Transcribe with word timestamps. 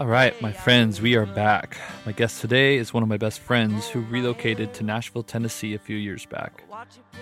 All 0.00 0.06
right, 0.06 0.40
my 0.40 0.50
friends, 0.50 1.02
we 1.02 1.14
are 1.14 1.26
back. 1.26 1.76
My 2.06 2.12
guest 2.12 2.40
today 2.40 2.78
is 2.78 2.94
one 2.94 3.02
of 3.02 3.08
my 3.10 3.18
best 3.18 3.38
friends 3.38 3.86
who 3.86 4.00
relocated 4.00 4.72
to 4.72 4.82
Nashville, 4.82 5.22
Tennessee 5.22 5.74
a 5.74 5.78
few 5.78 5.98
years 5.98 6.24
back. 6.24 6.64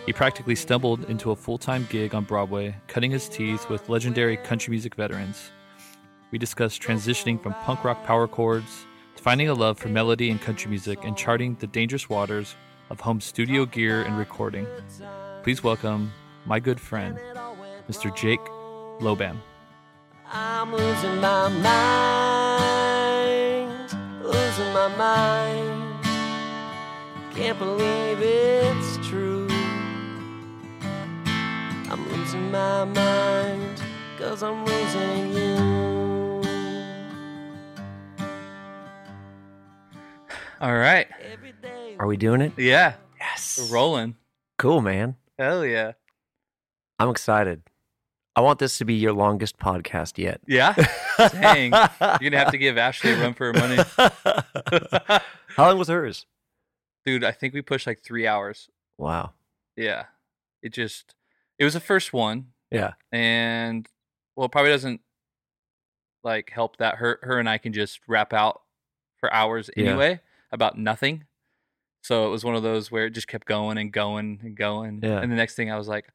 He 0.06 0.12
practically 0.12 0.54
stumbled 0.54 1.10
into 1.10 1.32
a 1.32 1.36
full 1.36 1.58
time 1.58 1.88
gig 1.90 2.14
on 2.14 2.22
Broadway, 2.22 2.76
cutting 2.86 3.10
his 3.10 3.28
teeth 3.28 3.68
with 3.68 3.88
legendary 3.88 4.36
country 4.36 4.70
music 4.70 4.94
veterans. 4.94 5.50
We 6.30 6.38
discuss 6.38 6.78
transitioning 6.78 7.42
from 7.42 7.54
punk 7.64 7.82
rock 7.82 8.04
power 8.04 8.28
chords 8.28 8.86
to 9.16 9.22
finding 9.24 9.48
a 9.48 9.54
love 9.54 9.76
for 9.76 9.88
melody 9.88 10.30
and 10.30 10.40
country 10.40 10.70
music 10.70 11.00
and 11.02 11.16
charting 11.16 11.56
the 11.56 11.66
dangerous 11.66 12.08
waters 12.08 12.54
of 12.90 13.00
home 13.00 13.20
studio 13.20 13.66
gear 13.66 14.04
and 14.04 14.16
recording. 14.16 14.68
Please 15.42 15.64
welcome 15.64 16.12
my 16.46 16.60
good 16.60 16.78
friend, 16.78 17.18
Mr. 17.90 18.14
Jake 18.14 18.44
Lobam. 19.00 19.38
I'm 20.30 20.72
losing 20.72 21.20
my 21.20 21.48
mind, 21.48 22.47
losing 24.68 24.72
my 24.72 24.96
mind. 24.96 26.04
Can't 27.34 27.58
believe 27.58 28.20
it's 28.20 29.08
true. 29.08 29.46
I'm 31.90 32.08
losing 32.12 32.50
my 32.50 32.84
mind, 32.84 33.82
cause 34.18 34.42
I'm 34.42 34.64
losing 34.64 35.32
you. 35.32 36.42
All 40.60 40.74
right. 40.74 41.06
Every 41.32 41.52
day. 41.62 41.94
Are 41.98 42.06
we 42.06 42.16
doing 42.16 42.40
it? 42.40 42.52
Yeah. 42.56 42.94
Yes. 43.20 43.58
We're 43.70 43.74
rolling. 43.76 44.16
Cool, 44.58 44.80
man. 44.82 45.16
Hell 45.38 45.64
yeah. 45.64 45.92
I'm 46.98 47.10
excited. 47.10 47.62
I 48.38 48.40
want 48.40 48.60
this 48.60 48.78
to 48.78 48.84
be 48.84 48.94
your 48.94 49.12
longest 49.12 49.58
podcast 49.58 50.16
yet. 50.16 50.40
Yeah. 50.46 50.72
Dang. 51.18 51.72
You're 51.72 52.18
going 52.20 52.30
to 52.30 52.38
have 52.38 52.52
to 52.52 52.56
give 52.58 52.78
Ashley 52.78 53.10
a 53.10 53.20
run 53.20 53.34
for 53.34 53.52
her 53.52 53.52
money. 53.52 53.82
How 55.56 55.66
long 55.66 55.76
was 55.76 55.88
hers? 55.88 56.24
Dude, 57.04 57.24
I 57.24 57.32
think 57.32 57.52
we 57.52 57.62
pushed 57.62 57.84
like 57.88 57.98
three 58.00 58.28
hours. 58.28 58.68
Wow. 58.96 59.32
Yeah. 59.76 60.04
It 60.62 60.68
just, 60.72 61.16
it 61.58 61.64
was 61.64 61.74
the 61.74 61.80
first 61.80 62.12
one. 62.12 62.52
Yeah. 62.70 62.92
And, 63.10 63.88
well, 64.36 64.46
it 64.46 64.52
probably 64.52 64.70
doesn't 64.70 65.00
like 66.22 66.50
help 66.50 66.76
that 66.76 66.98
her, 66.98 67.18
her 67.22 67.40
and 67.40 67.48
I 67.48 67.58
can 67.58 67.72
just 67.72 67.98
rap 68.06 68.32
out 68.32 68.62
for 69.18 69.34
hours 69.34 69.68
Yeah. 69.76 69.86
anyway 69.86 70.20
about 70.52 70.78
nothing. 70.78 71.24
So 72.04 72.24
it 72.28 72.30
was 72.30 72.44
one 72.44 72.54
of 72.54 72.62
those 72.62 72.88
where 72.88 73.06
it 73.06 73.14
just 73.14 73.26
kept 73.26 73.48
going 73.48 73.78
and 73.78 73.92
going 73.92 74.38
and 74.44 74.54
going. 74.56 75.00
Yeah. 75.02 75.18
And 75.20 75.32
the 75.32 75.36
next 75.36 75.56
thing 75.56 75.72
I 75.72 75.76
was 75.76 75.88
like, 75.88 76.06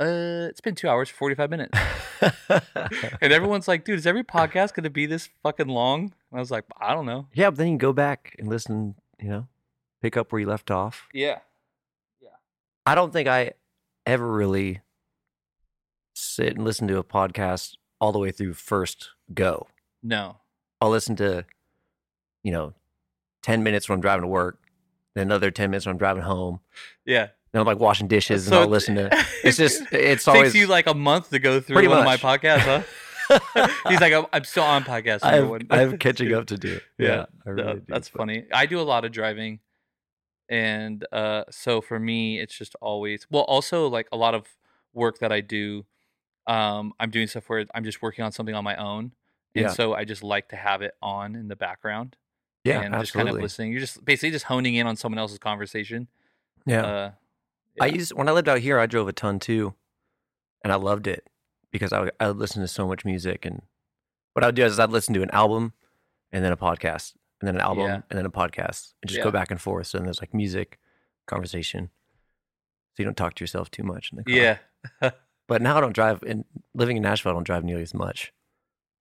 uh, 0.00 0.48
it's 0.48 0.60
been 0.60 0.74
two 0.74 0.88
hours, 0.88 1.08
45 1.10 1.50
minutes. 1.50 1.78
and 3.20 3.32
everyone's 3.32 3.68
like, 3.68 3.84
dude, 3.84 3.98
is 3.98 4.06
every 4.06 4.24
podcast 4.24 4.74
going 4.74 4.84
to 4.84 4.90
be 4.90 5.06
this 5.06 5.28
fucking 5.42 5.68
long? 5.68 6.12
And 6.30 6.38
I 6.38 6.38
was 6.38 6.50
like, 6.50 6.64
I 6.80 6.94
don't 6.94 7.06
know. 7.06 7.26
yeah, 7.34 7.50
but 7.50 7.58
then 7.58 7.66
you 7.68 7.72
can 7.72 7.78
go 7.78 7.92
back 7.92 8.34
and 8.38 8.48
listen, 8.48 8.94
you 9.20 9.28
know, 9.28 9.48
pick 10.00 10.16
up 10.16 10.32
where 10.32 10.40
you 10.40 10.46
left 10.46 10.70
off. 10.70 11.08
Yeah. 11.12 11.40
Yeah. 12.20 12.30
I 12.86 12.94
don't 12.94 13.12
think 13.12 13.28
I 13.28 13.52
ever 14.06 14.30
really 14.30 14.80
sit 16.14 16.54
and 16.54 16.64
listen 16.64 16.88
to 16.88 16.98
a 16.98 17.04
podcast 17.04 17.74
all 18.00 18.12
the 18.12 18.18
way 18.18 18.30
through 18.32 18.54
first 18.54 19.10
go. 19.32 19.68
No. 20.02 20.38
I'll 20.80 20.90
listen 20.90 21.16
to, 21.16 21.44
you 22.42 22.50
know, 22.52 22.74
10 23.42 23.62
minutes 23.62 23.88
when 23.88 23.96
I'm 23.96 24.02
driving 24.02 24.22
to 24.22 24.28
work, 24.28 24.58
then 25.14 25.28
another 25.28 25.50
10 25.50 25.70
minutes 25.70 25.86
when 25.86 25.94
I'm 25.94 25.98
driving 25.98 26.22
home. 26.22 26.60
Yeah. 27.04 27.28
Then 27.52 27.60
I'm 27.60 27.66
like 27.66 27.78
washing 27.78 28.08
dishes 28.08 28.46
and 28.46 28.54
So 28.54 28.62
I'll 28.62 28.68
listen 28.68 28.94
to 28.96 29.08
it's 29.44 29.56
just 29.58 29.82
it's 29.92 30.26
always 30.26 30.52
takes 30.52 30.54
you 30.54 30.66
like 30.66 30.86
a 30.86 30.94
month 30.94 31.30
to 31.30 31.38
go 31.38 31.60
through 31.60 31.76
one 31.88 32.04
much. 32.04 32.14
of 32.18 32.22
my 32.22 32.38
podcasts, 32.38 32.60
huh? 32.60 33.68
He's 33.88 34.00
like, 34.00 34.12
I'm, 34.12 34.26
I'm 34.32 34.44
still 34.44 34.64
on 34.64 34.84
podcast. 34.84 35.20
I 35.22 35.36
have, 35.36 35.48
one." 35.48 35.66
I 35.70 35.78
have 35.78 35.98
catching 36.00 36.32
up 36.34 36.46
to 36.46 36.56
do. 36.58 36.80
Yeah, 36.98 37.08
Yeah, 37.08 37.24
No, 37.46 37.52
really 37.52 37.74
do, 37.74 37.82
that's 37.88 38.08
but- 38.10 38.18
funny. 38.18 38.44
I 38.52 38.66
do 38.66 38.78
a 38.80 38.82
lot 38.82 39.04
of 39.04 39.12
driving, 39.12 39.60
and 40.48 41.04
uh, 41.12 41.44
so 41.50 41.80
for 41.80 41.98
me, 41.98 42.38
it's 42.40 42.56
just 42.56 42.74
always 42.80 43.26
well. 43.30 43.42
Also, 43.44 43.88
like 43.88 44.08
a 44.12 44.16
lot 44.16 44.34
of 44.34 44.46
work 44.92 45.18
that 45.20 45.32
I 45.32 45.40
do, 45.40 45.86
um, 46.46 46.92
I'm 47.00 47.10
doing 47.10 47.26
stuff 47.26 47.48
where 47.48 47.64
I'm 47.74 47.84
just 47.84 48.02
working 48.02 48.24
on 48.24 48.32
something 48.32 48.54
on 48.54 48.64
my 48.64 48.76
own, 48.76 49.12
and 49.54 49.64
Yeah. 49.64 49.68
so 49.68 49.94
I 49.94 50.04
just 50.04 50.22
like 50.22 50.48
to 50.48 50.56
have 50.56 50.82
it 50.82 50.94
on 51.00 51.34
in 51.36 51.48
the 51.48 51.56
background. 51.56 52.16
Yeah, 52.64 52.80
and 52.82 52.94
just 52.94 53.12
kind 53.12 53.22
of 53.22 53.28
absolutely. 53.28 53.42
listening. 53.42 53.72
You're 53.72 53.80
just 53.80 54.04
basically 54.04 54.30
just 54.30 54.44
honing 54.44 54.74
in 54.74 54.86
on 54.86 54.96
someone 54.96 55.18
else's 55.18 55.38
conversation. 55.38 56.08
Yeah. 56.66 56.84
Uh, 56.86 57.10
I 57.80 57.86
used 57.86 58.12
when 58.14 58.28
I 58.28 58.32
lived 58.32 58.48
out 58.48 58.58
here, 58.58 58.78
I 58.78 58.86
drove 58.86 59.08
a 59.08 59.12
ton 59.12 59.38
too, 59.38 59.74
and 60.62 60.72
I 60.72 60.76
loved 60.76 61.06
it 61.06 61.28
because 61.70 61.92
I 61.92 62.00
would, 62.00 62.12
I 62.20 62.28
would 62.28 62.36
listen 62.36 62.60
to 62.62 62.68
so 62.68 62.86
much 62.86 63.04
music. 63.04 63.44
And 63.46 63.62
what 64.34 64.44
I 64.44 64.48
would 64.48 64.54
do 64.54 64.64
is 64.64 64.78
I'd 64.78 64.90
listen 64.90 65.14
to 65.14 65.22
an 65.22 65.30
album, 65.30 65.72
and 66.30 66.44
then 66.44 66.52
a 66.52 66.56
podcast, 66.56 67.14
and 67.40 67.48
then 67.48 67.54
an 67.56 67.60
album, 67.62 67.84
Yeah. 67.86 68.00
and 68.10 68.18
then 68.18 68.26
a 68.26 68.30
podcast, 68.30 68.94
and 69.02 69.08
just 69.08 69.18
Yeah. 69.18 69.24
go 69.24 69.30
back 69.30 69.50
and 69.50 69.60
forth. 69.60 69.86
So 69.88 69.98
then 69.98 70.04
there's 70.04 70.20
like 70.20 70.34
music, 70.34 70.78
conversation, 71.26 71.90
so 72.94 73.02
you 73.02 73.04
don't 73.04 73.16
talk 73.16 73.34
to 73.34 73.42
yourself 73.42 73.70
too 73.70 73.82
much 73.84 74.10
in 74.12 74.16
the 74.18 74.24
car. 74.24 74.34
yeah, 75.02 75.10
But 75.48 75.60
now 75.62 75.76
I 75.76 75.80
don't 75.80 75.94
drive. 75.94 76.22
In 76.24 76.44
living 76.74 76.96
in 76.96 77.02
Nashville, 77.02 77.32
I 77.32 77.34
don't 77.34 77.42
drive 77.44 77.64
nearly 77.64 77.82
as 77.82 77.94
much. 77.94 78.32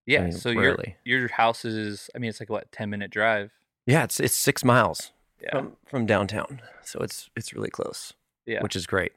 yeah. 0.05 0.23
mean, 0.23 0.31
so 0.31 0.49
your 0.49 0.77
your 1.05 1.27
house 1.29 1.63
is, 1.65 2.09
I 2.15 2.19
mean, 2.19 2.29
it's 2.29 2.39
like 2.39 2.49
what 2.49 2.71
ten 2.71 2.89
minute 2.89 3.11
drive. 3.11 3.51
Yeah, 3.85 4.03
it's 4.03 4.19
it's 4.19 4.33
six 4.33 4.63
miles 4.63 5.11
Yeah, 5.41 5.51
from 5.51 5.77
from 5.85 6.05
downtown, 6.05 6.61
so 6.83 6.99
it's 7.01 7.29
it's 7.35 7.53
really 7.53 7.69
close. 7.69 8.13
Yeah. 8.45 8.61
which 8.63 8.75
is 8.75 8.87
great 8.87 9.13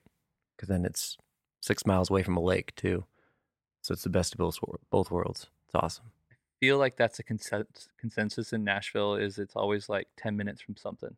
because 0.57 0.69
then 0.69 0.85
it's 0.85 1.17
six 1.61 1.87
miles 1.87 2.11
away 2.11 2.23
from 2.23 2.37
a 2.37 2.41
lake 2.43 2.75
too. 2.77 3.05
So 3.83 3.93
it's 3.93 4.03
the 4.05 4.09
best 4.11 4.35
of 4.35 4.39
both 4.39 4.59
both 4.91 5.11
worlds. 5.11 5.49
It's 5.67 5.75
awesome. 5.75 6.07
I 6.31 6.35
feel 6.61 6.79
like 6.79 6.97
that's 6.97 7.19
a 7.19 7.23
consen- 7.25 7.67
consensus 7.99 8.53
in 8.53 8.65
Nashville 8.65 9.15
is 9.17 9.39
it's 9.39 9.57
always 9.57 9.89
like 9.89 10.09
10 10.17 10.37
minutes 10.37 10.61
from 10.62 10.77
something. 10.77 11.17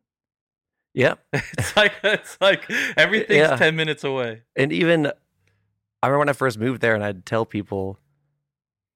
Yep. 0.93 1.19
It's 1.33 1.75
like 1.77 1.93
it's 2.03 2.37
like 2.41 2.69
everything's 2.97 3.37
Yeah. 3.49 3.55
10 3.55 3.75
minutes 3.75 4.03
away. 4.03 4.41
And 4.55 4.71
even 4.73 5.07
I 6.03 6.07
remember 6.07 6.19
when 6.19 6.29
I 6.29 6.33
first 6.33 6.57
moved 6.59 6.81
there, 6.81 6.93
and 6.95 7.03
I'd 7.03 7.25
tell 7.25 7.45
people 7.45 7.97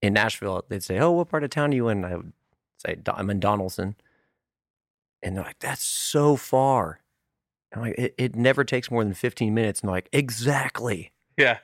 in 0.02 0.14
Nashville, 0.14 0.64
they'd 0.70 0.84
say, 0.84 1.00
"Oh, 1.00 1.12
what 1.12 1.30
part 1.30 1.44
of 1.44 1.50
town 1.50 1.72
are 1.72 1.76
you 1.76 1.88
in?" 1.90 2.04
And 2.04 2.14
I 2.14 2.16
would 2.18 2.34
say, 2.78 2.96
"Do- 2.96 3.12
"I'm 3.16 3.30
in 3.32 3.40
Donelson," 3.40 3.96
and 5.24 5.36
they're 5.36 5.44
like, 5.44 5.60
"That's 5.60 5.84
so 5.84 6.36
far." 6.36 7.00
I'm 7.74 7.82
like, 7.82 7.96
it, 7.98 8.16
"It 8.18 8.36
never 8.36 8.64
takes 8.64 8.92
more 8.92 9.04
than 9.04 9.14
15 9.14 9.54
minutes." 9.54 9.82
And 9.82 9.90
like, 9.90 10.10
"Exactly." 10.12 11.12
Yeah. 11.38 11.60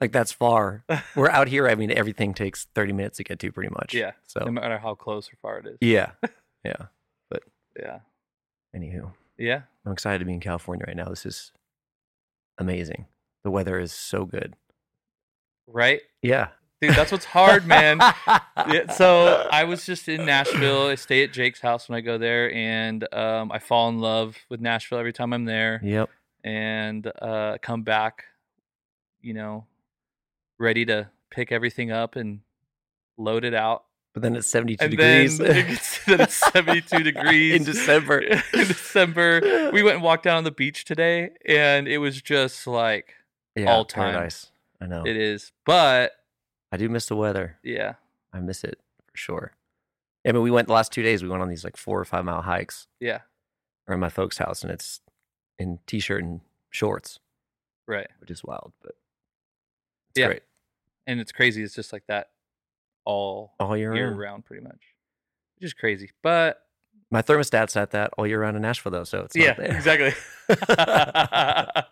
Like 0.00 0.12
that's 0.12 0.32
far. 0.32 0.84
We're 1.16 1.30
out 1.30 1.48
here. 1.48 1.68
I 1.68 1.74
mean, 1.74 1.90
everything 1.90 2.34
takes 2.34 2.66
30 2.74 2.92
minutes 2.92 3.16
to 3.18 3.24
get 3.24 3.38
to, 3.40 3.52
pretty 3.52 3.70
much. 3.72 3.94
Yeah. 3.94 4.12
So 4.26 4.40
No 4.44 4.50
matter 4.50 4.78
how 4.78 4.94
close 4.94 5.32
or 5.32 5.36
far 5.40 5.58
it 5.58 5.66
is. 5.66 5.78
yeah, 5.80 6.10
yeah. 6.64 6.86
But 7.30 7.42
yeah. 7.78 8.00
Anywho, 8.74 9.12
Yeah. 9.38 9.62
I'm 9.86 9.92
excited 9.92 10.18
to 10.18 10.24
be 10.26 10.34
in 10.34 10.40
California 10.40 10.84
right 10.86 10.96
now. 10.96 11.08
This 11.08 11.24
is 11.24 11.52
amazing. 12.58 13.06
The 13.44 13.50
weather 13.50 13.78
is 13.78 13.92
so 13.92 14.24
good. 14.26 14.54
Right? 15.66 16.00
Yeah. 16.22 16.48
Dude, 16.80 16.94
that's 16.94 17.10
what's 17.10 17.24
hard, 17.24 17.66
man. 17.66 17.98
yeah, 18.68 18.92
so 18.92 19.48
I 19.50 19.64
was 19.64 19.86
just 19.86 20.08
in 20.08 20.26
Nashville. 20.26 20.88
I 20.88 20.94
stay 20.96 21.22
at 21.24 21.32
Jake's 21.32 21.60
house 21.60 21.88
when 21.88 21.96
I 21.96 22.02
go 22.02 22.18
there, 22.18 22.52
and 22.52 23.06
um, 23.14 23.50
I 23.50 23.58
fall 23.58 23.88
in 23.88 23.98
love 24.00 24.36
with 24.50 24.60
Nashville 24.60 24.98
every 24.98 25.12
time 25.14 25.32
I'm 25.32 25.46
there. 25.46 25.80
Yep. 25.82 26.10
and 26.44 27.10
uh, 27.22 27.56
come 27.62 27.82
back, 27.82 28.24
you 29.22 29.32
know, 29.32 29.64
ready 30.58 30.84
to 30.84 31.08
pick 31.30 31.50
everything 31.50 31.90
up 31.90 32.14
and 32.14 32.40
load 33.16 33.44
it 33.44 33.54
out. 33.54 33.84
But 34.12 34.22
then 34.22 34.36
it's 34.36 34.46
72 34.46 34.82
And 34.82 34.90
degrees 34.90 35.38
then 35.38 35.56
it 35.56 35.68
gets 35.68 36.04
then 36.06 36.20
it's 36.22 36.34
72 36.52 36.98
degrees 37.02 37.54
in 37.54 37.64
December. 37.64 38.18
in 38.18 38.42
December. 38.52 39.70
We 39.72 39.82
went 39.82 39.96
and 39.96 40.02
walked 40.02 40.24
down 40.24 40.36
on 40.38 40.44
the 40.44 40.50
beach 40.50 40.84
today, 40.84 41.30
and 41.46 41.88
it 41.88 41.98
was 41.98 42.20
just 42.20 42.66
like 42.66 43.14
yeah, 43.54 43.66
all 43.72 43.84
time. 43.86 44.12
paradise. 44.12 44.50
I 44.80 44.86
know. 44.86 45.04
it 45.06 45.16
is. 45.16 45.52
But 45.64 46.12
I 46.72 46.76
do 46.76 46.88
miss 46.88 47.06
the 47.06 47.16
weather. 47.16 47.58
yeah, 47.62 47.94
I 48.32 48.40
miss 48.40 48.64
it 48.64 48.80
for 49.10 49.16
sure. 49.16 49.52
I 50.26 50.32
mean, 50.32 50.42
we 50.42 50.50
went 50.50 50.66
the 50.66 50.74
last 50.74 50.90
two 50.92 51.02
days. 51.02 51.22
We 51.22 51.28
went 51.28 51.42
on 51.42 51.48
these 51.48 51.62
like 51.64 51.76
four 51.76 52.00
or 52.00 52.04
five 52.04 52.24
mile 52.24 52.42
hikes 52.42 52.88
yeah, 53.00 53.20
around 53.88 54.00
my 54.00 54.08
folks' 54.08 54.38
house, 54.38 54.62
and 54.62 54.70
it's 54.72 55.00
in 55.58 55.78
t-shirt 55.86 56.22
and 56.24 56.40
shorts, 56.70 57.20
right. 57.86 58.08
which 58.20 58.30
is 58.30 58.42
wild, 58.44 58.72
but 58.82 58.92
it's 60.10 60.18
Yeah. 60.18 60.26
great 60.26 60.42
And 61.06 61.20
it's 61.20 61.32
crazy. 61.32 61.62
It's 61.62 61.74
just 61.74 61.92
like 61.92 62.02
that 62.08 62.30
all 63.04 63.54
all 63.60 63.76
year, 63.76 63.94
year 63.94 64.08
round. 64.08 64.18
round, 64.18 64.44
pretty 64.44 64.64
much, 64.64 64.80
which 65.56 65.64
is 65.66 65.72
crazy. 65.74 66.10
But 66.24 66.60
My 67.10 67.22
thermostat's 67.22 67.76
at 67.76 67.92
that 67.92 68.10
all 68.18 68.26
year 68.26 68.40
round 68.40 68.56
in 68.56 68.62
Nashville, 68.62 68.90
though, 68.92 69.04
so 69.04 69.20
it's 69.20 69.36
not 69.36 69.44
yeah, 69.44 69.60
exactly. 69.60 70.12
uh, 70.68 71.82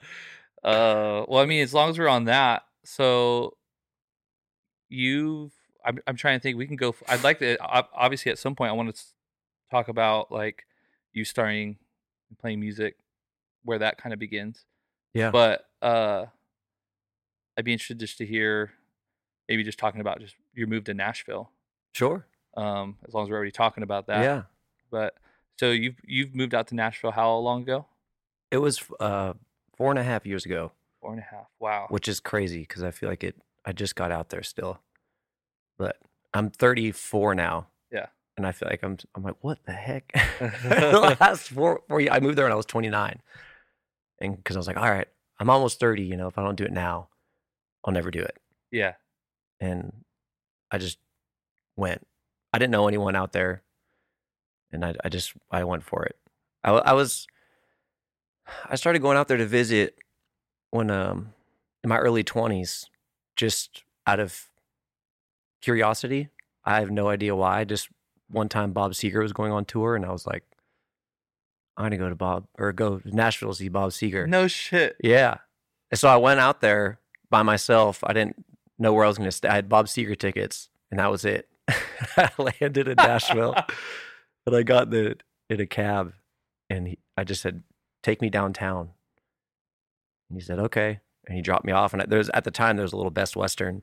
well, 0.65 1.39
I 1.39 1.47
mean, 1.47 1.63
as 1.63 1.73
long 1.73 1.91
as 1.91 1.99
we're 1.99 2.09
on 2.09 2.25
that, 2.25 2.65
so 2.85 3.57
you've. 4.89 5.53
I'm, 5.85 5.99
I'm 6.07 6.17
trying 6.17 6.39
to 6.39 6.43
think. 6.43 6.57
We 6.57 6.67
can 6.67 6.77
go. 6.77 6.95
i'd 7.09 7.23
like 7.25 7.39
to. 7.41 7.57
Obviously, 7.63 8.33
at 8.33 8.39
some 8.39 8.55
point, 8.55 8.71
I 8.71 8.73
want 8.73 8.95
to 8.95 9.03
talk 9.71 9.89
about 9.89 10.33
like 10.33 10.65
you 11.13 11.25
starting 11.25 11.77
and 12.31 12.39
playing 12.39 12.61
music, 12.61 12.97
where 13.65 13.79
that 13.79 13.99
kind 13.99 14.13
of 14.13 14.19
begins. 14.19 14.65
Yeah. 15.13 15.31
But 15.31 15.67
uh, 15.83 16.27
I'd 17.57 17.65
be 17.65 17.73
interested 17.73 17.99
just 18.01 18.19
to 18.19 18.27
hear, 18.27 18.73
maybe 19.49 19.63
just 19.63 19.79
talking 19.79 20.01
about 20.01 20.21
just 20.21 20.35
your 20.55 20.67
move 20.67 20.85
to 20.85 20.95
Nashville. 20.95 21.51
Sure. 21.93 22.27
Um, 22.57 22.97
as 23.07 23.15
long 23.15 23.25
as 23.25 23.31
we're 23.31 23.37
already 23.37 23.51
talking 23.53 23.83
about 23.83 24.07
that. 24.07 24.23
yeah. 24.23 24.43
But 24.91 25.15
so 25.59 25.71
you've 25.71 25.97
you've 26.05 26.35
moved 26.35 26.55
out 26.55 26.69
to 26.69 26.75
Nashville 26.75 27.11
how 27.11 27.37
long 27.37 27.63
ago? 27.63 27.87
It 28.51 28.59
was 28.59 28.83
uh, 29.01 29.35
four 29.77 29.91
and 29.91 29.99
a 29.99 30.05
half 30.05 30.25
years 30.25 30.47
ago, 30.47 30.73
Four 31.01 31.13
and 31.13 31.21
a 31.21 31.25
half. 31.25 31.47
Wow. 31.59 31.87
which 31.91 32.07
is 32.09 32.21
crazy 32.21 32.61
because 32.61 32.83
I 32.83 32.91
feel 32.91 33.09
like 33.09 33.25
it. 33.25 33.37
I 33.65 33.73
just 33.73 33.97
got 33.97 34.11
out 34.13 34.29
there 34.31 34.43
still, 34.43 34.81
but 35.79 35.97
I'm 36.33 36.51
34 36.51 37.35
now. 37.35 37.69
Yeah. 37.93 38.07
and 38.37 38.47
I 38.47 38.53
feel 38.53 38.69
like 38.69 38.83
I'm. 38.83 38.99
I'm 39.15 39.23
like, 39.23 39.37
what 39.41 39.59
the 39.65 39.73
heck? 39.73 40.13
the 40.41 41.17
last 41.21 41.49
four, 41.51 41.83
four 41.89 42.01
years, 42.01 42.13
I 42.13 42.21
moved 42.21 42.37
there 42.37 42.45
when 42.47 42.53
I 42.53 42.57
was 42.57 42.67
29, 42.67 43.21
and 44.21 44.37
because 44.37 44.57
I 44.57 44.59
was 44.59 44.67
like, 44.67 44.77
all 44.77 44.91
right, 44.91 45.09
I'm 45.39 45.49
almost 45.51 45.81
30. 45.81 46.03
You 46.03 46.17
know, 46.17 46.27
if 46.29 46.37
I 46.39 46.43
don't 46.43 46.57
do 46.57 46.65
it 46.65 46.73
now, 46.73 47.09
I'll 47.85 47.93
never 47.95 48.11
do 48.11 48.21
it. 48.21 48.37
Yeah. 48.71 48.95
and 49.61 49.93
I 50.71 50.79
just 50.79 50.99
went. 51.77 52.07
I 52.53 52.59
didn't 52.59 52.73
know 52.73 52.89
anyone 52.89 53.15
out 53.17 53.33
there, 53.33 53.63
and 54.73 54.85
I, 54.85 54.95
I 55.05 55.09
just 55.09 55.33
I 55.51 55.63
went 55.65 55.85
for 55.85 56.05
it. 56.05 56.17
I, 56.65 56.71
I 56.73 56.93
was 56.93 57.27
I 58.69 58.75
started 58.77 59.01
going 59.01 59.17
out 59.17 59.29
there 59.29 59.37
to 59.37 59.47
visit 59.47 59.97
when 60.71 60.91
um 60.91 61.33
in 61.85 61.89
my 61.89 61.99
early 61.99 62.25
twenties, 62.25 62.87
just 63.37 63.85
out 64.07 64.21
of 64.21 64.49
curiosity. 65.61 66.29
I 66.65 66.81
have 66.81 66.91
no 66.91 67.09
idea 67.09 67.35
why. 67.35 67.65
Just 67.65 67.89
one 68.31 68.49
time 68.49 68.73
Bob 68.73 68.93
Seger 68.93 69.23
was 69.23 69.33
going 69.33 69.53
on 69.53 69.65
tour, 69.65 69.97
and 69.97 70.05
I 70.05 70.13
was 70.13 70.27
like, 70.27 70.45
I'm 71.77 71.85
gonna 71.85 71.97
go 71.97 72.09
to 72.09 72.15
Bob 72.15 72.47
or 72.59 72.73
go 72.73 72.99
to 72.99 73.17
Nashville 73.17 73.51
to 73.51 73.55
see 73.55 73.69
Bob 73.69 73.91
Seger. 73.91 74.29
No 74.29 74.47
shit. 74.47 74.97
Yeah. 75.03 75.39
And 75.91 75.99
so 75.99 76.09
I 76.09 76.17
went 76.17 76.41
out 76.41 76.61
there 76.61 76.99
by 77.31 77.43
myself. 77.43 78.01
I 78.05 78.13
didn't 78.13 78.45
know 78.79 78.93
where 78.93 79.05
I 79.05 79.09
was 79.09 79.19
to 79.19 79.31
stay. 79.33 79.49
I 79.49 79.55
had 79.55 79.69
Bob 79.69 79.87
Seger 79.87 80.19
tickets, 80.19 80.69
and 80.91 81.01
that 81.01 81.11
was 81.11 81.25
it. 81.25 81.49
I 82.17 82.31
landed 82.39 82.89
in 82.89 82.97
Nashville, 82.97 83.55
and 84.47 84.57
I 84.57 84.63
got 84.63 84.85
in, 84.85 84.91
the, 84.91 85.17
in 85.51 85.61
a 85.61 85.67
cab, 85.67 86.13
and 86.71 86.89
he, 86.89 86.99
I 87.17 87.25
just 87.25 87.43
said, 87.43 87.63
"Take 88.03 88.21
me 88.21 88.31
downtown." 88.31 88.91
And 90.29 90.39
he 90.39 90.45
said, 90.45 90.59
"Okay," 90.59 91.01
and 91.27 91.35
he 91.37 91.43
dropped 91.43 91.65
me 91.65 91.73
off. 91.73 91.93
And 91.95 92.03
there's 92.09 92.29
at 92.31 92.45
the 92.45 92.51
time 92.51 92.77
there 92.77 92.85
was 92.85 92.93
a 92.93 92.97
little 92.97 93.11
Best 93.11 93.37
Western. 93.37 93.83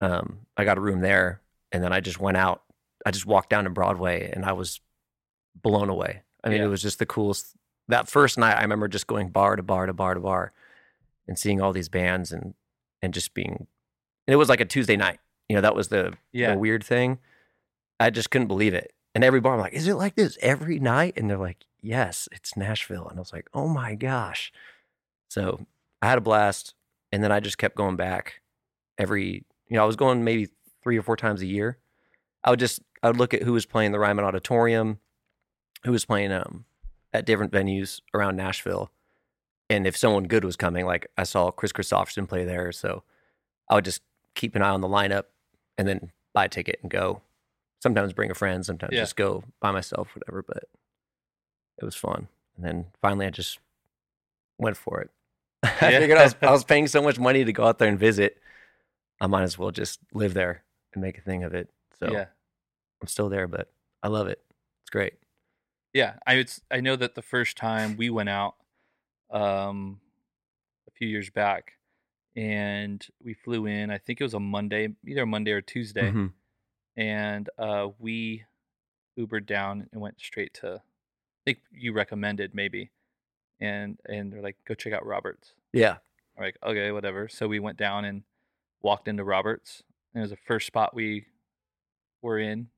Um, 0.00 0.46
I 0.56 0.64
got 0.64 0.78
a 0.78 0.80
room 0.80 1.00
there, 1.00 1.40
and 1.72 1.82
then 1.84 1.92
I 1.92 2.00
just 2.00 2.20
went 2.20 2.36
out. 2.36 2.62
I 3.04 3.10
just 3.10 3.26
walked 3.26 3.50
down 3.50 3.64
to 3.64 3.70
Broadway, 3.70 4.30
and 4.32 4.44
I 4.44 4.52
was 4.52 4.80
blown 5.60 5.88
away. 5.88 6.22
I 6.42 6.48
mean, 6.48 6.58
Yeah. 6.58 6.64
it 6.66 6.68
was 6.68 6.82
just 6.82 6.98
the 6.98 7.06
coolest. 7.06 7.54
That 7.88 8.08
first 8.08 8.38
night, 8.38 8.56
I 8.56 8.62
remember 8.62 8.88
just 8.88 9.06
going 9.06 9.28
bar 9.30 9.56
to 9.56 9.62
bar 9.62 9.86
to 9.86 9.92
bar 9.92 10.14
to 10.14 10.20
bar, 10.20 10.52
and 11.28 11.38
seeing 11.38 11.60
all 11.60 11.72
these 11.72 11.88
bands 11.88 12.32
and 12.32 12.54
and 13.02 13.14
just 13.14 13.34
being. 13.34 13.66
And 14.26 14.32
it 14.32 14.36
was 14.36 14.48
like 14.48 14.60
a 14.60 14.64
Tuesday 14.66 14.96
night. 14.96 15.20
You 15.48 15.56
know, 15.56 15.62
that 15.62 15.74
was 15.74 15.88
the 15.88 16.16
Yeah. 16.32 16.52
the 16.52 16.58
weird 16.58 16.84
thing. 16.84 17.18
I 17.98 18.10
just 18.10 18.30
couldn't 18.30 18.48
believe 18.48 18.74
it. 18.74 18.92
And 19.14 19.24
every 19.24 19.40
bar, 19.40 19.54
I'm 19.54 19.60
like, 19.60 19.72
is 19.72 19.88
it 19.88 19.94
like 19.96 20.14
this 20.14 20.38
every 20.40 20.78
night? 20.78 21.14
And 21.16 21.28
they're 21.28 21.36
like, 21.36 21.66
yes, 21.80 22.28
it's 22.32 22.56
Nashville. 22.56 23.08
And 23.08 23.18
I 23.18 23.20
was 23.20 23.32
like, 23.32 23.48
oh 23.52 23.66
my 23.68 23.94
gosh. 23.96 24.52
So 25.28 25.66
I 26.02 26.08
had 26.08 26.18
a 26.18 26.22
blast. 26.22 26.74
And 27.12 27.22
then 27.24 27.32
I 27.32 27.40
just 27.40 27.58
kept 27.58 27.74
going 27.76 27.96
back 27.96 28.40
every, 28.96 29.44
you 29.68 29.76
know, 29.76 29.82
I 29.82 29.86
was 29.86 29.96
going 29.96 30.22
maybe 30.22 30.48
three 30.82 30.96
or 30.96 31.02
four 31.02 31.16
times 31.16 31.42
a 31.42 31.46
year. 31.46 31.78
I 32.44 32.50
would 32.50 32.60
just, 32.60 32.80
I 33.02 33.08
would 33.08 33.16
look 33.16 33.34
at 33.34 33.42
who 33.42 33.52
was 33.52 33.66
playing 33.66 33.90
the 33.92 33.98
Ryman 33.98 34.24
Auditorium, 34.24 35.00
who 35.84 35.90
was 35.92 36.04
playing 36.04 36.30
um, 36.30 36.64
at 37.12 37.26
different 37.26 37.52
venues 37.52 38.00
around 38.14 38.36
Nashville. 38.36 38.90
And 39.68 39.86
if 39.86 39.96
someone 39.96 40.24
good 40.24 40.44
was 40.44 40.56
coming, 40.56 40.86
like 40.86 41.08
I 41.18 41.24
saw 41.24 41.50
Kris 41.50 41.72
Kristofferson 41.72 42.28
play 42.28 42.44
there. 42.44 42.70
So 42.70 43.02
I 43.68 43.74
would 43.74 43.84
just 43.84 44.02
keep 44.34 44.54
an 44.54 44.62
eye 44.62 44.70
on 44.70 44.80
the 44.80 44.88
lineup 44.88 45.24
and 45.76 45.88
then 45.88 46.12
buy 46.32 46.44
a 46.44 46.48
ticket 46.48 46.78
and 46.82 46.90
go. 46.90 47.22
Sometimes 47.82 48.12
bring 48.12 48.30
a 48.30 48.34
friend, 48.34 48.64
sometimes 48.64 48.92
Yeah. 48.92 49.00
just 49.00 49.16
go 49.16 49.42
by 49.60 49.70
myself, 49.72 50.14
whatever. 50.14 50.42
But 50.46 50.64
it 51.78 51.84
was 51.84 51.96
fun. 51.96 52.28
And 52.56 52.64
then 52.64 52.86
finally, 53.00 53.26
I 53.26 53.30
just 53.30 53.58
went 54.58 54.76
for 54.76 55.00
it. 55.00 55.10
I 55.62 55.68
figured 55.98 56.18
I 56.18 56.24
was, 56.24 56.36
I 56.42 56.50
was 56.50 56.64
paying 56.64 56.86
so 56.86 57.02
much 57.02 57.18
money 57.18 57.44
to 57.44 57.52
go 57.52 57.64
out 57.64 57.78
there 57.78 57.88
and 57.88 57.98
visit. 57.98 58.38
I 59.20 59.26
might 59.26 59.42
as 59.42 59.58
well 59.58 59.70
just 59.70 60.00
live 60.14 60.32
there 60.34 60.64
and 60.94 61.02
make 61.02 61.18
a 61.18 61.20
thing 61.20 61.44
of 61.44 61.54
it. 61.54 61.68
So 61.98 62.10
Yeah. 62.12 62.26
I'm 63.02 63.08
still 63.08 63.28
there, 63.28 63.46
but 63.46 63.70
I 64.02 64.08
love 64.08 64.26
it. 64.28 64.40
It's 64.82 64.90
great. 64.90 65.14
Yeah. 65.92 66.14
I 66.26 66.36
would, 66.36 66.46
s- 66.46 66.60
I 66.70 66.80
know 66.80 66.96
that 66.96 67.14
the 67.14 67.22
first 67.22 67.56
time 67.56 67.96
we 67.96 68.08
went 68.10 68.28
out, 68.30 68.54
um, 69.30 70.00
a 70.88 70.90
few 70.92 71.08
years 71.08 71.30
back, 71.30 71.74
and 72.36 73.06
we 73.22 73.34
flew 73.34 73.66
in. 73.66 73.90
I 73.90 73.98
think 73.98 74.20
it 74.20 74.24
was 74.24 74.34
a 74.34 74.40
Monday, 74.40 74.88
either 75.06 75.22
a 75.22 75.26
Monday 75.26 75.50
or 75.52 75.60
Tuesday, 75.60 76.10
Mhm. 76.10 76.32
and 76.96 77.50
uh, 77.58 77.88
we 77.98 78.44
Ubered 79.18 79.44
down 79.44 79.86
and 79.92 80.00
went 80.00 80.18
straight 80.20 80.54
to. 80.54 80.76
I 80.76 81.40
think 81.44 81.58
you 81.72 81.92
recommended 81.92 82.54
maybe, 82.54 82.90
and 83.60 83.98
and 84.06 84.32
they're 84.32 84.42
like, 84.42 84.56
go 84.66 84.74
check 84.74 84.92
out 84.92 85.04
Roberts. 85.06 85.52
Yeah. 85.72 85.96
We're 86.36 86.46
like, 86.46 86.56
okay, 86.64 86.90
whatever. 86.92 87.28
So 87.28 87.46
we 87.48 87.58
went 87.58 87.76
down 87.76 88.04
and 88.04 88.22
walked 88.82 89.08
into 89.08 89.24
Roberts. 89.24 89.82
And 90.14 90.20
it 90.20 90.24
was 90.24 90.30
the 90.30 90.36
first 90.46 90.66
spot 90.66 90.94
we 90.94 91.26
were 92.22 92.38
in, 92.38 92.68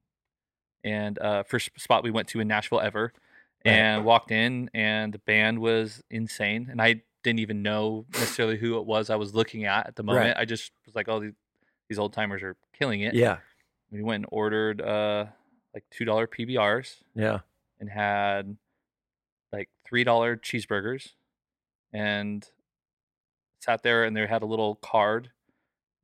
and 0.84 1.18
uh, 1.18 1.42
first 1.44 1.70
spot 1.78 2.02
we 2.04 2.10
went 2.10 2.28
to 2.28 2.40
in 2.40 2.48
Nashville 2.48 2.80
ever. 2.80 3.12
Right. 3.64 3.72
And 3.72 4.04
walked 4.04 4.30
in, 4.32 4.68
and 4.74 5.12
the 5.14 5.18
band 5.20 5.60
was 5.60 6.02
insane. 6.10 6.66
And 6.70 6.82
I 6.82 7.02
didn't 7.22 7.38
even 7.38 7.62
know 7.62 8.04
necessarily 8.12 8.58
who 8.58 8.76
it 8.78 8.84
was 8.84 9.08
I 9.08 9.14
was 9.16 9.34
looking 9.34 9.64
at 9.64 9.86
at 9.86 9.94
the 9.96 10.02
Right. 10.02 10.14
moment. 10.14 10.38
I 10.38 10.44
just 10.44 10.72
was 10.84 10.94
like, 10.96 11.08
oh, 11.08 11.20
these, 11.20 11.32
these 11.88 11.98
old 12.00 12.12
timers 12.12 12.42
are 12.42 12.56
killing 12.76 13.02
it. 13.02 13.14
Yeah. 13.14 13.38
We 13.92 14.02
went 14.02 14.24
and 14.24 14.26
ordered 14.32 14.80
uh, 14.82 15.26
like 15.72 15.84
two 15.92 16.04
dollar 16.04 16.26
PBRs 16.26 16.96
Yeah. 17.14 17.38
and 17.78 17.88
had 17.88 18.56
like 19.52 19.68
three 19.84 20.04
dollar 20.04 20.36
cheeseburgers 20.36 21.10
and 21.92 22.48
sat 23.60 23.82
there 23.82 24.04
and 24.04 24.16
they 24.16 24.26
had 24.26 24.42
a 24.42 24.46
little 24.46 24.74
card 24.76 25.30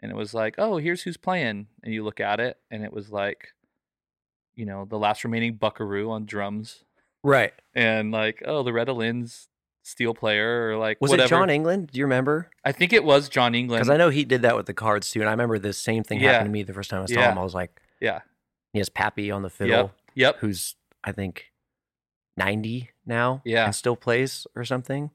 and 0.00 0.10
it 0.12 0.14
was 0.16 0.34
like 0.34 0.54
oh 0.58 0.76
here's 0.76 1.02
who's 1.02 1.16
playing 1.16 1.66
and 1.82 1.92
you 1.94 2.04
look 2.04 2.20
at 2.20 2.38
it 2.40 2.58
and 2.70 2.84
it 2.84 2.92
was 2.92 3.10
like 3.10 3.48
you 4.54 4.64
know 4.66 4.84
the 4.84 4.98
last 4.98 5.24
remaining 5.24 5.54
buckaroo 5.54 6.10
on 6.10 6.24
drums 6.26 6.84
Right. 7.24 7.52
and 7.74 8.12
like 8.12 8.42
oh 8.46 8.60
Loretta 8.60 8.92
Lynn's 8.92 9.48
steel 9.82 10.14
player 10.14 10.68
or 10.70 10.76
like 10.76 10.98
Was 11.00 11.10
whatever 11.10 11.26
it 11.26 11.28
John 11.30 11.50
England? 11.50 11.88
Do 11.92 11.98
you 11.98 12.04
remember? 12.04 12.50
i 12.64 12.70
think 12.72 12.92
it 12.92 13.02
was 13.02 13.28
john 13.28 13.54
england 13.54 13.80
Because 13.80 13.90
I 13.90 13.96
know 13.96 14.10
he 14.10 14.24
did 14.24 14.42
that 14.42 14.54
with 14.56 14.66
the 14.66 14.74
cards 14.74 15.10
too. 15.10 15.20
And 15.20 15.28
I 15.28 15.32
remember 15.32 15.58
the 15.58 15.72
same 15.72 16.04
thing 16.04 16.20
Yeah. 16.20 16.32
happened 16.32 16.48
to 16.48 16.52
me 16.52 16.62
the 16.62 16.74
first 16.74 16.90
time 16.90 17.02
I 17.02 17.06
saw 17.06 17.18
Yeah. 17.18 17.32
him. 17.32 17.38
I 17.38 17.42
was 17.42 17.54
like, 17.54 17.80
yeah 18.00 18.20
he 18.72 18.78
has 18.80 18.90
Pappy 18.90 19.30
on 19.30 19.40
the 19.42 19.48
fiddle, 19.50 19.92
yep 20.14 20.36
who's, 20.40 20.76
I 21.02 21.10
think, 21.12 21.46
90 22.36 22.90
now. 23.08 23.42
Yeah. 23.44 23.64
And 23.64 23.74
still 23.74 23.96
plays 23.96 24.46
or 24.54 24.64
something. 24.64 25.10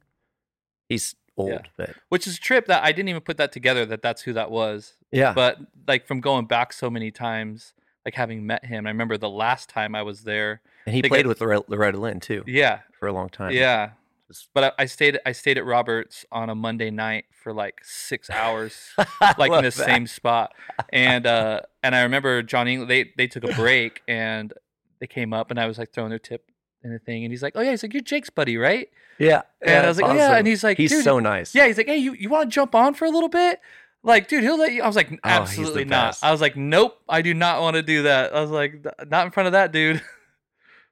He's 0.89 1.15
old, 1.37 1.49
Yeah. 1.49 1.59
but 1.77 1.95
which 2.09 2.27
is 2.27 2.37
a 2.37 2.39
trip 2.39 2.67
that 2.67 2.83
i 2.83 2.91
didn't 2.91 3.09
even 3.09 3.21
put 3.21 3.37
that 3.37 3.51
together 3.51 3.87
that 3.87 4.03
that's 4.03 4.21
who 4.21 4.33
that 4.33 4.51
was 4.51 4.93
yeah. 5.11 5.33
but 5.33 5.57
like 5.87 6.05
from 6.05 6.21
going 6.21 6.45
back 6.45 6.71
so 6.71 6.91
many 6.91 7.09
times 7.09 7.73
like 8.05 8.13
having 8.13 8.45
met 8.45 8.63
him 8.63 8.85
i 8.85 8.89
remember 8.91 9.17
the 9.17 9.27
last 9.29 9.67
time 9.67 9.95
i 9.95 10.03
was 10.03 10.25
there 10.25 10.61
and 10.85 10.93
he 10.93 11.01
played 11.01 11.25
I- 11.25 11.29
with 11.29 11.41
Lore- 11.41 11.63
Loretta 11.67 11.97
Lynn 11.97 12.19
too 12.19 12.43
yeah 12.45 12.81
for 12.99 13.07
a 13.07 13.11
long 13.13 13.29
time. 13.29 13.51
yeah 13.51 13.91
but 14.53 14.75
I, 14.77 14.83
I 14.83 14.85
stayed 14.85 15.17
i 15.25 15.31
stayed 15.31 15.57
at 15.57 15.65
roberts 15.65 16.23
on 16.31 16.51
a 16.51 16.55
monday 16.55 16.91
night 16.91 17.25
for 17.31 17.51
like 17.51 17.79
six 17.83 18.29
hours 18.29 18.91
like 19.39 19.51
in 19.51 19.63
the 19.63 19.71
same 19.71 20.05
spot 20.05 20.53
and 20.91 21.25
uh 21.25 21.61
and 21.81 21.95
i 21.95 22.03
remember 22.03 22.43
john 22.43 22.67
england 22.67 22.91
they 22.91 23.11
they 23.17 23.25
took 23.25 23.43
a 23.43 23.53
break 23.55 24.03
and 24.07 24.53
they 24.99 25.07
came 25.07 25.33
up 25.33 25.49
and 25.49 25.59
i 25.59 25.65
was 25.65 25.79
like 25.79 25.91
throwing 25.91 26.11
their 26.11 26.19
tip 26.19 26.51
in 26.83 26.91
the 26.91 26.99
thing 26.99 27.23
and 27.23 27.31
he's 27.31 27.41
like 27.43 27.53
oh 27.55 27.61
yeah 27.61 27.71
he's 27.71 27.83
like 27.83 27.93
you're 27.93 28.01
jake's 28.01 28.29
buddy 28.29 28.57
right 28.57 28.89
Yeah. 29.19 29.43
and 29.61 29.85
i 29.85 29.87
was 29.87 29.99
like 30.01 30.11
oh, 30.11 30.15
yeah 30.15 30.35
and 30.37 30.45
he's 30.47 30.63
like 30.63 30.77
he's 30.77 30.91
"Dude, 30.91 31.03
so 31.03 31.19
nice. 31.19 31.53
yeah 31.55 31.67
he's 31.67 31.77
like 31.77 31.87
hey 31.87 31.97
you, 31.97 32.13
you 32.13 32.29
want 32.29 32.49
to 32.49 32.53
jump 32.53 32.75
on 32.75 32.93
for 32.93 33.05
a 33.05 33.09
little 33.09 33.29
bit 33.29 33.59
like 34.03 34.27
dude 34.27 34.43
he'll 34.43 34.57
let 34.57 34.73
you 34.73 34.81
i 34.83 34.87
was 34.87 34.95
like 34.95 35.11
Oh, 35.11 35.17
absolutely 35.23 35.85
not 35.85 36.09
best. 36.09 36.23
i 36.23 36.31
was 36.31 36.41
like 36.41 36.57
nope 36.57 36.99
i 37.07 37.21
do 37.21 37.33
not 37.33 37.61
want 37.61 37.75
to 37.75 37.81
do 37.83 38.03
that 38.03 38.35
i 38.35 38.41
was 38.41 38.51
like 38.51 38.85
not 39.07 39.25
in 39.25 39.31
front 39.31 39.47
of 39.47 39.53
that 39.53 39.71
dude 39.71 40.01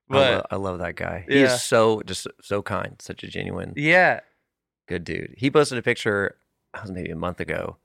I, 0.10 0.14
but 0.14 0.48
I 0.52 0.58
love 0.58 0.80
that 0.80 0.98
guy. 0.98 1.24
He 1.30 1.40
Yeah. 1.40 1.46
is 1.54 1.64
so 1.64 2.02
just 2.06 2.28
so 2.42 2.62
kind, 2.62 2.96
such 3.02 3.24
a 3.24 3.28
genuine 3.28 3.72
yeah 3.78 4.20
good 4.90 5.06
dude. 5.06 5.36
He 5.38 5.50
posted 5.50 5.78
a 5.78 5.82
picture, 5.82 6.36
I 6.74 6.82
was 6.82 6.92
maybe 6.92 7.12
a 7.12 7.16
month 7.16 7.40
ago, 7.40 7.78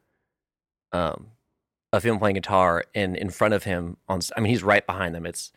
um, 0.92 1.28
of 1.92 2.02
him 2.02 2.18
playing 2.18 2.34
guitar, 2.34 2.82
and 2.96 3.16
in 3.16 3.30
front 3.30 3.54
of 3.54 3.62
him 3.62 3.96
on, 4.08 4.20
I 4.36 4.40
mean, 4.40 4.50
he's 4.50 4.64
right 4.64 4.84
behind 4.84 5.14
them. 5.14 5.24
It's 5.24 5.52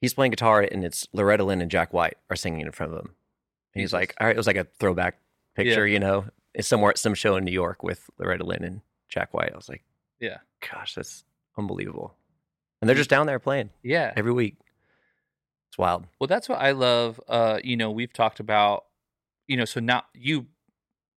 he's 0.00 0.14
playing 0.14 0.30
guitar, 0.30 0.60
and 0.60 0.84
it's 0.84 1.06
Loretta 1.12 1.44
Lynn 1.44 1.60
and 1.60 1.70
Jack 1.70 1.92
White 1.92 2.16
are 2.28 2.36
singing 2.36 2.62
in 2.62 2.72
front 2.72 2.92
of 2.92 2.98
him. 2.98 3.14
And 3.74 3.80
he's 3.80 3.92
like, 3.92 4.14
all 4.20 4.26
right, 4.26 4.34
it 4.34 4.38
was 4.38 4.46
like 4.46 4.56
a 4.56 4.66
throwback 4.78 5.18
picture, 5.54 5.86
you 5.86 5.98
know, 6.00 6.24
it's 6.54 6.66
somewhere 6.68 6.90
at 6.90 6.98
some 6.98 7.14
show 7.14 7.36
in 7.36 7.44
New 7.44 7.52
York 7.52 7.82
with 7.82 8.08
Loretta 8.18 8.44
Lynn 8.44 8.64
and 8.64 8.80
Jack 9.08 9.32
White. 9.32 9.52
I 9.52 9.56
was 9.56 9.68
like, 9.68 9.84
yeah 10.18 10.38
gosh, 10.70 10.94
that's 10.94 11.24
unbelievable. 11.56 12.14
And 12.80 12.88
they're 12.88 12.96
just 12.96 13.10
down 13.10 13.26
there 13.26 13.38
playing 13.38 13.70
yeah 13.82 14.12
every 14.16 14.32
week. 14.32 14.56
It's 15.68 15.78
wild. 15.78 16.06
Well, 16.18 16.26
that's 16.26 16.48
what 16.48 16.60
I 16.60 16.72
love. 16.72 17.20
Uh, 17.28 17.60
you 17.62 17.76
know, 17.76 17.90
we've 17.90 18.12
talked 18.12 18.40
about, 18.40 18.86
you 19.46 19.56
know, 19.56 19.64
so 19.64 19.80
now 19.80 20.02
you 20.14 20.46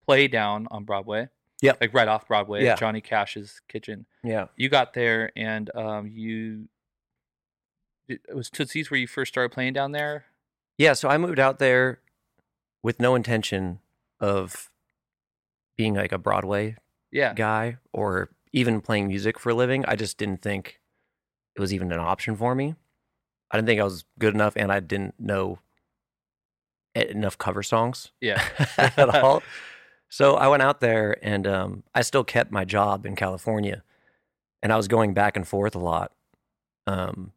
play 0.05 0.27
down 0.27 0.67
on 0.69 0.83
Broadway. 0.83 1.27
Yep. 1.61 1.77
Like 1.81 1.93
right 1.93 2.07
off 2.07 2.27
Broadway 2.27 2.63
Yeah. 2.63 2.75
Johnny 2.75 3.01
Cash's 3.01 3.61
kitchen. 3.67 4.05
Yeah. 4.23 4.47
You 4.57 4.69
got 4.69 4.93
there 4.93 5.31
and 5.35 5.73
um, 5.75 6.07
you 6.07 6.67
It 8.07 8.21
it 8.29 8.35
was 8.35 8.49
Tootsie's 8.49 8.89
where 8.91 8.99
you 8.99 9.07
first 9.07 9.33
started 9.33 9.51
playing 9.53 9.73
down 9.73 9.91
there. 9.91 10.25
Yeah, 10.77 10.93
so 10.93 11.09
I 11.09 11.17
moved 11.17 11.39
out 11.39 11.59
there 11.59 11.99
with 12.81 12.99
no 12.99 13.15
intention 13.15 13.79
of 14.19 14.69
being 15.77 15.93
like 15.95 16.11
a 16.11 16.17
Broadway 16.17 16.75
Yeah. 17.11 17.33
guy 17.33 17.77
or 17.93 18.29
even 18.51 18.81
playing 18.81 19.07
music 19.07 19.39
for 19.39 19.49
a 19.49 19.53
living. 19.55 19.83
I 19.87 19.95
just 19.95 20.17
didn't 20.17 20.41
think 20.41 20.79
it 21.55 21.61
was 21.61 21.73
even 21.73 21.91
an 21.91 21.99
option 21.99 22.35
for 22.35 22.53
me. 22.55 22.75
I 23.51 23.57
didn't 23.57 23.67
think 23.67 23.79
I 23.81 23.83
was 23.83 24.03
good 24.19 24.33
enough, 24.33 24.53
and 24.55 24.71
I 24.71 24.79
didn't 24.79 25.19
know 25.19 25.59
enough 26.95 27.37
cover 27.37 27.63
songs 27.63 28.11
Yeah. 28.21 28.43
at 28.77 28.97
all. 29.23 29.41
So 30.09 30.35
I 30.35 30.47
went 30.47 30.61
out 30.63 30.79
there, 30.79 31.17
and 31.23 31.47
um, 31.47 31.83
I 31.95 32.01
still 32.01 32.23
kept 32.23 32.51
my 32.51 32.65
job 32.65 33.05
in 33.05 33.15
California, 33.15 33.83
and 34.61 34.71
I 34.71 34.77
was 34.77 34.87
going 34.87 35.13
back 35.13 35.35
and 35.35 35.47
forth 35.47 35.75
a 35.75 35.79
lot, 35.79 36.11
um, 36.85 37.31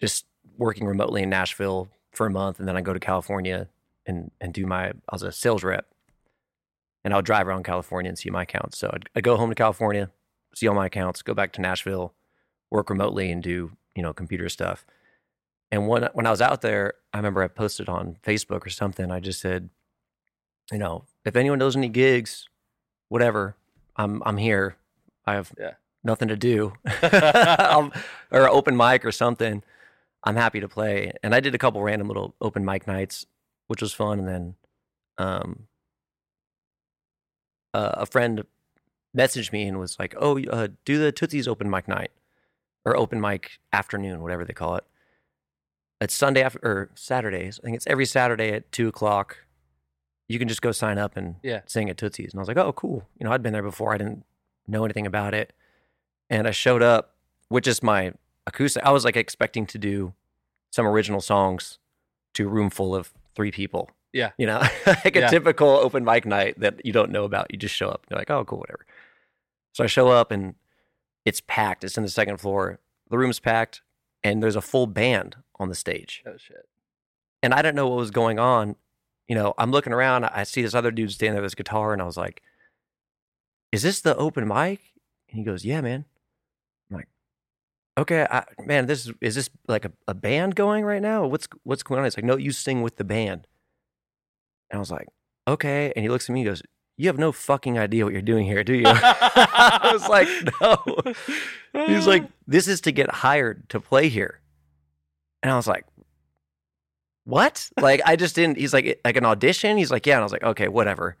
just 0.00 0.26
working 0.56 0.86
remotely 0.86 1.22
in 1.22 1.30
Nashville 1.30 1.88
for 2.12 2.26
a 2.26 2.30
month, 2.30 2.58
and 2.58 2.66
then 2.68 2.76
I 2.76 2.80
go 2.80 2.92
to 2.92 3.00
California 3.00 3.68
and 4.06 4.30
and 4.40 4.52
do 4.52 4.66
my. 4.66 4.88
I 4.88 4.92
was 5.12 5.22
a 5.22 5.32
sales 5.32 5.62
rep, 5.64 5.86
and 7.04 7.14
I'll 7.14 7.22
drive 7.22 7.46
around 7.48 7.64
California 7.64 8.08
and 8.08 8.18
see 8.18 8.30
my 8.30 8.42
accounts. 8.42 8.78
So 8.78 8.90
I'd, 8.92 9.08
I'd 9.16 9.24
go 9.24 9.36
home 9.36 9.50
to 9.50 9.54
California, 9.54 10.10
see 10.54 10.66
all 10.68 10.74
my 10.74 10.86
accounts, 10.86 11.22
go 11.22 11.34
back 11.34 11.52
to 11.54 11.60
Nashville, 11.60 12.14
work 12.70 12.90
remotely, 12.90 13.30
and 13.30 13.42
do 13.42 13.72
you 13.94 14.02
know 14.02 14.12
computer 14.12 14.48
stuff. 14.48 14.84
And 15.70 15.86
when 15.86 16.08
when 16.14 16.26
I 16.26 16.30
was 16.30 16.40
out 16.40 16.62
there, 16.62 16.94
I 17.12 17.18
remember 17.18 17.42
I 17.42 17.48
posted 17.48 17.88
on 17.88 18.16
Facebook 18.26 18.66
or 18.66 18.70
something. 18.70 19.10
I 19.10 19.20
just 19.20 19.40
said, 19.40 19.70
you 20.72 20.78
know, 20.78 21.04
if 21.24 21.36
anyone 21.36 21.58
knows 21.58 21.76
any 21.76 21.88
gigs, 21.88 22.48
whatever, 23.08 23.54
I'm 23.96 24.22
I'm 24.26 24.36
here. 24.38 24.76
I 25.26 25.34
have 25.34 25.52
Yeah. 25.58 25.74
nothing 26.02 26.28
to 26.28 26.36
do, 26.36 26.72
or 28.32 28.48
open 28.48 28.76
mic 28.76 29.04
or 29.04 29.12
something. 29.12 29.62
I'm 30.24 30.36
happy 30.36 30.60
to 30.60 30.68
play. 30.68 31.12
And 31.22 31.34
I 31.34 31.40
did 31.40 31.54
a 31.54 31.58
couple 31.58 31.82
random 31.82 32.08
little 32.08 32.34
open 32.40 32.64
mic 32.64 32.86
nights, 32.86 33.26
which 33.68 33.80
was 33.82 33.92
fun. 33.92 34.18
And 34.18 34.28
then, 34.28 34.54
um, 35.18 35.66
uh, 37.74 37.92
a 37.94 38.06
friend 38.06 38.44
messaged 39.16 39.52
me 39.52 39.66
and 39.66 39.78
was 39.78 39.98
like, 39.98 40.14
"Oh, 40.18 40.38
uh, 40.44 40.68
do 40.84 40.98
the 40.98 41.12
Tootsie's 41.12 41.48
open 41.48 41.70
mic 41.70 41.88
night 41.88 42.10
or 42.84 42.96
open 42.96 43.20
mic 43.20 43.58
afternoon, 43.72 44.22
whatever 44.22 44.44
they 44.44 44.52
call 44.52 44.76
it." 44.76 44.84
It's 46.00 46.14
Sunday 46.14 46.42
after 46.42 46.58
or 46.62 46.90
Saturdays. 46.94 47.60
I 47.60 47.64
think 47.64 47.76
it's 47.76 47.86
every 47.86 48.06
Saturday 48.06 48.50
at 48.52 48.70
two 48.72 48.88
o'clock. 48.88 49.38
You 50.28 50.38
can 50.38 50.48
just 50.48 50.62
go 50.62 50.72
sign 50.72 50.98
up 50.98 51.16
and 51.16 51.36
Yeah. 51.42 51.62
sing 51.66 51.90
at 51.90 51.96
Tootsie's. 51.96 52.32
And 52.32 52.38
I 52.40 52.42
was 52.42 52.48
like, 52.48 52.56
"Oh, 52.56 52.72
cool." 52.72 53.08
You 53.18 53.24
know, 53.24 53.32
I'd 53.32 53.42
been 53.42 53.52
there 53.52 53.62
before. 53.62 53.92
I 53.92 53.98
didn't 53.98 54.24
know 54.66 54.84
anything 54.84 55.06
about 55.06 55.34
it, 55.34 55.52
and 56.28 56.46
I 56.46 56.52
showed 56.52 56.82
up 56.82 57.16
with 57.48 57.64
just 57.64 57.82
my 57.82 58.14
acoustic. 58.50 58.82
I 58.84 58.90
was 58.90 59.04
like 59.04 59.16
expecting 59.16 59.66
to 59.66 59.78
do 59.78 60.12
some 60.70 60.86
original 60.86 61.20
songs 61.20 61.78
to 62.34 62.46
a 62.46 62.48
room 62.48 62.70
full 62.70 62.94
of 62.94 63.12
three 63.34 63.50
people. 63.50 63.90
Yeah. 64.12 64.30
You 64.38 64.46
know, 64.46 64.58
like 64.86 65.16
a 65.16 65.20
Yeah. 65.20 65.28
typical 65.28 65.68
open 65.68 66.04
mic 66.04 66.26
night 66.26 66.58
that 66.60 66.84
you 66.84 66.92
don't 66.92 67.10
know 67.10 67.24
about. 67.24 67.46
You 67.50 67.58
just 67.58 67.74
show 67.74 67.88
up. 67.88 68.06
You're 68.10 68.18
like, 68.18 68.30
oh, 68.30 68.44
cool, 68.44 68.58
whatever. 68.58 68.84
So 69.72 69.84
I 69.84 69.86
show 69.86 70.08
up 70.08 70.30
and 70.30 70.54
it's 71.24 71.40
packed. 71.40 71.84
It's 71.84 71.96
in 71.96 72.02
the 72.02 72.08
second 72.10 72.38
floor. 72.38 72.78
The 73.08 73.18
room's 73.18 73.40
packed 73.40 73.82
and 74.22 74.42
there's 74.42 74.56
a 74.56 74.60
full 74.60 74.86
band 74.86 75.36
on 75.58 75.68
the 75.68 75.74
stage. 75.74 76.22
Oh 76.26 76.36
shit. 76.36 76.68
And 77.42 77.54
I 77.54 77.62
didn't 77.62 77.76
know 77.76 77.88
what 77.88 77.96
was 77.98 78.10
going 78.10 78.38
on. 78.38 78.76
You 79.28 79.34
know, 79.36 79.54
I'm 79.58 79.70
looking 79.70 79.92
around. 79.92 80.24
I 80.24 80.42
see 80.42 80.62
this 80.62 80.74
other 80.74 80.90
dude 80.90 81.12
standing 81.12 81.34
there 81.34 81.42
with 81.42 81.52
his 81.52 81.54
guitar 81.54 81.92
and 81.92 82.02
I 82.02 82.04
was 82.04 82.16
like, 82.16 82.42
is 83.72 83.82
this 83.82 84.00
the 84.00 84.16
open 84.16 84.46
mic? 84.48 84.80
And 85.28 85.38
he 85.38 85.44
goes, 85.44 85.64
yeah, 85.64 85.80
man. 85.80 86.04
I'm 86.90 86.96
like, 86.96 87.08
okay, 88.00 88.26
I, 88.30 88.44
man, 88.64 88.86
this 88.86 89.06
is, 89.06 89.12
is 89.20 89.34
this 89.34 89.50
like 89.68 89.84
a, 89.84 89.92
a 90.08 90.14
band 90.14 90.56
going 90.56 90.84
right 90.84 91.02
now? 91.02 91.26
What's, 91.26 91.46
what's 91.62 91.82
going 91.82 91.98
on? 91.98 92.04
He's 92.04 92.16
like, 92.16 92.24
no, 92.24 92.36
you 92.36 92.52
sing 92.52 92.82
with 92.82 92.96
the 92.96 93.04
band. 93.04 93.46
And 94.70 94.78
I 94.78 94.80
was 94.80 94.90
like, 94.90 95.06
okay. 95.46 95.92
And 95.94 96.02
he 96.02 96.08
looks 96.08 96.28
at 96.28 96.32
me 96.32 96.40
and 96.40 96.48
goes, 96.48 96.62
you 96.96 97.08
have 97.08 97.18
no 97.18 97.32
fucking 97.32 97.78
idea 97.78 98.04
what 98.04 98.12
you're 98.12 98.22
doing 98.22 98.46
here, 98.46 98.62
do 98.64 98.74
you? 98.74 98.84
I 98.86 99.90
was 99.92 100.08
like, 100.08 100.28
no. 100.60 101.86
He's 101.86 102.06
like, 102.06 102.24
this 102.46 102.68
is 102.68 102.80
to 102.82 102.92
get 102.92 103.10
hired 103.10 103.68
to 103.70 103.80
play 103.80 104.08
here. 104.08 104.40
And 105.42 105.50
I 105.50 105.56
was 105.56 105.66
like, 105.66 105.86
what? 107.24 107.70
Like, 107.80 108.02
I 108.04 108.16
just 108.16 108.34
didn't. 108.34 108.58
He's 108.58 108.74
like, 108.74 109.00
like 109.04 109.16
an 109.16 109.24
audition? 109.24 109.78
He's 109.78 109.90
like, 109.90 110.06
yeah. 110.06 110.14
And 110.14 110.20
I 110.20 110.24
was 110.24 110.32
like, 110.32 110.42
okay, 110.42 110.68
whatever. 110.68 111.16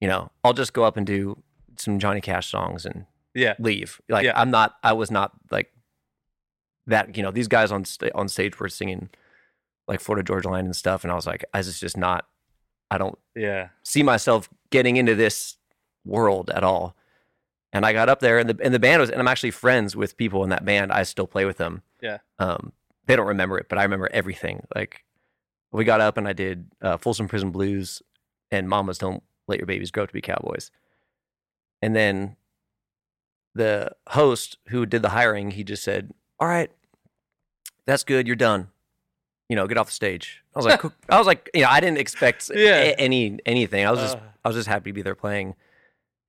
You 0.00 0.08
know, 0.08 0.30
I'll 0.42 0.52
just 0.52 0.72
go 0.72 0.82
up 0.82 0.96
and 0.96 1.06
do 1.06 1.40
some 1.76 1.98
Johnny 1.98 2.20
Cash 2.20 2.50
songs 2.50 2.84
and 2.84 3.06
yeah. 3.34 3.54
leave. 3.58 4.00
Like, 4.08 4.24
Yeah. 4.24 4.32
I'm 4.34 4.50
not, 4.50 4.76
I 4.82 4.94
was 4.94 5.10
not 5.10 5.32
like 5.50 5.72
that. 6.86 7.16
You 7.16 7.22
know, 7.22 7.30
these 7.30 7.48
guys 7.48 7.70
on, 7.72 7.84
sta- 7.84 8.10
on 8.14 8.28
stage 8.28 8.58
were 8.58 8.68
singing 8.68 9.08
like 9.88 10.00
Florida 10.00 10.24
Georgia 10.26 10.48
Line 10.48 10.64
and 10.64 10.74
stuff. 10.76 11.04
And 11.04 11.12
I 11.12 11.14
was 11.14 11.26
like, 11.26 11.44
I 11.54 11.62
just, 11.62 11.80
just 11.80 11.96
not, 11.96 12.26
I 12.90 12.98
don't 12.98 13.18
Yeah. 13.34 13.68
see 13.82 14.02
myself 14.02 14.48
getting 14.70 14.96
into 14.96 15.14
this 15.14 15.56
world 16.04 16.50
at 16.50 16.64
all. 16.64 16.96
And 17.72 17.84
I 17.84 17.92
got 17.92 18.08
up 18.08 18.20
there, 18.20 18.38
and 18.38 18.48
the 18.48 18.64
and 18.64 18.72
the 18.72 18.78
band 18.78 19.00
was, 19.00 19.10
and 19.10 19.20
I'm 19.20 19.28
actually 19.28 19.50
friends 19.50 19.94
with 19.94 20.16
people 20.16 20.42
in 20.44 20.50
that 20.50 20.64
band. 20.64 20.92
I 20.92 21.02
still 21.02 21.26
play 21.26 21.44
with 21.44 21.58
them. 21.58 21.82
Yeah. 22.00 22.18
Um, 22.38 22.72
they 23.06 23.16
don't 23.16 23.26
remember 23.26 23.58
it, 23.58 23.66
but 23.68 23.76
I 23.78 23.82
remember 23.82 24.08
everything. 24.12 24.64
Like, 24.74 25.04
we 25.72 25.84
got 25.84 26.00
up 26.00 26.16
and 26.16 26.26
I 26.26 26.32
did 26.32 26.70
uh, 26.80 26.96
Folsom 26.96 27.28
Prison 27.28 27.50
Blues 27.50 28.02
and 28.50 28.68
Mamas 28.68 28.98
Don't 28.98 29.22
Let 29.46 29.58
Your 29.58 29.66
Babies 29.66 29.90
Grow 29.90 30.04
Up 30.04 30.08
to 30.08 30.12
Be 30.14 30.22
Cowboys. 30.22 30.70
And 31.82 31.94
then 31.94 32.36
the 33.54 33.90
host 34.08 34.58
who 34.68 34.86
did 34.86 35.02
the 35.02 35.10
hiring, 35.10 35.50
he 35.50 35.64
just 35.64 35.82
said, 35.82 36.12
"All 36.40 36.48
right, 36.48 36.70
that's 37.86 38.04
good. 38.04 38.26
You're 38.26 38.36
done. 38.36 38.68
You 39.48 39.56
know, 39.56 39.66
get 39.66 39.78
off 39.78 39.86
the 39.86 39.92
stage." 39.92 40.42
I 40.54 40.58
was 40.58 40.66
like, 40.66 40.82
I 41.08 41.18
was 41.18 41.26
like, 41.26 41.50
you 41.54 41.62
know, 41.62 41.68
I 41.68 41.80
didn't 41.80 41.98
expect 41.98 42.50
Yeah. 42.54 42.76
a- 42.80 42.94
any 42.98 43.38
anything. 43.46 43.86
I 43.86 43.90
was 43.90 44.00
just 44.00 44.16
Uh. 44.16 44.20
I 44.44 44.48
was 44.48 44.56
just 44.56 44.68
happy 44.68 44.90
to 44.90 44.94
be 44.94 45.02
there 45.02 45.14
playing. 45.14 45.54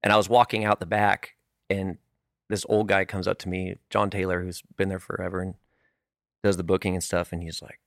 And 0.04 0.14
I 0.14 0.18
was 0.18 0.30
walking 0.30 0.64
out 0.64 0.80
the 0.80 0.86
back, 0.86 1.36
and 1.70 1.98
this 2.50 2.66
old 2.70 2.88
guy 2.88 3.04
comes 3.06 3.28
up 3.28 3.38
to 3.40 3.50
me, 3.50 3.76
John 3.90 4.10
Taylor, 4.10 4.42
who's 4.42 4.62
been 4.78 4.90
there 4.90 5.00
forever 5.00 5.42
and 5.42 5.56
does 6.44 6.56
the 6.58 6.64
booking 6.64 6.94
and 6.94 7.04
stuff. 7.04 7.34
And 7.34 7.42
he's 7.44 7.62
like, 7.62 7.80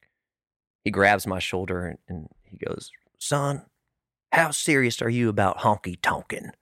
he 0.85 0.91
grabs 0.91 1.27
my 1.27 1.39
shoulder 1.39 1.87
and, 1.87 1.99
and 2.09 2.29
he 2.45 2.57
goes, 2.59 2.91
Son, 3.19 3.65
how 4.33 4.51
serious 4.51 5.01
are 5.01 5.09
you 5.09 5.29
about 5.29 5.59
honky 5.59 5.97
tonkin'? 6.03 6.53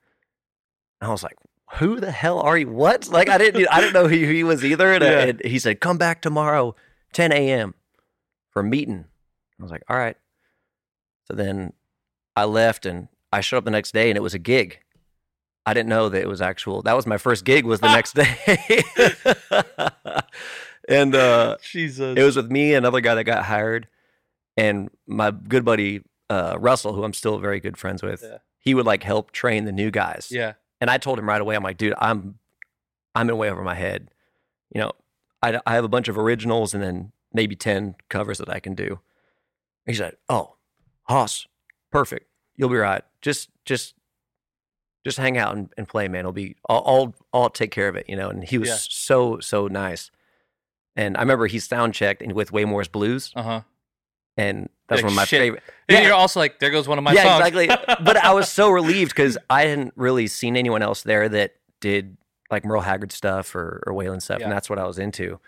I 1.01 1.09
was 1.09 1.23
like, 1.23 1.35
Who 1.77 1.99
the 1.99 2.11
hell 2.11 2.39
are 2.39 2.57
you? 2.57 2.69
What? 2.69 3.09
Like, 3.09 3.29
I 3.29 3.37
didn't, 3.37 3.67
I 3.71 3.79
didn't 3.79 3.93
know 3.93 4.07
who 4.07 4.15
he 4.15 4.43
was 4.43 4.65
either. 4.65 4.91
And, 4.93 5.03
Yeah. 5.03 5.19
and 5.19 5.41
he 5.45 5.59
said, 5.59 5.79
Come 5.79 5.97
back 5.97 6.21
tomorrow, 6.21 6.75
10 7.13 7.31
a.m. 7.31 7.75
for 8.51 8.61
a 8.61 8.63
meeting. 8.63 9.05
I 9.59 9.63
was 9.63 9.71
like, 9.71 9.83
All 9.89 9.95
right. 9.97 10.17
So 11.25 11.35
then 11.35 11.73
I 12.35 12.45
left 12.45 12.85
and 12.87 13.07
I 13.31 13.41
showed 13.41 13.57
up 13.57 13.65
the 13.65 13.71
next 13.71 13.93
day 13.93 14.09
and 14.09 14.17
it 14.17 14.21
was 14.21 14.33
a 14.33 14.39
gig. 14.39 14.79
I 15.65 15.73
didn't 15.75 15.89
know 15.89 16.09
that 16.09 16.19
it 16.21 16.27
was 16.27 16.41
actual. 16.41 16.81
That 16.81 16.95
was 16.95 17.05
my 17.05 17.17
first 17.17 17.45
gig 17.45 17.65
was 17.65 17.79
the 17.81 17.93
next 17.93 18.15
day. 18.15 18.81
and 20.89 21.13
uh 21.13 21.57
Jesus. 21.61 22.17
it 22.17 22.23
was 22.23 22.35
with 22.35 22.49
me 22.51 22.73
another 22.73 23.01
guy 23.01 23.13
that 23.15 23.25
got 23.25 23.43
hired 23.45 23.87
and 24.57 24.89
my 25.05 25.29
good 25.31 25.63
buddy 25.63 26.01
uh 26.29 26.55
Russell 26.59 26.93
who 26.93 27.03
I'm 27.03 27.13
still 27.13 27.37
very 27.37 27.59
good 27.59 27.77
friends 27.77 28.01
with. 28.01 28.23
Yeah. 28.23 28.37
He 28.57 28.73
would 28.73 28.85
like 28.87 29.03
help 29.03 29.31
train 29.31 29.65
the 29.65 29.71
new 29.71 29.91
guys. 29.91 30.29
yeah. 30.31 30.53
And 30.81 30.89
I 30.89 30.97
told 30.97 31.19
him 31.19 31.27
right 31.27 31.41
away 31.41 31.55
I'm 31.55 31.63
like, 31.63 31.77
"Dude, 31.77 31.93
I'm 31.97 32.39
I'm 33.15 33.29
in 33.29 33.37
way 33.37 33.49
over 33.49 33.63
my 33.63 33.75
head. 33.75 34.09
You 34.73 34.81
know, 34.81 34.91
I 35.41 35.59
I 35.65 35.73
have 35.75 35.83
a 35.83 35.89
bunch 35.89 36.07
of 36.07 36.17
originals 36.17 36.73
and 36.73 36.81
then 36.83 37.11
maybe 37.33 37.55
10 37.55 37.95
covers 38.09 38.37
that 38.39 38.49
I 38.49 38.59
can 38.59 38.75
do." 38.75 38.99
He 39.85 39.93
said, 39.93 40.15
"Oh, 40.29 40.55
Hoss, 41.03 41.47
perfect. 41.91 42.27
You'll 42.55 42.69
be 42.69 42.75
right. 42.77 43.03
Just 43.21 43.49
just 43.65 43.95
just 45.05 45.17
hang 45.17 45.37
out 45.37 45.55
and, 45.55 45.69
and 45.77 45.87
play, 45.87 46.07
man. 46.07 46.19
It'll 46.19 46.31
be 46.31 46.55
I'll, 46.67 46.83
I'll 46.85 47.15
I'll 47.33 47.49
take 47.49 47.71
care 47.71 47.87
of 47.87 47.95
it, 47.95 48.05
you 48.09 48.15
know." 48.15 48.29
And 48.29 48.43
he 48.43 48.57
was 48.57 48.69
Yeah. 48.69 48.77
so 48.79 49.39
so 49.39 49.67
nice. 49.67 50.11
And 50.95 51.15
I 51.17 51.21
remember 51.21 51.47
he 51.47 51.59
sound 51.59 51.93
checked 51.93 52.21
and 52.21 52.33
with 52.33 52.51
Waymore's 52.51 52.87
Blues, 52.89 53.31
Uh 53.35 53.43
huh. 53.43 53.61
And 54.39 54.69
that's 54.87 54.99
Like, 54.99 55.03
one 55.05 55.13
of 55.13 55.15
my 55.17 55.25
shit. 55.25 55.39
favorite. 55.41 55.63
And 55.87 55.97
Yeah. 55.99 56.05
you're 56.05 56.13
also 56.15 56.39
like, 56.39 56.59
there 56.59 56.71
goes 56.71 56.87
one 56.87 56.97
of 56.97 57.03
my 57.03 57.13
yeah, 57.13 57.23
songs. 57.39 57.47
exactly. 57.47 57.95
but 58.03 58.17
I 58.17 58.33
was 58.33 58.49
so 58.49 58.69
relieved 58.69 59.11
because 59.11 59.37
I 59.49 59.63
hadn't 59.65 59.93
really 59.95 60.27
seen 60.27 60.55
anyone 60.55 60.81
else 60.81 61.03
there 61.03 61.27
that 61.29 61.55
did 61.81 62.17
like 62.51 62.65
Merle 62.65 62.81
Haggard 62.81 63.11
stuff 63.11 63.53
or, 63.55 63.83
or 63.85 63.93
Waylon 63.93 64.21
stuff, 64.21 64.39
Yeah. 64.39 64.45
and 64.45 64.53
that's 64.53 64.69
what 64.69 64.79
I 64.79 64.85
was 64.85 64.97
into. 64.99 65.39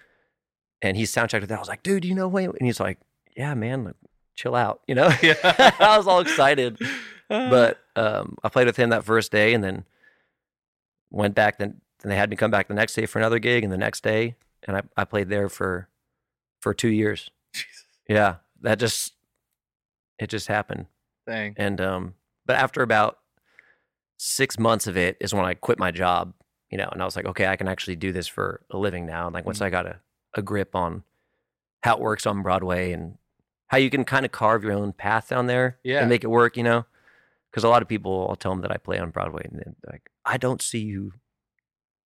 And 0.81 0.97
he 0.97 1.05
sound 1.05 1.29
checked 1.29 1.41
with 1.41 1.49
that. 1.49 1.57
I 1.57 1.59
was 1.59 1.67
like, 1.69 1.83
dude, 1.83 2.05
you 2.05 2.13
know 2.15 2.29
Waylon? 2.29 2.57
And 2.59 2.65
he's 2.65 2.79
like, 2.79 2.99
yeah, 3.37 3.53
man, 3.53 3.83
like, 3.85 3.95
chill 4.35 4.55
out, 4.55 4.81
you 4.87 4.95
know? 4.95 5.11
Yeah. 5.21 5.35
I 5.79 5.97
was 5.97 6.07
all 6.07 6.19
excited. 6.19 6.77
But 7.29 7.79
um, 7.95 8.35
I 8.43 8.49
played 8.49 8.67
with 8.67 8.75
him 8.75 8.89
that 8.89 9.05
first 9.05 9.31
day 9.31 9.53
and 9.53 9.63
then 9.63 9.85
went 11.11 11.33
back. 11.33 11.57
Then, 11.59 11.79
then 12.01 12.09
they 12.09 12.17
had 12.17 12.29
me 12.29 12.35
come 12.35 12.51
back 12.51 12.67
the 12.67 12.73
next 12.73 12.93
day 12.93 13.05
for 13.05 13.19
another 13.19 13.39
gig 13.39 13.63
and 13.63 13.71
the 13.71 13.77
next 13.77 14.03
day. 14.03 14.35
And 14.67 14.75
I, 14.75 14.81
I 14.97 15.05
played 15.05 15.29
there 15.29 15.47
for 15.47 15.87
for 16.59 16.73
two 16.73 16.89
years. 16.89 17.29
Jesus. 17.53 17.85
Yeah. 18.09 18.35
That 18.61 18.79
just, 18.79 19.13
it 20.19 20.27
just 20.29 20.47
happened. 20.47 20.85
Dang. 21.27 21.53
And 21.57 21.79
um, 21.81 22.13
but 22.45 22.55
after 22.55 22.81
about 22.81 23.19
six 24.17 24.59
months 24.59 24.87
of 24.87 24.97
it 24.97 25.17
is 25.19 25.33
when 25.33 25.45
I 25.45 25.53
quit 25.53 25.79
my 25.79 25.91
job, 25.91 26.33
you 26.69 26.77
know, 26.77 26.87
and 26.91 27.01
I 27.01 27.05
was 27.05 27.15
like, 27.15 27.25
okay, 27.25 27.47
I 27.47 27.55
can 27.55 27.67
actually 27.67 27.95
do 27.95 28.11
this 28.11 28.27
for 28.27 28.61
a 28.69 28.77
living 28.77 29.05
now. 29.05 29.25
And 29.27 29.33
like 29.33 29.45
once 29.45 29.59
Mhm. 29.59 29.65
I 29.65 29.69
got 29.69 29.85
a, 29.85 29.99
a 30.35 30.41
grip 30.41 30.75
on 30.75 31.03
how 31.83 31.95
it 31.95 32.01
works 32.01 32.25
on 32.25 32.43
Broadway 32.43 32.91
and 32.91 33.17
how 33.67 33.77
you 33.77 33.89
can 33.89 34.03
kind 34.03 34.25
of 34.25 34.31
carve 34.31 34.63
your 34.63 34.73
own 34.73 34.93
path 34.93 35.29
down 35.29 35.47
there 35.47 35.77
Yeah. 35.83 35.99
and 36.01 36.09
make 36.09 36.23
it 36.23 36.27
work, 36.27 36.55
you 36.57 36.63
know? 36.63 36.85
Because 37.49 37.63
a 37.63 37.69
lot 37.69 37.81
of 37.81 37.87
people, 37.87 38.27
I'll 38.29 38.35
tell 38.35 38.51
them 38.51 38.61
that 38.61 38.71
I 38.71 38.77
play 38.77 38.99
on 38.99 39.09
Broadway 39.09 39.43
and 39.45 39.57
they're 39.59 39.73
like, 39.91 40.09
I 40.25 40.37
don't 40.37 40.61
see 40.61 40.79
you 40.79 41.13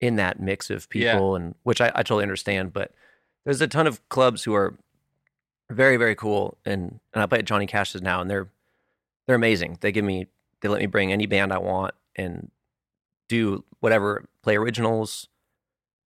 in 0.01 0.15
that 0.15 0.39
mix 0.39 0.69
of 0.69 0.87
Yeah. 0.93 1.13
people, 1.13 1.35
and 1.35 1.55
which 1.63 1.81
I, 1.81 1.87
I 1.93 2.03
totally 2.03 2.23
understand. 2.23 2.73
But 2.73 2.91
there's 3.43 3.61
a 3.61 3.67
ton 3.67 3.87
of 3.87 4.07
clubs 4.09 4.43
who 4.43 4.53
are 4.55 4.77
very, 5.69 5.97
very 5.97 6.15
cool. 6.15 6.57
And, 6.65 6.99
and 7.13 7.23
I 7.23 7.25
play 7.25 7.39
at 7.39 7.45
Johnny 7.45 7.65
Cash's 7.67 8.01
now, 8.01 8.21
and 8.21 8.29
they're 8.29 8.49
they're 9.27 9.35
amazing. 9.35 9.77
They 9.81 9.91
give 9.91 10.05
me 10.05 10.27
they 10.61 10.69
let 10.69 10.79
me 10.79 10.85
bring 10.87 11.11
any 11.11 11.25
band 11.25 11.51
I 11.51 11.57
want 11.57 11.93
and 12.15 12.51
do 13.27 13.63
whatever, 13.79 14.25
play 14.43 14.55
originals, 14.55 15.27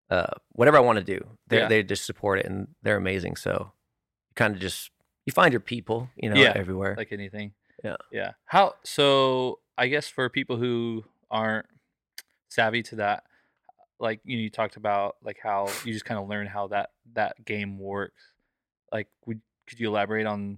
uh, 0.10 0.28
whatever 0.54 0.78
I 0.78 0.82
want 0.82 1.00
to 1.00 1.04
do. 1.04 1.28
They 1.48 1.58
Yeah. 1.60 1.68
they 1.68 1.84
just 1.84 2.06
support 2.06 2.40
it, 2.40 2.46
and 2.46 2.70
they're 2.82 2.96
amazing. 2.98 3.36
So 3.36 3.74
you 4.30 4.34
kind 4.36 4.56
of 4.56 4.62
just 4.62 4.92
you 5.26 5.34
find 5.34 5.52
your 5.54 5.60
people, 5.60 6.10
you 6.16 6.30
know, 6.30 6.40
Yeah, 6.42 6.54
everywhere. 6.56 6.96
like 6.98 7.12
anything. 7.12 7.54
Yeah. 7.84 7.98
Yeah. 8.12 8.32
How 8.46 8.76
so 8.84 9.60
I 9.78 9.88
guess 9.88 10.08
for 10.08 10.30
people 10.30 10.58
who 10.58 11.04
aren't 11.30 11.68
savvy 12.50 12.82
to 12.84 12.96
that, 12.96 13.24
like 14.00 14.22
you 14.24 14.38
know, 14.38 14.44
you 14.44 14.50
talked 14.50 14.78
about 14.78 15.18
like 15.22 15.40
how 15.44 15.68
you 15.84 15.92
just 15.94 16.06
kind 16.06 16.20
of 16.20 16.28
learn 16.30 16.48
how 16.48 16.68
that 16.68 16.92
that 17.14 17.44
game 17.46 17.78
works. 17.78 18.24
Like 18.92 19.08
would 19.26 19.42
could 19.70 19.80
you 19.80 19.88
elaborate 19.88 20.26
on 20.26 20.58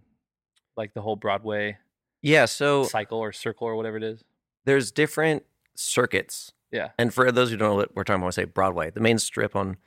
like 0.76 0.94
the 0.94 1.02
whole 1.02 1.16
Broadway 1.16 1.78
yeah. 2.24 2.46
So 2.46 2.86
cycle 2.86 3.20
or 3.20 3.32
circle 3.32 3.68
or 3.68 3.76
whatever 3.76 3.98
it 3.98 4.04
is? 4.04 4.24
there's 4.66 4.92
different 4.92 5.44
circuits. 5.76 6.54
Yeah. 6.72 6.90
And 6.98 7.14
for 7.14 7.32
those 7.32 7.50
who 7.50 7.58
don't 7.58 7.70
know 7.70 7.76
what 7.76 7.96
we're 7.96 8.04
talking 8.04 8.22
about, 8.22 8.28
I 8.28 8.32
say 8.32 8.44
Broadway, 8.46 8.92
the 8.92 9.00
main 9.00 9.20
strip 9.20 9.56
on 9.56 9.78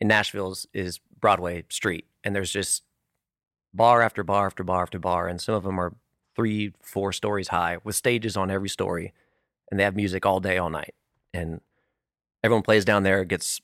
in 0.00 0.08
Nashville 0.08 0.52
is, 0.52 0.66
is 0.74 1.00
Broadway 1.20 1.64
Street, 1.68 2.06
and 2.24 2.34
there's 2.34 2.50
just 2.50 2.82
bar 3.72 4.02
after 4.02 4.24
bar 4.24 4.46
after 4.46 4.64
bar 4.64 4.82
after 4.82 4.98
bar, 4.98 5.28
and 5.28 5.40
some 5.40 5.54
of 5.54 5.62
them 5.62 5.78
are 5.78 5.94
three, 6.34 6.72
four 6.82 7.12
stories 7.12 7.48
high 7.48 7.78
with 7.84 7.94
stages 7.94 8.36
on 8.36 8.50
every 8.50 8.68
story, 8.68 9.12
and 9.70 9.78
they 9.78 9.84
have 9.84 9.94
music 9.94 10.26
all 10.26 10.40
day, 10.40 10.58
all 10.58 10.70
night, 10.70 10.94
and 11.32 11.60
everyone 12.42 12.62
plays 12.62 12.84
down 12.84 13.04
there, 13.04 13.24
gets 13.24 13.60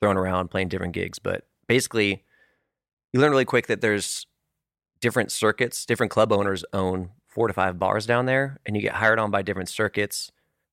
thrown 0.00 0.16
around 0.16 0.48
playing 0.48 0.68
different 0.68 0.92
gigs, 0.92 1.18
but 1.20 1.46
basically, 1.68 2.24
you 3.16 3.22
learn 3.22 3.30
really 3.30 3.46
quick 3.46 3.66
that 3.68 3.80
there's 3.80 4.26
different 5.00 5.32
circuits, 5.32 5.86
different 5.86 6.12
club 6.12 6.32
owners 6.32 6.64
own 6.74 7.10
four 7.26 7.48
to 7.48 7.54
five 7.54 7.78
bars 7.78 8.04
down 8.04 8.26
there, 8.26 8.58
and 8.66 8.76
you 8.76 8.82
get 8.82 8.92
hired 8.92 9.18
on 9.18 9.30
by 9.30 9.40
different 9.40 9.70
circuits. 9.70 10.30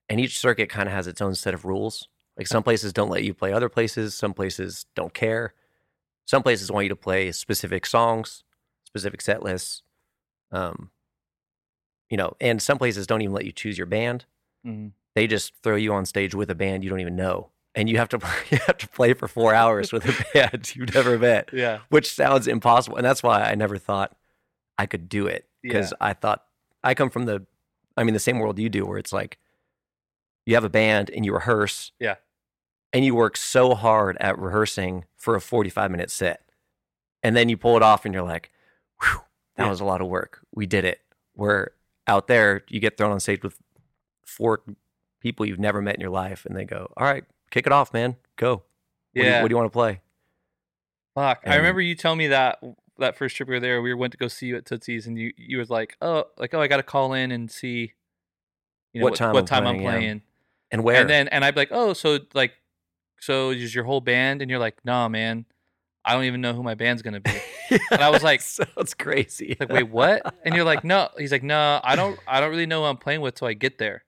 And 0.09 0.19
each 0.19 0.37
circuit 0.37 0.69
kind 0.69 0.89
of 0.89 0.93
has 0.93 1.07
its 1.07 1.21
own 1.21 1.35
set 1.35 1.53
of 1.53 1.63
rules. 1.63 2.09
Like 2.37 2.47
some 2.47 2.61
places 2.61 2.91
don't 2.91 3.09
let 3.09 3.23
you 3.23 3.33
play 3.33 3.53
other 3.53 3.69
places, 3.69 4.13
some 4.13 4.33
places 4.33 4.85
don't 4.93 5.13
care. 5.13 5.53
Some 6.25 6.43
places 6.43 6.69
want 6.69 6.83
you 6.83 6.89
to 6.89 6.95
play 6.97 7.31
specific 7.31 7.85
songs, 7.85 8.43
specific 8.83 9.21
set 9.21 9.41
lists. 9.41 9.81
Um, 10.51 10.91
you 12.09 12.17
know, 12.17 12.33
and 12.41 12.61
some 12.61 12.77
places 12.77 13.07
don't 13.07 13.21
even 13.21 13.33
let 13.33 13.45
you 13.45 13.53
choose 13.53 13.77
your 13.77 13.87
band. 13.87 14.25
Mm-hmm. 14.67 14.89
They 15.15 15.27
just 15.27 15.53
throw 15.63 15.77
you 15.77 15.93
on 15.93 16.05
stage 16.05 16.35
with 16.35 16.49
a 16.49 16.55
band 16.55 16.83
you 16.83 16.89
don't 16.89 16.99
even 16.99 17.15
know. 17.15 17.51
And 17.75 17.89
you 17.89 17.97
have 17.97 18.09
to 18.09 18.17
you 18.51 18.59
have 18.67 18.77
to 18.77 18.87
play 18.87 19.13
for 19.13 19.27
four 19.27 19.53
hours 19.53 19.91
with 19.91 20.05
a 20.05 20.25
band 20.33 20.75
you've 20.75 20.93
never 20.93 21.17
met 21.17 21.49
Yeah. 21.53 21.79
which 21.89 22.09
sounds 22.13 22.47
impossible. 22.47 22.97
And 22.97 23.05
that's 23.05 23.23
why 23.23 23.41
I 23.43 23.55
never 23.55 23.77
thought 23.77 24.15
I 24.77 24.85
could 24.85 25.09
do 25.09 25.27
it 25.27 25.47
because 25.61 25.93
I 26.01 26.13
thought 26.13 26.43
I 26.83 26.93
come 26.93 27.09
from 27.09 27.25
the, 27.25 27.45
I 27.95 28.03
mean, 28.03 28.13
the 28.13 28.19
same 28.19 28.39
world 28.39 28.59
you 28.59 28.69
do, 28.69 28.85
where 28.85 28.97
it's 28.97 29.13
like 29.13 29.37
you 30.45 30.55
have 30.55 30.63
a 30.65 30.69
band 30.69 31.09
and 31.09 31.25
you 31.25 31.33
rehearse. 31.33 31.91
Yeah. 31.99 32.15
And 32.91 33.03
you 33.05 33.15
work 33.15 33.37
so 33.37 33.73
hard 33.75 34.17
at 34.19 34.37
rehearsing 34.37 35.05
for 35.15 35.35
a 35.35 35.41
45 35.41 35.89
minute 35.89 36.11
set. 36.11 36.41
And 37.23 37.35
then 37.35 37.49
you 37.49 37.55
pull 37.57 37.77
it 37.77 37.81
off 37.83 38.03
and 38.05 38.13
you're 38.13 38.23
like, 38.23 38.51
whew, 39.01 39.21
that 39.55 39.63
Yeah. 39.63 39.69
was 39.69 39.79
a 39.79 39.85
lot 39.85 40.01
of 40.01 40.07
work. 40.07 40.41
We 40.53 40.65
did 40.65 40.83
it. 40.85 40.99
Where 41.33 41.71
out 42.07 42.27
there, 42.27 42.63
you 42.67 42.79
get 42.79 42.97
thrown 42.97 43.11
on 43.11 43.19
stage 43.19 43.41
with 43.41 43.57
four 44.25 44.61
people 45.21 45.45
you've 45.45 45.59
never 45.59 45.81
met 45.81 45.95
in 45.95 46.01
your 46.01 46.09
life 46.11 46.45
and 46.45 46.55
they 46.55 46.65
go, 46.65 46.91
all 46.97 47.05
right, 47.07 47.23
kick 47.53 47.67
it 47.67 47.71
off, 47.71 47.93
man. 47.93 48.17
Go. 48.35 48.51
What 48.51 48.63
do 49.13 49.21
you- 49.21 49.25
Yeah. 49.27 49.41
what 49.41 49.47
do 49.47 49.53
you 49.53 49.57
want 49.57 49.71
to 49.71 49.75
play? 49.77 50.01
Fuck. 51.15 51.43
I 51.45 51.55
remember 51.57 51.79
you 51.81 51.93
telling 51.95 52.17
me 52.17 52.27
that 52.27 52.59
that 52.97 53.15
first 53.17 53.35
trip 53.35 53.47
we 53.49 53.55
were 53.55 53.59
there, 53.59 53.81
we 53.81 53.93
went 53.93 54.11
to 54.13 54.17
go 54.17 54.27
see 54.27 54.47
you 54.47 54.57
at 54.57 54.65
Tootsie's, 54.65 55.05
and 55.07 55.17
you 55.17 55.31
you 55.37 55.57
was 55.59 55.69
like, 55.69 55.95
oh, 56.01 56.25
like 56.37 56.53
oh, 56.53 56.61
I 56.61 56.67
got 56.67 56.77
to 56.77 56.83
call 56.83 57.13
in 57.13 57.31
and 57.31 57.49
see, 57.51 57.93
you 58.93 58.99
know, 58.99 59.03
What 59.05 59.11
what, 59.11 59.17
time 59.17 59.33
what 59.33 59.39
I'm 59.41 59.45
time 59.45 59.67
I'm 59.67 59.79
playing, 59.79 60.17
yeah. 60.17 60.21
And 60.71 60.83
where? 60.83 61.01
And 61.01 61.09
then 61.09 61.27
and 61.27 61.45
I'd 61.45 61.53
be 61.53 61.61
like, 61.61 61.71
oh, 61.71 61.93
so 61.93 62.19
like, 62.33 62.53
so 63.19 63.51
is 63.51 63.73
your 63.75 63.83
whole 63.83 64.01
band? 64.01 64.41
And 64.41 64.49
you're 64.49 64.59
like, 64.59 64.83
nah, 64.83 65.07
man, 65.07 65.45
I 66.03 66.13
don't 66.13 66.23
even 66.23 66.41
know 66.41 66.53
who 66.53 66.63
my 66.63 66.73
band's 66.75 67.01
gonna 67.03 67.21
be. 67.21 67.31
And 67.91 68.01
I 68.01 68.09
was 68.09 68.21
like- 68.23 68.41
sounds 68.57 68.93
crazy. 68.93 69.55
like, 69.59 69.69
wait, 69.71 69.89
what? 69.89 70.35
And 70.45 70.53
you're 70.53 70.65
like, 70.65 70.83
no. 70.83 71.09
He's 71.17 71.31
like, 71.31 71.41
no, 71.43 71.79
I 71.83 71.95
don't, 71.95 72.19
I 72.27 72.39
don't 72.39 72.49
really 72.51 72.65
know 72.67 72.81
who 72.81 72.87
I'm 72.87 72.97
playing 72.97 73.21
with 73.21 73.35
till 73.35 73.47
I 73.47 73.53
get 73.53 73.77
there. 73.79 74.03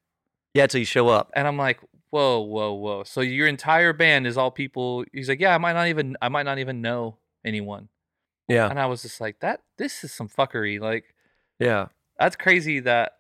yeah, 0.54 0.68
till 0.68 0.80
you 0.80 0.86
show 0.86 1.08
up. 1.08 1.32
And 1.36 1.48
I'm 1.48 1.58
like, 1.58 1.80
whoa, 2.16 2.40
whoa, 2.40 2.74
whoa. 2.74 3.04
So 3.04 3.20
your 3.22 3.48
entire 3.48 3.92
band 3.92 4.26
is 4.26 4.38
all 4.38 4.50
people. 4.52 5.04
He's 5.12 5.28
like, 5.28 5.42
yeah, 5.42 5.54
I 5.54 5.58
might 5.58 5.74
not 5.74 5.88
even, 5.88 6.16
I 6.22 6.30
might 6.30 6.44
not 6.44 6.60
even 6.60 6.82
know 6.82 7.18
anyone. 7.44 7.90
Yeah, 8.48 8.70
And 8.70 8.80
I 8.80 8.86
was 8.86 9.02
just 9.02 9.20
like, 9.20 9.40
that, 9.42 9.64
this 9.78 10.04
is 10.04 10.14
some 10.14 10.30
fuckery. 10.30 10.80
Like, 10.80 11.14
yeah, 11.60 11.88
that's 12.18 12.36
crazy 12.36 12.80
that 12.82 13.14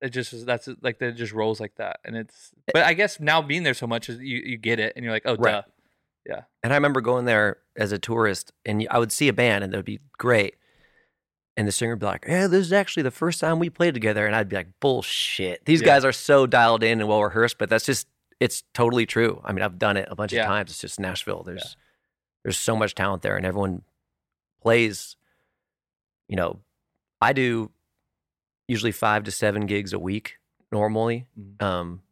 it 0.00 0.10
just 0.10 0.32
is 0.32 0.44
that's 0.44 0.68
like 0.82 1.00
that 1.00 1.08
it 1.08 1.12
just 1.14 1.32
rolls 1.32 1.58
like 1.58 1.74
that 1.76 1.98
and 2.04 2.16
it's 2.16 2.52
eh 2.68 2.70
but 2.72 2.84
i 2.84 2.94
guess 2.94 3.18
now 3.18 3.42
being 3.42 3.64
there 3.64 3.74
so 3.74 3.84
much 3.84 4.08
is 4.08 4.20
you, 4.20 4.38
you 4.44 4.56
get 4.56 4.78
it 4.78 4.92
and 4.94 5.04
you're 5.04 5.12
like 5.12 5.24
oh 5.26 5.34
Right. 5.34 5.50
duh 5.54 5.62
Yeah. 6.24 6.42
and 6.62 6.72
I 6.72 6.76
remember 6.76 7.00
going 7.00 7.24
there 7.24 7.58
as 7.76 7.90
a 7.90 7.98
tourist, 7.98 8.52
and 8.64 8.86
I 8.92 8.98
would 9.00 9.10
see 9.10 9.26
a 9.26 9.32
band, 9.32 9.64
and 9.64 9.72
they'd 9.72 9.84
be 9.84 9.98
great, 10.18 10.54
and 11.58 11.68
the 11.68 11.72
singer 11.72 11.92
would 11.92 11.98
be 12.00 12.06
like, 12.06 12.24
"Yeah, 12.26 12.46
this 12.46 12.64
is 12.66 12.72
actually 12.72 13.02
the 13.02 13.10
first 13.10 13.40
time 13.40 13.58
we 13.58 13.68
played 13.68 13.92
together," 13.92 14.24
and 14.26 14.34
I'd 14.34 14.48
be 14.48 14.56
like, 14.56 14.80
"Bullshit! 14.80 15.64
These 15.66 15.80
Yeah. 15.82 15.86
guys 15.88 16.04
are 16.06 16.12
so 16.12 16.46
dialed 16.46 16.82
in 16.82 17.00
and 17.00 17.08
well 17.08 17.22
rehearsed." 17.22 17.58
But 17.58 17.68
that's 17.68 17.84
just 17.84 18.06
it's 18.40 18.62
totally 18.72 19.04
true. 19.04 19.42
I 19.44 19.52
mean, 19.52 19.62
I've 19.62 19.78
done 19.78 19.96
it 19.96 20.08
a 20.10 20.14
bunch 20.14 20.32
Yeah. 20.32 20.42
of 20.42 20.46
times. 20.46 20.70
It's 20.70 20.80
just 20.80 20.98
Nashville. 21.00 21.42
There's 21.42 21.76
there's 22.44 22.58
so 22.58 22.76
much 22.76 22.94
talent 22.94 23.22
there, 23.22 23.36
and 23.36 23.44
everyone 23.44 23.82
plays. 24.62 25.16
You 26.28 26.36
know, 26.36 26.60
I 27.20 27.32
do 27.32 27.72
usually 28.68 28.92
five 28.92 29.24
to 29.24 29.30
seven 29.30 29.66
gigs 29.66 29.92
a 29.92 29.98
week 29.98 30.38
normally, 30.70 31.26
Mhm. 31.38 31.62
um, 31.62 32.02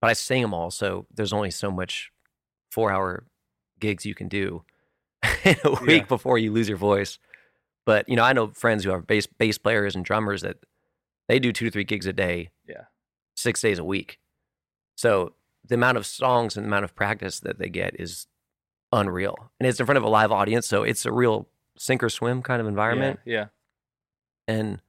but 0.00 0.08
I 0.10 0.12
sing 0.14 0.42
them 0.42 0.54
all, 0.54 0.70
so 0.70 1.06
there's 1.12 1.32
only 1.32 1.50
so 1.50 1.70
much 1.70 2.10
four 2.70 2.90
hour 2.92 3.24
gigs 3.80 4.06
you 4.06 4.14
can 4.14 4.28
do 4.28 4.64
in 5.44 5.56
a 5.64 5.70
week 5.84 6.02
Yeah. 6.02 6.06
before 6.06 6.38
you 6.38 6.52
lose 6.52 6.68
your 6.68 6.78
voice. 6.78 7.18
But 7.86 8.08
you 8.08 8.16
know, 8.16 8.24
I 8.24 8.32
know 8.32 8.48
friends 8.48 8.84
who 8.84 8.90
are 8.92 9.00
bass 9.00 9.26
bass 9.26 9.58
players 9.58 9.94
and 9.94 10.04
drummers 10.04 10.42
that 10.42 10.56
they 11.28 11.38
do 11.38 11.52
two 11.52 11.66
to 11.66 11.70
three 11.70 11.84
gigs 11.84 12.06
a 12.06 12.12
day, 12.12 12.50
Yeah. 12.66 12.84
six 13.36 13.60
days 13.60 13.78
a 13.78 13.84
week. 13.84 14.18
So 14.96 15.34
the 15.66 15.74
amount 15.74 15.96
of 15.98 16.06
songs 16.06 16.56
and 16.56 16.64
the 16.64 16.68
amount 16.68 16.84
of 16.84 16.94
practice 16.94 17.40
that 17.40 17.58
they 17.58 17.68
get 17.68 17.98
is 17.98 18.26
unreal, 18.92 19.50
and 19.58 19.66
it's 19.66 19.80
in 19.80 19.86
front 19.86 19.96
of 19.98 20.04
a 20.04 20.08
live 20.08 20.30
audience, 20.30 20.66
so 20.66 20.82
it's 20.82 21.04
a 21.06 21.12
real 21.12 21.48
sink 21.76 22.02
or 22.02 22.08
swim 22.08 22.42
kind 22.42 22.60
of 22.60 22.66
environment. 22.68 23.18
yeah 23.24 23.46
And 24.46 24.80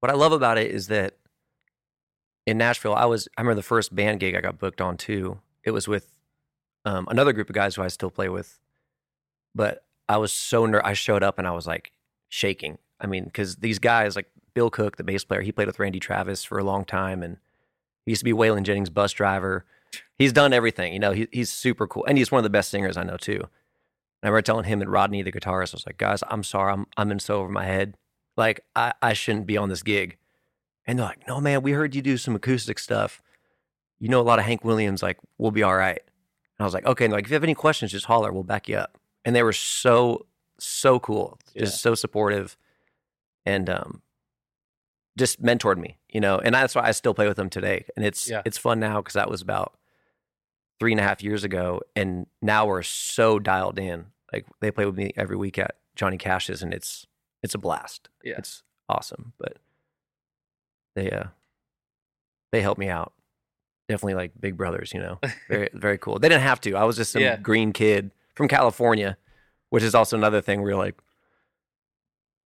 what 0.00 0.10
I 0.10 0.14
love 0.14 0.32
about 0.32 0.58
it 0.58 0.70
is 0.70 0.86
that 0.88 1.16
in 2.46 2.56
Nashville, 2.58 2.94
I 2.94 3.04
was 3.06 3.28
I 3.36 3.40
remember 3.42 3.56
the 3.56 3.62
first 3.62 3.94
band 3.94 4.20
gig 4.20 4.34
I 4.34 4.40
got 4.40 4.58
booked 4.58 4.80
on 4.80 4.96
too. 4.96 5.40
It 5.64 5.72
was 5.72 5.88
with 5.88 6.12
um, 6.84 7.06
another 7.10 7.32
group 7.32 7.48
of 7.50 7.54
guys 7.54 7.74
who 7.74 7.82
I 7.82 7.88
still 7.88 8.10
play 8.10 8.28
with, 8.28 8.58
but 9.54 9.84
I 10.10 10.16
was 10.16 10.32
so 10.32 10.66
ner- 10.66 10.84
I 10.84 10.92
showed 10.94 11.22
up 11.22 11.38
and 11.38 11.46
I 11.46 11.52
was 11.52 11.68
like 11.68 11.92
shaking. 12.28 12.78
I 13.00 13.06
mean, 13.06 13.24
because 13.24 13.56
these 13.56 13.78
guys 13.78 14.16
like 14.16 14.26
Bill 14.54 14.68
Cook, 14.68 14.96
the 14.96 15.04
bass 15.04 15.22
player, 15.22 15.40
he 15.40 15.52
played 15.52 15.68
with 15.68 15.78
Randy 15.78 16.00
Travis 16.00 16.42
for 16.42 16.58
a 16.58 16.64
long 16.64 16.84
time, 16.84 17.22
and 17.22 17.36
he 18.04 18.10
used 18.10 18.20
to 18.20 18.24
be 18.24 18.32
Waylon 18.32 18.64
Jennings' 18.64 18.90
bus 18.90 19.12
driver. 19.12 19.64
He's 20.18 20.32
done 20.32 20.52
everything, 20.52 20.92
you 20.92 20.98
know. 20.98 21.12
He, 21.12 21.28
he's 21.30 21.48
super 21.48 21.86
cool, 21.86 22.04
and 22.06 22.18
he's 22.18 22.32
one 22.32 22.40
of 22.40 22.42
the 22.42 22.50
best 22.50 22.70
singers 22.70 22.96
I 22.96 23.04
know 23.04 23.18
too. 23.18 23.36
And 23.36 24.24
I 24.24 24.26
remember 24.26 24.42
telling 24.42 24.64
him 24.64 24.82
and 24.82 24.90
Rodney, 24.90 25.22
the 25.22 25.30
guitarist, 25.30 25.74
I 25.74 25.76
was 25.76 25.86
like, 25.86 25.96
guys, 25.96 26.24
I'm 26.28 26.42
sorry, 26.42 26.72
I'm 26.72 26.86
I'm 26.96 27.12
in 27.12 27.20
so 27.20 27.38
over 27.38 27.48
my 27.48 27.64
head. 27.64 27.96
Like 28.36 28.62
I, 28.74 28.92
I 29.00 29.12
shouldn't 29.12 29.46
be 29.46 29.56
on 29.56 29.68
this 29.68 29.84
gig. 29.84 30.16
And 30.86 30.98
they're 30.98 31.06
like, 31.06 31.28
no, 31.28 31.40
man, 31.40 31.62
we 31.62 31.70
heard 31.70 31.94
you 31.94 32.02
do 32.02 32.16
some 32.16 32.34
acoustic 32.34 32.80
stuff. 32.80 33.22
You 34.00 34.08
know 34.08 34.20
a 34.20 34.22
lot 34.22 34.40
of 34.40 34.44
Hank 34.44 34.64
Williams, 34.64 35.04
like, 35.04 35.18
we'll 35.38 35.52
be 35.52 35.62
all 35.62 35.76
right. 35.76 36.00
And 36.00 36.60
I 36.60 36.64
was 36.64 36.74
like, 36.74 36.86
okay. 36.86 37.04
And 37.04 37.12
like, 37.12 37.24
if 37.24 37.30
you 37.30 37.34
have 37.34 37.44
any 37.44 37.54
questions, 37.54 37.92
just 37.92 38.06
holler, 38.06 38.32
we'll 38.32 38.42
back 38.42 38.68
you 38.68 38.76
up. 38.76 38.99
And 39.24 39.34
they 39.36 39.42
were 39.42 39.52
so, 39.52 40.26
so 40.58 40.98
cool, 41.00 41.38
just 41.56 41.74
Yeah. 41.74 41.78
so 41.90 41.94
supportive 41.94 42.56
and 43.46 43.68
um 43.70 44.02
just 45.18 45.42
mentored 45.42 45.76
me, 45.76 45.98
you 46.08 46.20
know, 46.20 46.38
and 46.38 46.54
that's 46.54 46.74
why 46.74 46.82
I 46.82 46.92
still 46.92 47.14
play 47.14 47.26
with 47.28 47.36
them 47.36 47.50
today. 47.50 47.84
And 47.96 48.04
it's 48.04 48.28
Yeah. 48.30 48.42
it's 48.44 48.56
fun 48.58 48.80
now 48.80 49.00
because 49.00 49.14
that 49.14 49.28
was 49.30 49.42
about 49.42 49.76
three 50.78 50.92
and 50.92 51.00
a 51.00 51.02
half 51.02 51.22
years 51.22 51.44
ago. 51.44 51.80
And 51.94 52.26
now 52.40 52.66
we're 52.66 52.82
so 52.82 53.38
dialed 53.38 53.78
in. 53.78 54.06
Like 54.32 54.46
they 54.60 54.70
play 54.70 54.86
with 54.86 54.96
me 54.96 55.12
every 55.16 55.36
week 55.36 55.58
at 55.58 55.76
Johnny 55.96 56.16
Cash's 56.16 56.62
and 56.62 56.72
it's 56.72 57.06
it's 57.42 57.54
a 57.54 57.58
blast. 57.58 58.08
Yeah. 58.24 58.36
It's 58.38 58.62
awesome. 58.88 59.32
But 59.38 59.58
they 60.94 61.10
uh 61.10 61.24
they 62.52 62.62
helped 62.62 62.78
me 62.78 62.88
out. 62.88 63.12
Definitely 63.88 64.14
like 64.14 64.32
big 64.40 64.56
brothers, 64.56 64.92
you 64.94 65.00
know. 65.00 65.18
Very 65.48 65.68
very 65.74 65.98
cool. 65.98 66.18
They 66.18 66.28
didn't 66.28 66.42
have 66.42 66.60
to. 66.62 66.74
I 66.76 66.84
was 66.84 66.96
just 66.96 67.12
some 67.12 67.22
Yeah. 67.22 67.36
green 67.36 67.72
kid 67.72 68.12
from 68.40 68.48
California 68.48 69.16
which 69.70 69.84
is 69.84 69.94
also 69.94 70.16
another 70.16 70.40
thing 70.40 70.60
where 70.60 70.72
you're 70.72 70.78
like, 70.78 70.96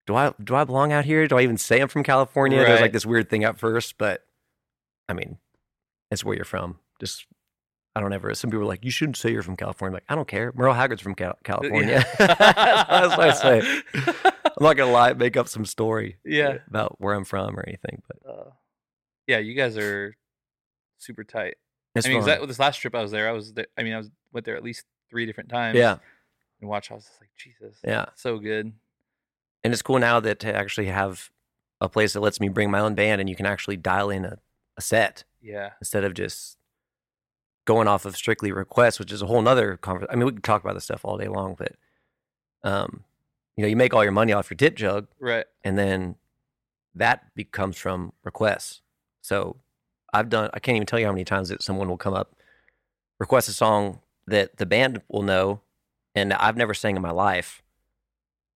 do 0.07 0.15
I 0.15 0.33
do 0.43 0.55
I 0.55 0.65
belong 0.65 0.93
out 0.93 1.07
here? 1.07 1.27
Do 1.27 1.39
I 1.39 1.43
even 1.43 1.57
say 1.57 1.81
I'm 1.81 1.89
from 1.89 2.05
California? 2.05 2.59
There's 2.59 2.81
like 2.81 2.93
this 2.93 3.07
weird 3.07 3.29
thing 3.29 3.43
at 3.45 3.59
first, 3.59 3.97
but 3.99 4.23
I 5.09 5.15
mean, 5.15 5.39
it's 6.11 6.23
where 6.23 6.37
you're 6.37 6.45
from. 6.45 6.79
Just 7.01 7.27
I 7.97 8.01
don't 8.01 8.13
ever. 8.13 8.33
Some 8.35 8.51
people 8.51 8.63
are 8.63 8.67
like, 8.67 8.85
you 8.85 8.91
shouldn't 8.91 9.17
say 9.17 9.33
you're 9.33 9.43
from 9.43 9.57
California. 9.57 9.93
I'm 9.93 9.95
like, 9.95 10.05
I 10.11 10.15
don't 10.15 10.29
care. 10.29 10.53
Merle 10.55 10.75
Haggard's 10.75 11.01
from 11.01 11.15
Cal- 11.15 11.39
California. 11.45 12.05
That's 12.19 13.17
what 13.17 13.31
I 13.31 13.33
say. 13.33 13.83
I'm 13.95 14.61
not 14.61 14.77
gonna 14.77 14.93
lie, 14.93 15.15
make 15.15 15.37
up 15.37 15.49
some 15.49 15.65
story 15.65 16.19
yeah. 16.25 16.59
about 16.69 16.97
where 17.01 17.15
I'm 17.15 17.25
from 17.25 17.59
or 17.59 17.65
anything, 17.67 18.03
but 18.07 18.31
Uh, 18.31 18.51
yeah, 19.27 19.39
you 19.39 19.55
guys 19.55 19.79
are 19.79 20.15
super 20.99 21.25
tight. 21.25 21.55
it's 21.95 22.07
I 22.07 22.11
mean, 22.11 22.25
that, 22.27 22.47
this 22.47 22.59
last 22.59 22.77
trip 22.77 22.95
I 22.95 23.01
was 23.01 23.11
there, 23.11 23.27
I 23.27 23.33
was 23.33 23.55
there. 23.55 23.69
I 23.79 23.83
mean, 23.83 23.95
I 23.95 23.99
was 23.99 24.11
went 24.33 24.45
there 24.45 24.57
at 24.57 24.63
least 24.63 24.85
three 25.11 25.27
different 25.27 25.51
times. 25.51 25.77
yeah, 25.77 25.99
and 26.61 26.71
watch. 26.71 26.91
I 26.91 26.95
was 26.95 27.05
just 27.05 27.21
like, 27.21 27.31
Jesus, 27.37 27.79
yeah. 27.85 28.07
so 28.15 28.39
good. 28.39 28.73
And 29.63 29.73
it's 29.73 29.83
cool 29.83 29.99
now 29.99 30.21
that 30.21 30.41
to 30.41 30.55
actually 30.55 30.87
have 30.87 31.31
a 31.81 31.89
place 31.89 32.13
that 32.13 32.21
lets 32.21 32.41
me 32.41 32.49
bring 32.49 32.71
my 32.71 32.81
own 32.81 32.95
band 32.95 33.21
and 33.21 33.31
you 33.31 33.37
can 33.37 33.47
actually 33.47 33.77
dial 33.77 34.11
in 34.11 34.25
a, 34.25 34.39
a 34.77 34.81
set 34.81 35.25
Yeah, 35.41 35.71
instead 35.81 36.05
of 36.05 36.15
just 36.15 36.59
going 37.65 37.89
off 37.89 38.05
of 38.05 38.17
strictly 38.17 38.53
requests, 38.53 38.99
which 38.99 39.13
is 39.13 39.23
a 39.23 39.27
whole 39.27 39.41
nother 39.41 39.77
conversation. 39.77 40.13
I 40.13 40.17
mean, 40.17 40.27
we 40.27 40.33
could 40.33 40.45
talk 40.45 40.63
about 40.63 40.75
this 40.75 40.85
stuff 40.85 41.05
all 41.05 41.17
day 41.17 41.29
long, 41.29 41.55
but 41.57 41.73
um, 42.63 43.05
you 43.57 43.63
know, 43.63 43.69
you 43.69 43.77
make 43.77 43.95
all 43.95 44.03
your 44.03 44.13
money 44.13 44.33
off 44.33 44.51
your 44.51 44.57
tip 44.57 44.75
jug, 44.75 45.07
right. 45.21 45.47
and 45.63 45.79
then 45.79 46.17
that 46.95 47.35
becomes 47.35 47.77
from 47.77 48.13
requests. 48.23 48.83
So 49.23 49.57
I've 50.13 50.29
done. 50.29 50.51
I 50.53 50.61
can't 50.61 50.77
even 50.77 50.87
tell 50.87 50.99
you 50.99 51.07
how 51.07 51.13
many 51.13 51.25
times 51.25 51.49
that 51.49 51.63
someone 51.63 51.89
will 51.89 51.97
come 51.97 52.15
up, 52.15 52.37
request 53.19 53.49
a 53.49 53.53
song 53.53 54.01
that 54.27 54.57
the 54.57 54.67
band 54.67 55.03
will 55.09 55.23
know, 55.23 55.61
and 56.15 56.33
I've 56.33 56.57
never 56.57 56.75
sang 56.75 56.97
in 56.97 57.03
my 57.03 57.11
life, 57.11 57.63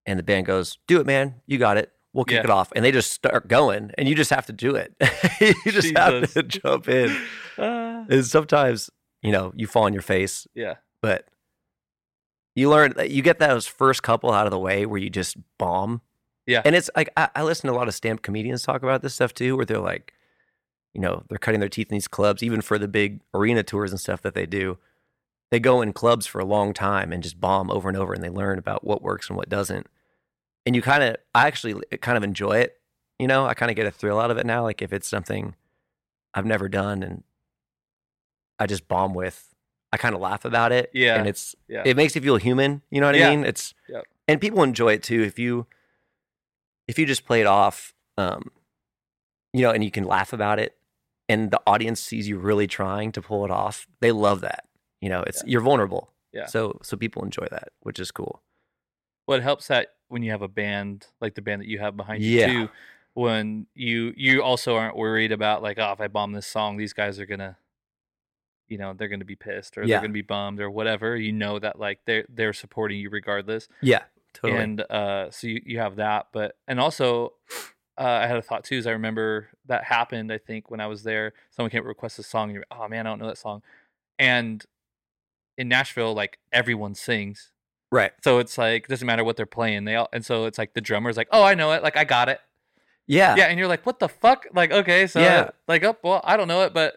and 0.07 0.19
the 0.19 0.23
band 0.23 0.47
goes, 0.47 0.79
"Do 0.87 1.01
it, 1.01 1.07
man. 1.07 1.37
You 1.47 1.59
got 1.59 1.77
it. 1.77 1.93
We'll 2.13 2.25
kick 2.25 2.37
Yeah. 2.37 2.45
it 2.45 2.51
off," 2.51 2.73
and 2.75 2.85
they 2.85 2.93
just 2.93 3.13
start 3.13 3.49
going, 3.49 3.91
and 3.99 4.09
you 4.09 4.15
just 4.15 4.31
have 4.31 4.47
to 4.47 4.53
do 4.53 4.75
it. 4.77 4.95
you 5.41 5.73
just 5.73 5.97
have 5.97 6.33
to 6.33 6.43
jump 6.43 6.89
in. 6.89 7.17
Ah. 7.61 8.05
And 8.09 8.25
sometimes, 8.25 8.89
you 9.21 9.33
know, 9.33 9.53
you 9.57 9.67
fall 9.67 9.83
on 9.83 9.93
your 9.93 10.01
face, 10.03 10.47
yeah, 10.55 10.75
but 11.03 11.27
you 12.55 12.71
learn 12.71 12.93
that 12.97 13.11
you 13.11 13.21
get 13.21 13.41
those 13.41 13.67
first 13.67 14.05
couple 14.05 14.33
out 14.33 14.47
of 14.47 14.53
the 14.53 14.59
way 14.61 14.87
where 14.87 15.01
you 15.01 15.11
just 15.11 15.37
bomb. 15.59 16.01
Yeah. 16.47 16.63
And 16.65 16.77
it's 16.77 16.89
like, 16.97 17.11
I, 17.17 17.29
I 17.35 17.43
listen 17.43 17.67
to 17.67 17.75
a 17.75 17.77
lot 17.77 17.89
of 17.89 17.95
stand 17.95 18.23
comedians 18.23 18.63
talk 18.63 18.85
about 18.85 19.03
this 19.03 19.15
stuff 19.15 19.35
too, 19.35 19.57
where 19.57 19.67
they're 19.67 19.81
like, 19.81 20.13
you 20.95 21.01
know, 21.01 21.25
they're 21.29 21.39
cutting 21.39 21.59
their 21.59 21.69
teeth 21.69 21.89
in 21.91 21.97
these 21.97 22.07
clubs, 22.07 22.43
even 22.45 22.61
for 22.61 22.79
the 22.79 22.87
big 22.89 23.21
arena 23.35 23.65
tours 23.65 23.91
and 23.91 24.01
stuff 24.01 24.23
that 24.23 24.35
they 24.35 24.47
do. 24.47 24.79
They 25.51 25.61
go 25.61 25.81
in 25.81 25.93
clubs 25.93 26.27
for 26.27 26.41
a 26.41 26.45
long 26.45 26.75
time 26.75 27.13
and 27.13 27.23
just 27.23 27.41
bomb 27.41 27.71
over 27.71 27.89
and 27.89 27.97
over 27.97 28.13
and 28.13 28.23
they 28.23 28.29
learn 28.29 28.59
about 28.59 28.85
what 28.85 29.03
works 29.03 29.29
and 29.29 29.37
what 29.37 29.49
doesn't. 29.49 29.87
And 30.67 30.77
you 30.77 30.83
kind 30.83 31.03
of, 31.03 31.17
I 31.35 31.47
actually 31.47 31.81
kind 32.03 32.19
of 32.19 32.23
enjoy 32.25 32.59
it. 32.59 32.79
You 33.19 33.27
know, 33.27 33.47
I 33.47 33.55
kind 33.55 33.71
of 33.71 33.77
get 33.77 33.87
a 33.87 33.91
thrill 33.91 34.21
out 34.21 34.31
of 34.31 34.37
it 34.37 34.45
now. 34.47 34.63
Like 34.63 34.83
if 34.83 34.93
it's 34.93 35.09
something 35.09 35.55
I've 36.35 36.45
never 36.45 36.69
done 36.69 37.03
and 37.03 37.25
I 38.59 38.67
just 38.67 38.87
bomb 38.89 39.15
with, 39.15 39.55
I 39.91 39.97
kind 39.97 40.15
of 40.15 40.21
laugh 40.21 40.45
about 40.45 40.71
it. 40.71 40.91
Yeah. 40.93 41.17
And 41.17 41.27
it's, 41.27 41.55
yeah, 41.67 41.83
it 41.87 41.97
makes 41.97 42.15
you 42.15 42.21
feel 42.21 42.37
human. 42.37 42.83
You 42.91 43.01
know 43.01 43.07
what 43.07 43.17
Yeah. 43.17 43.29
I 43.29 43.37
mean? 43.37 43.45
It's 43.47 43.73
Yep. 43.89 44.05
and 44.29 44.41
people 44.41 44.63
enjoy 44.63 44.93
it 44.93 45.03
too. 45.03 45.23
If 45.23 45.39
you 45.39 45.67
if 46.87 46.99
you 46.99 47.07
just 47.07 47.25
play 47.25 47.41
it 47.41 47.47
off, 47.47 47.95
um, 48.19 48.51
you 49.55 49.63
know, 49.63 49.71
and 49.71 49.83
you 49.85 49.91
can 49.91 50.05
laugh 50.05 50.33
about 50.33 50.59
it, 50.59 50.77
and 51.29 51.51
the 51.51 51.61
audience 51.67 52.01
sees 52.01 52.29
you 52.29 52.39
really 52.39 52.67
trying 52.67 53.13
to 53.13 53.21
pull 53.23 53.45
it 53.45 53.51
off, 53.51 53.87
they 54.01 54.11
love 54.13 54.41
that. 54.43 54.65
You 55.01 55.09
know, 55.09 55.23
it's 55.27 55.43
you're 55.47 55.61
vulnerable. 55.61 56.11
Yeah. 56.33 56.47
So 56.47 56.79
so 56.83 56.97
people 56.97 57.23
enjoy 57.25 57.47
that, 57.51 57.69
which 57.81 57.99
is 58.01 58.11
cool. 58.11 58.43
Well, 59.27 59.39
it 59.39 59.43
helps 59.43 59.69
that 59.69 59.89
when 60.09 60.23
you 60.23 60.31
have 60.31 60.43
a 60.43 60.49
band 60.49 61.07
like 61.21 61.35
the 61.35 61.43
band 61.43 61.61
that 61.63 61.69
you 61.69 61.79
have 61.79 61.97
behind 61.97 62.23
you 62.23 62.39
Yeah. 62.39 62.47
too, 62.47 62.69
when 63.15 63.67
you 63.75 64.13
you 64.17 64.43
also 64.43 64.77
aren't 64.77 64.97
worried 64.97 65.33
about 65.33 65.63
like, 65.63 65.79
oh, 65.79 65.93
if 65.93 66.01
I 66.01 66.09
bomb 66.09 66.33
this 66.33 66.47
song, 66.47 66.77
these 66.77 66.93
guys 66.93 67.19
are 67.21 67.27
gonna, 67.27 67.57
you 68.69 68.79
know, 68.79 68.93
they're 68.95 69.09
gonna 69.09 69.25
be 69.25 69.37
pissed 69.37 69.79
or 69.79 69.83
Yeah. 69.83 69.87
they're 69.97 70.01
gonna 70.03 70.13
be 70.13 70.23
bummed 70.23 70.61
or 70.61 70.71
whatever. 70.71 71.17
You 71.17 71.33
know 71.33 71.59
that 71.59 71.79
like 71.79 72.01
they're 72.07 72.27
they're 72.29 72.53
supporting 72.53 72.99
you 72.99 73.11
regardless. 73.11 73.69
Yeah. 73.83 74.05
Totally. 74.35 74.63
And 74.63 74.81
uh, 74.91 75.31
so 75.31 75.47
you, 75.47 75.61
you 75.65 75.79
have 75.79 75.97
that, 75.97 76.29
but 76.33 76.57
and 76.69 76.79
also 76.79 77.33
uh, 77.99 78.03
I 78.23 78.27
had 78.27 78.37
a 78.37 78.43
thought 78.43 78.63
too. 78.65 78.77
Is 78.77 78.87
I 78.87 78.93
remember 78.93 79.49
that 79.67 79.85
happened. 79.85 80.31
I 80.33 80.39
think 80.39 80.71
when 80.71 80.81
I 80.81 80.87
was 80.87 81.03
there, 81.03 81.33
someone 81.51 81.71
came 81.71 81.85
request 81.85 82.19
a 82.19 82.23
song. 82.23 82.51
And 82.51 82.55
you're, 82.57 82.65
oh 82.71 82.87
man, 82.89 83.07
I 83.07 83.11
don't 83.11 83.19
know 83.19 83.27
that 83.27 83.39
song. 83.39 83.63
And 84.19 84.65
in 85.59 85.69
Nashville, 85.69 86.15
like 86.15 86.39
everyone 86.53 86.95
sings, 86.95 87.51
right. 87.93 88.13
so 88.25 88.39
it's 88.39 88.57
like 88.57 88.89
doesn't 88.89 89.07
matter 89.07 89.25
what 89.25 89.37
they're 89.37 89.45
playing. 89.47 89.85
They 89.85 89.97
all 89.97 90.09
and 90.13 90.25
so 90.25 90.47
it's 90.47 90.57
like 90.57 90.73
the 90.75 90.81
drummer's 90.81 91.17
like, 91.19 91.29
oh, 91.33 91.43
I 91.43 91.55
know 91.55 91.73
it, 91.73 91.83
like 91.83 91.97
I 91.97 92.05
got 92.05 92.29
it. 92.31 92.41
Yeah. 93.07 93.37
Yeah, 93.37 93.47
and 93.47 93.59
you're 93.59 93.69
like, 93.69 93.85
what 93.85 93.99
the 93.99 94.09
fuck? 94.09 94.47
Like 94.55 94.71
okay, 94.73 95.07
so 95.07 95.21
Yeah. 95.21 95.51
like 95.67 95.83
oh 95.85 95.97
well, 96.03 96.21
I 96.25 96.37
don't 96.37 96.49
know 96.49 96.63
it, 96.63 96.73
but 96.73 96.95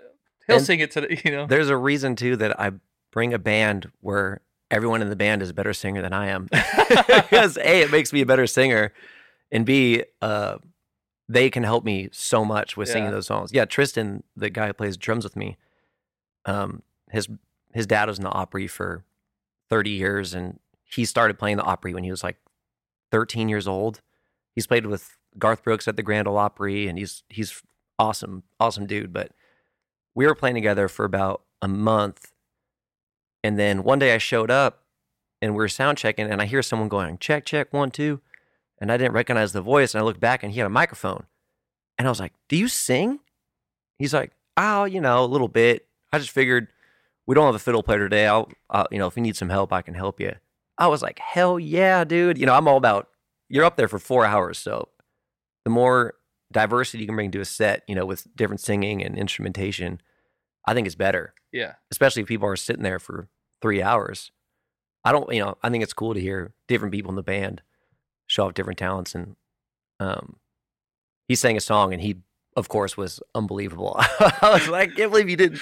he'll 0.48 0.58
And 0.58 0.66
sing 0.66 0.80
it 0.80 0.92
to 0.92 1.02
the 1.02 1.22
you 1.26 1.32
know. 1.32 1.46
There's 1.48 1.70
a 1.70 1.78
reason 1.78 2.16
too 2.16 2.36
that 2.38 2.60
I 2.60 2.72
bring 3.12 3.34
a 3.34 3.40
band 3.40 3.92
where 4.02 4.42
everyone 4.70 5.02
in 5.02 5.10
the 5.10 5.16
band 5.18 5.42
is 5.42 5.50
a 5.50 5.54
better 5.54 5.74
singer 5.74 6.02
than 6.02 6.14
I 6.14 6.28
am. 6.28 6.48
because 6.52 7.58
A, 7.58 7.82
it 7.82 7.92
makes 7.92 8.14
me 8.14 8.22
a 8.22 8.26
better 8.26 8.48
singer. 8.48 8.94
And 9.52 9.66
B, 9.66 10.04
uh, 10.22 10.60
they 11.28 11.50
can 11.50 11.64
help 11.64 11.84
me 11.84 12.08
so 12.14 12.46
much 12.46 12.78
with 12.78 12.88
singing 12.88 13.06
Yeah. 13.06 13.12
those 13.12 13.28
songs. 13.28 13.52
Yeah, 13.54 13.66
Tristan, 13.66 14.24
the 14.36 14.50
guy 14.50 14.68
who 14.68 14.74
plays 14.74 14.96
drums 14.96 15.26
with 15.26 15.36
me, 15.36 15.58
um, 16.46 16.84
his 17.10 17.28
his 17.74 17.88
dad 17.88 18.08
was 18.08 18.18
in 18.18 18.24
the 18.24 18.32
Opry 18.32 18.68
for 18.68 19.04
30 19.70 19.90
years 19.90 20.34
and 20.34 20.60
he 20.84 21.06
started 21.06 21.40
playing 21.40 21.58
the 21.58 21.64
Opry 21.64 21.94
when 21.94 22.04
he 22.04 22.12
was 22.12 22.24
like 22.24 22.38
13 23.12 23.50
years 23.50 23.68
old. 23.68 24.02
He's 24.54 24.68
played 24.68 24.86
with 24.86 25.18
Garth 25.38 25.64
Brooks 25.64 25.88
at 25.88 25.96
the 25.96 26.04
Grand 26.04 26.28
Ole 26.28 26.38
Opry 26.38 26.88
and 26.88 26.98
he's 26.98 27.24
he's 27.30 27.62
awesome, 27.98 28.44
awesome 28.60 28.86
dude. 28.86 29.14
But 29.14 29.32
we 30.16 30.26
were 30.26 30.36
playing 30.36 30.56
together 30.56 30.88
for 30.88 31.06
about 31.06 31.44
a 31.62 31.68
month. 31.68 32.32
And 33.44 33.58
then 33.58 33.84
one 33.84 34.00
day 34.00 34.14
I 34.14 34.18
showed 34.18 34.52
up 34.52 34.84
and 35.42 35.54
we 35.54 35.58
were 35.58 35.68
sound 35.68 35.98
checking 35.98 36.30
and 36.30 36.42
I 36.42 36.46
hear 36.46 36.62
someone 36.62 36.90
going, 36.90 37.18
check, 37.18 37.46
check, 37.46 37.74
one, 37.74 37.92
two. 37.92 38.22
And 38.80 38.92
I 38.92 38.98
didn't 38.98 39.14
recognize 39.14 39.54
the 39.54 39.62
voice. 39.62 39.94
And 39.94 40.02
I 40.02 40.06
looked 40.06 40.20
back 40.20 40.44
and 40.44 40.52
he 40.52 40.60
had 40.60 40.66
a 40.66 40.70
microphone. 40.70 41.26
And 41.98 42.08
I 42.08 42.12
was 42.12 42.20
like, 42.20 42.34
Do 42.50 42.58
you 42.58 42.68
sing? 42.68 43.20
He's 43.98 44.14
like, 44.14 44.32
Oh, 44.58 44.86
you 44.86 45.00
know, 45.00 45.24
a 45.24 45.26
little 45.26 45.48
bit. 45.48 45.88
I 46.12 46.18
just 46.18 46.32
figured 46.32 46.68
we 47.28 47.36
don't 47.36 47.46
have 47.46 47.56
a 47.56 47.60
fiddle 47.60 47.84
player 47.84 48.00
today. 48.00 48.28
I'll, 48.28 48.50
I'll, 48.70 48.88
you 48.92 49.00
know, 49.00 49.08
if 49.08 49.16
you 49.16 49.22
need 49.22 49.36
some 49.36 49.50
help, 49.50 49.72
I 49.72 49.82
can 49.82 49.94
help 49.94 50.20
you. 50.20 50.34
I 50.78 50.88
was 50.88 51.02
like, 51.02 51.20
Hell 51.20 51.60
yeah, 51.60 52.04
dude. 52.04 52.38
You 52.38 52.46
know, 52.46 52.54
I'm 52.54 52.68
all 52.68 52.78
about, 52.78 53.08
you're 53.50 53.66
up 53.66 53.78
there 53.78 53.88
for 53.88 54.00
four 54.00 54.26
hours. 54.26 54.58
So 54.58 54.90
the 55.66 55.72
more 55.72 56.16
diversity 56.52 57.00
you 57.00 57.06
can 57.08 57.16
bring 57.16 57.32
to 57.32 57.42
a 57.42 57.46
set, 57.46 57.84
you 57.88 57.96
know, 57.96 58.06
with 58.06 58.28
different 58.36 58.62
singing 58.62 59.04
and 59.04 59.18
instrumentation, 59.18 60.02
I 60.66 60.74
think 60.74 60.88
it's 60.88 60.96
better 60.96 61.34
yeah, 61.52 61.74
especially 61.92 62.22
if 62.22 62.28
people 62.28 62.48
are 62.48 62.56
sitting 62.56 62.84
there 62.84 63.00
for 63.00 63.28
three 63.62 63.82
hours. 63.82 64.32
I 65.04 65.12
don't, 65.12 65.32
you 65.34 65.44
know, 65.44 65.58
I 65.64 65.70
think 65.70 65.84
it's 65.84 65.94
cool 65.94 66.14
to 66.14 66.20
hear 66.20 66.54
different 66.68 66.94
people 66.94 67.10
in 67.10 67.16
the 67.16 67.24
band 67.24 67.62
show 68.28 68.46
off 68.46 68.54
different 68.54 68.80
talents. 68.80 69.16
And 69.16 69.36
um, 70.00 70.38
he 71.28 71.36
sang 71.36 71.58
a 71.58 71.62
song, 71.62 71.92
and 71.92 72.02
he, 72.02 72.18
of 72.56 72.70
course, 72.70 72.96
was 72.96 73.22
unbelievable. 73.34 73.96
I 74.00 74.50
was 74.54 74.68
like, 74.68 74.92
I 74.92 74.96
can't 74.96 75.12
believe 75.12 75.30
you 75.30 75.38
didn't, 75.38 75.60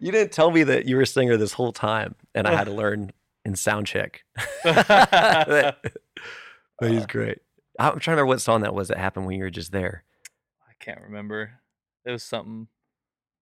you 0.00 0.10
didn't 0.10 0.32
tell 0.32 0.50
me 0.50 0.62
that 0.64 0.86
you 0.86 0.96
were 0.96 1.02
a 1.02 1.06
singer 1.06 1.36
this 1.36 1.52
whole 1.52 1.72
time, 1.72 2.14
and 2.34 2.48
I 2.48 2.54
had 2.54 2.64
to 2.64 2.72
learn 2.74 3.12
in 3.44 3.54
sound 3.56 3.86
check. 3.86 4.24
but 4.64 5.76
he's 6.80 7.06
great. 7.06 7.38
I'm 7.78 7.98
trying 7.98 8.16
to 8.16 8.22
remember 8.22 8.26
what 8.26 8.40
song 8.40 8.62
that 8.62 8.74
was 8.74 8.88
that 8.88 8.98
happened 8.98 9.26
when 9.26 9.36
you 9.36 9.44
were 9.44 9.50
just 9.50 9.72
there. 9.72 10.04
I 10.68 10.72
can't 10.84 11.00
remember. 11.00 11.52
It 12.04 12.10
was 12.10 12.22
something 12.22 12.68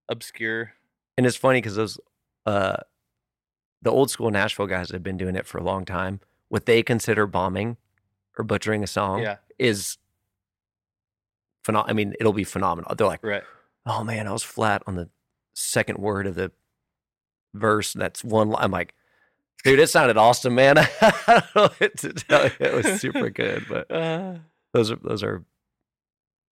obscure. 0.09 0.75
And 1.17 1.27
it's 1.27 1.37
funny 1.37 1.59
because 1.59 1.77
those, 1.77 1.99
uh, 2.47 2.77
the 3.83 3.91
old 3.91 4.11
school 4.11 4.31
Nashville 4.31 4.67
guys 4.67 4.91
have 4.91 5.03
been 5.03 5.17
doing 5.17 5.37
it 5.37 5.47
for 5.47 5.59
a 5.59 5.63
long 5.63 5.85
time, 5.85 6.21
what 6.49 6.67
they 6.67 6.83
consider 6.83 7.27
bombing 7.27 7.77
or 8.37 8.45
butchering 8.45 8.83
a 8.83 8.87
song 8.87 9.23
Yeah, 9.23 9.37
is 9.59 9.99
phenomenal. 11.65 11.91
I 11.91 11.95
mean, 11.95 12.15
it'll 12.21 12.33
be 12.33 12.45
phenomenal. 12.45 12.95
They're 12.95 13.07
like, 13.07 13.25
right. 13.25 13.43
oh 13.87 14.05
man, 14.05 14.27
I 14.27 14.33
was 14.33 14.43
flat 14.43 14.83
on 14.87 14.95
the 14.95 15.09
second 15.59 15.99
word 15.99 16.27
of 16.27 16.35
the 16.35 16.53
verse. 17.55 17.93
That's 17.93 18.23
one. 18.25 18.51
li-" 18.51 18.57
I'm 18.59 18.71
like, 18.71 18.95
dude, 19.65 19.79
it 19.81 19.89
sounded 19.89 20.17
awesome, 20.17 20.55
man. 20.55 20.79
I 21.01 21.15
don't 21.29 21.57
know 21.57 21.71
what 21.79 21.97
to 21.99 22.13
tell 22.13 22.45
you. 22.45 22.51
It 22.61 22.75
was 22.75 23.01
super 23.01 23.31
good, 23.43 23.67
but 23.69 23.91
Uh, 23.91 24.35
those 24.73 24.91
are 24.91 24.97
those 24.97 25.23
are 25.23 25.45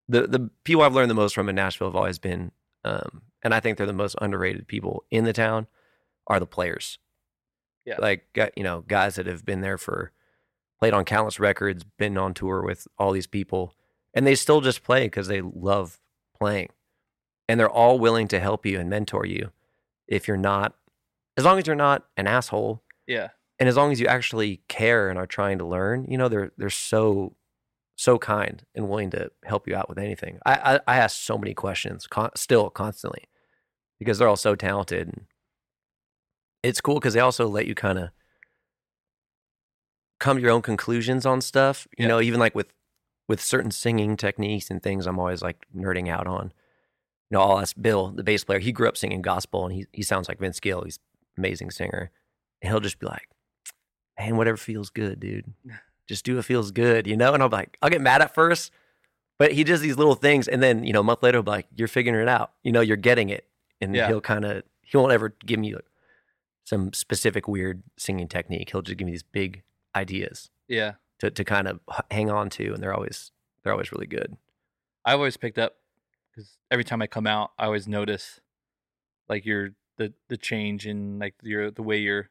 the 0.08 0.26
the 0.26 0.50
people 0.64 0.82
I've 0.82 0.94
learned 0.94 1.10
the 1.10 1.14
most 1.14 1.34
from 1.34 1.48
in 1.48 1.56
Nashville 1.56 1.88
have 1.88 1.96
always 1.96 2.18
been, 2.18 2.52
um, 2.84 3.22
and 3.42 3.52
I 3.54 3.60
think 3.60 3.76
they're 3.78 3.86
the 3.86 3.92
most 3.92 4.16
underrated 4.20 4.66
people 4.68 5.04
in 5.10 5.24
the 5.24 5.32
town 5.32 5.66
are 6.26 6.40
the 6.40 6.46
players. 6.46 6.98
Yeah. 7.84 7.98
like 8.00 8.32
got 8.32 8.50
you 8.58 8.64
know 8.64 8.80
guys 8.88 9.14
that 9.14 9.26
have 9.26 9.44
been 9.44 9.60
there 9.60 9.78
for 9.78 10.10
played 10.80 10.92
on 10.92 11.04
countless 11.04 11.38
records, 11.38 11.84
been 11.84 12.18
on 12.18 12.34
tour 12.34 12.62
with 12.62 12.88
all 12.98 13.12
these 13.12 13.28
people, 13.28 13.74
and 14.12 14.26
they 14.26 14.34
still 14.34 14.60
just 14.60 14.82
play 14.82 15.04
because 15.06 15.28
they 15.28 15.40
love 15.40 16.00
playing, 16.36 16.70
and 17.48 17.58
they're 17.60 17.70
all 17.70 17.98
willing 17.98 18.28
to 18.28 18.40
help 18.40 18.66
you 18.66 18.78
and 18.80 18.90
mentor 18.90 19.24
you 19.26 19.50
if 20.08 20.26
you're 20.28 20.36
not, 20.36 20.74
as 21.36 21.44
long 21.44 21.58
as 21.58 21.66
you're 21.66 21.76
not 21.76 22.06
an 22.16 22.26
asshole 22.26 22.82
yeah, 23.06 23.28
and 23.58 23.68
as 23.68 23.76
long 23.76 23.92
as 23.92 24.00
you 24.00 24.06
actually 24.06 24.60
care 24.68 25.08
and 25.08 25.18
are 25.18 25.26
trying 25.26 25.58
to 25.58 25.64
learn, 25.64 26.06
you 26.08 26.18
know, 26.18 26.28
they're 26.28 26.52
they're 26.58 26.70
so 26.70 27.34
so 27.96 28.18
kind 28.18 28.64
and 28.74 28.88
willing 28.88 29.10
to 29.10 29.30
help 29.44 29.66
you 29.66 29.74
out 29.74 29.88
with 29.88 29.98
anything. 29.98 30.38
I 30.44 30.54
I, 30.86 30.94
I 30.94 30.96
ask 30.98 31.16
so 31.18 31.38
many 31.38 31.54
questions 31.54 32.06
con- 32.06 32.30
still 32.36 32.68
constantly 32.68 33.24
because 33.98 34.18
they're 34.18 34.28
all 34.28 34.36
so 34.36 34.54
talented. 34.54 35.08
And 35.08 35.26
it's 36.62 36.80
cool 36.80 36.96
because 36.96 37.14
they 37.14 37.20
also 37.20 37.46
let 37.48 37.66
you 37.66 37.74
kind 37.74 37.98
of 37.98 38.10
come 40.18 40.36
to 40.36 40.42
your 40.42 40.50
own 40.50 40.62
conclusions 40.62 41.24
on 41.24 41.40
stuff. 41.40 41.86
You 41.96 42.02
Yeah. 42.04 42.08
know, 42.08 42.20
even 42.20 42.40
like 42.40 42.54
with 42.54 42.72
with 43.28 43.40
certain 43.40 43.70
singing 43.70 44.16
techniques 44.16 44.70
and 44.70 44.82
things, 44.82 45.06
I'm 45.06 45.18
always 45.18 45.42
like 45.42 45.66
nerding 45.74 46.08
out 46.08 46.26
on. 46.26 46.52
You 47.30 47.36
know, 47.38 47.42
I'll 47.42 47.58
ask 47.60 47.74
Bill, 47.80 48.08
the 48.08 48.22
bass 48.22 48.44
player. 48.44 48.58
He 48.60 48.70
grew 48.72 48.88
up 48.88 48.96
singing 48.96 49.22
gospel, 49.22 49.64
and 49.66 49.74
he 49.74 49.86
he 49.92 50.02
sounds 50.02 50.28
like 50.28 50.38
Vince 50.38 50.60
Gill. 50.60 50.82
He's 50.84 50.98
an 51.36 51.40
amazing 51.40 51.70
singer, 51.70 52.10
and 52.62 52.70
he'll 52.70 52.80
just 52.80 52.98
be 53.00 53.06
like, 53.06 53.28
"Man, 54.18 54.36
whatever 54.36 54.56
feels 54.56 54.90
good, 54.90 55.20
dude. 55.20 55.52
Just 56.08 56.24
do 56.24 56.36
what 56.36 56.44
feels 56.44 56.70
good," 56.70 57.08
you 57.08 57.16
know. 57.16 57.34
And 57.34 57.42
I'm 57.42 57.50
like, 57.50 57.76
I'll 57.82 57.90
get 57.90 58.00
mad 58.00 58.22
at 58.22 58.32
first, 58.32 58.70
but 59.40 59.50
he 59.50 59.64
does 59.64 59.80
these 59.80 59.96
little 59.96 60.14
things, 60.14 60.46
and 60.46 60.62
then 60.62 60.84
you 60.84 60.92
know, 60.92 61.00
a 61.00 61.02
month 61.02 61.20
later, 61.24 61.38
I'll 61.38 61.42
be 61.42 61.50
like, 61.50 61.66
"You're 61.74 61.88
figuring 61.88 62.20
it 62.22 62.28
out. 62.28 62.52
You 62.62 62.70
know, 62.70 62.80
you're 62.80 62.96
getting 62.96 63.28
it," 63.30 63.44
and 63.80 63.92
Yeah. 63.92 64.06
he'll 64.06 64.20
kind 64.20 64.44
of 64.44 64.62
he 64.82 64.96
won't 64.96 65.10
ever 65.12 65.30
give 65.44 65.58
me 65.58 65.74
some 66.64 66.92
specific 66.92 67.48
weird 67.48 67.82
singing 67.96 68.28
technique. 68.28 68.70
He'll 68.70 68.82
just 68.82 68.96
give 68.98 69.06
me 69.06 69.10
these 69.12 69.24
big 69.24 69.64
ideas 69.96 70.50
Yeah. 70.68 70.92
to 71.18 71.30
to 71.32 71.44
kind 71.44 71.66
of 71.66 71.80
hang 72.12 72.30
on 72.30 72.50
to, 72.50 72.72
and 72.72 72.80
they're 72.80 72.94
always 72.94 73.32
they're 73.64 73.72
always 73.72 73.90
really 73.90 74.06
good. 74.06 74.36
I've 75.04 75.16
always 75.18 75.36
picked 75.36 75.58
up 75.58 75.78
because 76.36 76.58
every 76.70 76.84
time 76.84 77.00
I 77.02 77.06
come 77.06 77.26
out, 77.26 77.52
I 77.58 77.64
always 77.64 77.88
notice 77.88 78.40
like 79.28 79.44
your 79.46 79.70
the 79.96 80.12
the 80.28 80.36
change 80.36 80.86
in 80.86 81.18
like 81.18 81.34
your 81.42 81.70
the 81.70 81.82
way 81.82 81.98
you're 81.98 82.30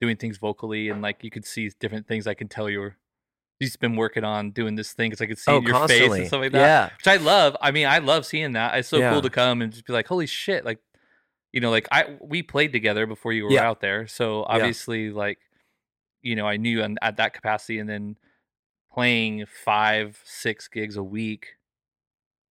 doing 0.00 0.16
things 0.16 0.38
vocally, 0.38 0.88
and 0.88 1.02
like 1.02 1.22
you 1.22 1.30
could 1.30 1.44
see 1.44 1.70
different 1.78 2.06
things. 2.08 2.26
I 2.26 2.34
can 2.34 2.48
tell 2.48 2.70
you're 2.70 2.96
you've 3.60 3.78
been 3.80 3.96
working 3.96 4.24
on 4.24 4.50
doing 4.50 4.74
this 4.74 4.92
thing 4.92 5.10
because 5.10 5.20
I 5.20 5.26
could 5.26 5.38
see 5.38 5.52
oh, 5.52 5.60
your 5.60 5.74
face 5.74 5.78
constantly, 5.78 6.18
and 6.20 6.28
stuff 6.28 6.40
like 6.40 6.52
that. 6.52 6.58
yeah. 6.58 6.90
Which 6.96 7.06
I 7.06 7.22
love. 7.22 7.56
I 7.60 7.70
mean, 7.70 7.86
I 7.86 7.98
love 7.98 8.26
seeing 8.26 8.52
that. 8.52 8.76
It's 8.76 8.88
so 8.88 8.98
Yeah. 8.98 9.12
cool 9.12 9.22
to 9.22 9.30
come 9.30 9.62
and 9.62 9.72
just 9.72 9.86
be 9.86 9.92
like, 9.92 10.06
holy 10.06 10.26
shit, 10.26 10.64
like 10.64 10.78
you 11.52 11.60
know, 11.60 11.70
like 11.70 11.86
I 11.92 12.16
we 12.20 12.42
played 12.42 12.72
together 12.72 13.06
before 13.06 13.32
you 13.32 13.44
were 13.44 13.52
Yeah. 13.52 13.68
out 13.68 13.80
there, 13.80 14.06
so 14.06 14.44
obviously 14.44 15.10
like 15.10 15.38
you 16.22 16.34
know 16.34 16.46
I 16.46 16.56
knew 16.56 16.82
and 16.82 16.98
at 17.02 17.18
that 17.18 17.34
capacity, 17.34 17.78
and 17.78 17.88
then 17.88 18.16
playing 18.92 19.44
five 19.46 20.20
six 20.24 20.68
gigs 20.68 20.96
a 20.96 21.02
week 21.02 21.56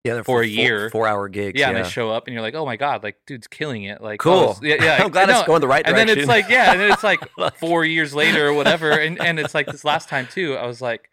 Yeah, 0.03 0.15
they're 0.15 0.23
for 0.25 0.41
a 0.41 0.47
year. 0.47 0.89
four 0.89 1.07
hour 1.07 1.29
gigs. 1.29 1.57
yeah, 1.57 1.69
Yeah, 1.69 1.77
and 1.77 1.85
I 1.85 1.89
show 1.89 2.11
up 2.11 2.27
and 2.27 2.33
you're 2.33 2.41
like, 2.41 2.55
oh 2.55 2.65
my 2.65 2.75
god, 2.75 3.03
like 3.03 3.25
dude's 3.25 3.47
killing 3.47 3.85
it. 3.85 4.01
Like, 4.01 4.19
cool. 4.19 4.57
oh, 4.57 4.59
yeah, 4.61 4.75
yeah. 4.83 4.97
I'm 5.03 5.11
glad 5.11 5.29
I 5.29 5.39
it's 5.39 5.47
going 5.47 5.61
the 5.61 5.67
right 5.67 5.85
And 5.85 5.95
direction. 5.95 6.09
And 6.09 6.09
then 6.09 6.17
it's 6.19 6.27
like, 6.27 6.49
yeah, 6.49 6.71
and 6.71 6.79
then 6.79 6.91
it's 6.91 7.03
like 7.37 7.57
four 7.57 7.85
years 7.85 8.13
later 8.13 8.47
or 8.47 8.53
whatever, 8.53 8.91
and 8.91 9.19
and 9.21 9.39
it's 9.39 9.55
like 9.55 9.67
this 9.67 9.85
last 9.85 10.09
time 10.09 10.27
too. 10.29 10.55
I 10.55 10.65
was 10.65 10.81
like, 10.81 11.09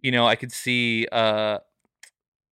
you 0.00 0.10
know, 0.10 0.26
I 0.26 0.36
could 0.36 0.52
see 0.52 1.06
uh, 1.12 1.58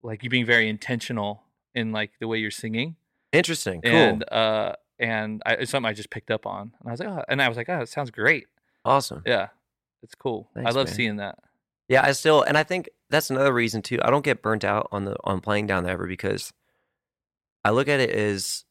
like 0.03 0.23
you 0.23 0.29
being 0.29 0.45
very 0.45 0.69
intentional 0.69 1.41
in 1.73 1.91
like 1.91 2.11
the 2.19 2.27
way 2.27 2.37
you're 2.37 2.51
singing, 2.51 2.95
interesting. 3.33 3.81
Cool. 3.81 3.91
and 3.91 4.31
uh, 4.31 4.73
and 4.99 5.41
I, 5.43 5.53
it's 5.53 5.71
something 5.71 5.89
I 5.89 5.93
just 5.93 6.11
picked 6.11 6.29
up 6.29 6.45
on, 6.45 6.73
and 6.79 6.87
I 6.87 6.91
was 6.91 6.99
like, 6.99 7.09
oh, 7.09 7.23
and 7.27 7.41
I 7.41 7.47
was 7.47 7.57
like, 7.57 7.67
oh, 7.67 7.79
it 7.79 7.89
sounds 7.89 8.11
great. 8.11 8.45
awesome. 8.85 9.23
Yeah, 9.25 9.47
it's 10.03 10.13
cool. 10.13 10.49
I 10.55 10.69
love 10.69 10.85
man. 10.85 10.95
seeing 10.95 11.15
that. 11.15 11.39
Yeah, 11.89 12.05
I 12.05 12.11
still, 12.13 12.43
and 12.43 12.57
I 12.57 12.63
think 12.63 12.87
that's 13.09 13.29
another 13.29 13.51
reason 13.53 13.81
too. 13.81 13.99
I 14.03 14.09
don't 14.11 14.23
get 14.23 14.41
burnt 14.41 14.63
out 14.63 14.87
on 14.91 15.03
the 15.05 15.15
on 15.23 15.41
playing 15.41 15.67
down 15.67 15.83
there 15.83 15.93
ever 15.93 16.07
because 16.07 16.53
I 17.65 17.71
look 17.71 17.87
at 17.89 17.99
it 17.99 18.11
as 18.11 18.63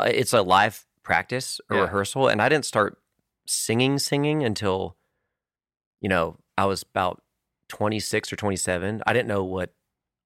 it's 0.00 0.32
a 0.32 0.42
live 0.42 0.86
practice 1.02 1.60
or 1.70 1.76
Yeah. 1.76 1.82
rehearsal, 1.82 2.28
and 2.28 2.40
I 2.40 2.48
didn't 2.48 2.64
start 2.64 2.98
singing 3.46 3.98
singing 3.98 4.42
until 4.42 4.96
you 6.00 6.08
know 6.08 6.38
I 6.56 6.64
was 6.64 6.82
about 6.82 7.22
twenty 7.68 8.00
six 8.00 8.32
or 8.32 8.36
twenty 8.36 8.56
seven. 8.56 9.02
I 9.06 9.12
didn't 9.12 9.28
know 9.28 9.44
what 9.44 9.74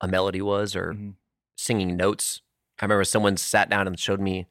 a 0.01 0.07
melody 0.09 0.41
was 0.43 0.77
or 0.77 0.93
Mhm. 0.95 1.15
singing 1.57 1.97
notes. 1.97 2.43
I 2.81 2.85
remember 2.85 3.05
someone 3.05 3.37
sat 3.37 3.69
down 3.71 3.87
and 3.87 3.99
showed 3.99 4.21
me 4.21 4.47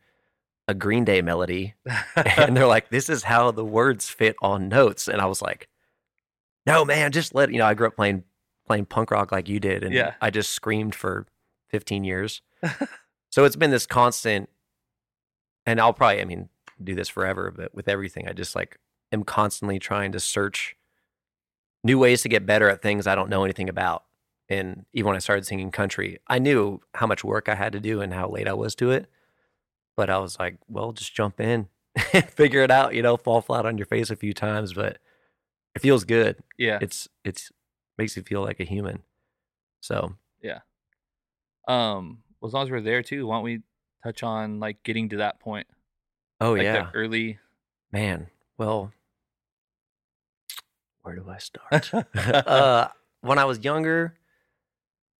a 0.68 0.74
Green 0.74 1.06
Day 1.06 1.22
melody, 1.22 1.76
and 2.38 2.56
they're 2.58 2.68
like, 2.68 2.90
"This 2.90 3.10
is 3.10 3.24
how 3.24 3.52
the 3.52 3.66
words 3.66 4.10
fit 4.10 4.36
on 4.42 4.68
notes," 4.70 5.08
and 5.08 5.22
I 5.22 5.26
was 5.26 5.42
like, 5.42 5.68
"No, 6.66 6.86
man, 6.86 7.12
just 7.12 7.34
let 7.36 7.52
you 7.52 7.58
know." 7.58 7.66
I 7.66 7.74
grew 7.74 7.88
up 7.88 7.96
playing 7.96 8.24
playing 8.66 8.86
punk 8.86 9.12
rock 9.12 9.32
like 9.32 9.50
you 9.50 9.60
did, 9.60 9.84
and 9.84 9.94
Yeah. 9.94 10.14
I 10.22 10.30
just 10.30 10.52
screamed 10.52 10.96
for 10.96 11.28
15 11.70 12.04
years. 12.04 12.42
so 13.30 13.44
it's 13.44 13.58
been 13.58 13.72
this 13.72 13.86
constant, 13.86 14.50
and 15.66 15.82
I'll 15.82 15.94
probably, 15.94 16.22
I 16.22 16.26
mean, 16.26 16.48
do 16.82 16.96
this 16.96 17.10
forever, 17.10 17.52
but 17.52 17.76
with 17.76 17.88
everything, 17.90 18.28
I 18.28 18.34
just 18.34 18.56
like 18.56 18.80
am 19.12 19.24
constantly 19.24 19.80
trying 19.80 20.12
to 20.14 20.20
search 20.20 20.76
new 21.84 22.00
ways 22.00 22.22
to 22.22 22.30
get 22.30 22.46
better 22.46 22.70
at 22.70 22.82
things 22.82 23.06
I 23.06 23.16
don't 23.16 23.30
know 23.30 23.44
anything 23.44 23.68
about. 23.70 24.06
And 24.50 24.86
even 24.94 25.08
when 25.08 25.16
I 25.16 25.20
started 25.20 25.46
singing 25.46 25.72
country, 25.72 26.20
I 26.28 26.40
knew 26.40 26.82
how 26.96 27.08
much 27.08 27.24
work 27.24 27.50
I 27.50 27.56
had 27.56 27.74
to 27.74 27.80
do 27.80 28.02
and 28.02 28.14
how 28.14 28.30
late 28.30 28.48
I 28.48 28.54
was 28.54 28.76
to 28.76 28.92
it. 28.92 29.08
But 29.96 30.10
I 30.10 30.18
was 30.20 30.40
like, 30.40 30.58
well, 30.68 30.92
just 30.92 31.14
jump 31.14 31.40
in, 31.40 31.68
figure 32.30 32.62
it 32.62 32.72
out, 32.72 32.94
you 32.96 33.02
know, 33.02 33.18
fall 33.18 33.42
flat 33.42 33.66
on 33.66 33.78
your 33.78 33.86
face 33.86 34.10
a 34.10 34.16
few 34.16 34.34
times, 34.34 34.74
but 34.74 34.98
it 35.76 35.82
feels 35.82 36.04
good. 36.04 36.44
yeah. 36.58 36.80
It's 36.82 37.08
it's 37.24 37.52
makes 37.98 38.16
you 38.16 38.24
feel 38.24 38.42
like 38.42 38.60
a 38.60 38.64
human. 38.64 39.04
So 39.82 40.16
yeah. 40.42 40.60
Um, 41.68 42.20
well, 42.40 42.48
as 42.50 42.54
long 42.54 42.64
as 42.64 42.72
we're 42.72 42.82
there 42.82 43.04
too, 43.04 43.28
why 43.28 43.36
don't 43.36 43.44
we 43.44 43.62
touch 44.04 44.24
on 44.24 44.60
like 44.60 44.84
getting 44.84 45.10
to 45.10 45.18
that 45.18 45.40
point? 45.40 45.68
oh 46.42 46.54
like 46.54 46.64
yeah. 46.64 46.84
the 46.84 46.98
early. 46.98 47.40
Man, 47.92 48.28
well, 48.58 48.92
where 51.04 51.16
do 51.16 51.30
I 51.30 51.38
start? 51.38 51.92
uh, 52.16 52.88
when 53.22 53.38
I 53.38 53.46
was 53.46 53.60
younger, 53.64 54.16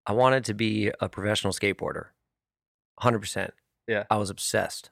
I 0.06 0.14
wanted 0.14 0.46
to 0.46 0.54
be 0.54 0.92
a 1.00 1.08
professional 1.08 1.54
skateboarder. 1.54 2.08
100%. 3.02 3.52
Yeah. 3.88 4.04
I 4.10 4.18
was 4.18 4.30
obsessed. 4.30 4.90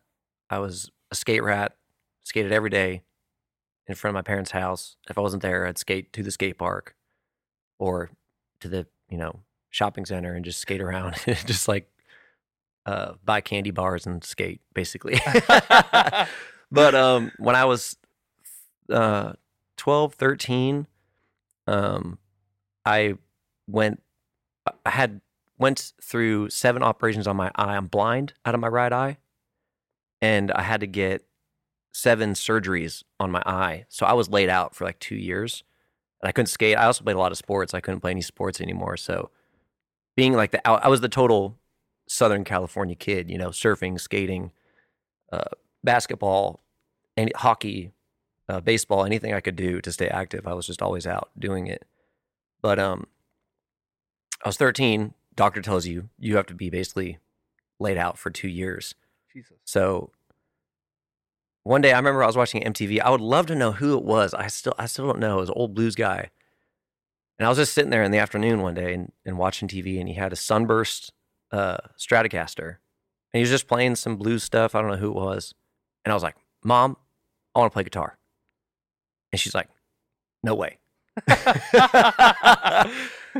I 0.49 0.59
was 0.59 0.91
a 1.11 1.15
skate 1.15 1.43
rat, 1.43 1.75
skated 2.23 2.51
every 2.51 2.69
day 2.69 3.03
in 3.87 3.95
front 3.95 4.11
of 4.11 4.15
my 4.15 4.21
parents' 4.21 4.51
house. 4.51 4.95
If 5.09 5.17
I 5.17 5.21
wasn't 5.21 5.43
there, 5.43 5.65
I'd 5.65 5.77
skate 5.77 6.13
to 6.13 6.23
the 6.23 6.31
skate 6.31 6.57
park 6.57 6.95
or 7.79 8.11
to 8.59 8.67
the, 8.67 8.87
you 9.09 9.17
know, 9.17 9.39
shopping 9.69 10.05
center 10.05 10.33
and 10.33 10.45
just 10.45 10.59
skate 10.59 10.81
around, 10.81 11.15
just 11.25 11.67
like 11.67 11.89
uh, 12.85 13.13
buy 13.23 13.41
candy 13.41 13.71
bars 13.71 14.05
and 14.05 14.23
skate, 14.23 14.61
basically. 14.73 15.19
but 16.71 16.95
um, 16.95 17.31
when 17.37 17.55
I 17.55 17.65
was 17.65 17.97
uh, 18.89 19.33
12, 19.77 20.13
13, 20.13 20.87
um, 21.67 22.17
I 22.85 23.15
went, 23.67 24.01
I 24.85 24.89
had 24.89 25.21
went 25.57 25.93
through 26.01 26.49
seven 26.49 26.83
operations 26.83 27.27
on 27.27 27.35
my 27.35 27.51
eye. 27.55 27.75
I'm 27.75 27.87
blind 27.87 28.33
out 28.45 28.55
of 28.55 28.61
my 28.61 28.67
right 28.67 28.91
eye, 28.91 29.17
and 30.21 30.51
I 30.51 30.63
had 30.63 30.81
to 30.81 30.87
get 30.87 31.23
seven 31.91 32.33
surgeries 32.33 33.03
on 33.19 33.31
my 33.31 33.43
eye. 33.45 33.85
So 33.89 34.05
I 34.05 34.13
was 34.13 34.29
laid 34.29 34.49
out 34.49 34.75
for 34.75 34.85
like 34.85 34.99
two 34.99 35.15
years, 35.15 35.63
and 36.21 36.29
I 36.29 36.31
couldn't 36.31 36.47
skate. 36.47 36.77
I 36.77 36.85
also 36.85 37.03
played 37.03 37.15
a 37.15 37.19
lot 37.19 37.31
of 37.31 37.37
sports. 37.37 37.73
I 37.73 37.81
couldn't 37.81 38.01
play 38.01 38.11
any 38.11 38.21
sports 38.21 38.61
anymore. 38.61 38.97
So 38.97 39.29
being 40.15 40.33
like 40.33 40.51
the, 40.51 40.67
I 40.67 40.87
was 40.87 41.01
the 41.01 41.09
total 41.09 41.57
Southern 42.07 42.43
California 42.43 42.95
kid. 42.95 43.29
You 43.29 43.37
know, 43.37 43.49
surfing, 43.49 43.99
skating, 43.99 44.51
uh, 45.31 45.49
basketball, 45.83 46.61
any 47.17 47.31
hockey, 47.35 47.91
uh, 48.47 48.61
baseball, 48.61 49.05
anything 49.05 49.33
I 49.33 49.41
could 49.41 49.55
do 49.55 49.81
to 49.81 49.91
stay 49.91 50.07
active. 50.07 50.47
I 50.47 50.53
was 50.53 50.67
just 50.67 50.81
always 50.81 51.07
out 51.07 51.29
doing 51.37 51.67
it. 51.67 51.85
But 52.61 52.79
um, 52.79 53.07
I 54.43 54.49
was 54.49 54.57
13. 54.57 55.13
Doctor 55.35 55.61
tells 55.61 55.85
you 55.85 56.09
you 56.19 56.35
have 56.35 56.45
to 56.47 56.53
be 56.53 56.69
basically 56.69 57.19
laid 57.79 57.97
out 57.97 58.17
for 58.17 58.29
two 58.29 58.49
years. 58.49 58.95
Jesus. 59.33 59.57
So 59.63 60.11
one 61.63 61.81
day 61.81 61.93
I 61.93 61.97
remember 61.97 62.23
I 62.23 62.27
was 62.27 62.37
watching 62.37 62.63
MTV. 62.63 63.01
I 63.01 63.09
would 63.09 63.21
love 63.21 63.45
to 63.47 63.55
know 63.55 63.71
who 63.71 63.97
it 63.97 64.03
was. 64.03 64.33
I 64.33 64.47
still 64.47 64.73
I 64.77 64.85
still 64.85 65.05
don't 65.05 65.19
know. 65.19 65.37
It 65.37 65.41
was 65.41 65.49
old 65.51 65.73
blues 65.75 65.95
guy. 65.95 66.29
And 67.37 67.45
I 67.45 67.49
was 67.49 67.57
just 67.57 67.73
sitting 67.73 67.89
there 67.89 68.03
in 68.03 68.11
the 68.11 68.19
afternoon 68.19 68.61
one 68.61 68.75
day 68.75 68.93
and, 68.93 69.11
and 69.25 69.37
watching 69.37 69.67
TV 69.67 69.99
and 69.99 70.07
he 70.07 70.15
had 70.15 70.31
a 70.31 70.35
sunburst 70.35 71.11
uh, 71.51 71.77
Stratocaster. 71.97 72.77
And 73.33 73.39
he 73.39 73.39
was 73.39 73.49
just 73.49 73.67
playing 73.67 73.95
some 73.95 74.17
blues 74.17 74.43
stuff. 74.43 74.75
I 74.75 74.81
don't 74.81 74.91
know 74.91 74.97
who 74.97 75.07
it 75.07 75.15
was. 75.15 75.55
And 76.05 76.11
I 76.11 76.15
was 76.15 76.23
like, 76.23 76.35
Mom, 76.63 76.97
I 77.55 77.59
want 77.59 77.71
to 77.71 77.73
play 77.73 77.83
guitar. 77.83 78.17
And 79.31 79.39
she's 79.39 79.55
like, 79.55 79.69
No 80.43 80.55
way. 80.55 80.77
I 81.27 82.91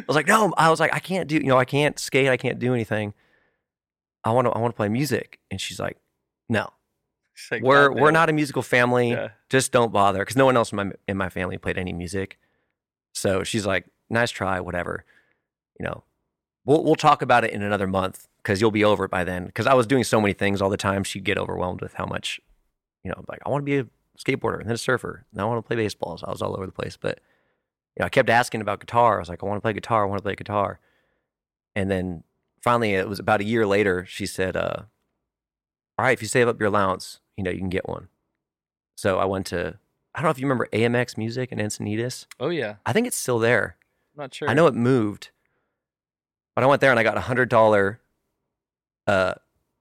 was 0.07 0.15
like, 0.15 0.27
no, 0.27 0.53
I 0.57 0.69
was 0.69 0.79
like, 0.79 0.93
I 0.93 0.99
can't 0.99 1.27
do, 1.27 1.35
you 1.35 1.43
know, 1.43 1.57
I 1.57 1.65
can't 1.65 1.97
skate, 1.99 2.29
I 2.29 2.37
can't 2.37 2.59
do 2.59 2.73
anything. 2.73 3.13
I 4.23 4.31
want 4.31 4.45
to, 4.45 4.51
I 4.51 4.59
want 4.59 4.73
to 4.73 4.75
play 4.75 4.89
music. 4.89 5.39
And 5.49 5.59
she's 5.59 5.79
like, 5.79 5.97
no, 6.49 6.69
like, 7.51 7.63
we're 7.63 7.89
"God 7.89 7.99
we're 7.99 8.11
not 8.11 8.29
a 8.29 8.33
musical 8.33 8.61
family. 8.61 9.11
Yeah. 9.11 9.29
Just 9.49 9.71
don't 9.71 9.91
bother, 9.91 10.19
because 10.19 10.35
no 10.35 10.45
one 10.45 10.57
else 10.57 10.71
in 10.71 10.75
my 10.77 10.91
in 11.07 11.17
my 11.17 11.29
family 11.29 11.57
played 11.57 11.77
any 11.77 11.93
music. 11.93 12.37
So 13.13 13.43
she's 13.43 13.65
like, 13.65 13.85
nice 14.09 14.31
try, 14.31 14.59
whatever. 14.59 15.05
You 15.79 15.85
know, 15.85 16.03
we'll 16.65 16.83
we'll 16.83 16.95
talk 16.95 17.21
about 17.21 17.43
it 17.43 17.51
in 17.51 17.61
another 17.61 17.87
month 17.87 18.27
because 18.43 18.61
you'll 18.61 18.71
be 18.71 18.83
over 18.83 19.05
it 19.05 19.11
by 19.11 19.23
then. 19.23 19.45
Because 19.45 19.67
I 19.67 19.73
was 19.73 19.87
doing 19.87 20.03
so 20.03 20.19
many 20.21 20.33
things 20.33 20.61
all 20.61 20.69
the 20.69 20.77
time, 20.77 21.03
she'd 21.03 21.23
get 21.23 21.37
overwhelmed 21.37 21.81
with 21.81 21.93
how 21.93 22.05
much, 22.05 22.39
you 23.03 23.09
know, 23.09 23.23
like 23.27 23.39
I 23.45 23.49
want 23.49 23.61
to 23.61 23.65
be 23.65 23.77
a 23.79 23.85
skateboarder, 24.17 24.59
and 24.59 24.67
then 24.67 24.75
a 24.75 24.77
surfer. 24.77 25.25
And 25.31 25.41
I 25.41 25.45
want 25.45 25.57
to 25.57 25.67
play 25.67 25.75
baseball. 25.75 26.17
So 26.17 26.27
I 26.27 26.31
was 26.31 26.41
all 26.41 26.55
over 26.55 26.65
the 26.65 26.71
place. 26.71 26.97
But 26.97 27.19
you 27.95 28.01
know, 28.01 28.05
I 28.05 28.09
kept 28.09 28.29
asking 28.29 28.61
about 28.61 28.79
guitar. 28.79 29.17
I 29.17 29.19
was 29.19 29.29
like, 29.29 29.43
I 29.43 29.45
want 29.45 29.57
to 29.57 29.61
play 29.61 29.73
guitar. 29.73 30.03
I 30.03 30.07
want 30.07 30.19
to 30.19 30.23
play 30.23 30.35
guitar. 30.35 30.79
And 31.75 31.89
then 31.89 32.23
finally, 32.61 32.93
it 32.93 33.07
was 33.07 33.19
about 33.19 33.41
a 33.41 33.45
year 33.45 33.65
later. 33.65 34.05
She 34.07 34.25
said, 34.25 34.55
uh, 34.55 34.83
"All 36.01 36.07
right, 36.07 36.13
if 36.17 36.21
you 36.21 36.27
save 36.27 36.47
up 36.47 36.59
your 36.59 36.67
allowance, 36.67 37.19
you 37.37 37.43
know, 37.43 37.51
you 37.51 37.59
can 37.59 37.69
get 37.69 37.87
one." 37.87 38.07
So 38.95 39.19
I 39.19 39.25
went 39.25 39.45
to. 39.47 39.77
I 40.13 40.19
don't 40.19 40.25
know 40.25 40.31
if 40.31 40.39
you 40.39 40.45
remember 40.45 40.67
AMX 40.73 41.17
Music 41.17 41.51
in 41.51 41.59
Encinitas. 41.59 42.25
Oh 42.39 42.49
yeah. 42.49 42.75
I 42.85 42.91
think 42.93 43.07
it's 43.07 43.15
still 43.15 43.39
there. 43.39 43.77
I'm 44.15 44.23
not 44.23 44.33
sure. 44.33 44.49
I 44.49 44.53
know 44.53 44.67
it 44.67 44.73
moved, 44.75 45.29
but 46.55 46.63
I 46.63 46.67
went 46.67 46.81
there 46.81 46.91
and 46.91 46.99
I 46.99 47.03
got 47.03 47.15
a 47.17 47.21
hundred 47.21 47.47
dollar 47.49 48.01
uh, 49.07 49.35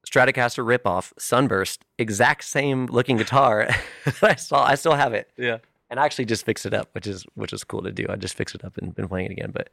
Stratocaster 0.07 0.65
ripoff 0.65 1.13
Sunburst, 1.19 1.85
exact 1.99 2.45
same 2.45 2.87
looking 2.87 3.17
guitar. 3.17 3.69
that 4.05 4.23
I 4.23 4.35
saw. 4.37 4.65
I 4.65 4.75
still 4.77 4.95
have 4.95 5.13
it, 5.15 5.31
Yeah. 5.37 5.59
and 5.91 5.99
I 6.01 6.05
actually 6.05 6.25
just 6.27 6.45
fixed 6.47 6.65
it 6.65 6.73
up, 6.75 6.89
which 6.93 7.07
is 7.07 7.25
which 7.35 7.53
is 7.53 7.65
cool 7.65 7.83
to 7.83 7.91
do. 7.93 8.07
I 8.09 8.17
just 8.17 8.35
fixed 8.37 8.55
it 8.55 8.65
up 8.65 8.77
and 8.79 8.95
been 8.95 9.09
playing 9.09 9.27
it 9.27 9.33
again. 9.33 9.51
But 9.51 9.69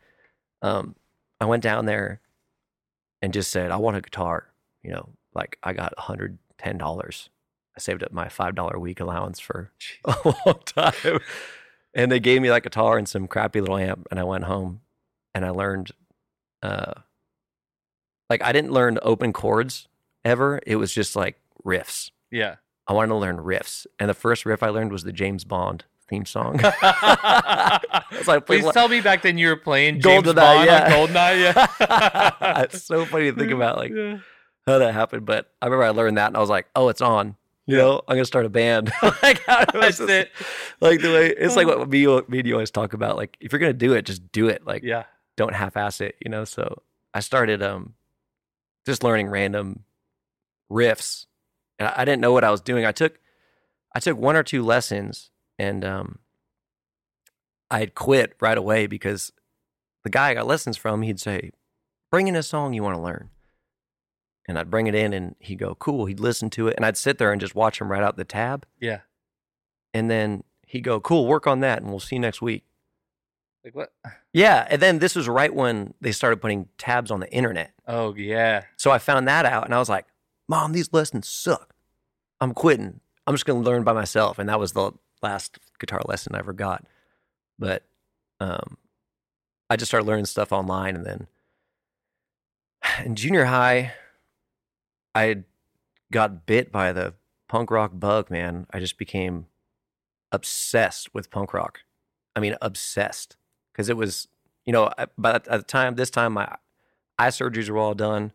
um, 0.63 0.95
I 1.39 1.45
went 1.45 1.61
down 1.63 1.85
there 1.85 2.19
and 3.21 3.31
just 3.31 3.51
said, 3.51 3.69
I 3.71 3.77
want 3.77 3.95
a 3.97 4.01
guitar. 4.01 4.47
You 4.83 4.91
know, 4.91 5.09
like 5.37 5.57
I 5.63 5.71
got 5.73 5.97
hundred 5.97 6.37
ten 6.57 6.77
dollars. 6.77 7.29
I 7.75 7.79
saved 7.79 8.03
up 8.03 8.11
my 8.11 8.27
five 8.27 8.55
dollar 8.55 8.75
a 8.75 8.79
week 8.79 8.99
allowance 8.99 9.39
for 9.39 9.71
a 10.05 10.15
long 10.45 10.59
time. 10.65 11.19
And 11.93 12.11
they 12.11 12.19
gave 12.19 12.41
me 12.41 12.49
that 12.49 12.63
guitar 12.63 12.97
and 12.97 13.07
some 13.07 13.27
crappy 13.27 13.61
little 13.61 13.77
amp, 13.77 14.07
and 14.11 14.19
I 14.19 14.23
went 14.23 14.43
home 14.43 14.81
and 15.33 15.45
I 15.45 15.51
learned 15.51 15.91
uh 16.61 16.93
like 18.29 18.43
I 18.43 18.51
didn't 18.51 18.71
learn 18.71 18.99
open 19.01 19.31
chords 19.31 19.87
ever. 20.25 20.59
It 20.67 20.75
was 20.75 20.93
just 20.93 21.15
like 21.15 21.39
riffs. 21.63 22.11
Yeah. 22.31 22.55
I 22.87 22.93
wanted 22.93 23.09
to 23.09 23.15
learn 23.15 23.37
riffs. 23.37 23.85
And 23.99 24.09
the 24.09 24.13
first 24.13 24.45
riff 24.45 24.63
I 24.63 24.69
learned 24.69 24.91
was 24.91 25.03
the 25.03 25.11
James 25.11 25.43
Bond 25.43 25.85
theme 26.09 26.25
song. 26.25 26.59
It's 28.11 28.27
like 28.27 28.45
Please 28.45 28.65
tell 28.71 28.87
me 28.87 29.01
back 29.01 29.21
then 29.21 29.37
you 29.37 29.49
were 29.49 29.57
playing 29.57 29.99
James 30.01 30.25
Goldeneye, 30.25 30.35
Bond 30.35 30.65
yeah. 30.65 30.95
on 30.95 31.07
Goldeneye. 31.07 31.79
Yeah. 31.79 32.61
it's 32.63 32.83
so 32.83 33.05
funny 33.05 33.31
to 33.31 33.37
think 33.37 33.51
about 33.51 33.77
like 33.77 33.91
Yeah. 33.91 34.19
How 34.67 34.77
that 34.79 34.93
happened. 34.93 35.25
But 35.25 35.51
I 35.61 35.65
remember 35.65 35.83
I 35.85 35.89
learned 35.89 36.17
that 36.17 36.27
and 36.27 36.37
I 36.37 36.39
was 36.39 36.49
like, 36.49 36.67
oh, 36.75 36.89
it's 36.89 37.01
on. 37.01 37.35
You 37.65 37.75
know, 37.75 38.01
I'm 38.07 38.15
gonna 38.15 38.23
start 38.25 38.45
a 38.45 38.49
band. 38.49 38.93
like, 39.21 39.43
how- 39.45 39.65
do 39.65 39.81
I 39.81 39.89
sit? 39.91 40.31
like 40.79 41.01
the 41.01 41.11
way 41.11 41.27
it's 41.37 41.55
like 41.57 41.67
what 41.67 41.89
me, 41.89 42.05
me 42.29 42.39
and 42.39 42.47
you 42.47 42.53
always 42.53 42.71
talk 42.71 42.93
about. 42.93 43.17
Like 43.17 43.35
if 43.41 43.51
you're 43.51 43.59
gonna 43.59 43.73
do 43.73 43.93
it, 43.93 44.03
just 44.03 44.31
do 44.31 44.47
it. 44.47 44.65
Like 44.65 44.83
Yeah. 44.83 45.03
don't 45.35 45.53
half-ass 45.53 45.99
it, 46.01 46.15
you 46.23 46.29
know. 46.31 46.45
So 46.45 46.81
I 47.13 47.19
started 47.19 47.61
um 47.61 47.95
just 48.85 49.03
learning 49.03 49.27
random 49.27 49.83
riffs, 50.71 51.25
and 51.77 51.89
I, 51.89 51.93
I 51.97 52.05
didn't 52.05 52.21
know 52.21 52.31
what 52.31 52.45
I 52.45 52.51
was 52.51 52.61
doing. 52.61 52.85
I 52.85 52.93
took 52.93 53.19
I 53.93 53.99
took 53.99 54.17
one 54.17 54.37
or 54.37 54.43
two 54.43 54.63
lessons, 54.63 55.29
and 55.59 55.83
um 55.83 56.19
I 57.69 57.79
had 57.79 57.95
quit 57.95 58.37
right 58.39 58.57
away 58.57 58.87
because 58.87 59.33
the 60.05 60.09
guy 60.09 60.29
I 60.29 60.33
got 60.35 60.47
lessons 60.47 60.77
from, 60.77 61.01
he'd 61.01 61.19
say, 61.19 61.51
"Bring 62.11 62.29
in 62.29 62.35
a 62.37 62.43
song 62.43 62.73
you 62.73 62.81
want 62.83 62.95
to 62.95 63.01
learn." 63.01 63.29
And 64.47 64.57
I'd 64.57 64.69
bring 64.71 64.87
it 64.87 64.95
in, 64.95 65.11
and 65.13 65.35
he'd 65.39 65.59
go, 65.59 65.75
"Cool." 65.75 66.05
He'd 66.05 66.19
listen 66.21 66.49
to 66.51 66.67
it, 66.69 66.75
and 66.77 66.85
I'd 66.85 66.95
sit 66.97 67.17
there 67.17 67.31
and 67.31 67.41
just 67.41 67.53
watch 67.55 67.81
him 67.81 67.89
write 67.91 68.03
out 68.03 68.15
the 68.15 68.23
tab, 68.23 68.65
Yeah. 68.79 69.01
and 69.93 70.09
then 70.09 70.43
he'd 70.65 70.81
go, 70.85 70.99
"Cool, 71.01 71.27
work 71.27 71.47
on 71.47 71.59
that, 71.59 71.81
and 71.81 71.89
we'll 71.89 71.99
see 71.99 72.15
you 72.15 72.21
next 72.21 72.41
week." 72.41 72.63
Like 73.65 73.75
what? 73.75 73.91
Yeah, 74.31 74.65
and 74.69 74.81
then 74.81 74.99
this 74.99 75.15
was 75.15 75.27
right 75.27 75.53
when 75.53 75.93
they 75.99 76.13
started 76.13 76.37
putting 76.41 76.69
tabs 76.77 77.11
on 77.11 77.19
the 77.19 77.29
internet. 77.33 77.73
Oh 77.85 78.15
yeah. 78.15 78.63
So 78.77 78.91
I 78.91 78.97
found 78.99 79.27
that 79.27 79.45
out 79.45 79.65
and 79.65 79.75
I 79.75 79.79
was 79.79 79.89
like, 79.89 80.05
Mom, 80.47 80.71
these 80.71 80.93
lessons 80.93 81.27
suck. 81.27 81.73
I'm 82.39 82.53
quitting. 82.53 83.01
I'm 83.25 83.33
just 83.33 83.45
going 83.45 83.61
to 83.61 83.69
learn 83.69 83.83
by 83.83 83.91
myself. 83.91 84.39
And 84.39 84.47
that 84.47 84.59
was 84.59 84.71
the 84.71 84.91
last 85.21 85.57
guitar 85.79 85.99
lesson 86.05 86.33
I 86.35 86.39
ever 86.39 86.53
got. 86.53 86.85
But 87.59 87.83
um, 88.39 88.77
I 89.69 89.75
just 89.75 89.89
started 89.89 90.05
learning 90.07 90.25
stuff 90.25 90.53
online. 90.53 90.95
And 90.95 91.05
then 91.05 91.27
in 93.05 93.15
junior 93.15 93.45
high, 93.45 93.91
I 95.17 95.43
got 96.11 96.45
bit 96.45 96.71
by 96.71 96.91
the 96.93 97.13
punk 97.47 97.71
rock 97.71 97.91
bug, 97.93 98.29
man. 98.29 98.67
I 98.71 98.79
just 98.79 98.97
became 98.97 99.47
obsessed 100.31 101.13
with 101.13 101.31
punk 101.31 101.53
rock. 101.53 101.79
I 102.35 102.39
mean, 102.39 102.55
obsessed. 102.61 103.35
Because 103.71 103.89
it 103.89 103.97
was, 103.97 104.27
you 104.65 104.73
know, 104.73 104.91
by 105.17 105.33
the- 105.39 105.51
at 105.51 105.59
the 105.59 105.63
time, 105.63 105.95
this 105.95 106.09
time, 106.09 106.33
my 106.33 106.55
eye 107.17 107.29
surgeries 107.29 107.69
were 107.69 107.77
all 107.77 107.93
done. 107.95 108.31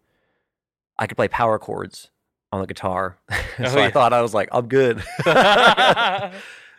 I 0.99 1.07
could 1.07 1.17
play 1.17 1.29
power 1.29 1.59
chords 1.59 2.11
on 2.53 2.61
the 2.61 2.67
guitar. 2.67 3.19
so 3.59 3.65
Oh, 3.79 3.83
I 3.83 3.91
thought 3.91 4.13
I 4.13 4.23
was 4.23 4.35
like, 4.35 4.49
I'm 4.53 4.67
good. 4.69 5.03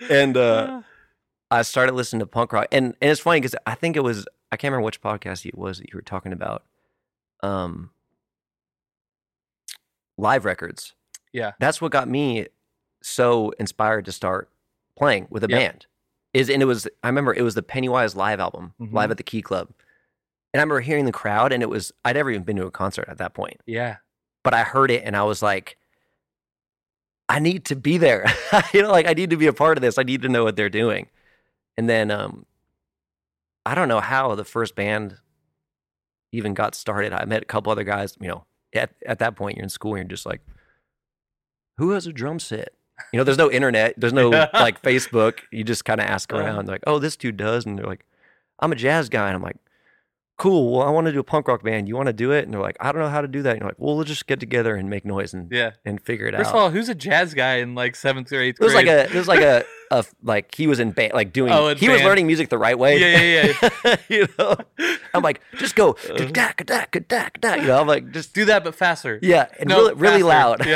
and 0.10 0.38
uh, 0.38 0.82
I 1.52 1.62
started 1.62 1.94
listening 1.96 2.20
to 2.22 2.26
punk 2.28 2.54
rock. 2.54 2.68
And, 2.72 2.96
and 3.02 3.12
it's 3.12 3.22
funny 3.22 3.40
because 3.42 3.56
I 3.66 3.76
think 3.76 3.96
it 3.96 4.04
was, 4.04 4.26
I 4.52 4.58
can't 4.58 4.72
remember 4.72 4.86
which 4.86 5.02
podcast 5.02 5.46
it 5.46 5.58
was 5.58 5.80
that 5.80 5.90
you 5.92 5.96
were 5.98 6.02
talking 6.02 6.34
about. 6.34 6.64
Um, 7.42 7.92
live 10.18 10.46
records. 10.46 10.94
Yeah. 11.32 11.52
That's 11.60 11.82
what 11.82 11.92
got 11.92 12.08
me 12.08 12.48
so 13.02 13.52
inspired 13.60 14.06
to 14.06 14.12
start 14.12 14.50
playing 14.98 15.28
with 15.30 15.44
a 15.44 15.48
Yeah. 15.50 15.58
band. 15.58 15.86
Is 16.34 16.50
and 16.50 16.62
it 16.62 16.66
was 16.66 16.88
I 17.04 17.08
remember 17.08 17.34
it 17.34 17.42
was 17.44 17.56
the 17.56 17.62
Pennywise 17.64 18.16
live 18.16 18.40
album, 18.40 18.74
Mhm. 18.80 18.94
live 18.94 19.12
at 19.12 19.18
the 19.18 19.24
Key 19.24 19.42
Club. 19.42 19.70
And 20.54 20.60
I 20.60 20.64
remember 20.64 20.82
hearing 20.82 21.06
the 21.06 21.12
crowd 21.12 21.52
and 21.52 21.62
it 21.64 21.70
was 21.70 21.92
I'd 22.06 22.16
never 22.16 22.30
even 22.32 22.44
been 22.44 22.58
to 22.58 22.66
a 22.66 22.72
concert 22.72 23.06
at 23.10 23.18
that 23.20 23.34
point. 23.34 23.62
yeah. 23.66 23.98
But 24.44 24.54
I 24.54 24.64
heard 24.64 24.92
it 24.92 25.04
and 25.06 25.16
I 25.16 25.24
was 25.24 25.42
like, 25.42 25.78
I 27.30 27.40
need 27.40 27.66
to 27.66 27.76
be 27.76 27.98
there. 27.98 28.26
you 28.74 28.82
know, 28.82 28.92
like 28.92 29.08
I 29.08 29.14
need 29.14 29.30
to 29.30 29.38
be 29.38 29.48
a 29.48 29.54
part 29.54 29.78
of 29.78 29.82
this. 29.82 29.98
I 29.98 30.04
need 30.04 30.22
to 30.24 30.30
know 30.30 30.44
what 30.44 30.56
they're 30.56 30.70
doing. 30.70 31.08
And 31.78 31.90
then 31.90 32.12
um 32.12 32.46
I 33.66 33.76
don't 33.76 33.88
know 33.88 34.02
how 34.02 34.36
the 34.36 34.44
first 34.44 34.76
band 34.76 35.18
even 36.32 36.54
got 36.54 36.76
started. 36.76 37.14
I 37.14 37.26
met 37.26 37.44
a 37.44 37.46
couple 37.46 37.72
other 37.72 37.84
guys, 37.86 38.18
you 38.20 38.28
know, 38.28 38.46
at, 38.76 38.92
at 39.06 39.20
that 39.20 39.36
point 39.36 39.58
you're 39.58 39.64
in 39.64 39.70
school 39.70 39.96
and 39.96 40.00
you're 40.10 40.16
just 40.16 40.26
like, 40.26 40.42
who 41.78 41.92
has 41.92 42.06
a 42.08 42.14
drum 42.14 42.40
set? 42.40 42.74
You 43.12 43.18
know, 43.18 43.24
there's 43.24 43.38
no 43.38 43.50
internet, 43.52 43.96
there's 43.98 44.14
no 44.14 44.30
like 44.54 44.82
Facebook. 44.82 45.40
You 45.52 45.64
just 45.64 45.86
kind 45.86 46.00
of 46.00 46.08
ask 46.08 46.32
Uh-huh. 46.32 46.42
around, 46.44 46.68
like, 46.68 46.84
oh, 46.88 47.00
this 47.00 47.16
dude 47.16 47.38
does. 47.38 47.66
And 47.66 47.78
they're 47.78 47.86
like, 47.86 48.06
I'm 48.60 48.72
a 48.72 48.76
jazz 48.76 49.10
guy. 49.10 49.28
And 49.28 49.36
I'm 49.36 49.42
like, 49.42 49.58
cool. 50.38 50.72
Well, 50.74 50.88
I 50.88 50.90
want 50.92 51.06
to 51.08 51.14
do 51.14 51.20
a 51.20 51.24
punk 51.24 51.48
rock 51.48 51.64
band. 51.64 51.88
You 51.88 51.96
want 51.96 52.08
to 52.08 52.14
do 52.14 52.32
it? 52.32 52.44
And 52.46 52.54
they're 52.54 52.62
like, 52.62 52.76
I 52.80 52.92
don't 52.92 53.02
know 53.02 53.10
how 53.10 53.22
to 53.22 53.28
do 53.28 53.42
that. 53.44 53.52
And 53.52 53.60
you're 53.62 53.70
like, 53.70 53.80
well, 53.80 53.96
we'll 53.96 54.04
just 54.06 54.28
get 54.28 54.40
together 54.40 54.76
and 54.76 54.90
make 54.90 55.06
noise 55.06 55.34
and, 55.34 55.52
Yeah. 55.52 55.72
and 55.86 56.02
figure 56.02 56.26
it 56.28 56.36
First 56.36 56.50
out. 56.50 56.56
of 56.56 56.62
all, 56.62 56.70
who's 56.72 56.90
a 56.90 56.96
jazz 56.96 57.34
guy 57.34 57.56
in 57.58 57.76
like 57.76 57.96
seventh 57.96 58.32
or 58.32 58.42
eighth 58.42 58.60
it 58.60 58.64
was 58.64 58.74
grade? 58.74 58.88
like 58.88 58.96
a, 58.96 59.04
it 59.12 59.16
was 59.16 59.28
like 59.28 59.42
a, 59.42 59.64
a, 59.92 60.04
like 60.24 60.54
he 60.56 60.66
was 60.68 60.80
in 60.80 60.92
band, 60.92 61.14
like 61.14 61.34
doing, 61.34 61.52
Oh, 61.54 61.74
he 61.76 61.88
was 61.88 62.02
learning 62.02 62.28
music 62.28 62.50
the 62.50 62.58
right 62.58 62.78
way. 62.78 62.98
Yeah, 63.00 63.22
yeah, 63.22 63.54
yeah. 63.86 63.96
you 64.10 64.28
know, 64.40 64.56
I'm 65.14 65.22
like, 65.24 65.42
just 65.58 65.76
go, 65.76 65.96
Uh. 66.10 66.18
da, 66.18 66.52
da, 66.58 66.86
da, 67.08 67.30
da, 67.40 67.54
you 67.56 67.68
know, 67.68 67.80
I'm 67.80 67.88
like, 67.88 68.12
just 68.12 68.34
do 68.34 68.46
that 68.46 68.64
but 68.64 68.74
faster. 68.76 69.20
yeah, 69.22 69.48
and 69.60 69.70
No, 69.70 69.92
really, 69.94 69.96
really 69.96 70.24
loud. 70.24 70.60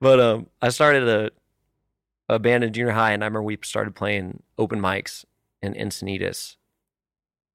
but 0.00 0.20
um, 0.20 0.46
I 0.62 0.68
started 0.68 1.08
a 1.08 1.30
a 2.28 2.38
band 2.40 2.64
in 2.64 2.72
junior 2.72 2.92
high, 2.92 3.12
and 3.12 3.22
I 3.22 3.26
remember 3.26 3.42
we 3.44 3.56
started 3.62 3.94
playing 3.94 4.42
open 4.58 4.80
mics 4.80 5.24
in 5.62 5.74
Encinitas, 5.74 6.56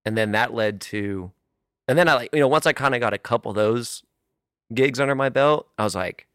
and 0.05 0.17
then 0.17 0.31
that 0.31 0.53
led 0.53 0.81
to, 0.81 1.31
and 1.87 1.97
then 1.97 2.07
I 2.07 2.13
like 2.15 2.29
you 2.33 2.39
know 2.39 2.47
once 2.47 2.65
I 2.65 2.73
kind 2.73 2.93
of 2.95 3.01
got 3.01 3.13
a 3.13 3.17
couple 3.17 3.51
of 3.51 3.55
those 3.55 4.03
gigs 4.73 4.99
under 4.99 5.15
my 5.15 5.29
belt, 5.29 5.67
I 5.77 5.83
was 5.83 5.95
like, 5.95 6.27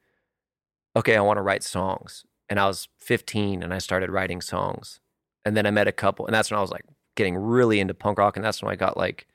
okay, 0.95 1.16
I 1.16 1.20
want 1.20 1.38
to 1.38 1.43
write 1.43 1.62
songs, 1.62 2.24
and 2.49 2.59
I 2.61 2.66
was 2.66 2.88
15, 2.99 3.62
and 3.62 3.72
I 3.72 3.78
started 3.78 4.11
writing 4.11 4.41
songs, 4.41 5.01
and 5.45 5.57
then 5.57 5.66
I 5.66 5.70
met 5.70 5.88
a 5.88 5.93
couple, 5.93 6.26
and 6.26 6.34
that's 6.34 6.51
when 6.51 6.59
I 6.59 6.62
was 6.62 6.70
like 6.70 6.84
getting 7.16 7.36
really 7.36 7.80
into 7.80 7.95
punk 7.95 8.18
rock, 8.18 8.36
and 8.36 8.45
that's 8.45 8.62
when 8.62 8.72
I 8.72 8.76
got 8.76 8.97
like 8.97 9.26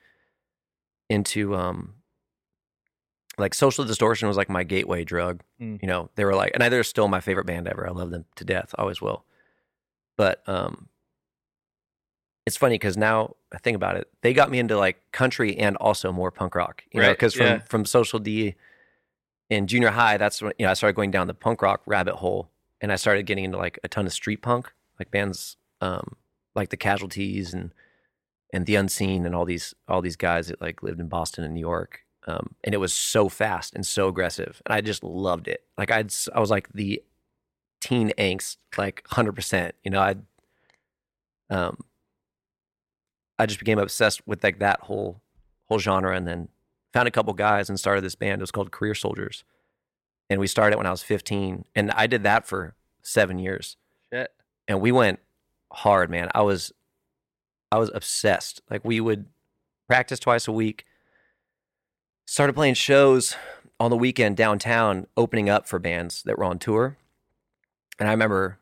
into 1.10 1.54
um 1.54 1.94
like 3.38 3.54
social 3.54 3.84
distortion 3.84 4.28
was 4.28 4.36
like 4.36 4.48
my 4.50 4.62
gateway 4.62 5.04
drug 5.04 5.42
Mm. 5.60 5.80
you 5.80 5.88
know? 5.88 6.10
They 6.16 6.24
were 6.24 6.34
like 6.34 6.52
and 6.54 6.72
they're 6.72 6.84
still 6.84 7.08
my 7.08 7.20
favorite 7.20 7.46
band 7.46 7.66
ever. 7.68 7.86
I 7.86 7.90
love 7.90 8.10
them 8.10 8.24
to 8.36 8.44
death 8.44 8.74
always 8.78 9.00
will. 9.00 9.24
But 10.16 10.42
um 10.48 10.88
it's 12.46 12.56
funny 12.56 12.74
because 12.74 12.96
now 12.96 13.34
i 13.52 13.58
think 13.58 13.74
about 13.74 13.96
it 13.96 14.08
they 14.22 14.32
got 14.32 14.50
me 14.50 14.58
into 14.58 14.76
like 14.76 15.00
country 15.12 15.56
and 15.56 15.76
also 15.76 16.12
more 16.12 16.30
punk 16.30 16.54
rock 16.54 16.84
you 16.92 17.00
know 17.00 17.10
because 17.10 17.34
from 17.34 17.46
yeah. 17.46 17.58
from 17.60 17.84
social 17.84 18.18
d 18.18 18.54
in 19.50 19.66
junior 19.66 19.90
high 19.90 20.16
that's 20.16 20.40
when 20.42 20.52
you 20.58 20.64
know 20.64 20.70
i 20.70 20.74
started 20.74 20.96
going 20.96 21.10
down 21.10 21.26
the 21.26 21.34
punk 21.34 21.62
rock 21.62 21.82
rabbit 21.86 22.16
hole 22.16 22.50
and 22.80 22.92
i 22.92 22.96
started 22.96 23.24
getting 23.26 23.44
into 23.44 23.58
like 23.58 23.78
a 23.84 23.88
ton 23.88 24.06
of 24.06 24.12
street 24.12 24.42
punk 24.42 24.72
like 24.98 25.10
bands 25.10 25.56
um 25.80 26.16
like 26.54 26.70
the 26.70 26.76
casualties 26.76 27.52
and 27.54 27.72
and 28.52 28.66
the 28.66 28.74
unseen 28.74 29.24
and 29.24 29.34
all 29.34 29.44
these 29.44 29.74
all 29.88 30.02
these 30.02 30.16
guys 30.16 30.48
that 30.48 30.60
like 30.60 30.82
lived 30.82 31.00
in 31.00 31.08
boston 31.08 31.44
and 31.44 31.54
new 31.54 31.60
york 31.60 32.00
um, 32.24 32.54
and 32.62 32.72
it 32.72 32.78
was 32.78 32.92
so 32.92 33.28
fast 33.28 33.74
and 33.74 33.84
so 33.84 34.06
aggressive 34.06 34.62
and 34.64 34.74
i 34.74 34.80
just 34.80 35.02
loved 35.02 35.48
it 35.48 35.64
like 35.76 35.90
i'd 35.90 36.06
s- 36.06 36.28
i 36.34 36.40
was 36.40 36.50
like 36.50 36.68
the 36.72 37.02
teen 37.80 38.12
angst 38.16 38.58
like 38.78 39.02
100% 39.10 39.72
you 39.82 39.90
know 39.90 40.00
i 40.00 40.14
um 41.50 41.76
i 43.42 43.46
just 43.46 43.58
became 43.58 43.78
obsessed 43.78 44.26
with 44.26 44.42
like 44.42 44.58
that 44.58 44.80
whole 44.80 45.20
whole 45.68 45.78
genre 45.78 46.16
and 46.16 46.26
then 46.26 46.48
found 46.92 47.08
a 47.08 47.10
couple 47.10 47.32
guys 47.32 47.68
and 47.68 47.78
started 47.78 48.02
this 48.02 48.14
band 48.14 48.40
it 48.40 48.42
was 48.42 48.50
called 48.50 48.70
career 48.70 48.94
soldiers 48.94 49.44
and 50.30 50.40
we 50.40 50.46
started 50.46 50.76
when 50.76 50.86
i 50.86 50.90
was 50.90 51.02
15 51.02 51.64
and 51.74 51.90
i 51.92 52.06
did 52.06 52.22
that 52.22 52.46
for 52.46 52.74
seven 53.02 53.38
years, 53.38 53.76
Shit. 54.12 54.32
and 54.66 54.80
we 54.80 54.92
went 54.92 55.18
hard, 55.72 56.10
man. 56.10 56.30
I 56.34 56.42
was, 56.42 56.72
I 57.70 57.78
was 57.78 57.90
obsessed. 57.94 58.62
Like 58.70 58.84
we 58.84 59.00
would 59.00 59.26
practice 59.88 60.18
twice 60.18 60.48
a 60.48 60.52
week. 60.52 60.84
Started 62.26 62.54
playing 62.54 62.74
shows 62.74 63.36
on 63.78 63.90
the 63.90 63.96
weekend 63.96 64.36
downtown, 64.36 65.06
opening 65.16 65.48
up 65.48 65.66
for 65.66 65.78
bands 65.78 66.22
that 66.22 66.38
were 66.38 66.44
on 66.44 66.58
tour. 66.58 66.96
And 67.98 68.08
I 68.08 68.12
remember 68.12 68.58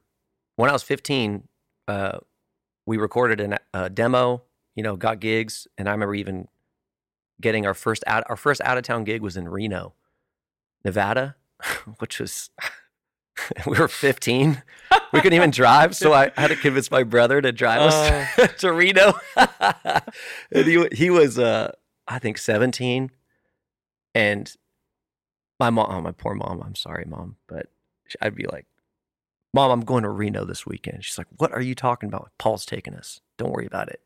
when 0.57 0.70
I 0.70 0.72
was 0.72 0.83
15, 0.83 1.47
uh, 1.87 2.18
we 2.87 2.97
recorded 2.97 3.41
an, 3.41 3.59
a 3.74 3.91
demo. 3.91 4.43
You 4.75 4.83
know, 4.83 4.97
got 4.97 5.21
gigs, 5.21 5.66
and 5.77 5.89
I 5.89 5.93
remember 5.93 6.14
even 6.14 6.49
getting 7.41 7.66
our 7.66 7.75
first 7.75 8.05
out 8.07 8.25
our 8.29 8.37
first 8.37 8.61
out 8.62 8.79
of 8.79 8.85
town 8.85 9.05
gig 9.05 9.23
was 9.23 9.37
in 9.37 9.49
Reno, 9.49 9.95
Nevada, 10.85 11.37
which 11.99 12.21
was 12.21 12.51
we 13.66 13.79
were 13.79 13.89
15. 13.89 14.62
We 15.12 15.21
couldn't 15.21 15.37
even 15.37 15.51
drive, 15.51 15.97
so 15.97 16.12
I 16.12 16.31
had 16.37 16.49
to 16.49 16.57
convince 16.57 16.91
my 16.91 17.03
brother 17.03 17.41
to 17.41 17.53
drive 17.53 17.83
us 17.83 18.53
to 18.59 18.73
Reno. 18.73 19.14
and 19.37 20.66
he 20.66 20.87
he 20.93 21.11
was 21.11 21.39
uh 21.39 21.73
I 22.07 22.18
think 22.18 22.39
17 22.39 23.11
and 24.14 24.57
my 25.61 25.71
mom, 25.71 25.87
oh, 25.91 26.01
my 26.01 26.12
poor 26.12 26.35
mom, 26.35 26.62
I'm 26.64 26.75
sorry, 26.75 27.05
mom, 27.07 27.37
but 27.47 27.66
I'd 28.21 28.35
be 28.35 28.47
like, 28.47 28.66
Mom, 29.53 29.71
I'm 29.71 29.81
going 29.81 30.05
to 30.05 30.09
Reno 30.09 30.45
this 30.45 30.64
weekend. 30.64 31.05
She's 31.05 31.18
like, 31.18 31.27
What 31.37 31.53
are 31.53 31.61
you 31.61 31.75
talking 31.75 32.09
about? 32.09 32.31
Paul's 32.39 32.64
taking 32.64 32.95
us. 32.95 33.21
Don't 33.37 33.51
worry 33.51 33.66
about 33.66 33.89
it. 33.89 34.01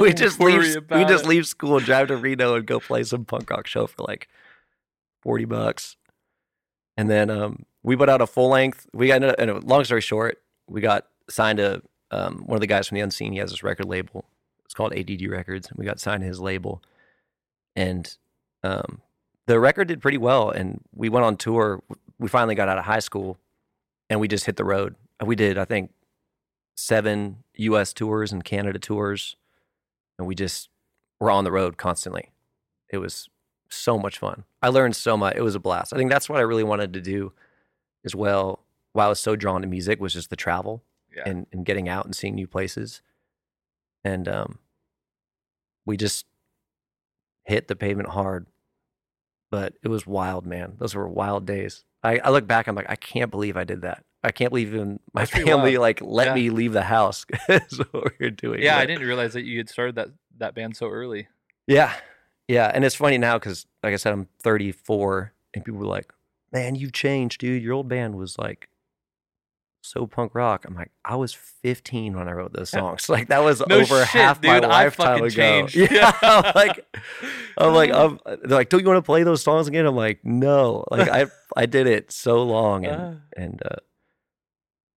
We 0.00 0.12
just 0.12 0.40
leave. 0.40 0.76
We 0.90 1.04
just 1.04 1.24
it. 1.24 1.28
leave 1.28 1.46
school 1.46 1.76
and 1.76 1.86
drive 1.86 2.08
to 2.08 2.16
Reno 2.16 2.54
and 2.56 2.66
go 2.66 2.80
play 2.80 3.02
some 3.04 3.24
punk 3.24 3.50
rock 3.50 3.66
show 3.66 3.86
for 3.86 4.04
like 4.06 4.28
forty 5.22 5.44
bucks, 5.44 5.96
and 6.96 7.08
then 7.08 7.30
um, 7.30 7.64
we 7.82 7.96
put 7.96 8.08
out 8.08 8.20
a 8.20 8.26
full 8.26 8.50
length. 8.50 8.86
We 8.92 9.08
got, 9.08 9.22
and 9.22 9.50
a 9.50 9.58
long 9.60 9.84
story 9.84 10.00
short, 10.00 10.38
we 10.68 10.80
got 10.80 11.06
signed 11.28 11.58
to 11.58 11.82
um, 12.10 12.42
one 12.46 12.56
of 12.56 12.60
the 12.60 12.66
guys 12.66 12.88
from 12.88 12.96
the 12.96 13.02
Unseen. 13.02 13.32
He 13.32 13.38
has 13.38 13.50
this 13.50 13.62
record 13.62 13.86
label. 13.86 14.24
It's 14.64 14.74
called 14.74 14.92
ADD 14.92 15.22
Records, 15.26 15.68
and 15.68 15.78
we 15.78 15.84
got 15.84 15.98
signed 15.98 16.22
to 16.22 16.26
his 16.26 16.40
label, 16.40 16.82
and 17.74 18.16
um, 18.62 19.00
the 19.46 19.58
record 19.58 19.88
did 19.88 20.00
pretty 20.02 20.18
well. 20.18 20.50
And 20.50 20.80
we 20.94 21.08
went 21.08 21.24
on 21.24 21.36
tour. 21.36 21.82
We 22.18 22.28
finally 22.28 22.54
got 22.54 22.68
out 22.68 22.78
of 22.78 22.84
high 22.84 23.00
school, 23.00 23.38
and 24.08 24.20
we 24.20 24.28
just 24.28 24.44
hit 24.44 24.56
the 24.56 24.64
road. 24.64 24.94
We 25.24 25.36
did, 25.36 25.58
I 25.58 25.64
think, 25.64 25.90
seven 26.76 27.44
U.S. 27.56 27.92
tours 27.92 28.32
and 28.32 28.44
Canada 28.44 28.78
tours, 28.78 29.36
and 30.20 30.28
we 30.28 30.34
just 30.34 30.68
were 31.18 31.30
on 31.30 31.44
the 31.44 31.50
road 31.50 31.78
constantly. 31.78 32.30
It 32.90 32.98
was 32.98 33.28
so 33.70 33.98
much 33.98 34.18
fun. 34.18 34.44
I 34.62 34.68
learned 34.68 34.94
so 34.96 35.16
much. 35.16 35.34
It 35.34 35.40
was 35.42 35.54
a 35.54 35.60
blast. 35.60 35.94
I 35.94 35.96
think 35.96 36.10
that's 36.10 36.28
what 36.28 36.38
I 36.38 36.42
really 36.42 36.62
wanted 36.62 36.92
to 36.92 37.00
do 37.00 37.32
as 38.04 38.14
well. 38.14 38.60
Why 38.92 39.06
I 39.06 39.08
was 39.08 39.18
so 39.20 39.34
drawn 39.34 39.62
to 39.62 39.66
music 39.66 39.98
was 39.98 40.12
just 40.12 40.28
the 40.28 40.36
travel 40.36 40.82
Yeah. 41.16 41.22
and, 41.24 41.46
and 41.52 41.64
getting 41.64 41.88
out 41.88 42.04
and 42.04 42.14
seeing 42.14 42.34
new 42.34 42.46
places. 42.46 43.00
And 44.04 44.28
um, 44.28 44.58
we 45.86 45.96
just 45.96 46.26
hit 47.44 47.68
the 47.68 47.76
pavement 47.76 48.10
hard. 48.10 48.46
But 49.50 49.74
it 49.82 49.88
was 49.88 50.06
wild, 50.06 50.44
man. 50.46 50.74
Those 50.78 50.94
were 50.94 51.08
wild 51.08 51.46
days. 51.46 51.84
I, 52.02 52.18
I 52.18 52.30
look 52.30 52.46
back, 52.46 52.66
I'm 52.66 52.74
like, 52.76 52.90
I 52.90 52.96
can't 52.96 53.30
believe 53.30 53.56
I 53.56 53.64
did 53.64 53.82
that. 53.82 54.04
I 54.22 54.32
can't 54.32 54.50
believe 54.50 54.68
even 54.74 55.00
my 55.14 55.22
That's 55.22 55.30
family 55.30 55.78
like 55.78 56.00
let 56.02 56.28
Yeah. 56.28 56.34
me 56.34 56.50
leave 56.50 56.72
the 56.72 56.82
house. 56.82 57.24
Is 57.48 57.78
what 57.90 58.04
we 58.18 58.26
were 58.26 58.30
doing. 58.30 58.62
yeah, 58.62 58.76
I 58.78 58.84
didn't 58.86 59.06
realize 59.06 59.32
that 59.32 59.44
you 59.44 59.58
had 59.58 59.68
started 59.70 59.94
that 59.96 60.08
that 60.38 60.54
band 60.54 60.76
so 60.76 60.88
early. 60.88 61.28
yeah. 61.66 61.94
Yeah. 62.48 62.70
And 62.74 62.84
it's 62.84 62.96
funny 62.96 63.16
now 63.16 63.38
because, 63.38 63.64
like 63.84 63.92
I 63.92 63.96
said, 63.96 64.12
I'm 64.12 64.26
34 64.42 65.32
and 65.54 65.64
people 65.64 65.78
were 65.80 65.86
like, 65.86 66.12
man, 66.52 66.74
you've 66.74 66.92
changed, 66.92 67.40
dude. 67.40 67.62
Your 67.62 67.74
old 67.74 67.88
band 67.88 68.16
was 68.16 68.36
like 68.38 68.68
so 69.82 70.06
punk 70.06 70.34
rock. 70.34 70.64
I'm 70.66 70.74
like, 70.74 70.90
I 71.04 71.14
was 71.16 71.32
15 71.32 72.16
when 72.16 72.28
I 72.28 72.32
wrote 72.32 72.52
those 72.52 72.70
songs. 72.70 73.08
Like, 73.08 73.28
that 73.28 73.42
was 73.44 73.62
No 73.68 73.76
over 73.76 74.00
shit, 74.00 74.06
half 74.08 74.42
my 74.42 74.56
dude. 74.60 74.64
I 74.64 74.68
lifetime 74.84 75.18
ago. 75.18 75.28
changed. 75.28 75.76
Yeah. 75.92 76.12
I'm 76.22 76.52
like, 76.54 76.84
I'm 77.56 77.72
like, 77.74 77.92
I'm, 77.92 78.18
they're 78.26 78.58
like, 78.58 78.68
don't 78.68 78.80
you 78.80 78.86
want 78.88 78.98
to 78.98 79.02
play 79.02 79.22
those 79.22 79.42
songs 79.42 79.68
again? 79.68 79.86
I'm 79.86 79.94
like, 79.96 80.18
no. 80.24 80.84
Like, 80.90 81.08
I, 81.08 81.26
I 81.56 81.66
did 81.66 81.86
it 81.86 82.10
so 82.12 82.42
long 82.42 82.84
and, 82.84 83.00
Ah. 83.00 83.40
and, 83.40 83.62
uh, 83.64 83.76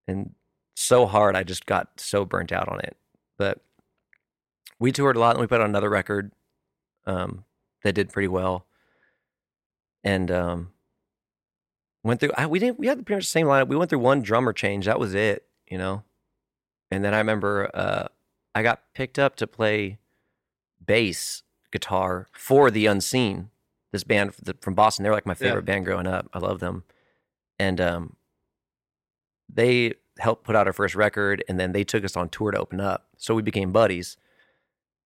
and 0.08 0.34
so 0.76 1.06
hard. 1.06 1.36
I 1.36 1.44
just 1.44 1.66
got 1.66 2.00
so 2.00 2.26
burnt 2.26 2.52
out 2.52 2.68
on 2.70 2.80
it. 2.80 2.98
But 3.38 3.60
we 4.80 4.92
toured 4.92 5.16
a 5.16 5.20
lot 5.20 5.36
and 5.36 5.42
we 5.42 5.48
put 5.48 5.62
out 5.62 5.70
another 5.70 5.90
record 5.90 6.32
um, 7.06 7.46
that 7.84 7.94
did 7.94 8.10
pretty 8.10 8.28
well. 8.28 8.66
And 10.04 10.30
um, 10.32 10.72
went 12.04 12.20
through, 12.20 12.32
I, 12.38 12.46
we 12.48 12.60
didn't, 12.60 12.80
we 12.80 12.88
had 12.88 13.06
pretty 13.06 13.18
much 13.18 13.26
the 13.26 13.32
same 13.32 13.48
lineup. 13.48 13.68
We 13.68 13.76
went 13.76 13.90
through 13.90 14.00
one 14.00 14.22
drummer 14.22 14.54
change. 14.54 14.86
That 14.86 15.00
was 15.00 15.14
it, 15.14 15.46
you 15.68 15.78
know? 15.78 16.04
And 16.92 17.04
then 17.04 17.14
I 17.14 17.18
remember 17.20 17.72
uh, 17.74 18.08
I 18.54 18.64
got 18.64 18.82
picked 18.94 19.18
up 19.18 19.36
to 19.38 19.48
play 19.48 20.00
bass 20.86 21.44
guitar 21.72 22.28
for 22.34 22.70
The 22.70 22.86
Unseen, 22.86 23.50
this 23.92 24.04
band 24.04 24.34
from 24.62 24.74
Boston. 24.76 25.04
They're 25.04 25.14
like 25.14 25.26
my 25.26 25.32
Yeah. 25.34 25.48
favorite 25.48 25.66
band 25.66 25.86
growing 25.86 26.08
up. 26.08 26.30
I 26.34 26.40
love 26.40 26.60
them. 26.60 26.84
And 27.58 27.80
um, 27.80 28.16
they 29.54 29.94
helped 30.20 30.44
put 30.44 30.56
out 30.56 30.68
our 30.68 30.74
first 30.74 30.96
record 30.96 31.44
and 31.48 31.60
then 31.60 31.72
they 31.72 31.84
took 31.84 32.04
us 32.04 32.16
on 32.16 32.30
tour 32.30 32.52
to 32.52 32.60
open 32.60 32.80
up. 32.80 33.08
So 33.18 33.36
we 33.36 33.42
became 33.42 33.72
buddies. 33.72 34.18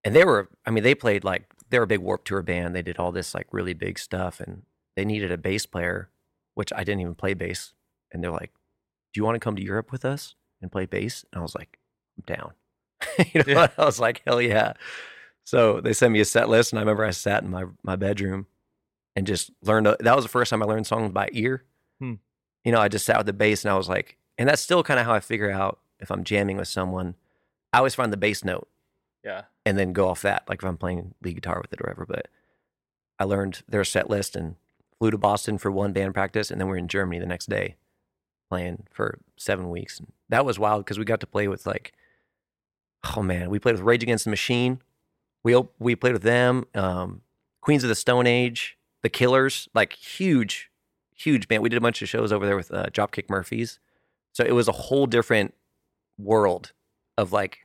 And 0.04 0.16
they 0.16 0.26
were, 0.26 0.50
I 0.66 0.72
mean, 0.72 0.84
they 0.84 0.96
played 0.96 1.24
like, 1.24 1.46
they 1.70 1.80
were 1.80 1.84
a 1.84 1.88
big 1.88 2.00
Warped 2.00 2.28
Tour 2.28 2.42
band. 2.42 2.76
They 2.76 2.82
did 2.82 2.98
all 2.98 3.12
this 3.12 3.34
like 3.34 3.48
really 3.52 3.74
big 3.74 4.00
stuff 4.00 4.40
and 4.40 4.64
they 4.96 5.06
needed 5.06 5.32
a 5.32 5.38
bass 5.38 5.66
player, 5.66 6.10
which 6.54 6.72
I 6.74 6.84
didn't 6.84 7.02
even 7.02 7.16
play 7.16 7.34
bass. 7.34 7.74
And 8.12 8.24
they're 8.24 8.32
like, 8.32 8.52
Do 9.14 9.20
you 9.20 9.26
want 9.26 9.36
to 9.36 9.40
come 9.40 9.56
to 9.56 9.64
Europe 9.64 9.92
with 9.92 10.06
us 10.06 10.36
and 10.62 10.72
play 10.72 10.86
bass? 10.86 11.26
And 11.32 11.40
I 11.40 11.42
was 11.42 11.56
like, 11.56 11.78
I'm 12.18 12.36
down. 12.36 12.54
you 13.34 13.44
know, 13.44 13.62
Yeah. 13.62 13.68
I 13.78 13.86
was 13.86 14.00
like, 14.00 14.22
Hell 14.26 14.42
yeah. 14.42 14.74
So 15.44 15.82
they 15.82 15.94
sent 15.94 16.14
me 16.14 16.20
a 16.20 16.26
set 16.26 16.50
list 16.50 16.72
and 16.72 16.80
I 16.80 16.82
remember 16.82 17.06
I 17.06 17.12
sat 17.12 17.44
in 17.44 17.50
my, 17.50 17.66
my 17.84 17.96
bedroom 17.96 18.48
and 19.16 19.26
just 19.26 19.52
learned, 19.62 19.88
that 19.88 20.16
was 20.16 20.26
the 20.26 20.30
first 20.30 20.50
time 20.50 20.62
I 20.62 20.66
learned 20.66 20.88
songs 20.88 21.12
by 21.12 21.30
ear. 21.32 21.64
Hmm. 22.00 22.16
You 22.64 22.72
know, 22.72 22.80
I 22.80 22.88
just 22.88 23.06
sat 23.06 23.18
with 23.18 23.28
the 23.28 23.34
bass 23.34 23.64
and 23.64 23.72
I 23.72 23.78
was 23.78 23.88
like, 23.90 24.18
and 24.38 24.48
that's 24.48 24.62
still 24.62 24.84
kind 24.84 25.00
of 25.00 25.06
how 25.06 25.14
I 25.14 25.20
figure 25.20 25.52
out 25.52 25.80
if 26.00 26.12
I'm 26.12 26.24
jamming 26.24 26.58
with 26.58 26.68
someone. 26.68 27.16
I 27.74 27.80
always 27.80 27.96
find 27.96 28.14
the 28.14 28.18
bass 28.18 28.44
note 28.46 28.68
Yeah. 29.24 29.44
and 29.66 29.78
then 29.78 29.94
go 29.94 30.08
off 30.10 30.22
that, 30.22 30.44
like 30.48 30.62
if 30.62 30.68
I'm 30.68 30.78
playing 30.78 31.14
lead 31.22 31.36
guitar 31.36 31.60
with 31.62 31.74
it 31.74 31.82
or 31.82 31.86
whatever. 31.90 32.06
But 32.06 32.28
I 33.20 33.24
learned 33.26 33.64
their 33.68 33.84
set 33.84 34.10
list 34.10 34.36
and 34.36 34.56
flew 35.00 35.12
to 35.12 35.18
Boston 35.18 35.58
for 35.58 35.72
one 35.72 35.92
band 35.94 36.14
practice, 36.14 36.50
and 36.52 36.60
then 36.62 36.68
we 36.68 36.76
are 36.76 36.78
in 36.78 36.88
Germany 36.88 37.20
the 37.20 37.26
next 37.26 37.50
day 37.50 37.76
playing 38.50 38.84
for 38.92 39.20
seven 39.36 39.70
weeks. 39.70 40.00
And 40.00 40.12
that 40.30 40.46
was 40.46 40.58
wild 40.58 40.86
because 40.86 40.98
we 40.98 41.06
got 41.06 41.20
to 41.20 41.28
play 41.28 41.48
with 41.48 41.66
like, 41.66 41.94
oh 43.16 43.22
man, 43.22 43.50
we 43.50 43.60
played 43.60 43.74
with 43.76 43.82
Rage 43.82 44.04
Against 44.04 44.24
the 44.24 44.30
Machine. 44.30 44.82
We 45.44 45.60
we 45.80 45.96
played 45.96 46.14
with 46.14 46.24
them, 46.24 46.66
um, 46.74 47.22
Queens 47.62 47.84
of 47.84 47.90
the 47.90 47.96
Stone 47.96 48.28
Age, 48.28 48.78
The 49.04 49.10
Killers, 49.10 49.68
like 49.74 49.94
huge, 49.94 50.72
huge 51.16 51.48
band. 51.48 51.62
We 51.64 51.70
did 51.70 51.78
a 51.78 51.82
bunch 51.82 52.02
of 52.02 52.10
shows 52.10 52.32
over 52.32 52.46
there 52.46 52.56
with 52.56 52.72
uh, 52.74 52.86
Dropkick 52.88 53.30
Murphys, 53.30 53.80
so 54.38 54.44
it 54.44 54.52
was 54.52 54.68
a 54.68 54.72
whole 54.72 55.08
different 55.08 55.56
world 56.20 56.72
of 57.18 57.34
like 57.34 57.58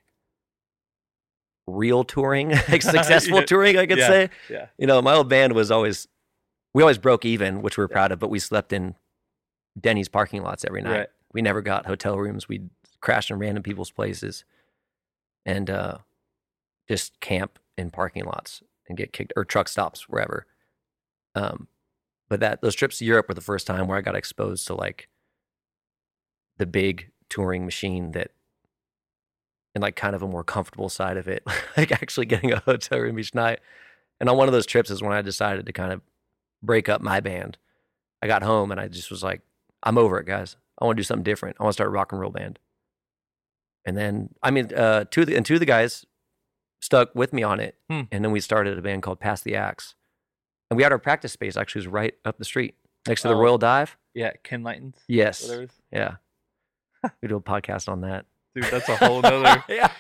real 1.67 2.03
touring, 2.03 2.49
like 2.71 2.81
successful 2.97 3.41
Yeah. 3.41 3.45
touring, 3.45 3.77
I 3.77 3.85
could 3.85 3.99
Yeah. 3.99 4.07
say. 4.09 4.31
Yeah. 4.49 4.67
You 4.79 4.87
know, 4.87 5.03
my 5.03 5.13
old 5.13 5.29
band 5.29 5.53
was 5.53 5.71
always, 5.71 6.09
we 6.73 6.83
always 6.83 6.97
broke 6.97 7.27
even, 7.27 7.61
which 7.61 7.77
we 7.77 7.85
we're 7.85 7.89
Yeah. 7.91 7.95
proud 7.95 8.13
of, 8.13 8.19
but 8.21 8.31
we 8.31 8.39
slept 8.39 8.73
in 8.73 8.95
Denny's 9.79 10.09
parking 10.09 10.43
lots 10.43 10.65
every 10.65 10.81
night. 10.81 10.99
Right. 10.99 11.09
We 11.35 11.43
never 11.43 11.61
got 11.61 11.85
hotel 11.85 12.19
rooms. 12.19 12.49
We'd 12.49 12.71
crash 13.03 13.31
in 13.31 13.39
random 13.39 13.63
people's 13.63 13.91
places 13.91 14.47
and 15.45 15.69
uh, 15.69 15.99
just 16.89 17.21
camp 17.21 17.59
in 17.77 17.91
parking 17.91 18.25
lots 18.25 18.63
and 18.89 18.97
get 18.97 19.13
kicked 19.13 19.35
or 19.37 19.45
truck 19.45 19.69
stops 19.69 20.09
wherever. 20.09 20.47
Um, 21.35 21.69
but 22.31 22.41
that 22.41 22.63
those 22.63 22.75
trips 22.75 22.97
to 23.01 23.05
Europe 23.05 23.29
were 23.29 23.35
the 23.35 23.43
first 23.43 23.67
time 23.67 23.89
where 23.89 23.99
I 23.99 24.01
got 24.01 24.17
exposed 24.17 24.67
to 24.69 24.75
like 24.75 25.11
the 26.63 26.67
big 26.67 27.11
touring 27.29 27.65
machine 27.65 28.13
that 28.13 28.31
and 29.75 29.83
like 29.83 29.97
kind 29.97 30.15
of 30.15 30.23
a 30.23 30.29
more 30.29 30.45
comfortable 30.45 30.89
side 30.89 31.17
of 31.17 31.27
it, 31.27 31.43
like 31.77 31.91
actually 31.91 32.27
getting 32.27 32.53
a 32.53 32.61
hotel 32.61 33.01
room 33.01 33.19
each 33.19 33.35
night. 33.35 33.59
And 34.21 34.29
on 34.29 34.37
one 34.37 34.47
of 34.47 34.53
those 34.53 34.65
trips 34.67 34.91
is 34.91 35.03
when 35.03 35.13
I 35.13 35.23
decided 35.23 35.67
to 35.67 35.73
kind 35.73 35.93
of 35.93 36.01
break 36.63 36.89
up 36.89 37.01
my 37.01 37.19
band. 37.19 37.59
I 38.23 38.29
got 38.29 38.45
home 38.45 38.71
and 38.71 38.81
I 38.81 38.87
just 38.87 39.11
was 39.11 39.25
like, 39.25 39.41
I'm 39.83 39.99
over 39.99 40.21
it, 40.21 40.27
guys. 40.27 40.57
I 40.81 40.85
want 40.85 40.97
to 40.97 41.01
do 41.01 41.05
something 41.05 41.25
different. 41.25 41.57
I 41.59 41.65
want 41.65 41.73
to 41.73 41.77
start 41.79 41.89
a 41.89 41.91
rock 41.91 42.13
and 42.13 42.21
roll 42.21 42.31
band. 42.31 42.61
And 43.85 43.97
then, 43.97 44.29
I 44.41 44.53
mean, 44.53 44.73
uh, 44.73 45.07
two 45.11 45.23
of 45.23 45.27
the, 45.27 45.35
and 45.35 45.45
two 45.45 45.55
of 45.55 45.61
the 45.61 45.67
guys 45.67 46.07
stuck 46.81 47.13
with 47.17 47.33
me 47.33 47.43
on 47.43 47.59
it. 47.59 47.75
Hmm. 47.91 48.03
And 48.13 48.25
then 48.25 48.31
we 48.31 48.39
started 48.39 48.79
a 48.79 48.83
band 48.83 49.03
called 49.03 49.19
Pass 49.19 49.43
the 49.43 49.57
Axe. 49.57 49.97
And 50.71 50.77
we 50.77 50.85
had 50.85 50.93
our 50.93 51.01
practice 51.01 51.33
space 51.33 51.57
actually 51.57 51.81
was 51.81 51.89
right 51.89 52.15
up 52.25 52.39
the 52.39 52.45
street 52.45 52.77
next 53.09 53.23
to 53.23 53.29
the 53.29 53.35
Oh. 53.35 53.41
Royal 53.41 53.59
Dive. 53.59 53.97
Yeah. 54.15 54.31
Ken 54.45 54.63
Lightens. 54.63 54.99
Yes. 55.09 55.43
Whatever. 55.49 55.67
Yeah. 55.91 56.17
We 57.21 57.29
do 57.29 57.37
a 57.37 57.41
podcast 57.41 57.89
on 57.89 58.03
that. 58.03 58.27
Dude, 58.55 58.65
that's 58.65 58.89
a 58.89 58.97
whole 58.97 59.23
nother. 59.23 59.65
yeah. 59.69 59.91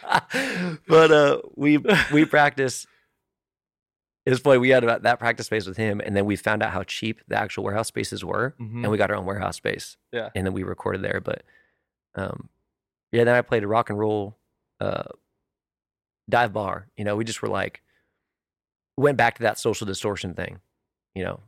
But 0.86 1.10
uh, 1.10 1.40
we 1.56 1.78
we 2.12 2.24
practice. 2.36 2.86
Was 4.26 4.38
funny. 4.38 4.58
We 4.58 4.68
had 4.68 4.84
about 4.84 5.02
that 5.02 5.18
practice 5.18 5.46
space 5.46 5.66
with 5.66 5.76
him, 5.76 6.00
and 6.04 6.14
then 6.14 6.26
we 6.26 6.36
found 6.36 6.62
out 6.62 6.70
how 6.70 6.84
cheap 6.84 7.20
the 7.26 7.34
actual 7.36 7.64
warehouse 7.64 7.88
spaces 7.88 8.24
were, 8.24 8.54
Mhm. 8.60 8.82
and 8.84 8.90
we 8.90 8.96
got 8.96 9.10
our 9.10 9.16
own 9.16 9.24
warehouse 9.24 9.56
space. 9.56 9.96
Yeah. 10.12 10.28
And 10.36 10.46
then 10.46 10.52
we 10.54 10.62
recorded 10.62 11.02
there. 11.02 11.20
But 11.20 11.42
um, 12.14 12.48
yeah, 13.10 13.24
then 13.24 13.34
I 13.34 13.42
played 13.42 13.64
a 13.64 13.66
rock 13.66 13.90
and 13.90 13.98
roll 13.98 14.36
uh, 14.80 15.04
dive 16.30 16.52
bar. 16.52 16.86
You 16.96 17.04
know, 17.04 17.16
we 17.16 17.24
just 17.24 17.42
were 17.42 17.48
like, 17.48 17.82
went 18.96 19.16
back 19.16 19.36
to 19.38 19.42
that 19.42 19.58
social 19.58 19.86
distortion 19.88 20.34
thing. 20.34 20.60
You 21.16 21.24
know, 21.24 21.40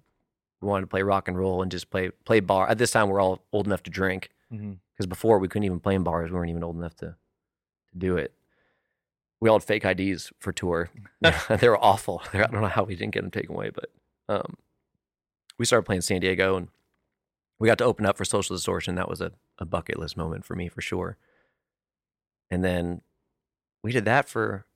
we 0.61 0.69
wanted 0.69 0.81
to 0.83 0.87
play 0.89 1.03
rock 1.03 1.29
and 1.29 1.39
roll 1.39 1.63
and 1.63 1.71
just 1.71 1.91
play 1.91 2.11
play 2.25 2.41
bar. 2.41 2.69
At 2.69 2.79
this 2.79 2.91
time, 2.91 3.09
we're 3.09 3.21
all 3.21 3.41
old 3.53 3.67
enough 3.67 3.85
to 3.85 3.91
drink 3.91 4.31
Mhm. 4.53 4.79
Because 4.95 5.07
before 5.07 5.39
we 5.39 5.49
couldn't 5.49 5.65
even 5.65 5.81
play 5.81 5.95
in 5.95 6.05
bars. 6.05 6.31
We 6.31 6.37
weren't 6.37 6.51
even 6.51 6.65
old 6.65 6.77
enough 6.77 6.95
to, 6.97 7.07
to 7.91 7.99
do 7.99 8.17
it. 8.17 8.33
We 9.41 9.49
all 9.49 9.59
had 9.59 9.65
fake 9.65 9.85
IDs 9.85 10.33
for 10.39 10.53
tour. 10.53 10.91
they 11.49 11.69
were 11.69 11.83
awful. 11.83 12.23
I 12.33 12.39
don't 12.39 12.53
know 12.53 12.67
how 12.67 12.85
we 12.85 12.97
didn't 12.97 13.15
get 13.15 13.23
them 13.23 13.31
taken 13.31 13.55
away, 13.55 13.71
but 13.71 13.91
um, 14.29 14.57
we 15.59 15.65
started 15.65 15.85
playing 15.87 16.03
San 16.03 16.21
Diego 16.21 16.57
and 16.57 16.69
we 17.59 17.69
got 17.69 17.79
to 17.79 17.85
open 17.85 18.07
up 18.07 18.17
for 18.17 18.25
Social 18.25 18.57
Distortion. 18.57 18.95
That 18.95 19.09
was 19.09 19.21
a, 19.21 19.33
a 19.59 19.65
bucket 19.65 19.99
list 19.99 20.17
moment 20.17 20.45
for 20.45 20.55
me 20.55 20.69
for 20.69 20.81
sure. 20.81 21.17
And 22.51 22.65
then 22.65 23.03
we 23.83 23.93
did 23.93 24.05
that 24.05 24.29
for, 24.29 24.67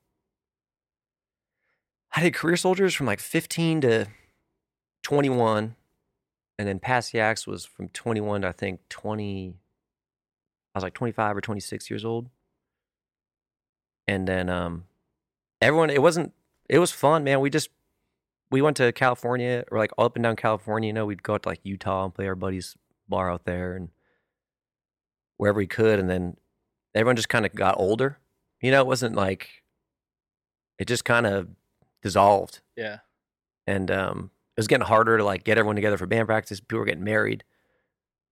I 2.15 2.23
did 2.23 2.35
Career 2.35 2.57
Soldiers 2.57 2.95
from 2.95 3.07
like 3.07 3.21
15 3.21 3.83
to 3.83 4.07
21. 5.03 5.77
And 6.59 6.69
then 6.69 6.79
Pass 6.81 7.11
the 7.11 7.21
Axe 7.21 7.47
was 7.47 7.65
from 7.65 7.89
21 7.89 8.43
to 8.43 8.49
I 8.49 8.53
think 8.53 8.81
20, 8.89 9.55
I 9.55 9.55
was 10.79 10.85
like 10.85 10.95
25 10.95 11.37
or 11.37 11.41
26 11.41 11.91
years 11.91 12.05
old. 12.05 12.29
And 14.07 14.27
then 14.27 14.49
um, 14.49 14.85
everyone, 15.61 15.91
it 15.91 16.01
wasn't, 16.03 16.33
it 16.69 16.79
was 16.79 16.91
fun, 16.93 17.25
man. 17.25 17.41
We 17.41 17.51
just, 17.51 17.69
we 18.51 18.63
went 18.63 18.77
to 18.79 18.91
California 18.93 19.65
or 19.71 19.79
like 19.79 19.91
up 19.99 20.17
and 20.17 20.23
down 20.23 20.37
California. 20.37 20.87
You 20.89 20.93
know, 20.95 21.07
we'd 21.07 21.23
go 21.23 21.35
out 21.35 21.43
to 21.43 21.49
like 21.51 21.61
Utah 21.63 22.05
and 22.05 22.15
play 22.15 22.27
our 22.27 22.35
buddy's 22.35 22.77
bar 23.09 23.31
out 23.31 23.45
there 23.45 23.75
and 23.77 23.91
wherever 25.37 25.59
we 25.59 25.67
could. 25.67 25.99
And 25.99 26.09
then 26.09 26.37
everyone 26.95 27.17
just 27.17 27.29
kind 27.29 27.45
of 27.45 27.55
got 27.55 27.79
older. 27.79 28.19
You 28.63 28.71
know, 28.71 28.81
it 28.81 28.87
wasn't 28.87 29.15
like, 29.15 29.63
it 30.79 30.89
just 30.89 31.05
kind 31.05 31.27
of 31.27 31.49
dissolved 32.03 32.61
Yeah. 32.77 32.99
and 33.67 33.91
um, 33.91 34.31
it 34.57 34.61
was 34.61 34.67
getting 34.69 34.87
harder 34.87 35.19
to 35.19 35.25
like 35.25 35.45
get 35.45 35.59
everyone 35.59 35.77
together 35.77 35.97
for 35.99 36.07
band 36.07 36.27
practice. 36.29 36.61
People 36.61 36.79
were 36.81 36.85
getting 36.85 37.05
married, 37.05 37.45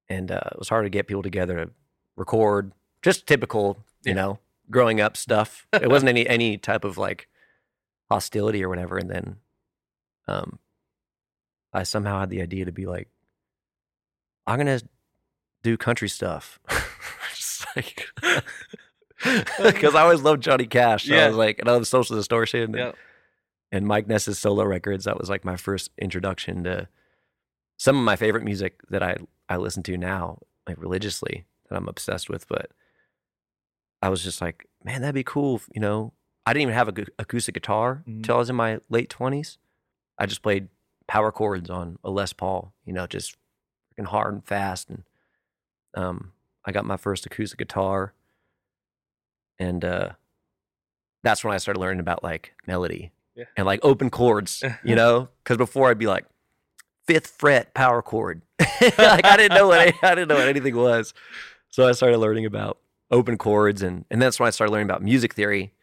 and 0.08 0.30
uh, 0.30 0.40
it 0.52 0.58
was 0.58 0.68
hard 0.68 0.84
to 0.86 0.90
get 0.90 1.06
people 1.08 1.22
together 1.22 1.56
to 1.56 1.70
record. 2.16 2.72
Just 3.02 3.26
typical, 3.26 3.78
you 4.04 4.10
Yeah. 4.10 4.14
know, 4.14 4.38
growing 4.70 5.00
up 5.00 5.16
stuff. 5.16 5.66
It 5.72 5.88
wasn't 5.90 6.08
any 6.08 6.26
any 6.26 6.58
type 6.58 6.84
of 6.84 6.98
like 6.98 7.28
hostility 8.10 8.64
or 8.64 8.68
whatever. 8.68 8.96
And 8.98 9.10
then, 9.10 9.36
um, 10.28 10.58
I 11.72 11.82
somehow 11.82 12.20
had 12.20 12.30
the 12.30 12.42
idea 12.42 12.64
to 12.64 12.72
be 12.72 12.86
like, 12.86 13.08
I'm 14.46 14.58
gonna 14.58 14.80
do 15.62 15.76
country 15.76 16.08
stuff. 16.08 16.58
Just 17.34 17.66
like. 17.76 18.08
Because 19.62 19.94
I 19.94 20.02
always 20.02 20.20
loved 20.20 20.42
Johnny 20.42 20.66
Cash. 20.66 21.06
So 21.06 21.14
I 21.14 21.16
Yeah. 21.16 21.28
was 21.28 21.36
like, 21.36 21.58
and 21.58 21.68
I 21.68 21.72
love 21.72 21.86
Social 21.86 22.16
Distortion. 22.16 22.62
and- 22.62 22.74
Yeah. 22.76 22.92
and 23.72 23.86
Mike 23.86 24.06
Ness's 24.06 24.38
solo 24.38 24.62
records. 24.64 25.06
That 25.06 25.18
was 25.18 25.30
like 25.30 25.42
my 25.44 25.56
first 25.56 25.90
introduction 25.98 26.64
to 26.64 26.86
some 27.78 27.96
of 27.96 28.04
my 28.04 28.14
favorite 28.16 28.44
music 28.44 28.80
that 28.90 29.02
I 29.02 29.16
I 29.48 29.56
listen 29.56 29.82
to 29.84 29.96
now, 29.96 30.40
like 30.68 30.76
religiously, 30.78 31.44
that 31.68 31.76
I'm 31.76 31.88
obsessed 31.88 32.28
with. 32.28 32.46
But 32.48 32.70
I 34.02 34.08
was 34.08 34.22
just 34.22 34.40
like, 34.40 34.66
man, 34.84 35.00
that'd 35.00 35.14
be 35.14 35.24
cool. 35.24 35.60
You 35.74 35.80
know, 35.80 36.12
I 36.44 36.52
didn't 36.52 36.62
even 36.62 36.74
have 36.74 36.88
a 36.88 37.06
acoustic 37.18 37.54
guitar 37.54 38.02
Mhm. 38.08 38.22
till 38.24 38.36
I 38.36 38.38
was 38.38 38.50
in 38.50 38.56
my 38.56 38.80
late 38.88 39.10
twenties. 39.10 39.58
I 40.18 40.26
just 40.26 40.42
played 40.42 40.68
power 41.06 41.30
chords 41.32 41.68
on 41.70 41.98
a 42.04 42.10
Les 42.10 42.32
Paul. 42.32 42.72
You 42.84 42.92
know, 42.92 43.06
just 43.06 43.36
freaking 43.98 44.06
hard 44.06 44.34
and 44.34 44.44
fast. 44.46 44.88
And 44.90 45.04
um, 45.94 46.32
I 46.64 46.72
got 46.72 46.84
my 46.84 46.96
first 46.96 47.26
acoustic 47.26 47.58
guitar, 47.58 48.12
and 49.58 49.84
uh, 49.84 50.10
that's 51.22 51.42
when 51.44 51.54
I 51.54 51.58
started 51.58 51.80
learning 51.80 52.00
about 52.00 52.22
like 52.22 52.54
melody 52.66 53.12
Yeah. 53.34 53.44
and 53.56 53.66
like 53.66 53.80
open 53.82 54.10
chords, 54.10 54.62
you 54.84 54.94
know? 54.94 55.28
Because 55.42 55.56
before 55.56 55.88
I'd 55.90 55.98
be 55.98 56.06
like 56.06 56.26
fifth 57.06 57.28
fret 57.38 57.72
power 57.74 58.02
chord, 58.02 58.42
like 58.58 59.24
I 59.24 59.36
didn't 59.36 59.56
know 59.56 59.68
what 59.68 59.80
I 59.80 60.14
didn't 60.14 60.28
know 60.28 60.36
what 60.36 60.48
anything 60.48 60.76
was. 60.76 61.14
So 61.76 61.86
I 61.86 61.92
started 61.92 62.16
learning 62.16 62.46
about 62.46 62.78
open 63.10 63.36
chords, 63.36 63.82
and 63.82 64.06
and 64.10 64.22
that's 64.22 64.40
when 64.40 64.46
I 64.46 64.50
started 64.50 64.72
learning 64.72 64.86
about 64.86 65.02
music 65.02 65.34
theory, 65.34 65.74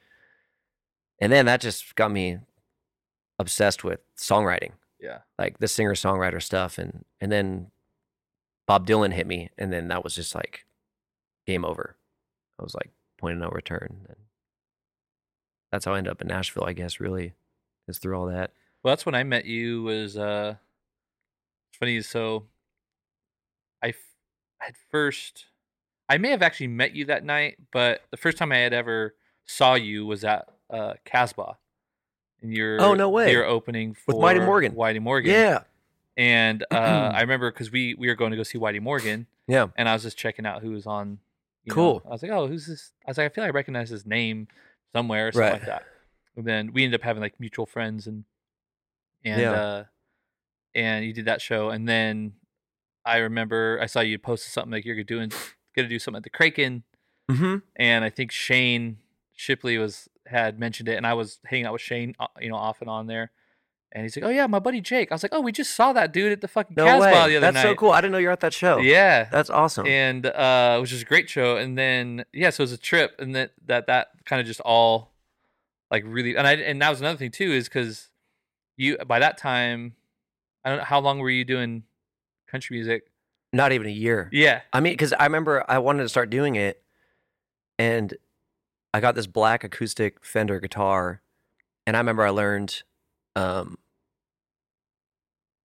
and 1.21 1.31
then 1.31 1.45
that 1.45 1.61
just 1.61 1.93
got 1.93 2.09
me 2.09 2.39
obsessed 3.37 3.83
with 3.83 3.99
songwriting, 4.17 4.71
Yeah. 4.99 5.19
like 5.37 5.59
the 5.59 5.67
singer 5.67 5.93
songwriter 5.93 6.41
stuff, 6.41 6.79
and 6.79 7.05
and 7.21 7.31
then 7.31 7.69
Bob 8.65 8.87
Dylan 8.87 9.13
hit 9.13 9.27
me, 9.27 9.51
and 9.55 9.71
then 9.71 9.87
that 9.89 10.03
was 10.03 10.15
just 10.15 10.33
like 10.33 10.65
game 11.45 11.63
over. 11.63 11.95
I 12.59 12.63
was 12.63 12.73
like 12.73 12.89
point 13.19 13.33
of 13.35 13.41
no 13.41 13.49
return. 13.49 14.07
And 14.09 14.17
that's 15.71 15.85
how 15.85 15.93
I 15.93 15.99
ended 15.99 16.09
up 16.09 16.21
in 16.23 16.27
Nashville, 16.27 16.65
I 16.65 16.73
guess. 16.73 16.99
Really, 16.99 17.33
is 17.87 17.99
through 17.99 18.17
all 18.17 18.25
that. 18.25 18.49
Well, 18.81 18.93
that's 18.93 19.05
when 19.05 19.13
I 19.13 19.21
met 19.21 19.45
you. 19.45 19.83
Was 19.83 20.17
uh, 20.17 20.55
it's 21.69 21.77
funny. 21.77 22.01
So, 22.01 22.47
I 23.83 23.89
f- 23.89 23.95
had 24.57 24.73
first, 24.89 25.45
I 26.09 26.17
may 26.17 26.29
have 26.31 26.41
actually 26.41 26.67
met 26.67 26.95
you 26.95 27.05
that 27.05 27.23
night, 27.23 27.57
but 27.71 28.01
the 28.11 28.17
first 28.17 28.37
time 28.37 28.51
I 28.51 28.57
had 28.57 28.73
ever 28.73 29.15
saw 29.45 29.75
you 29.75 30.05
was 30.05 30.23
at 30.23 30.47
uh 30.69 30.93
Casbah, 31.05 31.57
and 32.41 32.53
you're 32.53 32.81
Oh, 32.81 32.93
no 32.93 33.09
way. 33.09 33.31
You're 33.31 33.45
opening 33.45 33.93
for 33.93 34.03
With 34.07 34.17
Whitey 34.17 34.45
Morgan. 34.45 34.73
Whitey 34.73 35.01
Morgan. 35.01 35.31
Yeah, 35.31 35.59
And 36.17 36.63
uh, 36.71 36.75
I 37.15 37.21
remember 37.21 37.51
because 37.51 37.71
we 37.71 37.93
we 37.95 38.07
were 38.07 38.15
going 38.15 38.31
to 38.31 38.37
go 38.37 38.43
see 38.43 38.57
Whitey 38.59 38.81
Morgan, 38.81 39.27
yeah. 39.47 39.67
and 39.75 39.87
I 39.89 39.93
was 39.93 40.03
just 40.03 40.17
checking 40.17 40.45
out 40.45 40.61
who 40.61 40.71
was 40.71 40.85
on. 40.85 41.19
you 41.63 41.69
know, 41.71 41.75
Cool. 41.75 42.01
I 42.05 42.09
was 42.09 42.21
like, 42.23 42.31
oh, 42.31 42.47
who's 42.47 42.67
this? 42.67 42.91
I 43.07 43.11
was 43.11 43.17
like, 43.17 43.31
I 43.31 43.33
feel 43.33 43.43
like 43.45 43.53
I 43.53 43.55
recognize 43.55 43.89
his 43.89 44.05
name 44.05 44.47
somewhere, 44.93 45.29
or 45.29 45.31
something 45.31 45.51
Right. 45.51 45.59
like 45.59 45.65
that. 45.67 45.83
And 46.35 46.45
then 46.45 46.73
we 46.73 46.83
ended 46.83 46.99
up 46.99 47.03
having 47.05 47.21
like 47.21 47.39
mutual 47.39 47.65
friends, 47.65 48.07
and 48.07 48.25
and 49.23 49.41
Yeah. 49.41 49.51
uh, 49.51 49.83
and 50.75 51.05
you 51.05 51.13
did 51.13 51.25
that 51.25 51.41
show, 51.41 51.69
and 51.69 51.87
then 51.87 52.33
I 53.05 53.17
remember 53.17 53.79
I 53.81 53.85
saw 53.85 53.99
you 54.01 54.17
posted 54.19 54.51
something 54.51 54.71
like 54.71 54.85
you're 54.85 55.01
doing 55.03 55.31
gonna 55.75 55.87
do 55.87 55.99
something 55.99 56.17
at 56.19 56.23
the 56.23 56.29
Kraken, 56.29 56.83
Mm-hmm. 57.31 57.57
and 57.77 58.03
I 58.03 58.09
think 58.09 58.31
Shane 58.31 58.97
Shipley 59.33 59.77
was 59.77 60.09
had 60.27 60.59
mentioned 60.59 60.89
it, 60.89 60.95
and 60.97 61.07
I 61.07 61.13
was 61.13 61.39
hanging 61.45 61.65
out 61.65 61.73
with 61.73 61.81
Shane, 61.81 62.15
uh, 62.19 62.27
you 62.39 62.49
know, 62.49 62.55
off 62.55 62.81
and 62.81 62.89
on 62.89 63.07
there. 63.07 63.31
And 63.95 64.03
he's 64.03 64.15
like, 64.17 64.25
"Oh 64.25 64.29
yeah, 64.29 64.47
my 64.47 64.59
buddy 64.59 64.81
Jake." 64.81 65.11
I 65.11 65.15
was 65.15 65.23
like, 65.23 65.33
"Oh, 65.33 65.39
we 65.41 65.51
just 65.51 65.75
saw 65.75 65.93
that 65.93 66.11
dude 66.11 66.31
at 66.31 66.41
the 66.41 66.47
fucking 66.47 66.73
No 66.75 66.85
Casbah 66.85 67.29
the 67.29 67.37
other 67.37 67.39
That's 67.39 67.53
night." 67.55 67.61
so 67.61 67.75
cool. 67.75 67.91
I 67.91 68.01
didn't 68.01 68.11
know 68.13 68.17
you're 68.17 68.31
at 68.31 68.39
that 68.41 68.53
show. 68.53 68.79
Yeah, 68.79 69.25
That's 69.31 69.49
awesome. 69.51 69.85
and 69.87 70.25
uh, 70.25 70.77
which 70.79 70.91
was 70.91 70.99
just 70.99 71.03
a 71.03 71.05
great 71.05 71.29
show. 71.29 71.57
And 71.57 71.77
then 71.77 72.25
yeah, 72.33 72.49
so 72.49 72.61
it 72.61 72.65
was 72.65 72.71
a 72.73 72.77
trip, 72.77 73.15
and 73.19 73.35
that 73.35 73.51
that 73.67 73.85
that 73.87 74.07
kind 74.25 74.39
of 74.41 74.47
just 74.47 74.59
all 74.61 75.13
like 75.91 76.03
really. 76.07 76.35
And 76.35 76.47
I 76.47 76.53
and 76.55 76.81
that 76.81 76.89
was 76.89 76.99
another 77.01 77.17
thing 77.17 77.31
too 77.31 77.51
is 77.51 77.69
because 77.69 78.09
you 78.77 78.97
by 78.97 79.19
that 79.19 79.37
time, 79.37 79.93
I 80.65 80.69
don't 80.69 80.79
know 80.79 80.85
how 80.85 80.99
long 80.99 81.19
were 81.19 81.29
you 81.29 81.45
doing 81.45 81.83
country 82.47 82.75
music? 82.75 83.03
Not 83.53 83.71
even 83.71 83.85
a 83.87 83.91
year. 83.91 84.29
Yeah, 84.31 84.61
I 84.73 84.79
mean, 84.79 84.93
because 84.93 85.13
I 85.13 85.23
remember 85.25 85.63
I 85.69 85.77
wanted 85.77 86.01
to 86.03 86.09
start 86.09 86.31
doing 86.31 86.55
it, 86.55 86.81
and 87.77 88.13
I 88.93 88.99
got 88.99 89.13
this 89.13 89.27
black 89.27 89.63
acoustic 89.63 90.25
Fender 90.25 90.59
guitar, 90.59 91.21
and 91.85 91.95
I 91.95 91.99
remember 91.99 92.23
I 92.25 92.31
learned 92.31 92.81
um, 93.35 93.77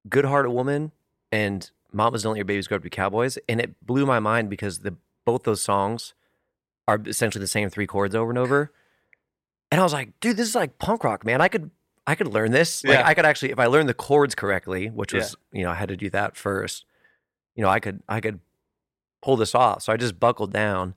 "Good 0.08 0.26
Hearted 0.26 0.50
Woman" 0.50 0.92
and 1.32 1.70
"Mamas 1.92 2.22
Don't 2.22 2.32
Let 2.32 2.38
Your 2.38 2.44
Babies 2.44 2.68
Grow 2.68 2.76
Up 2.76 2.82
to 2.82 2.84
Be 2.84 2.90
Cowboys," 2.90 3.38
and 3.48 3.58
it 3.60 3.74
blew 3.84 4.04
my 4.04 4.18
mind 4.20 4.50
because 4.50 4.80
the 4.80 4.94
both 5.24 5.44
those 5.44 5.62
songs 5.62 6.14
are 6.86 7.00
essentially 7.06 7.40
the 7.40 7.46
same 7.48 7.70
three 7.70 7.86
chords 7.86 8.14
over 8.14 8.30
and 8.30 8.38
over, 8.38 8.70
and 9.70 9.80
I 9.80 9.84
was 9.84 9.94
like, 9.94 10.18
"Dude, 10.20 10.36
this 10.36 10.48
is 10.48 10.54
like 10.54 10.78
punk 10.78 11.04
rock, 11.04 11.24
man! 11.24 11.40
I 11.40 11.48
could." 11.48 11.70
I 12.06 12.14
could 12.14 12.28
learn 12.28 12.52
this. 12.52 12.82
Like 12.84 13.00
Yeah. 13.00 13.06
I 13.06 13.12
could 13.12 13.26
actually, 13.26 13.50
if 13.50 13.58
I 13.58 13.66
learned 13.66 13.86
the 13.86 13.92
chords 13.92 14.34
correctly, 14.34 14.88
which 14.88 15.12
Yeah. 15.12 15.18
was, 15.18 15.36
you 15.52 15.62
know, 15.62 15.70
I 15.70 15.74
had 15.74 15.90
to 15.90 15.96
do 15.96 16.08
that 16.08 16.36
first. 16.38 16.86
You 17.58 17.62
know, 17.64 17.70
I 17.70 17.80
could, 17.80 18.04
I 18.08 18.20
could 18.20 18.38
pull 19.20 19.36
this 19.36 19.52
off. 19.52 19.82
So 19.82 19.92
I 19.92 19.96
just 19.96 20.20
buckled 20.20 20.52
down, 20.52 20.94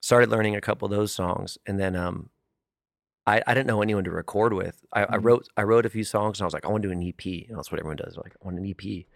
started 0.00 0.30
learning 0.30 0.54
a 0.54 0.60
couple 0.60 0.86
of 0.86 0.92
those 0.92 1.10
songs, 1.10 1.58
and 1.66 1.80
then 1.80 1.96
um, 1.96 2.30
I, 3.26 3.42
I 3.44 3.54
didn't 3.54 3.66
know 3.66 3.82
anyone 3.82 4.04
to 4.04 4.12
record 4.12 4.52
with. 4.52 4.84
I, 4.92 5.02
I 5.02 5.06
Mhm. 5.16 5.24
wrote 5.24 5.48
I 5.56 5.62
wrote 5.64 5.84
a 5.84 5.90
few 5.90 6.04
songs, 6.04 6.38
and 6.38 6.44
I 6.44 6.46
was 6.46 6.54
like, 6.54 6.64
I 6.64 6.68
want 6.68 6.82
to 6.84 6.88
do 6.88 6.92
an 6.92 7.02
EP. 7.02 7.48
And 7.48 7.58
that's 7.58 7.72
what 7.72 7.80
everyone 7.80 7.96
does. 7.96 8.16
Like, 8.16 8.36
I 8.40 8.44
want 8.44 8.56
an 8.60 8.66
EP. 8.72 9.06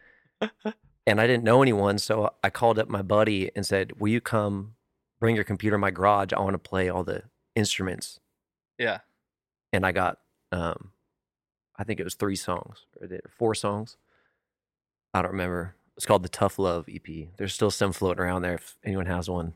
and 1.07 1.21
I 1.21 1.29
didn't 1.29 1.45
know 1.45 1.63
anyone, 1.63 1.97
so 1.99 2.35
I 2.43 2.51
called 2.51 2.81
up 2.81 2.89
my 2.89 3.03
buddy 3.03 3.53
and 3.55 3.65
said, 3.65 4.01
Will 4.01 4.09
you 4.09 4.21
come 4.21 4.75
bring 5.21 5.37
your 5.37 5.45
computer 5.45 5.77
in 5.77 5.81
my 5.81 5.93
garage? 5.93 6.33
I 6.33 6.41
want 6.41 6.55
to 6.55 6.59
play 6.59 6.89
all 6.89 7.05
the 7.05 7.23
instruments. 7.55 8.19
yeah, 8.79 8.99
And 9.73 9.87
I 9.87 9.93
got 9.93 10.19
um, 10.51 10.91
I 11.77 11.85
think 11.85 12.01
it 12.01 12.05
was 12.05 12.17
three 12.17 12.35
songs 12.35 12.87
or 13.01 13.09
four 13.39 13.55
songs. 13.55 13.97
I 15.15 15.23
don't 15.23 15.31
remember. 15.31 15.77
It's 15.99 16.07
called 16.07 16.23
the 16.23 16.29
Tough 16.29 16.61
Love 16.61 16.89
EP. 16.89 17.27
There's 17.39 17.53
still 17.53 17.73
some 17.73 17.93
floating 17.93 18.23
around 18.23 18.43
there 18.43 18.55
if 18.55 18.79
anyone 18.85 19.07
has 19.07 19.29
one. 19.29 19.55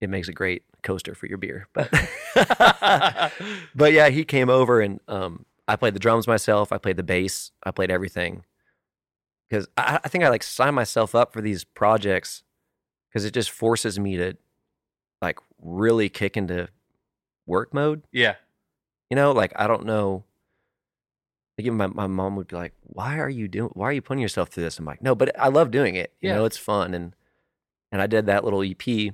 It 0.00 0.10
makes 0.10 0.26
a 0.26 0.32
great 0.32 0.64
coaster 0.82 1.14
for 1.14 1.26
your 1.26 1.38
beer. 1.38 1.68
But 1.72 1.88
but 3.76 3.92
yeah, 3.92 4.08
he 4.08 4.24
came 4.24 4.50
over 4.50 4.80
and 4.80 4.98
um, 5.06 5.46
I 5.68 5.76
played 5.76 5.94
the 5.94 6.00
drums 6.00 6.26
myself. 6.26 6.72
I 6.72 6.78
played 6.78 6.96
the 6.96 7.04
bass. 7.04 7.52
I 7.62 7.70
played 7.70 7.92
everything 7.92 8.44
because 9.48 9.68
I, 9.76 10.00
I 10.02 10.08
think 10.08 10.24
I 10.24 10.30
like 10.30 10.42
signed 10.42 10.74
myself 10.74 11.14
up 11.14 11.32
for 11.32 11.40
these 11.40 11.62
projects 11.62 12.42
because 13.08 13.24
it 13.24 13.32
just 13.32 13.52
forces 13.52 14.00
me 14.00 14.16
to 14.16 14.36
like 15.22 15.38
really 15.62 16.08
kick 16.08 16.36
into 16.36 16.68
work 17.46 17.72
mode. 17.72 18.02
Yeah. 18.10 18.34
You 19.10 19.14
know, 19.14 19.30
like 19.30 19.52
I 19.54 19.68
don't 19.68 19.86
know. 19.86 20.24
Like 21.60 21.66
even 21.66 21.76
my, 21.76 21.88
my 21.88 22.06
mom 22.06 22.36
would 22.36 22.46
be 22.48 22.56
like, 22.56 22.72
Why 22.84 23.18
are 23.18 23.28
you 23.28 23.46
doing 23.46 23.70
why 23.74 23.86
are 23.88 23.92
you 23.92 24.00
putting 24.00 24.22
yourself 24.22 24.48
through 24.48 24.62
this? 24.64 24.78
I'm 24.78 24.86
like, 24.86 25.02
No, 25.02 25.14
but 25.14 25.38
I 25.38 25.48
love 25.48 25.70
doing 25.70 25.94
it. 25.94 26.14
You 26.22 26.30
Yeah. 26.30 26.36
know, 26.36 26.44
it's 26.46 26.56
fun. 26.56 26.94
And 26.94 27.14
and 27.92 28.00
I 28.00 28.06
did 28.06 28.24
that 28.26 28.44
little 28.44 28.62
EP 28.62 29.12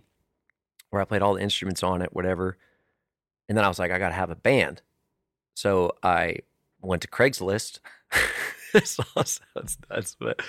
where 0.91 1.03
I 1.03 1.05
played 1.05 1.23
all 1.23 1.35
the 1.35 1.41
instruments 1.43 1.83
on 1.83 2.03
it, 2.03 2.13
whatever. 2.13 2.57
And 3.49 3.59
then 3.59 3.65
I 3.65 3.69
was 3.69 3.81
like, 3.81 3.91
I 3.91 3.99
gotta 3.99 4.15
have 4.15 4.31
a 4.31 4.37
band. 4.37 4.83
So 5.55 5.97
I 6.05 6.37
went 6.81 7.03
to 7.03 7.09
Craigslist. 7.09 7.81
this 8.73 8.97
all 9.17 9.25
sounds 9.25 9.79
nuts, 9.91 10.17
but 10.21 10.41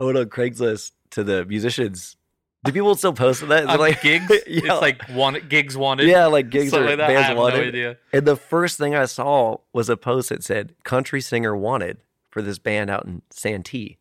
I 0.00 0.04
went 0.04 0.18
on 0.18 0.26
Craigslist 0.26 0.90
to 1.10 1.22
the 1.22 1.44
musicians. 1.44 2.16
Do 2.66 2.72
people 2.72 2.94
still 2.94 3.12
post 3.12 3.46
that? 3.48 3.64
Is 3.64 3.74
it 3.74 3.80
like 3.80 4.02
gigs. 4.08 4.30
Yeah. 4.46 4.60
It's 4.72 4.80
like 4.82 5.02
wanted 5.10 5.48
gigs 5.48 5.76
wanted. 5.76 6.08
yeah, 6.08 6.26
like 6.26 6.50
gigs 6.50 6.72
or 6.74 6.84
like 6.84 6.98
bands 6.98 7.36
wanted. 7.38 7.56
no 7.60 7.68
idea. 7.68 7.96
And 8.12 8.26
the 8.26 8.36
first 8.36 8.78
thing 8.78 8.94
I 8.94 9.06
saw 9.06 9.58
was 9.72 9.88
a 9.88 9.96
post 9.96 10.28
that 10.28 10.42
said 10.44 10.74
country 10.84 11.20
singer 11.20 11.56
wanted 11.56 11.98
for 12.30 12.42
this 12.42 12.58
band 12.58 12.90
out 12.90 13.04
in 13.06 13.22
Santee. 13.30 13.98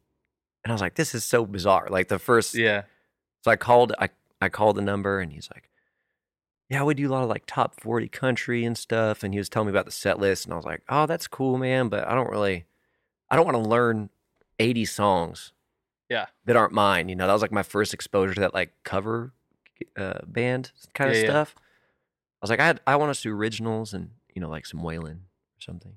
And 0.63 0.71
I 0.71 0.73
was 0.73 0.81
like, 0.81 0.95
this 0.95 1.13
is 1.15 1.23
so 1.23 1.45
bizarre. 1.45 1.87
Like 1.89 2.07
the 2.07 2.19
first 2.19 2.55
Yeah. 2.55 2.83
so 3.43 3.51
I 3.51 3.55
called 3.55 3.93
I 3.99 4.09
I 4.41 4.49
called 4.49 4.75
the 4.77 4.81
number 4.81 5.19
and 5.19 5.31
he's 5.31 5.49
like, 5.53 5.69
Yeah, 6.69 6.83
we 6.83 6.93
do 6.93 7.07
a 7.07 7.11
lot 7.11 7.23
of 7.23 7.29
like 7.29 7.43
top 7.45 7.79
40 7.79 8.07
country 8.09 8.65
and 8.65 8.77
stuff. 8.77 9.23
And 9.23 9.33
he 9.33 9.37
was 9.37 9.47
telling 9.49 9.67
me 9.67 9.71
about 9.71 9.85
the 9.85 9.91
set 9.91 10.19
list, 10.19 10.45
and 10.45 10.53
I 10.53 10.57
was 10.57 10.65
like, 10.65 10.81
Oh, 10.89 11.05
that's 11.05 11.27
cool, 11.27 11.57
man, 11.57 11.87
but 11.89 12.07
I 12.07 12.13
don't 12.15 12.29
really 12.29 12.65
I 13.29 13.35
don't 13.35 13.45
want 13.45 13.55
to 13.63 13.69
learn 13.69 14.09
80 14.59 14.85
songs 14.85 15.51
Yeah. 16.09 16.27
that 16.45 16.55
aren't 16.55 16.73
mine. 16.73 17.09
You 17.09 17.15
know, 17.15 17.27
that 17.27 17.33
was 17.33 17.41
like 17.41 17.51
my 17.51 17.63
first 17.63 17.93
exposure 17.93 18.33
to 18.35 18.41
that 18.41 18.53
like 18.53 18.71
cover 18.83 19.33
uh, 19.97 20.19
band 20.25 20.71
kind 20.93 21.09
of 21.09 21.15
Yeah, 21.15 21.23
yeah. 21.23 21.29
stuff. 21.29 21.55
I 21.57 21.61
was 22.41 22.49
like, 22.49 22.59
I 22.59 22.65
had, 22.67 22.79
I 22.85 22.95
want 22.95 23.09
us 23.09 23.21
to 23.21 23.29
do 23.29 23.35
originals 23.35 23.93
and 23.93 24.11
you 24.33 24.41
know 24.41 24.49
like 24.49 24.65
some 24.65 24.81
Waylon 24.81 25.15
or 25.17 25.59
something. 25.59 25.93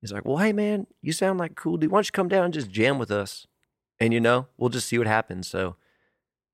He's 0.00 0.12
like, 0.12 0.24
well, 0.24 0.38
hey 0.38 0.52
man, 0.52 0.86
you 1.00 1.12
sound 1.12 1.38
like 1.38 1.54
cool 1.56 1.76
dude. 1.76 1.90
Why 1.90 1.98
don't 1.98 2.06
you 2.06 2.12
come 2.12 2.28
down 2.28 2.46
and 2.46 2.54
just 2.54 2.70
jam 2.70 2.98
with 2.98 3.10
us? 3.10 3.46
And 4.00 4.12
you 4.12 4.20
know, 4.20 4.48
we'll 4.56 4.70
just 4.70 4.88
see 4.88 4.98
what 4.98 5.06
happens. 5.06 5.46
So 5.48 5.76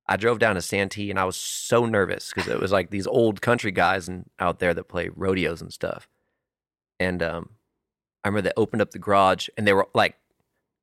I 0.06 0.16
drove 0.16 0.38
down 0.38 0.54
to 0.56 0.62
Santee 0.62 1.10
and 1.10 1.18
I 1.18 1.24
was 1.24 1.36
so 1.36 1.86
nervous 1.86 2.32
because 2.34 2.48
it 2.50 2.60
was 2.60 2.72
like 2.72 2.90
these 2.90 3.06
old 3.06 3.40
country 3.40 3.70
guys 3.70 4.08
and 4.08 4.28
out 4.38 4.58
there 4.58 4.74
that 4.74 4.84
play 4.88 5.08
rodeos 5.14 5.62
and 5.62 5.72
stuff. 5.72 6.08
And 7.00 7.22
um, 7.22 7.50
I 8.24 8.28
remember 8.28 8.42
they 8.48 8.52
opened 8.56 8.82
up 8.82 8.90
the 8.90 8.98
garage 8.98 9.48
and 9.56 9.66
they 9.66 9.72
were 9.72 9.88
like, 9.94 10.16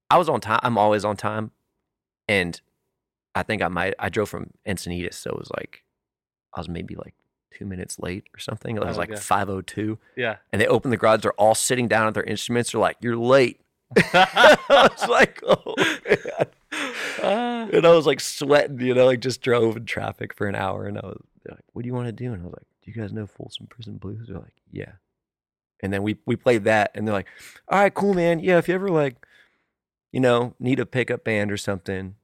I 0.09 0.17
was 0.17 0.29
on 0.29 0.41
time. 0.41 0.59
I'm 0.63 0.77
always 0.77 1.03
on 1.05 1.17
time. 1.17 1.51
And 2.27 2.59
I 3.33 3.43
think 3.43 3.61
I 3.61 3.67
might, 3.67 3.93
I 3.99 4.09
drove 4.09 4.29
from 4.29 4.51
Encinitas. 4.67 5.13
So 5.15 5.31
it 5.31 5.37
was 5.39 5.51
like, 5.55 5.83
I 6.53 6.59
was 6.59 6.69
maybe 6.69 6.95
like 6.95 7.13
two 7.53 7.65
minutes 7.65 7.99
late 7.99 8.25
or 8.35 8.39
something. 8.39 8.75
It 8.77 8.83
was 8.83 8.95
Oh, 8.97 8.99
like 8.99 9.11
okay. 9.11 9.19
502. 9.19 9.97
Yeah. 10.15 10.37
And 10.51 10.61
they 10.61 10.67
opened 10.67 10.93
the 10.93 10.97
garage. 10.97 11.21
They're 11.21 11.33
all 11.33 11.55
sitting 11.55 11.87
down 11.87 12.07
at 12.07 12.13
their 12.13 12.23
instruments. 12.23 12.71
They're 12.71 12.81
like, 12.81 12.97
you're 13.01 13.17
late. 13.17 13.59
I 14.13 14.57
was 14.69 15.07
like, 15.09 15.41
oh, 15.45 15.75
man. 15.77 16.17
Ah. 17.23 17.67
And 17.71 17.85
I 17.85 17.91
was 17.91 18.05
like 18.05 18.19
sweating, 18.19 18.79
you 18.79 18.93
know, 18.93 19.05
like 19.05 19.19
just 19.21 19.41
drove 19.41 19.77
in 19.77 19.85
traffic 19.85 20.33
for 20.33 20.47
an 20.47 20.55
hour. 20.55 20.85
And 20.85 20.97
I 20.97 21.05
was 21.05 21.21
like, 21.49 21.59
what 21.73 21.83
do 21.83 21.87
you 21.87 21.93
want 21.93 22.07
to 22.07 22.11
do? 22.11 22.33
And 22.33 22.41
I 22.41 22.45
was 22.45 22.53
like, 22.53 22.67
do 22.83 22.91
you 22.91 23.01
guys 23.01 23.13
know 23.13 23.25
Folsom 23.27 23.67
Prison 23.67 23.97
Blues? 23.97 24.27
They're 24.27 24.37
like, 24.39 24.53
yeah. 24.71 24.93
And 25.81 25.91
then 25.93 26.03
we 26.03 26.17
we 26.25 26.35
played 26.35 26.63
that 26.65 26.91
and 26.95 27.07
they're 27.07 27.13
like, 27.13 27.27
all 27.67 27.79
right, 27.79 27.93
cool, 27.93 28.13
man. 28.13 28.39
Yeah, 28.39 28.57
if 28.57 28.67
you 28.67 28.75
ever 28.75 28.89
like, 28.89 29.15
you 30.15 30.21
know, 30.21 30.55
need 30.59 30.79
a 30.79 30.85
pickup 30.85 31.25
band 31.25 31.51
or 31.51 31.57
something, 31.57 32.15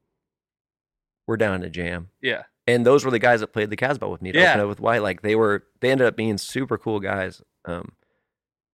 we're 1.28 1.36
down 1.36 1.60
to 1.60 1.70
jam. 1.70 2.08
yeah. 2.22 2.44
And 2.68 2.86
those 2.86 3.04
were 3.04 3.12
the 3.12 3.20
guys 3.20 3.40
that 3.42 3.48
played 3.54 3.70
the 3.72 3.76
Casbah 3.76 4.08
with 4.08 4.22
me. 4.22 4.32
To 4.32 4.40
Yeah. 4.40 4.52
open 4.52 4.62
up 4.62 4.68
with 4.70 4.80
White. 4.80 5.02
Like 5.02 5.24
they 5.24 5.36
were, 5.36 5.66
they 5.82 5.92
ended 5.92 6.08
up 6.08 6.16
being 6.16 6.38
super 6.38 6.78
cool 6.78 7.00
guys. 7.02 7.42
Um, 7.66 7.94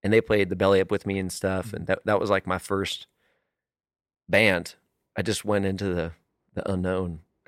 and 0.03 0.11
they 0.13 0.21
played 0.21 0.49
the 0.49 0.55
belly 0.57 0.79
up 0.81 0.91
with 0.91 1.07
me 1.07 1.17
and 1.17 1.31
stuff. 1.31 1.73
And 1.73 1.87
that 1.87 1.99
that 2.05 2.19
was 2.19 2.29
like 2.29 2.45
my 2.45 2.59
first 2.59 3.07
band. 4.29 4.75
I 5.15 5.21
just 5.23 5.43
went 5.45 5.65
into 5.65 5.85
the 5.95 6.11
the 6.53 6.69
unknown. 6.71 7.21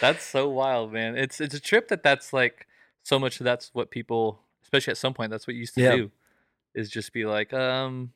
That's 0.00 0.24
so 0.24 0.48
wild, 0.48 0.92
man. 0.92 1.16
It's 1.16 1.40
it's 1.40 1.54
a 1.54 1.60
trip 1.60 1.88
that 1.88 2.02
that's 2.02 2.32
like 2.32 2.66
so 3.04 3.18
much. 3.18 3.38
That's 3.38 3.70
what 3.72 3.90
people, 3.90 4.40
especially 4.64 4.90
at 4.92 4.98
some 4.98 5.14
point, 5.14 5.30
that's 5.30 5.46
what 5.46 5.54
you 5.54 5.60
used 5.60 5.74
to 5.76 5.82
Yeah. 5.82 5.96
do, 5.96 6.10
is 6.74 6.90
just 6.90 7.12
be 7.12 7.24
like, 7.24 7.52
um, 7.52 8.12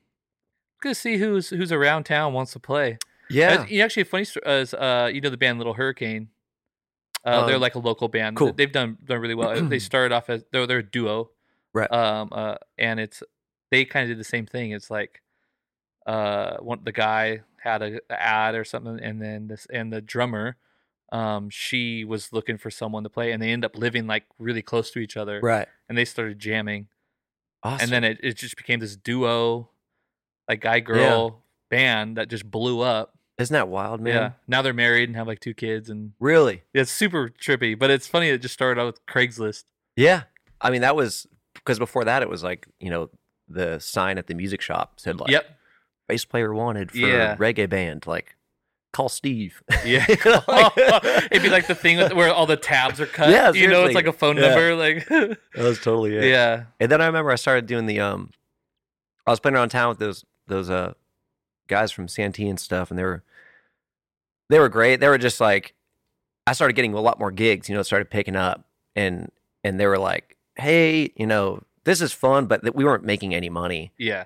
gonna 0.80 0.94
see 0.94 1.16
who's 1.18 1.50
who's 1.50 1.72
around 1.72 2.04
town 2.04 2.32
wants 2.32 2.52
to 2.52 2.58
play. 2.60 2.98
yeah. 3.30 3.66
You 3.66 3.82
actually, 3.82 4.02
a 4.02 4.06
funny 4.06 4.24
story 4.24 4.44
is, 4.46 4.72
uh, 4.74 5.10
you 5.12 5.20
know, 5.20 5.30
the 5.30 5.36
band 5.36 5.58
Little 5.58 5.74
Hurricane. 5.74 6.28
Uh, 7.24 7.46
they're 7.46 7.56
Um, 7.56 7.60
like 7.60 7.74
a 7.74 7.78
local 7.80 8.08
band. 8.08 8.36
cool. 8.36 8.52
They've 8.52 8.70
done 8.72 8.96
done 9.04 9.20
really 9.20 9.34
well. 9.34 9.60
they 9.68 9.78
started 9.90 10.14
off 10.14 10.30
as 10.30 10.44
they're 10.52 10.66
they're 10.66 10.78
a 10.78 10.82
duo, 10.82 11.30
Right. 11.74 11.90
Um, 11.92 12.28
uh, 12.32 12.54
and 12.78 12.98
it's 13.00 13.22
they 13.70 13.84
kind 13.84 14.04
of 14.04 14.08
did 14.16 14.18
the 14.20 14.24
same 14.28 14.46
thing. 14.46 14.70
It's 14.70 14.90
like, 14.90 15.20
uh, 16.06 16.56
one 16.58 16.80
the 16.84 16.92
guy 16.92 17.42
had 17.62 17.82
a, 17.82 18.00
a 18.08 18.22
ad 18.22 18.54
or 18.54 18.64
something, 18.64 18.98
and 19.02 19.20
then 19.20 19.48
this 19.48 19.66
and 19.70 19.92
the 19.92 20.00
drummer, 20.00 20.56
um, 21.12 21.50
she 21.50 22.04
was 22.04 22.32
looking 22.32 22.56
for 22.56 22.70
someone 22.70 23.02
to 23.02 23.10
play, 23.10 23.32
and 23.32 23.42
they 23.42 23.50
end 23.50 23.64
up 23.64 23.76
living 23.76 24.06
like 24.06 24.24
really 24.38 24.62
close 24.62 24.90
to 24.92 25.00
each 25.00 25.16
other, 25.16 25.40
right. 25.42 25.66
and 25.88 25.98
they 25.98 26.04
started 26.06 26.38
jamming, 26.38 26.86
Awesome. 27.62 27.82
and 27.84 27.92
then 27.92 28.04
it, 28.04 28.20
it 28.22 28.36
just 28.36 28.56
became 28.56 28.78
this 28.80 28.96
duo, 28.96 29.70
like 30.48 30.60
guy 30.60 30.80
girl 30.80 31.42
band 31.70 32.16
that 32.16 32.28
just 32.28 32.50
blew 32.50 32.80
up. 32.80 33.14
Isn't 33.38 33.54
that 33.54 33.68
wild, 33.68 34.00
man? 34.00 34.14
Yeah. 34.14 34.30
Now 34.48 34.62
they're 34.62 34.72
married 34.72 35.08
and 35.08 35.14
have 35.16 35.26
like 35.28 35.38
two 35.40 35.54
kids, 35.54 35.90
and 35.90 36.12
Really? 36.18 36.62
it's 36.74 36.90
super 36.90 37.28
trippy. 37.28 37.78
But 37.78 37.90
it's 37.90 38.06
funny. 38.08 38.28
It 38.30 38.38
just 38.42 38.54
started 38.54 38.80
out 38.80 38.86
with 38.86 39.06
Craigslist. 39.06 39.64
Yeah. 39.96 40.22
I 40.60 40.70
mean, 40.70 40.80
that 40.80 40.96
was 40.96 41.26
because 41.54 41.78
before 41.78 42.04
that, 42.04 42.22
it 42.22 42.28
was 42.28 42.42
like 42.42 42.66
you 42.80 42.90
know 42.90 43.10
the 43.48 43.78
sign 43.78 44.18
at 44.18 44.26
the 44.26 44.34
music 44.34 44.60
shop 44.60 44.94
said 45.00 45.20
like, 45.20 45.30
yep. 45.30 45.46
bass 46.08 46.24
player 46.24 46.52
wanted 46.52 46.90
for 46.90 46.98
Yeah. 46.98 47.36
reggae 47.36 47.68
band. 47.68 48.06
Like, 48.06 48.34
call 48.92 49.08
Steve. 49.08 49.62
Yeah. 49.84 50.04
You 50.08 50.16
know, 50.24 50.42
like- 50.48 50.72
It'd 51.30 51.42
be 51.42 51.48
like 51.48 51.66
the 51.68 51.74
thing 51.76 51.96
with, 51.98 52.12
where 52.14 52.32
all 52.32 52.46
the 52.46 52.56
tabs 52.56 53.00
are 53.00 53.06
cut. 53.06 53.30
Yeah, 53.30 53.52
you 53.52 53.68
know, 53.68 53.84
it's 53.84 53.94
like 53.94 54.06
a 54.06 54.12
phone 54.12 54.36
Yeah. 54.36 54.48
number. 54.48 54.74
Like, 54.74 55.06
that 55.08 55.38
was 55.54 55.78
totally 55.80 56.16
it. 56.16 56.24
yeah. 56.24 56.64
And 56.80 56.90
then 56.90 57.00
I 57.00 57.06
remember 57.06 57.30
I 57.30 57.36
started 57.36 57.66
doing 57.66 57.86
the 57.86 58.00
um 58.00 58.30
I 59.26 59.30
was 59.30 59.38
playing 59.40 59.54
around 59.54 59.68
town 59.68 59.90
with 59.90 59.98
those 60.00 60.24
those 60.48 60.68
uh 60.70 60.94
guys 61.68 61.92
from 61.92 62.08
Santee 62.08 62.48
and 62.48 62.58
stuff 62.58 62.90
and 62.90 62.98
they 62.98 63.04
were 63.04 63.22
they 64.50 64.58
were 64.58 64.68
great. 64.68 65.00
They 65.00 65.08
were 65.08 65.18
just 65.18 65.40
like 65.40 65.74
I 66.46 66.52
started 66.52 66.72
getting 66.74 66.94
a 66.94 67.00
lot 67.00 67.18
more 67.18 67.30
gigs, 67.30 67.68
you 67.68 67.74
know, 67.74 67.82
started 67.82 68.10
picking 68.10 68.36
up 68.36 68.66
and 68.96 69.30
and 69.64 69.78
they 69.78 69.86
were 69.86 69.98
like, 69.98 70.36
"Hey, 70.56 71.12
you 71.16 71.26
know, 71.26 71.62
this 71.84 72.00
is 72.00 72.12
fun, 72.12 72.46
but 72.46 72.62
th- 72.62 72.74
we 72.74 72.84
weren't 72.84 73.04
making 73.04 73.34
any 73.34 73.48
money." 73.50 73.92
Yeah. 73.98 74.24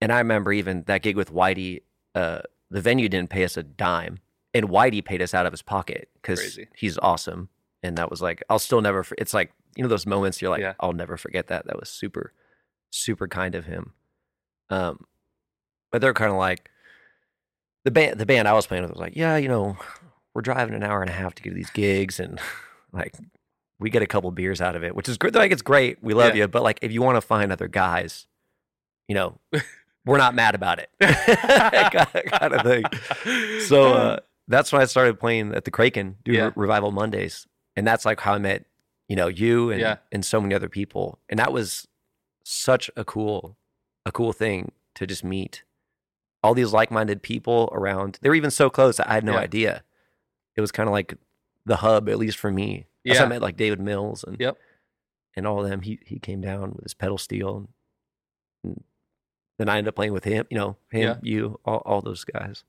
And 0.00 0.12
I 0.12 0.18
remember 0.18 0.52
even 0.52 0.84
that 0.86 1.02
gig 1.02 1.16
with 1.16 1.32
Whitey, 1.32 1.82
uh 2.14 2.40
the 2.70 2.80
venue 2.80 3.08
didn't 3.08 3.30
pay 3.30 3.44
us 3.44 3.56
a 3.56 3.62
dime 3.62 4.18
and 4.54 4.68
Whitey 4.68 5.04
paid 5.04 5.20
us 5.22 5.34
out 5.34 5.46
of 5.46 5.52
his 5.52 5.62
pocket 5.62 6.08
cuz 6.22 6.58
he's 6.74 6.98
awesome. 6.98 7.48
And 7.82 7.96
that 7.98 8.10
was 8.10 8.22
like 8.22 8.42
I'll 8.48 8.58
still 8.58 8.80
never 8.80 9.02
for- 9.04 9.16
it's 9.18 9.34
like, 9.34 9.52
you 9.76 9.82
know 9.82 9.88
those 9.88 10.06
moments 10.06 10.40
you're 10.40 10.50
like, 10.50 10.60
Yeah. 10.62 10.74
I'll 10.80 10.92
never 10.94 11.16
forget 11.18 11.48
that. 11.48 11.66
That 11.66 11.78
was 11.78 11.90
super 11.90 12.32
super 12.90 13.28
kind 13.28 13.54
of 13.54 13.66
him. 13.66 13.92
Um, 14.70 15.04
but 15.90 16.00
they're 16.00 16.14
kind 16.14 16.30
of 16.30 16.36
like 16.38 16.70
the 17.84 17.90
band. 17.90 18.18
The 18.18 18.26
band 18.26 18.48
I 18.48 18.52
was 18.52 18.66
playing 18.66 18.82
with 18.82 18.92
was 18.92 19.00
like, 19.00 19.16
yeah, 19.16 19.36
you 19.36 19.48
know, 19.48 19.76
we're 20.34 20.42
driving 20.42 20.74
an 20.74 20.82
hour 20.82 21.00
and 21.00 21.10
a 21.10 21.14
half 21.14 21.34
to 21.36 21.42
get 21.42 21.50
to 21.50 21.56
these 21.56 21.70
gigs, 21.70 22.20
and 22.20 22.38
like 22.92 23.14
we 23.80 23.90
get 23.90 24.02
a 24.02 24.06
couple 24.06 24.30
beers 24.32 24.60
out 24.60 24.74
of 24.76 24.82
it, 24.82 24.94
which 24.96 25.08
is 25.08 25.16
good. 25.18 25.34
Like 25.34 25.52
it's 25.52 25.62
great, 25.62 25.98
we 26.02 26.12
love 26.14 26.34
Yeah. 26.34 26.42
you, 26.44 26.48
but 26.48 26.62
like 26.62 26.78
if 26.82 26.90
you 26.92 27.00
want 27.02 27.16
to 27.16 27.20
find 27.20 27.52
other 27.52 27.68
guys, 27.68 28.26
you 29.06 29.14
know, 29.14 29.38
we're 30.04 30.18
not 30.18 30.34
mad 30.34 30.54
about 30.54 30.78
it, 30.80 30.90
kind 31.00 32.54
of 32.54 32.62
thing. 32.62 32.84
So 33.66 33.92
uh, 33.94 34.18
that's 34.48 34.72
when 34.72 34.82
I 34.82 34.84
started 34.86 35.20
playing 35.20 35.54
at 35.54 35.64
the 35.64 35.70
Kraken, 35.70 36.16
doing 36.24 36.38
Yeah. 36.38 36.44
Re- 36.46 36.52
Revival 36.56 36.90
Mondays, 36.92 37.46
and 37.76 37.86
that's 37.86 38.04
like 38.04 38.20
how 38.20 38.34
I 38.34 38.38
met, 38.38 38.64
you 39.08 39.16
know, 39.16 39.28
you 39.28 39.70
and 39.70 39.80
Yeah. 39.80 39.96
and 40.12 40.24
so 40.24 40.40
many 40.40 40.54
other 40.54 40.68
people, 40.68 41.18
and 41.28 41.38
that 41.38 41.52
was 41.52 41.86
such 42.44 42.90
a 42.96 43.04
cool, 43.04 43.56
a 44.06 44.10
cool 44.12 44.32
thing 44.32 44.72
to 44.96 45.06
just 45.06 45.22
meet 45.22 45.62
all 46.42 46.54
these 46.54 46.72
like-minded 46.72 47.22
people 47.22 47.68
around. 47.72 48.18
They 48.22 48.28
were 48.28 48.34
even 48.34 48.50
so 48.50 48.70
close, 48.70 49.00
I 49.00 49.12
had 49.14 49.24
no 49.24 49.32
Yeah. 49.32 49.38
idea. 49.40 49.84
It 50.56 50.60
was 50.60 50.70
kind 50.72 50.88
of 50.88 50.92
like 50.92 51.14
the 51.66 51.76
hub, 51.76 52.08
at 52.08 52.18
least 52.18 52.38
for 52.38 52.50
me. 52.50 52.86
That's 53.04 53.18
Yeah. 53.18 53.24
I 53.24 53.28
met 53.28 53.42
like 53.42 53.56
David 53.56 53.80
Mills 53.80 54.24
and 54.24 54.38
Yep. 54.40 54.56
and 55.36 55.46
all 55.46 55.62
of 55.62 55.68
them. 55.70 55.82
He 55.82 56.00
he 56.04 56.18
came 56.18 56.40
down 56.40 56.72
with 56.74 56.82
his 56.84 56.94
pedal 56.94 57.18
steel, 57.18 57.56
and, 58.64 58.74
and 58.74 58.84
then 59.58 59.68
I 59.68 59.78
ended 59.78 59.88
up 59.88 59.94
playing 59.96 60.12
with 60.12 60.24
him. 60.24 60.46
You 60.50 60.56
know, 60.58 60.76
him, 60.90 61.02
Yeah. 61.02 61.18
you, 61.22 61.60
all 61.64 61.78
all 61.84 62.00
those 62.02 62.24
guys. 62.24 62.64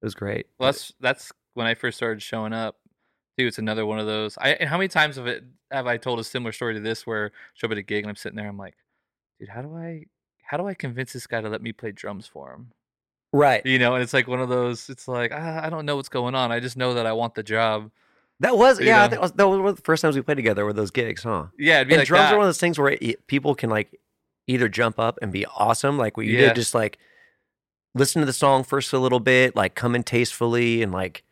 It 0.00 0.06
was 0.06 0.14
great. 0.14 0.46
Well, 0.58 0.68
that's 0.68 0.92
that's 1.00 1.32
when 1.54 1.66
I 1.66 1.74
first 1.74 1.96
started 1.96 2.22
showing 2.22 2.52
up. 2.52 2.78
Dude, 3.38 3.48
it's 3.48 3.58
another 3.58 3.86
one 3.86 3.98
of 3.98 4.06
those. 4.06 4.36
I 4.38 4.50
and 4.50 4.68
how 4.68 4.76
many 4.76 4.88
times 4.88 5.16
have 5.16 5.26
it 5.26 5.44
have 5.70 5.86
I 5.86 5.96
told 5.96 6.18
a 6.18 6.24
similar 6.24 6.52
story 6.52 6.74
to 6.74 6.80
this 6.80 7.06
where 7.06 7.26
I 7.26 7.30
show 7.54 7.66
up 7.66 7.72
at 7.72 7.78
a 7.78 7.82
gig 7.82 8.04
and 8.04 8.10
I'm 8.10 8.16
sitting 8.16 8.36
there, 8.36 8.48
I'm 8.48 8.58
like, 8.58 8.74
dude, 9.40 9.48
how 9.50 9.62
do 9.62 9.74
I 9.76 10.06
how 10.42 10.56
do 10.58 10.66
I 10.66 10.74
convince 10.74 11.12
this 11.14 11.26
guy 11.26 11.40
to 11.40 11.48
let 11.48 11.62
me 11.62 11.72
play 11.72 11.92
drums 11.92 12.26
for 12.26 12.52
him? 12.52 12.72
Right. 13.32 13.64
You 13.66 13.78
know, 13.78 13.94
and 13.94 14.02
it's 14.02 14.12
like 14.12 14.26
one 14.28 14.40
of 14.40 14.48
those. 14.48 14.88
It's 14.90 15.08
like 15.08 15.32
ah, 15.34 15.60
I 15.64 15.70
don't 15.70 15.86
know 15.86 15.96
what's 15.96 16.08
going 16.08 16.34
on. 16.34 16.52
I 16.52 16.60
just 16.60 16.76
know 16.76 16.94
that 16.94 17.06
I 17.06 17.12
want 17.12 17.34
the 17.34 17.42
job. 17.42 17.90
That 18.40 18.56
was 18.58 18.80
You 18.80 18.86
yeah. 18.86 19.02
Know? 19.02 19.08
that 19.08 19.20
was, 19.20 19.32
that 19.32 19.48
was 19.48 19.58
one 19.58 19.68
of 19.68 19.76
the 19.76 19.82
first 19.82 20.02
times 20.02 20.16
we 20.16 20.22
played 20.22 20.34
together 20.36 20.64
were 20.64 20.72
those 20.72 20.90
gigs, 20.90 21.22
huh? 21.22 21.46
Yeah, 21.58 21.76
it'd 21.76 21.88
be 21.88 21.94
and 21.94 22.00
like 22.00 22.08
drums 22.08 22.24
that. 22.28 22.34
are 22.34 22.38
one 22.38 22.44
of 22.44 22.48
those 22.48 22.58
things 22.58 22.78
where 22.78 22.96
it, 23.00 23.26
people 23.26 23.54
can 23.54 23.70
like 23.70 23.98
either 24.48 24.68
jump 24.68 24.98
up 24.98 25.18
and 25.22 25.30
be 25.32 25.46
awesome, 25.46 25.96
like 25.98 26.16
what 26.16 26.26
you 26.26 26.32
Yeah. 26.32 26.48
did, 26.48 26.56
just 26.56 26.74
like 26.74 26.98
listen 27.94 28.20
to 28.20 28.26
the 28.26 28.32
song 28.32 28.64
first 28.64 28.92
a 28.92 28.98
little 28.98 29.20
bit, 29.20 29.54
like 29.54 29.74
come 29.74 29.94
in 29.94 30.02
tastefully, 30.02 30.82
and 30.82 30.92
like 30.92 31.22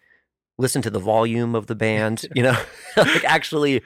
listen 0.58 0.82
to 0.82 0.90
the 0.90 0.98
volume 1.00 1.54
of 1.54 1.66
the 1.66 1.74
band, 1.74 2.26
you 2.34 2.42
know, 2.42 2.56
like 2.96 3.24
actually 3.24 3.82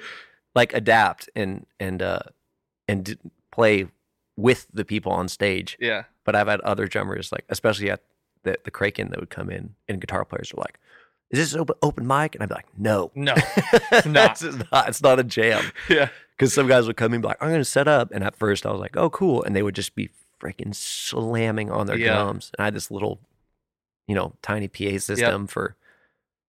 like 0.55 0.75
adapt 0.75 1.29
and 1.35 1.65
and 1.81 2.03
uh 2.03 2.21
and 2.89 3.05
d- 3.05 3.19
play 3.51 3.87
with 4.37 4.67
the 4.73 4.85
people 4.85 5.13
on 5.13 5.29
stage. 5.29 5.77
yeah, 5.81 6.05
But 6.25 6.35
I've 6.35 6.49
had 6.49 6.61
other 6.63 6.87
drummers, 6.89 7.31
like 7.33 7.45
especially 7.49 7.91
at 7.91 8.03
the 8.43 8.59
the 8.65 8.71
Kraken, 8.71 9.11
that 9.11 9.21
would 9.21 9.31
come 9.31 9.51
in, 9.51 9.75
and 9.89 10.01
guitar 10.01 10.25
players 10.25 10.53
are 10.53 10.61
like, 10.61 10.79
"Is 11.31 11.39
this 11.39 11.55
open, 11.59 11.77
open 11.83 12.07
mic?" 12.07 12.35
And 12.35 12.43
I'd 12.43 12.49
be 12.49 12.55
like, 12.55 12.79
"No, 12.79 13.11
no, 13.15 13.35
it's 13.93 14.07
not. 14.07 14.43
it's 14.43 14.71
not. 14.73 14.89
It's 14.89 15.03
not 15.03 15.19
a 15.19 15.25
jam." 15.25 15.65
yeah, 15.89 16.09
Because 16.37 16.53
some 16.53 16.67
guys 16.69 16.87
would 16.87 16.97
come 16.97 17.13
in 17.13 17.15
and 17.17 17.23
be 17.23 17.29
like, 17.29 17.43
I'm 17.43 17.49
going 17.49 17.61
to 17.61 17.65
set 17.65 17.87
up. 17.89 18.11
And 18.13 18.23
at 18.25 18.35
first 18.37 18.67
I 18.67 18.71
was 18.73 18.81
like, 18.81 18.97
oh, 18.97 19.09
cool. 19.11 19.43
And 19.45 19.55
they 19.55 19.63
would 19.63 19.75
just 19.77 19.95
be 19.95 20.11
freaking 20.41 20.75
slamming 20.75 21.71
on 21.71 21.87
their 21.87 21.97
Yeah. 21.97 22.15
drums. 22.15 22.51
And 22.59 22.63
I 22.65 22.67
had 22.67 22.75
this 22.75 22.91
little, 22.91 23.21
you 24.09 24.15
know, 24.15 24.35
tiny 24.43 24.67
PA 24.69 24.99
system 24.99 25.47
for 25.47 25.77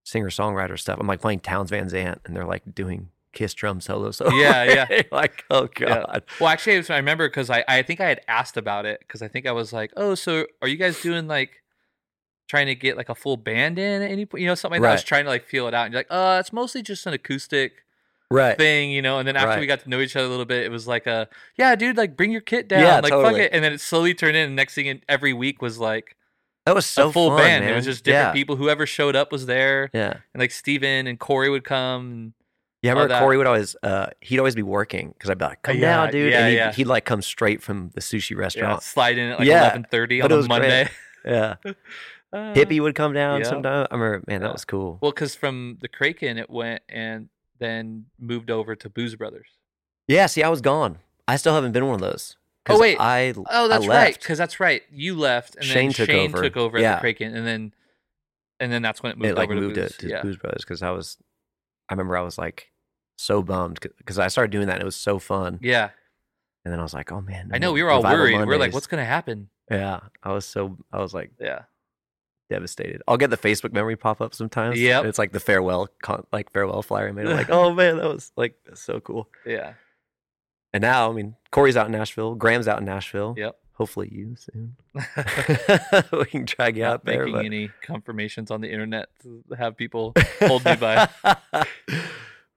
singer 0.04 0.30
songwriter 0.30 0.78
stuff. 0.78 0.98
I'm 1.00 1.08
like 1.08 1.22
playing 1.22 1.40
Townes 1.42 1.70
Van 1.70 1.88
Zandt 1.88 2.20
and 2.26 2.36
they're 2.36 2.46
like 2.46 2.76
doing 2.76 3.10
Kiss 3.36 3.54
drum 3.54 3.80
solo. 3.82 4.10
So 4.10 4.32
Yeah, 4.32 4.64
yeah. 4.90 5.02
like, 5.12 5.44
oh, 5.52 5.70
Yeah. 5.80 5.88
God. 5.88 6.24
Well, 6.40 6.50
actually, 6.50 6.84
I 6.90 6.98
remember 6.98 7.28
because 7.30 7.52
I, 7.52 7.64
I 7.68 7.84
think 7.84 8.02
I 8.02 8.08
had 8.10 8.22
asked 8.28 8.58
about 8.58 8.88
it 8.88 9.00
because 9.02 9.22
I 9.22 9.28
think 9.28 9.46
I 9.46 9.52
was 9.52 9.72
like, 9.72 9.92
oh, 9.96 10.16
so 10.16 10.48
are 10.64 10.68
you 10.68 10.78
guys 10.78 11.00
doing 11.02 11.28
like 11.28 11.62
trying 12.48 12.66
to 12.68 12.76
get 12.76 12.98
like 12.98 13.10
a 13.10 13.16
full 13.16 13.38
band 13.38 13.78
in 13.78 14.02
at 14.02 14.10
any 14.10 14.26
point? 14.26 14.42
You 14.42 14.48
know, 14.48 14.56
something 14.56 14.82
like 14.82 14.88
that. 14.88 14.92
I 14.92 14.96
was 14.96 15.04
trying 15.04 15.26
to 15.26 15.30
like 15.30 15.46
feel 15.46 15.68
it 15.68 15.74
out. 15.76 15.86
And 15.86 15.94
you're 15.94 16.00
like, 16.00 16.08
uh, 16.10 16.38
it's 16.40 16.52
mostly 16.52 16.82
just 16.82 17.06
an 17.06 17.14
acoustic 17.14 17.84
Right. 18.32 18.58
thing, 18.58 18.90
you 18.90 19.04
know. 19.04 19.20
And 19.20 19.28
then 19.28 19.36
after 19.36 19.60
we 19.60 19.68
got 19.68 19.82
to 19.82 19.90
know 19.90 20.00
each 20.00 20.16
other 20.16 20.26
a 20.26 20.30
little 20.30 20.46
bit, 20.46 20.66
it 20.66 20.72
was 20.72 20.88
like, 20.88 21.06
a 21.06 21.28
yeah, 21.58 21.76
dude, 21.76 21.96
like 21.96 22.18
bring 22.18 22.32
your 22.32 22.42
kit 22.42 22.68
down, 22.68 22.82
Yeah, 22.82 22.96
like 22.96 23.12
fuck 23.12 23.22
totally. 23.24 23.42
it. 23.42 23.52
And 23.54 23.64
then 23.64 23.72
it 23.72 23.82
slowly 23.82 24.16
turned 24.16 24.36
in. 24.36 24.48
And 24.48 24.56
next 24.56 24.74
thing, 24.74 24.88
in, 24.88 25.02
every 25.08 25.32
week 25.32 25.62
was 25.62 25.78
like 25.78 26.16
That 26.66 26.74
was 26.74 26.88
so 26.88 27.10
a 27.10 27.12
full 27.14 27.30
fun, 27.30 27.38
band. 27.38 27.66
Man. 27.66 27.74
It 27.74 27.76
was 27.76 27.86
just 27.86 28.04
different 28.04 28.30
yeah. 28.30 28.34
people. 28.34 28.56
Whoever 28.56 28.88
showed 28.88 29.16
up 29.16 29.32
was 29.32 29.46
there, 29.46 29.92
Yeah. 29.94 30.14
and 30.34 30.42
like 30.42 30.50
Steven 30.52 31.06
and 31.06 31.20
Corey 31.20 31.50
would 31.50 31.64
come. 31.66 32.34
Yeah, 32.86 32.92
I 32.92 32.94
remember 32.94 33.14
that. 33.14 33.20
Corey 33.22 33.38
would 33.38 33.48
always, 33.48 33.76
uh, 33.84 34.08
he'd 34.22 34.40
always 34.40 34.56
be 34.56 34.64
working 34.64 35.10
because 35.12 35.30
I'd 35.30 35.38
be 35.38 35.46
like, 35.46 35.62
come 35.64 35.78
Yeah, 35.78 35.82
down, 36.04 36.12
dude. 36.12 36.32
yeah, 36.32 36.40
and 36.40 36.50
he'd, 36.50 36.56
yeah. 36.56 36.72
he'd 36.74 36.88
like 36.88 37.06
come 37.06 37.22
straight 37.22 37.62
from 37.62 37.90
the 37.96 38.02
sushi 38.02 38.32
yeah, 38.32 38.38
restaurant. 38.38 38.84
slide 38.84 39.18
in 39.18 39.32
at 39.32 39.40
like 39.40 39.48
Yeah, 39.48 39.62
eleven 39.62 39.86
thirty 39.90 40.22
on 40.22 40.32
it 40.32 40.34
a 40.34 40.38
was 40.38 40.48
great. 40.48 40.60
Monday. 40.60 40.90
Yeah. 41.26 41.56
Uh, 42.34 42.54
Hippie 42.54 42.82
would 42.82 42.96
come 42.96 43.14
down 43.14 43.40
Yep. 43.40 43.48
sometime. 43.48 43.88
I 43.90 43.96
remember, 43.96 44.24
man, 44.28 44.42
that 44.42 44.48
Yeah. 44.48 44.52
was 44.52 44.66
cool. 44.66 44.98
Well, 45.02 45.12
because 45.14 45.36
from 45.36 45.78
the 45.80 45.88
Kraken, 45.88 46.38
it 46.38 46.50
went 46.50 46.82
and 46.90 47.30
then 47.60 48.08
moved 48.20 48.52
over 48.52 48.76
to 48.76 48.90
Booze 48.90 49.16
Brothers. 49.16 49.48
Yeah, 50.10 50.26
see, 50.26 50.44
I 50.44 50.50
was 50.50 50.60
gone. 50.60 50.98
I 51.30 51.38
still 51.38 51.54
haven't 51.56 51.72
been 51.72 51.86
one 51.86 51.96
of 51.96 52.02
those. 52.02 52.36
Oh 52.68 52.78
wait. 52.78 52.98
I 53.00 53.34
Oh, 53.50 53.70
that's 53.70 53.86
I 53.86 53.88
right. 53.88 54.14
Because 54.20 54.38
that's 54.38 54.60
right. 54.60 54.82
You 54.92 55.16
left, 55.16 55.56
and 55.56 55.64
Shane 55.64 55.88
then 55.90 55.94
took 55.94 56.10
Shane 56.10 56.30
over. 56.34 56.44
took 56.44 56.58
over 56.58 56.78
at 56.78 56.82
Yeah. 56.82 56.96
the 56.96 57.00
Kraken, 57.02 57.34
and 57.36 57.48
then 57.48 57.74
and 58.60 58.70
then 58.70 58.82
that's 58.82 59.02
when 59.02 59.14
it 59.14 59.18
moved 59.18 59.30
it 59.32 59.36
like 59.38 59.50
over 59.50 59.56
moved 59.62 59.76
to 59.76 59.82
it 59.84 59.90
Booze. 59.92 59.98
to 60.00 60.10
yeah. 60.10 60.22
Booze 60.22 60.36
Brothers 60.38 60.64
because 60.66 60.82
I 60.82 60.90
was. 60.92 61.18
I 61.88 61.94
remember 61.94 62.18
I 62.18 62.22
was 62.22 62.38
like 62.38 62.70
so 63.18 63.42
bummed 63.42 63.80
because 63.98 64.20
I 64.20 64.28
started 64.28 64.52
doing 64.52 64.68
that. 64.68 64.74
and 64.74 64.82
It 64.82 64.86
was 64.86 64.96
so 64.96 65.20
fun, 65.20 65.60
yeah, 65.62 65.90
and 66.64 66.72
then 66.72 66.80
I 66.80 66.84
was 66.84 66.94
like, 66.94 67.12
"Oh 67.12 67.22
man!" 67.22 67.52
I 67.54 67.58
know. 67.60 67.72
We 67.74 67.84
were 67.84 67.90
all 67.92 68.04
worried. 68.04 68.36
We 68.46 68.56
are 68.56 68.60
like, 68.60 68.74
"What's 68.74 68.88
gonna 68.88 69.06
happen?" 69.06 69.50
Yeah, 69.72 70.00
I 70.24 70.32
was 70.34 70.46
so 70.46 70.78
I 70.94 71.00
was 71.02 71.14
like 71.14 71.32
Yeah, 71.40 71.64
devastated. 72.50 73.02
I'll 73.08 73.18
get 73.18 73.30
the 73.32 73.38
Facebook 73.38 73.74
memory 73.74 73.96
pop 73.96 74.22
up 74.22 74.34
sometimes. 74.36 74.80
Yeah. 74.80 75.02
it's 75.04 75.18
like 75.18 75.32
the 75.32 75.40
farewell 75.40 75.88
con- 76.02 76.26
like 76.32 76.52
farewell 76.52 76.82
flyer 76.84 77.10
I 77.10 77.12
made. 77.12 77.28
I'm 77.28 77.36
like, 77.38 77.50
"Oh 77.52 77.74
man, 77.74 77.98
that 77.98 78.08
was 78.08 78.32
like 78.36 78.56
so 78.74 79.00
cool." 79.00 79.28
yeah, 79.46 79.74
And 80.74 80.82
now, 80.82 81.10
I 81.10 81.14
mean, 81.14 81.36
Corey's 81.52 81.78
out 81.78 81.86
in 81.88 81.92
Nashville. 81.94 82.36
Graham's 82.36 82.68
out 82.68 82.80
in 82.80 82.86
Nashville. 82.86 83.34
yep. 83.38 83.58
Hopefully, 83.74 84.08
you 84.10 84.36
soon. 84.38 84.78
we 86.14 86.26
can 86.26 86.46
drag 86.46 86.78
you 86.78 86.84
Not 86.84 86.94
out 86.94 87.06
there. 87.06 87.20
making 87.26 87.34
but- 87.34 87.46
any 87.46 87.70
confirmations 87.82 88.50
on 88.52 88.62
the 88.62 88.72
internet 88.72 89.10
to 89.24 89.44
have 89.58 89.76
people 89.76 90.14
hold 90.40 90.64
me 90.64 90.76
by. 90.78 91.10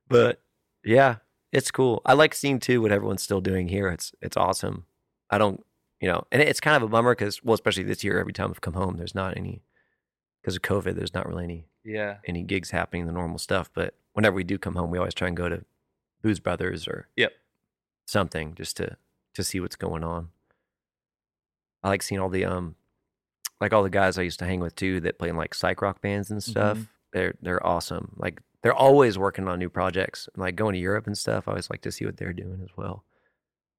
but 0.09 0.41
yeah, 0.89 1.17
it's 1.53 1.71
cool. 1.71 2.01
I 2.07 2.15
like 2.15 2.35
seeing 2.35 2.59
too 2.59 2.81
what 2.83 2.93
everyone's 2.93 3.23
still 3.23 3.41
doing 3.41 3.69
here. 3.69 3.89
It's 3.89 4.13
it's 4.23 4.37
awesome. 4.37 4.85
I 5.31 5.39
don't, 5.39 5.65
you 6.01 6.09
know, 6.09 6.25
and 6.33 6.41
it's 6.43 6.61
kind 6.61 6.77
of 6.77 6.83
a 6.83 6.89
bummer 6.89 7.15
because 7.15 7.43
well, 7.45 7.55
especially 7.55 7.85
this 7.85 8.03
year, 8.03 8.19
every 8.19 8.33
time 8.33 8.51
I've 8.51 8.61
come 8.61 8.75
home, 8.75 8.97
there's 8.97 9.15
not 9.15 9.37
any 9.37 9.63
because 10.43 10.57
of 10.57 10.63
COVID. 10.63 10.95
There's 10.97 11.15
not 11.15 11.27
really 11.29 11.45
any 11.45 11.67
Yeah, 11.85 12.17
any 12.27 12.43
gigs 12.43 12.71
happening, 12.71 13.07
the 13.07 13.13
normal 13.13 13.39
stuff. 13.39 13.71
But 13.75 13.95
whenever 14.15 14.35
we 14.37 14.45
do 14.45 14.59
come 14.59 14.75
home, 14.77 14.91
we 14.91 14.99
always 14.99 15.15
try 15.15 15.29
and 15.29 15.37
go 15.37 15.49
to 15.49 15.65
Booze 16.23 16.41
Brothers 16.41 16.89
or 16.89 17.09
Yep. 17.17 17.33
something 18.07 18.55
just 18.55 18.77
to 18.79 18.97
to 19.35 19.45
see 19.45 19.61
what's 19.61 19.77
going 19.77 20.03
on. 20.05 20.31
I 21.83 21.89
like 21.89 22.03
seeing 22.03 22.21
all 22.21 22.29
the 22.29 22.45
um 22.45 22.75
like 23.61 23.73
all 23.73 23.83
the 23.83 23.91
guys 23.91 24.19
I 24.19 24.23
used 24.23 24.39
to 24.41 24.45
hang 24.47 24.61
with 24.61 24.75
too 24.77 25.01
that 25.01 25.19
play 25.19 25.29
in 25.29 25.37
like 25.37 25.55
psych 25.55 25.83
rock 25.83 26.01
bands 26.01 26.31
and 26.31 26.43
stuff. 26.43 26.79
Mhm. 26.79 26.89
They're 27.13 27.35
they're 27.43 27.65
awesome. 27.67 28.13
Like 28.17 28.41
they're 28.63 28.75
always 28.75 29.19
working 29.19 29.47
on 29.49 29.59
new 29.59 29.69
projects. 29.71 30.29
Like 30.37 30.57
going 30.57 30.75
to 30.75 30.81
Europe 30.81 31.07
and 31.07 31.17
stuff. 31.17 31.47
I 31.47 31.53
always 31.53 31.71
like 31.71 31.83
to 31.83 31.93
see 31.93 32.05
what 32.05 32.17
they're 32.17 32.33
doing 32.33 32.61
as 32.63 32.71
well. 32.77 33.05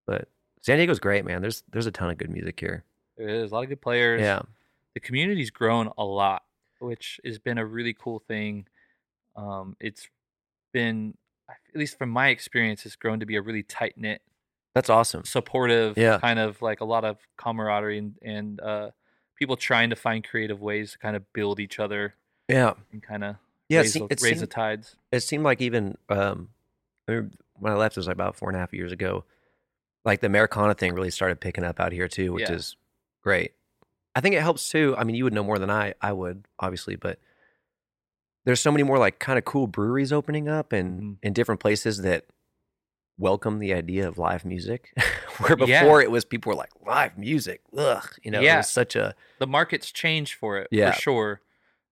But 0.08 0.30
San 0.62 0.78
Diego's 0.78 1.00
great, 1.00 1.26
man. 1.26 1.42
There's 1.42 1.64
there's 1.72 1.86
a 1.88 1.92
ton 1.92 2.10
of 2.10 2.18
good 2.18 2.30
music 2.30 2.60
here. 2.60 2.84
there 3.18 3.30
is 3.30 3.52
a 3.52 3.54
lot 3.54 3.64
of 3.64 3.70
good 3.70 3.82
players. 3.82 4.22
Yeah. 4.22 4.42
the 4.94 5.00
community's 5.00 5.52
grown 5.52 5.92
a 5.98 6.04
lot, 6.04 6.44
which 6.80 7.20
has 7.26 7.38
been 7.40 7.58
a 7.58 7.66
really 7.66 7.94
cool 7.94 8.20
thing. 8.28 8.66
Um, 9.36 9.76
it's 9.80 10.08
been, 10.74 11.16
at 11.50 11.58
least 11.76 11.98
from 11.98 12.10
my 12.10 12.30
experience, 12.30 12.86
it's 12.86 12.96
grown 12.96 13.20
to 13.20 13.26
be 13.26 13.36
a 13.38 13.42
really 13.42 13.64
tight 13.64 13.94
knit, 13.98 14.22
That's 14.76 14.90
awesome. 14.90 15.24
supportive, 15.26 15.98
Yeah. 15.98 16.20
kind 16.20 16.40
of 16.40 16.62
like 16.62 16.82
a 16.82 16.86
lot 16.86 17.06
of 17.06 17.18
camaraderie 17.38 17.98
and, 18.00 18.16
and 18.22 18.60
uh, 18.62 18.90
people 19.36 19.56
trying 19.56 19.90
to 19.92 19.96
find 19.96 20.28
creative 20.28 20.60
ways 20.62 20.92
to 20.94 20.98
kind 21.00 21.16
of 21.16 21.32
build 21.34 21.60
each 21.60 21.80
other 21.80 22.16
Yeah. 22.50 22.74
and 22.92 23.02
kind 23.02 23.24
of 23.24 23.36
Yeah, 23.70 23.80
it 23.80 23.82
raise, 23.84 23.94
the, 23.94 24.08
it 24.10 24.22
raise 24.22 24.40
the 24.42 24.48
tides. 24.48 24.96
it 25.12 25.20
seemed 25.22 25.44
like 25.44 25.62
even 25.62 25.98
um, 26.10 26.50
I 27.08 27.22
when 27.60 27.72
I 27.74 27.76
left, 27.76 27.96
it 27.96 28.00
was 28.00 28.08
like 28.08 28.16
about 28.16 28.36
four 28.36 28.50
and 28.50 28.56
a 28.56 28.60
half 28.60 28.74
years 28.74 28.92
ago. 28.92 29.24
Like 30.06 30.22
the 30.22 30.28
Americana 30.28 30.74
thing 30.74 30.94
really 30.94 31.12
started 31.12 31.40
picking 31.40 31.64
up 31.64 31.80
out 31.80 31.92
here 31.92 32.08
too, 32.08 32.34
which 32.34 32.50
Yeah. 32.50 32.56
is 32.56 32.76
great. 33.22 33.54
I 34.16 34.22
think 34.22 34.34
it 34.36 34.42
helps 34.42 34.68
too. 34.70 34.96
I 34.98 35.04
mean, 35.04 35.16
you 35.16 35.24
would 35.24 35.34
know 35.34 35.44
more 35.44 35.60
than 35.60 35.70
I 35.70 35.94
I 36.02 36.14
would, 36.14 36.46
obviously, 36.60 36.96
but 36.96 37.20
there's 38.46 38.60
so 38.60 38.72
many 38.72 38.84
more 38.84 38.98
like 38.98 39.20
kind 39.20 39.38
of 39.38 39.46
cool 39.46 39.68
breweries 39.68 40.12
opening 40.12 40.48
up 40.50 40.74
and 40.74 41.02
Mhm. 41.02 41.18
in 41.22 41.34
different 41.34 41.62
places 41.62 42.02
that 42.02 42.26
welcome 43.18 43.60
the 43.60 43.74
idea 43.74 44.08
of 44.08 44.18
live 44.18 44.46
music. 44.46 44.94
Where 45.40 45.58
Yeah. 45.60 45.82
before 45.84 46.02
it 46.02 46.10
was 46.10 46.26
people 46.26 46.50
were 46.52 46.56
like 46.56 46.72
live 46.82 47.18
music, 47.18 47.62
ugh, 47.78 48.10
you 48.24 48.32
know, 48.32 48.42
it 48.42 48.58
was 48.58 48.70
such 48.70 48.96
a 48.96 49.14
the 49.40 49.48
market's 49.48 49.92
changed 49.92 50.36
for 50.36 50.58
it 50.58 50.70
Yeah. 50.72 50.92
for 50.92 51.02
sure. 51.02 51.42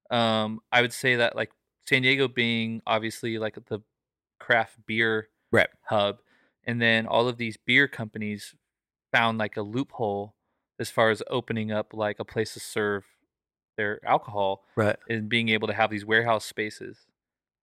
Um, 0.09 0.61
I 0.71 0.81
would 0.81 0.93
say 0.93 1.17
that 1.17 1.35
like 1.35 1.51
San 1.87 2.01
Diego 2.01 2.27
being 2.27 2.81
obviously 2.85 3.37
like 3.37 3.57
the 3.67 3.81
craft 4.39 4.85
beer 4.85 5.29
Right. 5.51 5.69
hub, 5.83 6.19
and 6.65 6.81
then 6.81 7.07
all 7.07 7.27
of 7.27 7.37
these 7.37 7.55
beer 7.57 7.87
companies 7.87 8.53
found 9.13 9.37
like 9.37 9.55
a 9.55 9.61
loophole 9.61 10.35
as 10.79 10.89
far 10.89 11.09
as 11.09 11.23
opening 11.29 11.71
up 11.71 11.93
like 11.93 12.19
a 12.19 12.25
place 12.25 12.53
to 12.53 12.59
serve 12.59 13.05
their 13.77 14.05
alcohol 14.05 14.65
right. 14.75 14.97
and 15.09 15.29
being 15.29 15.49
able 15.49 15.67
to 15.67 15.73
have 15.73 15.89
these 15.89 16.05
warehouse 16.05 16.45
spaces. 16.45 17.07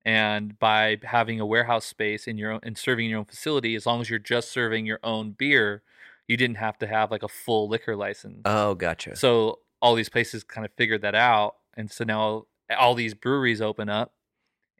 And 0.06 0.58
by 0.58 0.98
having 1.02 1.40
a 1.40 1.46
warehouse 1.46 1.84
space 1.84 2.26
in 2.26 2.38
your 2.38 2.52
own 2.52 2.60
and 2.62 2.76
serving 2.76 3.08
your 3.10 3.18
own 3.18 3.24
facility, 3.24 3.74
as 3.74 3.86
long 3.86 4.00
as 4.00 4.10
you're 4.10 4.18
just 4.18 4.50
serving 4.50 4.86
your 4.86 5.00
own 5.02 5.32
beer, 5.32 5.82
you 6.28 6.36
didn't 6.36 6.56
have 6.56 6.78
to 6.78 6.86
have 6.86 7.10
like 7.10 7.22
a 7.22 7.28
full 7.28 7.68
liquor 7.68 7.96
license. 7.96 8.42
Oh, 8.44 8.74
gotcha. 8.74 9.16
So 9.16 9.60
all 9.80 9.94
these 9.94 10.08
places 10.08 10.44
kind 10.44 10.64
of 10.64 10.72
figured 10.76 11.02
that 11.02 11.14
out, 11.14 11.56
and 11.76 11.90
so 11.90 12.04
now 12.04 12.46
all 12.76 12.94
these 12.94 13.14
breweries 13.14 13.60
open 13.60 13.88
up, 13.88 14.12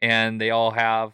and 0.01 0.39
they 0.41 0.49
all 0.51 0.71
have 0.71 1.13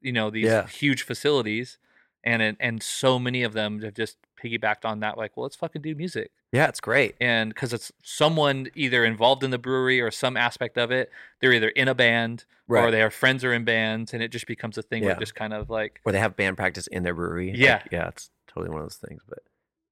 you 0.00 0.12
know 0.12 0.30
these 0.30 0.46
Yeah. 0.46 0.66
huge 0.66 1.02
facilities, 1.02 1.78
and 2.24 2.56
and 2.60 2.82
so 2.82 3.18
many 3.18 3.42
of 3.42 3.52
them 3.52 3.80
have 3.82 3.94
just 3.94 4.16
piggybacked 4.42 4.84
on 4.84 5.00
that. 5.00 5.16
Like, 5.16 5.36
well, 5.36 5.42
let's 5.44 5.56
fucking 5.56 5.82
do 5.82 5.94
music, 5.94 6.32
yeah, 6.52 6.66
it's 6.68 6.80
great. 6.80 7.14
and 7.20 7.50
because 7.54 7.72
it's 7.72 7.92
someone 8.02 8.68
either 8.74 9.04
involved 9.04 9.44
in 9.44 9.50
the 9.50 9.58
brewery 9.58 10.00
or 10.00 10.10
some 10.10 10.36
aspect 10.36 10.76
of 10.76 10.90
it, 10.90 11.10
they're 11.40 11.52
either 11.52 11.68
in 11.68 11.86
a 11.88 11.94
band 11.94 12.44
or 12.68 12.76
Right. 12.76 12.90
their 12.90 13.10
friends 13.10 13.44
are 13.44 13.52
in 13.52 13.64
bands, 13.64 14.12
and 14.14 14.22
it 14.22 14.28
just 14.28 14.46
becomes 14.46 14.76
a 14.78 14.82
thing 14.82 15.02
where 15.02 15.10
Yeah. 15.12 15.16
it 15.16 15.20
just 15.20 15.34
kind 15.34 15.52
of 15.52 15.70
like 15.70 16.00
where 16.02 16.12
they 16.12 16.18
have 16.18 16.36
band 16.36 16.56
practice 16.56 16.86
in 16.88 17.02
their 17.04 17.14
brewery. 17.14 17.50
Like, 17.50 17.58
Yeah. 17.60 17.82
yeah, 17.92 18.08
it's 18.08 18.30
totally 18.48 18.70
one 18.70 18.80
of 18.80 18.86
those 18.86 18.96
things. 18.96 19.22
But 19.28 19.40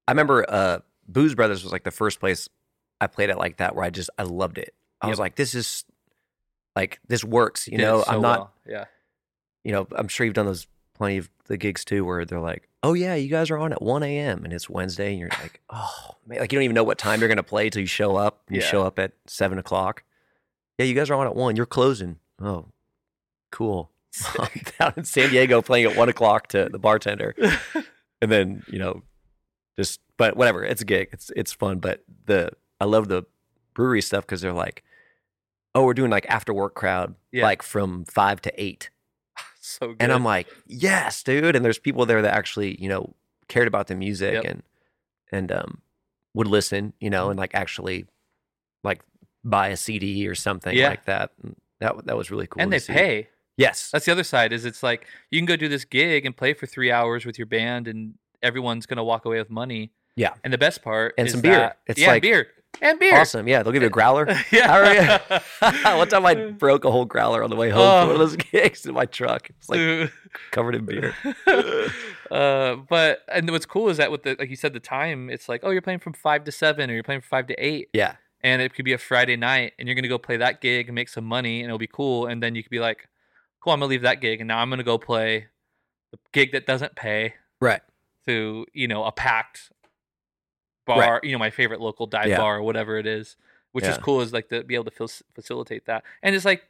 I 0.07 0.11
remember 0.11 0.45
uh, 0.49 0.79
Booze 1.07 1.33
Brothers 1.35 1.63
was 1.63 1.71
like 1.71 1.83
the 1.83 1.91
first 1.91 2.19
place 2.19 2.49
I 2.99 3.07
played 3.07 3.29
at 3.29 3.37
like 3.37 3.57
that 3.57 3.73
where 3.75 3.85
I 3.85 3.89
just 3.89 4.09
I 4.17 4.23
loved 4.23 4.57
it. 4.57 4.73
I 5.01 5.07
was 5.07 5.17
like, 5.19 5.35
this 5.35 5.55
is 5.55 5.85
like 6.75 6.99
this 7.07 7.23
works. 7.23 7.67
You 7.67 7.77
it 7.77 7.81
know, 7.81 8.01
so 8.03 8.11
I'm 8.11 8.21
not. 8.21 8.39
well. 8.39 8.53
yeah. 8.67 8.85
You 9.63 9.71
know, 9.73 9.87
I'm 9.95 10.07
sure 10.07 10.25
you've 10.25 10.33
done 10.33 10.45
those 10.47 10.67
plenty 10.95 11.17
of 11.17 11.29
the 11.45 11.57
gigs 11.57 11.85
too, 11.85 12.03
where 12.05 12.25
they're 12.25 12.39
like, 12.39 12.67
oh 12.83 12.93
yeah, 12.93 13.13
you 13.15 13.29
guys 13.29 13.51
are 13.51 13.57
on 13.57 13.71
at 13.73 13.81
1 13.81 14.01
a.m. 14.03 14.43
and 14.43 14.51
it's 14.53 14.69
Wednesday, 14.69 15.11
and 15.11 15.19
you're 15.19 15.29
like, 15.41 15.61
oh 15.69 16.15
man, 16.25 16.39
like 16.39 16.51
you 16.51 16.57
don't 16.57 16.63
even 16.63 16.73
know 16.75 16.83
what 16.83 16.97
time 16.97 17.19
you're 17.19 17.29
gonna 17.29 17.43
play 17.43 17.69
till 17.69 17.81
you 17.81 17.87
show 17.87 18.15
up. 18.15 18.41
You 18.49 18.59
Yeah. 18.61 18.65
show 18.67 18.83
up 18.83 18.97
at 18.99 19.11
seven 19.27 19.57
o'clock. 19.59 20.03
Yeah, 20.77 20.85
you 20.85 20.95
guys 20.95 21.09
are 21.09 21.15
on 21.15 21.27
at 21.27 21.35
one. 21.35 21.55
You're 21.55 21.65
closing. 21.67 22.17
Oh, 22.41 22.65
cool. 23.51 23.91
down 24.79 24.93
in 24.97 25.03
San 25.03 25.29
Diego 25.29 25.61
playing 25.61 25.85
at 25.85 25.95
one 25.95 26.09
o'clock 26.09 26.47
to 26.47 26.69
the 26.71 26.79
bartender, 26.79 27.35
and 28.21 28.31
then 28.31 28.63
you 28.67 28.79
know, 28.79 29.03
just 29.77 29.99
but 30.17 30.35
whatever. 30.35 30.63
It's 30.63 30.81
a 30.81 30.85
gig. 30.85 31.09
It's 31.11 31.31
it's 31.35 31.53
fun. 31.53 31.79
But 31.79 32.03
the 32.25 32.49
I 32.79 32.85
love 32.85 33.07
the 33.09 33.23
brewery 33.73 34.01
stuff 34.01 34.25
because 34.25 34.41
they're 34.41 34.51
like, 34.53 34.83
oh, 35.75 35.85
we're 35.85 35.93
doing 35.93 36.11
like 36.11 36.25
after 36.29 36.53
work 36.53 36.75
crowd, 36.75 37.15
Yeah. 37.31 37.43
like 37.43 37.61
from 37.63 38.05
five 38.05 38.41
to 38.41 38.61
eight, 38.61 38.89
so 39.61 39.87
good. 39.89 39.97
and 39.99 40.11
I'm 40.11 40.23
like, 40.23 40.47
yes, 40.67 41.23
dude. 41.23 41.55
And 41.55 41.63
there's 41.63 41.79
people 41.79 42.05
there 42.05 42.21
that 42.21 42.33
actually 42.33 42.81
you 42.81 42.89
know 42.89 43.13
cared 43.47 43.67
about 43.67 43.87
the 43.87 43.95
music 43.95 44.33
Yep. 44.35 44.43
and 44.45 44.63
and 45.31 45.51
um 45.51 45.81
would 46.33 46.47
listen, 46.47 46.93
you 46.99 47.09
know, 47.09 47.29
and 47.29 47.37
like 47.39 47.53
actually 47.55 48.05
like 48.83 49.01
buy 49.43 49.67
a 49.69 49.77
CD 49.77 50.27
or 50.27 50.35
something 50.35 50.75
Yeah. 50.75 50.89
like 50.89 51.05
that. 51.05 51.31
And 51.43 51.55
that 51.79 52.05
that 52.05 52.17
was 52.17 52.31
really 52.31 52.47
cool. 52.47 52.61
and 52.61 52.71
they 52.71 52.79
see. 52.79 52.93
pay. 52.93 53.27
Yes. 53.57 53.91
That's 53.91 54.05
the 54.05 54.11
other 54.13 54.23
side. 54.23 54.53
Is 54.53 54.65
it's 54.65 54.81
like 54.81 55.05
you 55.29 55.39
can 55.39 55.45
go 55.45 55.55
do 55.55 55.67
this 55.67 55.83
gig 55.85 56.25
and 56.25 56.35
play 56.35 56.53
for 56.53 56.65
three 56.65 56.91
hours 56.91 57.25
with 57.25 57.37
your 57.37 57.45
band, 57.47 57.87
and 57.87 58.15
everyone's 58.41 58.85
gonna 58.85 59.03
walk 59.03 59.25
away 59.25 59.37
with 59.39 59.49
money. 59.49 59.91
Yeah. 60.15 60.33
And 60.43 60.51
the 60.53 60.57
best 60.57 60.81
part 60.83 61.13
And 61.17 61.27
is 61.27 61.33
some 61.33 61.41
beer. 61.41 61.57
that- 61.57 61.79
It's 61.87 61.99
yeah, 61.99 62.07
like- 62.07 62.21
beer 62.21 62.47
and 62.81 62.99
beer. 62.99 63.19
Awesome. 63.19 63.47
Yeah, 63.47 63.63
they'll 63.63 63.73
give 63.73 63.81
you 63.81 63.87
a 63.87 63.91
growler. 63.91 64.27
yeah. 64.51 65.17
One 65.95 66.07
time 66.07 66.25
I 66.25 66.35
broke 66.57 66.85
a 66.85 66.91
whole 66.91 67.05
growler 67.05 67.43
on 67.43 67.49
the 67.49 67.55
way 67.55 67.69
home 67.69 67.81
from 67.83 68.07
one 68.07 68.15
of 68.15 68.21
Oh. 68.21 68.25
those 68.25 68.35
gigs 68.37 68.85
in 68.85 68.93
my 68.93 69.05
truck. 69.05 69.49
It's 69.49 69.69
like 69.69 70.11
covered 70.51 70.75
in 70.75 70.85
beer. 70.85 71.13
uh, 72.31 72.75
but 72.89 73.19
and 73.27 73.49
what's 73.51 73.65
cool 73.65 73.89
is 73.89 73.97
that 73.97 74.11
with 74.11 74.23
the 74.23 74.35
like 74.39 74.49
you 74.49 74.55
said 74.55 74.73
the 74.73 74.79
time 74.79 75.29
it's 75.29 75.49
like 75.49 75.61
oh 75.63 75.69
you're 75.71 75.81
playing 75.81 75.99
from 75.99 76.13
five 76.13 76.43
to 76.45 76.51
seven 76.51 76.89
or 76.89 76.93
you're 76.93 77.03
playing 77.03 77.21
from 77.21 77.27
five 77.29 77.47
to 77.47 77.55
eight 77.63 77.89
Yeah. 77.93 78.15
and 78.41 78.61
it 78.61 78.73
could 78.73 78.85
be 78.85 78.93
a 78.93 78.97
Friday 78.97 79.35
night 79.35 79.73
and 79.77 79.87
you're 79.87 79.95
gonna 79.95 80.07
go 80.07 80.17
play 80.17 80.37
that 80.37 80.61
gig 80.61 80.87
and 80.87 80.95
make 80.95 81.09
some 81.09 81.25
money 81.25 81.59
and 81.59 81.65
it'll 81.67 81.77
be 81.77 81.87
cool 81.87 82.27
and 82.27 82.41
then 82.41 82.55
you 82.55 82.63
could 82.63 82.69
be 82.71 82.79
like 82.79 83.07
cool 83.61 83.73
I'm 83.73 83.79
gonna 83.79 83.89
leave 83.89 84.03
that 84.03 84.21
gig 84.21 84.39
and 84.39 84.47
now 84.47 84.59
I'm 84.59 84.69
gonna 84.69 84.83
go 84.83 84.97
play 84.97 85.47
the 86.11 86.17
gig 86.31 86.51
that 86.53 86.65
doesn't 86.65 86.95
pay 86.95 87.33
Right. 87.59 87.81
to 88.27 88.65
you 88.73 88.87
know 88.87 89.03
a 89.03 89.11
packed 89.11 89.71
bar 90.95 91.13
Right. 91.13 91.23
you 91.23 91.31
know 91.33 91.37
my 91.39 91.49
favorite 91.49 91.81
local 91.81 92.05
dive 92.07 92.27
Yeah. 92.27 92.37
bar 92.37 92.57
or 92.57 92.61
whatever 92.63 92.97
it 92.97 93.05
is 93.07 93.35
which 93.71 93.85
is 93.85 93.97
cool 93.97 94.21
is 94.21 94.33
like 94.33 94.49
to 94.49 94.63
be 94.63 94.75
able 94.75 94.85
to 94.85 94.91
fil- 94.91 95.09
facilitate 95.33 95.85
that 95.85 96.03
and 96.21 96.35
it's 96.35 96.45
like 96.45 96.63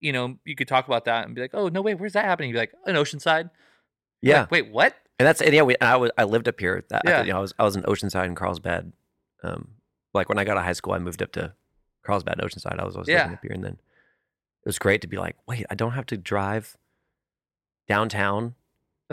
you 0.00 0.12
know 0.12 0.36
you 0.44 0.54
could 0.56 0.68
talk 0.68 0.86
about 0.86 1.04
that 1.04 1.26
and 1.26 1.34
be 1.34 1.40
like 1.40 1.50
oh 1.54 1.68
no 1.68 1.80
wait 1.82 1.94
where's 2.00 2.14
that 2.14 2.24
happening 2.24 2.50
you'd 2.50 2.54
be 2.54 2.58
like 2.60 2.72
in 2.86 2.94
Oceanside 2.96 3.50
Yeah. 4.22 4.40
like, 4.42 4.50
wait 4.50 4.70
what 4.70 4.94
And 5.18 5.26
that's 5.26 5.40
and 5.42 5.52
yeah, 5.54 5.62
we, 5.62 5.76
I 5.80 5.96
was 5.96 6.10
I 6.16 6.24
lived 6.24 6.48
up 6.48 6.58
here. 6.58 6.82
That, 6.88 7.02
Yeah. 7.04 7.22
you 7.22 7.32
know, 7.32 7.38
I 7.38 7.40
was 7.40 7.54
I 7.58 7.64
was 7.64 7.76
in 7.76 7.82
Oceanside 7.82 8.24
and 8.24 8.36
Carlsbad. 8.36 8.92
Um, 9.42 9.68
like 10.14 10.28
when 10.30 10.38
I 10.38 10.44
got 10.44 10.52
out 10.56 10.60
of 10.60 10.64
high 10.64 10.72
school, 10.72 10.94
I 10.94 10.98
moved 10.98 11.22
up 11.22 11.32
to 11.32 11.52
Carlsbad, 12.04 12.40
and 12.40 12.50
Oceanside. 12.50 12.78
I 12.80 12.84
was 12.84 12.96
always 12.96 13.08
living 13.08 13.34
up 13.34 13.42
here, 13.42 13.52
and 13.52 13.62
then 13.62 13.74
it 13.74 14.66
was 14.66 14.78
great 14.78 15.02
to 15.02 15.06
be 15.08 15.18
like, 15.18 15.36
wait, 15.46 15.66
I 15.70 15.74
don't 15.74 15.92
have 15.92 16.06
to 16.06 16.16
drive 16.16 16.76
downtown 17.88 18.54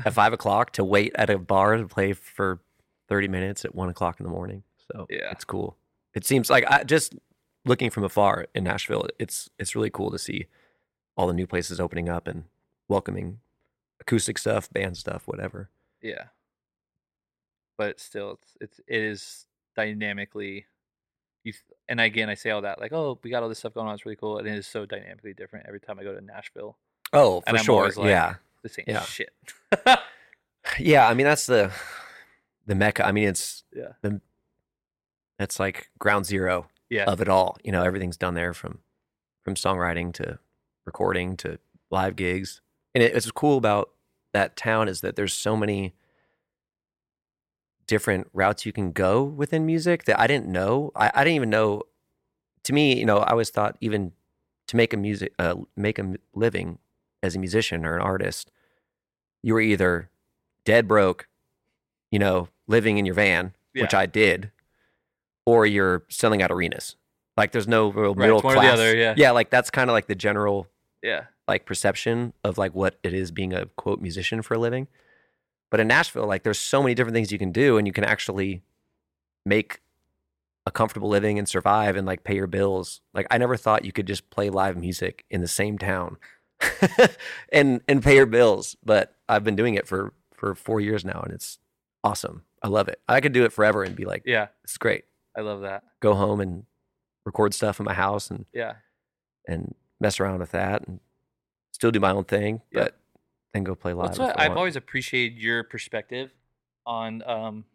at 0.06 0.14
five 0.22 0.34
o'clock 0.34 0.72
to 0.74 0.84
wait 0.84 1.12
at 1.16 1.30
a 1.30 1.38
bar 1.38 1.76
to 1.78 1.88
play 1.88 2.14
for 2.14 2.60
thirty 3.08 3.28
minutes 3.28 3.66
at 3.66 3.74
one 3.76 3.90
o'clock 3.90 4.20
in 4.20 4.24
the 4.26 4.30
morning. 4.32 4.64
So 4.92 5.06
Yeah. 5.10 5.32
it's 5.32 5.46
cool. 5.46 5.78
It 6.14 6.26
seems 6.26 6.50
like 6.50 6.66
I 6.70 6.84
just 6.84 7.16
looking 7.66 7.90
from 7.90 8.04
afar 8.04 8.48
in 8.56 8.64
Nashville. 8.64 9.08
It's 9.20 9.50
it's 9.60 9.76
really 9.76 9.90
cool 9.90 10.12
to 10.12 10.18
see 10.20 10.48
all 11.16 11.28
the 11.28 11.34
new 11.34 11.48
places 11.48 11.80
opening 11.80 12.10
up 12.10 12.28
and 12.28 12.44
welcoming 12.88 13.40
acoustic 14.00 14.38
stuff, 14.38 14.72
band 14.72 14.98
stuff, 14.98 15.24
whatever. 15.28 15.70
Yeah. 16.02 16.26
But 17.78 18.00
still, 18.00 18.40
it's 18.42 18.58
it's 18.62 18.80
it 18.88 19.02
is 19.02 19.46
dynamically, 19.76 20.66
you 21.44 21.54
and 21.88 22.02
again 22.02 22.30
I 22.30 22.34
say 22.34 22.50
all 22.50 22.62
that 22.62 22.80
like 22.80 22.92
oh 22.94 23.20
we 23.24 23.30
got 23.30 23.44
all 23.44 23.50
this 23.50 23.60
stuff 23.60 23.74
going 23.76 23.88
on 23.88 23.94
it's 23.94 24.06
really 24.06 24.16
cool 24.16 24.38
and 24.40 24.48
it 24.48 24.56
is 24.56 24.66
so 24.68 24.86
dynamically 24.86 25.34
different 25.34 25.66
every 25.68 25.80
time 25.80 26.00
I 26.00 26.04
go 26.04 26.14
to 26.16 26.22
Nashville. 26.22 26.78
Oh, 27.14 27.42
for 27.48 27.58
sure. 27.60 27.86
like, 27.96 28.08
yeah. 28.10 28.36
This 28.64 28.78
ain't 28.80 28.88
Yeah. 28.88 29.02
shit. 29.02 29.32
Yeah. 30.80 31.08
I 31.08 31.14
mean, 31.14 31.26
that's 31.26 31.46
the 31.46 31.72
the 32.68 32.76
mecca. 32.76 33.06
I 33.08 33.12
mean, 33.12 33.28
it's 33.30 33.64
Yeah. 33.74 33.94
the 34.02 34.22
that's 35.40 35.60
like 35.60 35.90
ground 35.98 36.26
zero 36.26 36.68
yeah. 36.90 37.06
of 37.06 37.22
it 37.22 37.30
all. 37.30 37.58
You 37.64 37.72
know, 37.72 37.84
everything's 37.84 38.18
done 38.18 38.36
there 38.36 38.54
from 38.54 38.80
from 39.44 39.56
songwriting 39.56 40.14
to 40.14 40.38
recording 40.86 41.36
to 41.38 41.58
live 41.90 42.16
gigs. 42.16 42.62
And 42.94 43.04
it, 43.04 43.14
what's 43.14 43.32
cool 43.32 43.58
about 43.58 43.92
that 44.34 44.56
town 44.56 44.88
is 44.88 45.02
that 45.02 45.16
there's 45.16 45.34
so 45.34 45.56
many 45.56 45.94
different 47.88 48.28
routes 48.34 48.66
you 48.66 48.74
can 48.74 48.92
go 48.92 49.24
within 49.24 49.66
music 49.66 50.04
that 50.06 50.20
I 50.20 50.28
didn't 50.28 50.48
know. 50.48 50.92
I, 50.96 51.12
I 51.16 51.24
didn't 51.24 51.36
even 51.36 51.50
know. 51.50 51.84
To 52.64 52.74
me, 52.74 53.00
you 53.00 53.06
know, 53.06 53.20
I 53.20 53.32
always 53.32 53.50
thought 53.50 53.78
even 53.80 54.12
to 54.68 54.76
make 54.76 54.92
a 54.94 54.98
music, 54.98 55.34
uh, 55.40 55.56
make 55.78 55.98
a 55.98 56.16
living 56.36 56.80
as 57.24 57.34
a 57.36 57.40
musician 57.40 57.86
or 57.86 57.96
an 57.96 58.02
artist, 58.02 58.52
you 59.42 59.54
were 59.54 59.62
either 59.62 60.10
dead 60.66 60.86
broke, 60.86 61.30
you 62.12 62.20
know, 62.20 62.50
living 62.68 62.98
in 62.98 63.06
your 63.06 63.16
van, 63.16 63.54
which 63.74 63.94
I 63.94 64.06
did, 64.06 64.52
or 65.46 65.66
you're 65.66 66.04
selling 66.10 66.42
out 66.42 66.52
arenas. 66.52 66.96
Like 67.36 67.52
there's 67.52 67.68
no 67.68 67.90
real 67.90 68.16
Right, 68.16 68.26
middle 68.26 68.38
it's 68.38 68.44
one 68.46 68.54
or 68.54 68.56
the 68.56 68.62
class. 68.62 68.74
other, 68.74 68.96
yeah. 68.96 69.14
yeah, 69.16 69.32
like 69.32 69.50
that's 69.50 69.70
kind 69.70 69.90
of 69.90 69.94
like 69.94 70.08
the 70.08 70.16
general 70.16 70.68
yeah. 71.04 71.26
like 71.48 71.66
perception 71.66 72.34
of 72.44 72.58
like 72.58 72.74
what 72.74 72.98
it 73.04 73.14
is 73.14 73.32
being 73.32 73.54
a 73.54 73.68
quote 73.78 74.02
musician 74.02 74.42
for 74.42 74.56
a 74.56 74.60
living. 74.60 74.88
But 75.70 75.80
in 75.80 75.88
Nashville, 75.88 76.26
like 76.26 76.44
there's 76.44 76.60
so 76.60 76.82
many 76.82 76.96
different 76.96 77.14
things 77.14 77.32
you 77.32 77.38
can 77.38 77.52
do, 77.52 77.78
and 77.78 77.86
you 77.86 77.94
can 77.94 78.04
actually 78.04 78.64
make 79.46 79.82
a 80.66 80.72
comfortable 80.72 81.08
living 81.08 81.38
and 81.40 81.48
survive 81.48 81.96
and 81.96 82.06
like 82.06 82.24
pay 82.24 82.36
your 82.36 82.48
bills. 82.48 83.02
Like 83.14 83.28
I 83.30 83.38
never 83.38 83.56
thought 83.56 83.86
you 83.86 83.92
could 83.92 84.08
just 84.08 84.30
play 84.30 84.50
live 84.50 84.76
music 84.76 85.24
in 85.30 85.42
the 85.42 85.48
same 85.48 85.78
town 85.78 86.18
and 87.54 87.82
and 87.88 88.04
pay 88.04 88.16
your 88.16 88.26
bills. 88.26 88.76
But 88.84 89.16
I've 89.30 89.44
been 89.44 89.56
doing 89.56 89.76
it 89.76 89.88
for 89.88 90.14
for 90.34 90.56
four 90.56 90.82
years 90.82 91.06
now, 91.06 91.22
and 91.24 91.34
it's 91.34 91.60
awesome. 92.08 92.44
I 92.64 92.68
love 92.70 92.88
it. 92.88 93.00
I 93.08 93.22
could 93.22 93.34
do 93.34 93.44
it 93.46 93.52
forever 93.52 93.84
and 93.84 93.96
be 93.96 94.06
like, 94.06 94.24
Yeah. 94.26 94.48
it's 94.64 94.78
great. 94.78 95.06
I 95.36 95.42
love 95.42 95.62
that. 95.62 95.84
Go 96.00 96.14
home 96.14 96.40
and 96.42 96.66
record 97.26 97.54
stuff 97.54 97.80
in 97.80 97.86
my 97.86 97.94
house 97.94 98.32
and 98.32 98.46
Yeah. 98.54 98.76
and 99.48 99.76
mess 100.00 100.20
around 100.20 100.40
with 100.40 100.52
that 100.52 100.88
and 100.88 101.00
still 101.72 101.92
do 101.92 102.00
my 102.00 102.12
own 102.12 102.24
thing, 102.24 102.62
Yeah. 102.72 102.84
but 102.86 103.00
then 103.54 103.64
go 103.64 103.76
play 103.76 103.94
live. 103.94 104.08
That's 104.08 104.20
what 104.20 104.40
I've 104.40 104.58
always 104.58 104.76
appreciated 104.76 105.38
your 105.38 105.64
perspective 105.64 106.32
on 106.86 107.22
um 107.28 107.66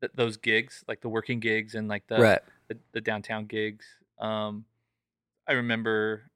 th- 0.00 0.12
those 0.14 0.36
gigs, 0.36 0.84
like 0.86 1.00
the 1.00 1.08
working 1.08 1.40
gigs 1.40 1.74
and 1.74 1.88
like 1.88 2.06
the 2.06 2.18
right. 2.18 2.42
the, 2.68 2.78
the 2.92 3.00
downtown 3.00 3.46
gigs. 3.46 3.86
Um, 4.18 4.64
I 5.48 5.52
remember, 5.52 6.30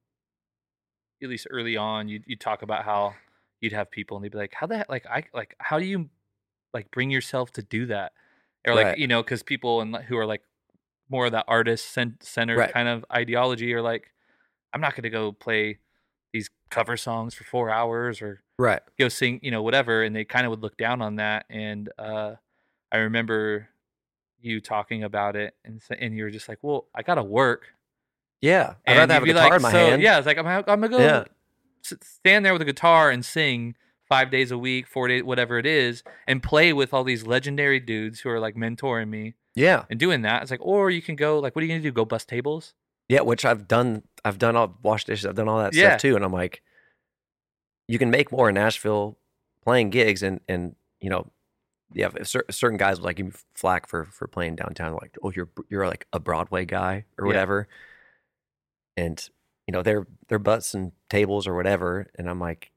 at 1.22 1.28
least 1.28 1.46
early 1.50 1.76
on, 1.76 2.08
you 2.08 2.22
you 2.26 2.36
talk 2.36 2.62
about 2.62 2.84
how 2.84 3.14
you'd 3.60 3.72
have 3.74 3.90
people 3.90 4.16
and 4.16 4.24
they'd 4.24 4.32
be 4.32 4.38
like, 4.38 4.54
"How 4.54 4.66
the 4.66 4.78
heck, 4.78 4.88
like 4.88 5.06
I 5.06 5.24
like 5.34 5.54
how 5.58 5.78
do 5.78 5.84
you 5.84 6.08
like 6.74 6.90
bring 6.90 7.10
yourself 7.10 7.50
to 7.52 7.62
do 7.62 7.86
that?" 7.86 8.12
Or 8.66 8.74
like 8.74 8.86
Right. 8.86 8.98
you 8.98 9.06
know, 9.06 9.22
because 9.22 9.42
people 9.42 9.80
and 9.80 9.96
who 9.96 10.16
are 10.16 10.26
like 10.26 10.42
more 11.08 11.26
of 11.26 11.32
that 11.32 11.44
artist 11.48 11.90
cent- 11.90 12.22
centered 12.22 12.58
Right. 12.58 12.72
kind 12.72 12.88
of 12.88 13.04
ideology 13.12 13.72
are 13.74 13.82
like, 13.82 14.12
"I'm 14.72 14.80
not 14.80 14.94
going 14.94 15.02
to 15.04 15.10
go 15.10 15.32
play 15.32 15.78
these 16.32 16.48
cover 16.70 16.96
songs 16.96 17.34
for 17.34 17.42
four 17.44 17.70
hours 17.70 18.22
or 18.22 18.42
Right. 18.58 18.80
go 18.98 19.08
sing, 19.08 19.40
you 19.42 19.50
know, 19.50 19.62
whatever. 19.62 20.02
And 20.04 20.14
they 20.14 20.24
kind 20.24 20.46
of 20.46 20.50
would 20.50 20.60
look 20.62 20.76
down 20.76 21.02
on 21.02 21.16
that. 21.16 21.46
And 21.50 21.90
uh, 21.98 22.36
I 22.92 22.98
remember 22.98 23.68
you 24.40 24.60
talking 24.60 25.02
about 25.02 25.34
it, 25.36 25.54
and 25.64 25.82
and 25.98 26.16
you 26.16 26.24
were 26.24 26.30
just 26.30 26.48
like, 26.48 26.58
"Well, 26.62 26.86
I 26.94 27.02
gotta 27.02 27.22
work." 27.22 27.74
Yeah. 28.40 28.74
I'd 28.86 28.96
rather 28.96 29.14
have 29.14 29.22
a 29.22 29.26
guitar 29.26 29.44
like, 29.50 29.56
in 29.56 29.62
my 29.62 29.72
so, 29.72 29.78
hand. 29.78 30.02
Yeah, 30.02 30.18
it's 30.18 30.26
like 30.26 30.38
I'm, 30.38 30.46
I'm 30.46 30.64
gonna 30.64 30.88
go 30.88 30.98
Yeah. 30.98 31.24
stand 31.82 32.44
there 32.44 32.52
with 32.52 32.62
a 32.62 32.66
guitar 32.66 33.10
and 33.10 33.24
sing 33.24 33.74
five 34.10 34.30
days 34.30 34.50
a 34.50 34.58
week, 34.58 34.86
four 34.86 35.08
days, 35.08 35.22
whatever 35.22 35.56
it 35.58 35.64
is, 35.64 36.02
and 36.26 36.42
play 36.42 36.72
with 36.74 36.92
all 36.92 37.04
these 37.04 37.24
legendary 37.26 37.80
dudes 37.80 38.20
who 38.20 38.28
are 38.28 38.40
like 38.40 38.56
mentoring 38.56 39.08
me 39.08 39.34
Yeah. 39.54 39.84
and 39.88 39.98
doing 39.98 40.20
that. 40.22 40.42
It's 40.42 40.50
like, 40.50 40.60
or 40.62 40.90
you 40.90 41.00
can 41.00 41.16
go 41.16 41.38
like, 41.38 41.54
what 41.56 41.62
are 41.62 41.66
you 41.66 41.72
gonna 41.72 41.80
do? 41.82 41.92
Go 41.92 42.04
bust 42.04 42.28
tables? 42.28 42.74
Yeah. 43.08 43.20
Which 43.22 43.44
I've 43.44 43.66
done. 43.68 44.02
I've 44.24 44.38
done 44.38 44.56
all 44.56 44.76
wash 44.82 45.04
dishes. 45.04 45.24
I've 45.26 45.36
done 45.36 45.48
all 45.48 45.58
that 45.58 45.72
Yeah. 45.74 45.90
stuff 45.90 46.00
too. 46.02 46.16
And 46.16 46.24
I'm 46.24 46.32
like, 46.32 46.60
you 47.88 47.98
can 47.98 48.10
make 48.10 48.30
more 48.30 48.48
in 48.50 48.54
Nashville 48.56 49.16
playing 49.64 49.90
gigs 49.90 50.22
and 50.22 50.40
and 50.48 50.74
you 51.00 51.08
know, 51.08 51.30
yeah, 51.92 52.10
cer- 52.24 52.44
certain 52.50 52.76
guys 52.78 52.98
will 52.98 53.06
like 53.06 53.16
give 53.16 53.26
me 53.26 53.32
flack 53.54 53.86
for 53.88 54.04
for 54.06 54.26
playing 54.26 54.56
downtown. 54.56 54.92
Like, 54.94 55.16
oh, 55.22 55.32
you're 55.34 55.48
you're 55.68 55.86
like 55.86 56.06
a 56.12 56.18
Broadway 56.20 56.64
guy 56.64 57.04
or 57.16 57.24
Yeah. 57.24 57.28
whatever. 57.28 57.68
And 58.96 59.28
you 59.68 59.72
know, 59.72 59.82
they're 59.82 60.06
they're 60.28 60.38
butts 60.40 60.74
and 60.74 60.92
tables 61.08 61.46
or 61.46 61.54
whatever. 61.54 62.10
And 62.16 62.28
I'm 62.28 62.40
like, 62.40 62.72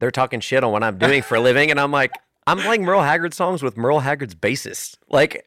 they're 0.00 0.10
talking 0.10 0.40
shit 0.40 0.62
on 0.64 0.72
what 0.72 0.82
I'm 0.82 0.98
doing 0.98 1.22
for 1.22 1.36
a 1.36 1.40
living, 1.40 1.70
and 1.70 1.80
I'm 1.80 1.90
like, 1.90 2.12
I'm 2.46 2.58
playing 2.58 2.84
Merle 2.84 3.02
Haggard 3.02 3.34
songs 3.34 3.62
with 3.62 3.76
Merle 3.76 4.00
Haggard's 4.00 4.34
bassist. 4.34 4.96
Like, 5.08 5.46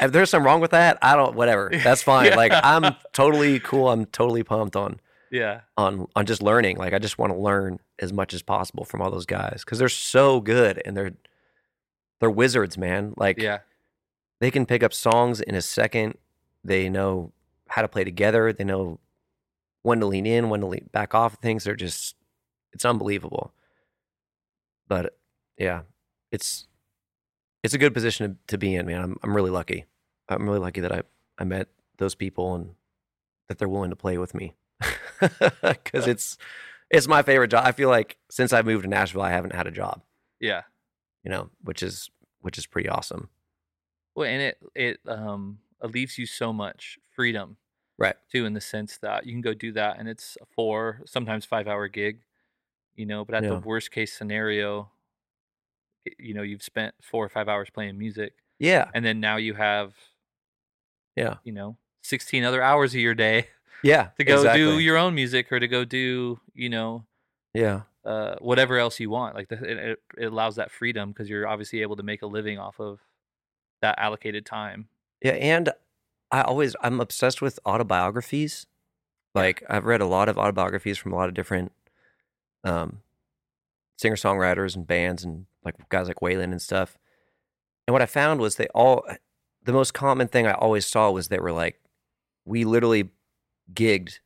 if 0.00 0.12
there's 0.12 0.30
something 0.30 0.46
wrong 0.46 0.60
with 0.60 0.70
that, 0.70 0.98
I 1.02 1.16
don't. 1.16 1.34
Whatever, 1.34 1.70
that's 1.84 2.02
fine. 2.02 2.34
Like, 2.36 2.52
I'm 2.54 2.94
totally 3.12 3.60
cool. 3.60 3.88
I'm 3.88 4.06
totally 4.06 4.42
pumped 4.42 4.76
on 4.76 5.00
Yeah, 5.30 5.62
on 5.76 6.06
on 6.14 6.24
just 6.26 6.42
learning. 6.42 6.76
Like, 6.76 6.92
I 6.92 6.98
just 6.98 7.18
want 7.18 7.32
to 7.32 7.38
learn 7.38 7.80
as 7.98 8.12
much 8.12 8.32
as 8.32 8.42
possible 8.42 8.84
from 8.84 9.02
all 9.02 9.10
those 9.10 9.26
guys 9.26 9.62
because 9.64 9.78
they're 9.78 9.88
so 9.88 10.40
good 10.40 10.80
and 10.84 10.96
they're 10.96 11.12
they're 12.20 12.30
wizards, 12.30 12.78
man. 12.78 13.12
Like, 13.16 13.38
yeah, 13.38 13.58
they 14.40 14.50
can 14.50 14.66
pick 14.66 14.82
up 14.82 14.94
songs 14.94 15.40
in 15.40 15.54
a 15.54 15.62
second. 15.62 16.16
They 16.64 16.88
know 16.88 17.32
how 17.68 17.82
to 17.82 17.88
play 17.88 18.04
together. 18.04 18.52
They 18.52 18.64
know 18.64 18.98
when 19.82 20.00
to 20.00 20.06
lean 20.06 20.26
in, 20.26 20.48
when 20.48 20.60
to 20.60 20.66
lean 20.66 20.88
back 20.92 21.14
off 21.14 21.34
things. 21.42 21.64
They're 21.64 21.76
just 21.76 22.14
it's 22.78 22.84
unbelievable. 22.84 23.52
But 24.86 25.18
yeah, 25.58 25.80
it's 26.30 26.68
it's 27.64 27.74
a 27.74 27.78
good 27.78 27.92
position 27.92 28.30
to, 28.30 28.36
to 28.52 28.56
be 28.56 28.76
in, 28.76 28.86
man. 28.86 29.02
I'm 29.02 29.16
I'm 29.24 29.34
really 29.34 29.50
lucky. 29.50 29.86
I'm 30.28 30.44
really 30.46 30.60
lucky 30.60 30.80
that 30.82 30.92
I 30.92 31.02
I 31.38 31.42
met 31.42 31.66
those 31.96 32.14
people 32.14 32.54
and 32.54 32.70
that 33.48 33.58
they're 33.58 33.68
willing 33.68 33.90
to 33.90 33.96
play 33.96 34.16
with 34.16 34.32
me 34.32 34.54
because 35.20 36.06
it's 36.06 36.38
it's 36.88 37.08
my 37.08 37.22
favorite 37.22 37.48
job. 37.50 37.66
I 37.66 37.72
feel 37.72 37.88
like 37.88 38.16
since 38.30 38.52
I 38.52 38.62
moved 38.62 38.84
to 38.84 38.88
Nashville, 38.88 39.22
I 39.22 39.30
haven't 39.30 39.54
had 39.56 39.66
a 39.66 39.72
job, 39.72 40.02
Yeah. 40.38 40.62
you 41.24 41.30
know, 41.32 41.50
which 41.64 41.82
is 41.82 42.10
which 42.42 42.58
is 42.58 42.66
pretty 42.66 42.88
awesome. 42.88 43.28
Well, 44.14 44.28
and 44.28 44.40
it 44.40 44.58
it 44.76 45.00
um 45.08 45.58
it 45.82 45.90
leaves 45.90 46.16
you 46.16 46.26
so 46.26 46.52
much 46.52 46.96
freedom 47.10 47.56
Right. 47.98 48.14
too, 48.30 48.46
in 48.46 48.52
the 48.52 48.60
sense 48.60 48.98
that 48.98 49.26
you 49.26 49.32
can 49.32 49.40
go 49.40 49.54
do 49.54 49.72
that, 49.72 49.98
and 49.98 50.08
it's 50.08 50.38
a 50.40 50.46
four, 50.46 51.00
sometimes 51.04 51.44
five 51.44 51.66
hour 51.66 51.88
gig, 51.88 52.20
you 52.98 53.06
know. 53.06 53.24
But 53.24 53.36
at 53.36 53.42
the 53.48 53.58
worst 53.58 53.90
case 53.90 54.12
scenario, 54.12 54.90
you 56.18 56.34
know, 56.34 56.42
you've 56.42 56.62
spent 56.62 56.94
four 57.02 57.24
or 57.24 57.28
five 57.28 57.48
hours 57.48 57.70
playing 57.70 57.98
music, 57.98 58.34
Yeah. 58.58 58.90
and 58.94 59.04
then 59.04 59.20
now 59.20 59.36
you 59.36 59.54
have, 59.54 59.94
Yeah. 61.16 61.36
you 61.44 61.52
know, 61.52 61.76
sixteen 62.02 62.44
other 62.44 62.62
hours 62.62 62.94
of 62.94 63.00
your 63.00 63.14
day 63.14 63.48
Yeah. 63.82 64.08
to 64.18 64.24
go 64.24 64.52
do 64.54 64.78
your 64.78 64.96
own 64.96 65.14
music 65.14 65.50
or 65.52 65.60
to 65.60 65.68
go 65.68 65.84
do, 65.84 66.40
you 66.54 66.68
know, 66.68 67.04
Yeah. 67.54 67.82
uh, 68.04 68.36
whatever 68.40 68.78
else 68.78 68.98
you 69.00 69.10
want. 69.10 69.34
Like 69.34 69.48
the, 69.48 69.90
it, 69.90 69.98
it 70.16 70.24
allows 70.26 70.56
that 70.56 70.70
freedom 70.70 71.10
because 71.12 71.28
you're 71.28 71.46
obviously 71.46 71.82
able 71.82 71.96
to 71.96 72.02
make 72.02 72.22
a 72.22 72.26
living 72.26 72.58
off 72.58 72.80
of 72.80 73.00
that 73.82 73.98
allocated 73.98 74.46
time. 74.46 74.88
Yeah, 75.22 75.32
and 75.32 75.70
I 76.30 76.42
always 76.42 76.74
I'm 76.80 77.00
obsessed 77.00 77.42
with 77.42 77.58
autobiographies. 77.66 78.66
Like 79.34 79.62
I've 79.68 79.84
read 79.84 80.00
a 80.00 80.06
lot 80.06 80.28
of 80.28 80.38
autobiographies 80.38 80.96
from 80.98 81.12
a 81.12 81.16
lot 81.16 81.28
of 81.28 81.34
different 81.34 81.72
um 82.64 83.00
singer 83.96 84.16
songwriters 84.16 84.76
and 84.76 84.86
bands 84.86 85.24
and 85.24 85.46
like 85.64 85.74
guys 85.88 86.08
like 86.08 86.20
Waylon 86.20 86.44
and 86.44 86.62
stuff. 86.62 86.96
And 87.86 87.92
what 87.92 88.02
I 88.02 88.06
found 88.06 88.40
was 88.40 88.56
they 88.56 88.66
all 88.74 89.04
the 89.64 89.72
most 89.72 89.92
common 89.94 90.28
thing 90.28 90.46
I 90.46 90.52
always 90.52 90.86
saw 90.86 91.10
was 91.10 91.28
they 91.28 91.38
were 91.38 91.52
like 91.52 91.80
we 92.44 92.64
literally 92.64 93.10
gigged 93.72 94.20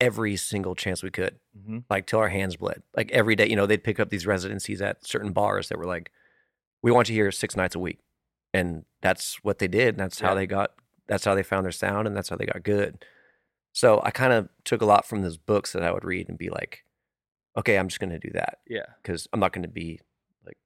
every 0.00 0.36
single 0.36 0.74
chance 0.74 1.02
we 1.02 1.10
could, 1.10 1.36
Mm-hmm. 1.58 1.78
like 1.88 2.06
till 2.06 2.18
our 2.18 2.28
hands 2.28 2.56
bled. 2.56 2.82
Like 2.94 3.10
every 3.12 3.34
day, 3.34 3.48
you 3.48 3.56
know, 3.56 3.64
they'd 3.66 3.82
pick 3.82 3.98
up 3.98 4.10
these 4.10 4.26
residencies 4.26 4.82
at 4.82 5.06
certain 5.06 5.32
bars 5.32 5.70
that 5.70 5.78
were 5.78 5.86
like, 5.86 6.12
we 6.82 6.92
want 6.92 7.08
you 7.08 7.14
here 7.14 7.32
six 7.32 7.56
nights 7.56 7.74
a 7.74 7.78
week. 7.78 7.98
And 8.52 8.84
that's 9.00 9.42
what 9.42 9.58
they 9.58 9.66
did. 9.68 9.88
And 9.94 9.98
that's 9.98 10.20
how 10.20 10.34
they 10.34 10.46
got, 10.46 10.72
that's 11.08 11.24
how 11.24 11.34
they 11.34 11.42
found 11.42 11.64
their 11.64 11.72
sound 11.72 12.06
and 12.06 12.14
that's 12.14 12.28
how 12.28 12.36
they 12.36 12.44
got 12.44 12.62
good. 12.62 13.04
So 13.72 14.00
I 14.04 14.10
kind 14.10 14.34
of 14.34 14.50
took 14.64 14.82
a 14.82 14.86
lot 14.86 15.06
from 15.06 15.22
those 15.22 15.38
books 15.38 15.72
that 15.72 15.82
I 15.82 15.90
would 15.92 16.04
read 16.04 16.28
and 16.28 16.36
be 16.36 16.50
like, 16.50 16.84
okay, 17.56 17.78
I'm 17.78 17.88
just 17.88 18.00
going 18.00 18.10
to 18.10 18.18
do 18.18 18.30
that 18.34 18.58
Yeah. 18.66 18.86
because 19.02 19.28
I'm 19.32 19.40
not 19.40 19.52
going 19.52 19.62
to 19.62 19.68
be 19.68 20.00
like, 20.44 20.58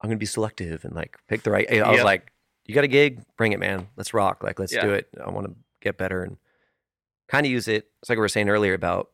I'm 0.00 0.08
going 0.08 0.16
to 0.18 0.20
be 0.20 0.26
selective 0.26 0.84
and 0.84 0.94
like 0.94 1.16
pick 1.28 1.42
the 1.42 1.50
right. 1.50 1.70
I 1.70 1.88
was 1.88 1.96
Yep. 1.98 2.04
like, 2.04 2.32
you 2.64 2.74
got 2.74 2.84
a 2.84 2.88
gig, 2.88 3.22
bring 3.36 3.52
it, 3.52 3.60
man. 3.60 3.88
Let's 3.96 4.14
rock. 4.14 4.42
Like, 4.42 4.58
let's 4.58 4.72
Yeah. 4.72 4.82
do 4.84 4.92
it. 4.92 5.08
I 5.24 5.30
want 5.30 5.46
to 5.48 5.54
get 5.80 5.96
better 5.98 6.22
and 6.22 6.38
kind 7.28 7.46
of 7.46 7.52
use 7.52 7.68
it. 7.68 7.90
It's 8.00 8.08
like 8.08 8.16
we 8.16 8.20
were 8.22 8.28
saying 8.28 8.48
earlier 8.48 8.74
about 8.74 9.10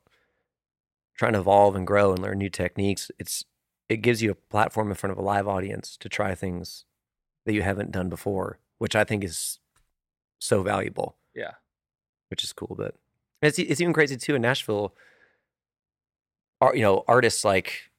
trying 1.16 1.32
to 1.34 1.40
evolve 1.40 1.74
and 1.76 1.86
grow 1.86 2.12
and 2.12 2.22
learn 2.22 2.38
new 2.38 2.50
techniques. 2.50 3.10
It's 3.18 3.44
it 3.88 3.98
gives 4.02 4.22
you 4.22 4.30
a 4.30 4.34
platform 4.36 4.88
in 4.88 4.94
front 4.94 5.10
of 5.12 5.18
a 5.18 5.22
live 5.22 5.48
audience 5.48 5.96
to 5.96 6.08
try 6.08 6.34
things 6.34 6.84
that 7.44 7.52
you 7.54 7.62
haven't 7.62 7.90
done 7.90 8.08
before, 8.08 8.60
which 8.78 8.94
I 8.94 9.02
think 9.02 9.24
is 9.24 9.58
so 10.38 10.62
valuable, 10.62 11.16
Yeah. 11.34 11.54
which 12.28 12.44
is 12.44 12.52
cool. 12.52 12.74
But 12.78 12.94
it's 13.42 13.58
it's 13.58 13.80
even 13.80 13.92
crazy 13.92 14.16
too 14.16 14.34
in 14.36 14.42
Nashville. 14.42 14.94
Are 16.60 16.74
you 16.76 16.82
know 16.82 17.04
artists 17.08 17.44
like 17.44 17.90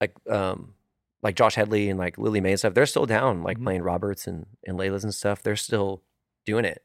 like 0.00 0.14
um 0.28 0.74
like 1.22 1.34
Josh 1.36 1.54
Hedley 1.56 1.90
and 1.90 1.98
like 1.98 2.18
Lillie 2.18 2.40
Mae 2.40 2.50
and 2.52 2.58
stuff? 2.58 2.74
They're 2.74 2.86
still 2.86 3.06
down 3.06 3.42
like 3.42 3.58
Mhm. 3.58 3.64
playing 3.64 3.82
Roberts 3.82 4.26
and 4.26 4.46
and 4.66 4.78
Layla's 4.78 5.04
and 5.04 5.14
stuff. 5.14 5.42
They're 5.42 5.56
still 5.56 6.02
doing 6.46 6.64
it. 6.64 6.82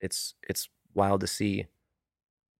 It's 0.00 0.34
it's 0.48 0.68
wild 0.94 1.20
to 1.20 1.26
see 1.26 1.66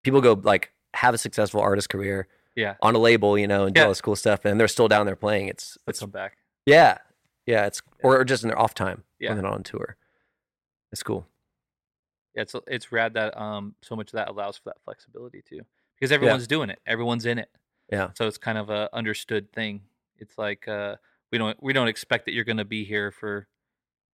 people 0.04 0.20
go 0.20 0.32
like 0.34 0.72
have 0.94 1.14
a 1.14 1.18
successful 1.18 1.60
artist 1.60 1.88
career 1.88 2.28
Yeah. 2.54 2.76
on 2.82 2.94
a 2.94 2.98
label, 2.98 3.38
you 3.38 3.46
know, 3.46 3.64
and 3.66 3.74
do 3.74 3.80
Yeah. 3.80 3.84
all 3.86 3.90
this 3.90 4.00
cool 4.00 4.16
stuff, 4.16 4.44
and 4.44 4.58
they're 4.58 4.68
still 4.68 4.88
down 4.88 5.06
there 5.06 5.16
playing. 5.16 5.48
It's 5.48 5.76
it's 5.86 6.00
come 6.00 6.10
back. 6.10 6.38
yeah, 6.66 6.98
yeah. 7.46 7.66
It's 7.66 7.82
or 8.02 8.24
just 8.24 8.42
in 8.44 8.48
their 8.48 8.58
off 8.58 8.74
time 8.74 9.04
Yeah. 9.18 9.30
when 9.30 9.36
they're 9.38 9.44
not 9.50 9.54
on 9.54 9.62
tour. 9.64 9.96
It's 10.92 11.02
cool. 11.02 11.26
Yeah, 12.34 12.42
it's 12.42 12.54
it's 12.68 12.92
rad 12.92 13.14
that 13.14 13.36
um 13.36 13.74
so 13.82 13.96
much 13.96 14.08
of 14.08 14.12
that 14.12 14.28
allows 14.28 14.56
for 14.56 14.70
that 14.70 14.80
flexibility 14.84 15.42
too, 15.42 15.60
because 15.94 16.12
everyone's 16.12 16.46
doing 16.46 16.70
it, 16.70 16.80
everyone's 16.86 17.26
in 17.26 17.38
it. 17.38 17.50
Yeah. 17.90 18.10
So 18.16 18.26
it's 18.26 18.38
kind 18.38 18.58
of 18.58 18.70
a 18.70 18.88
understood 18.92 19.52
thing. 19.52 19.82
It's 20.18 20.36
like 20.38 20.68
uh 20.68 20.96
we 21.32 21.38
don't 21.38 21.60
we 21.62 21.72
don't 21.72 21.88
expect 21.88 22.24
that 22.26 22.32
you're 22.32 22.44
going 22.44 22.56
to 22.58 22.64
be 22.64 22.84
here 22.84 23.10
for 23.10 23.46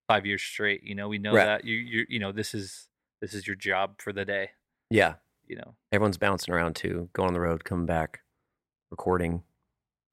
five 0.09 0.27
years 0.27 0.43
straight. 0.43 0.83
You 0.83 0.95
know, 0.95 1.09
we 1.09 1.19
know 1.19 1.33
Right. 1.35 1.45
that 1.45 1.65
you 1.65 1.77
you 1.77 2.07
you 2.09 2.19
know 2.19 2.33
this 2.33 2.55
is 2.55 2.89
this 3.21 3.35
is 3.35 3.47
your 3.47 3.57
job 3.57 4.01
for 4.03 4.13
the 4.13 4.25
day. 4.25 4.51
Yeah, 4.91 5.15
You 5.49 5.57
know. 5.57 5.75
everyone's 5.93 6.19
bouncing 6.19 6.53
around 6.53 6.77
too, 6.77 7.09
going 7.15 7.29
on 7.29 7.33
the 7.35 7.41
road, 7.41 7.65
coming 7.65 7.87
back, 7.87 8.21
recording, 8.91 9.43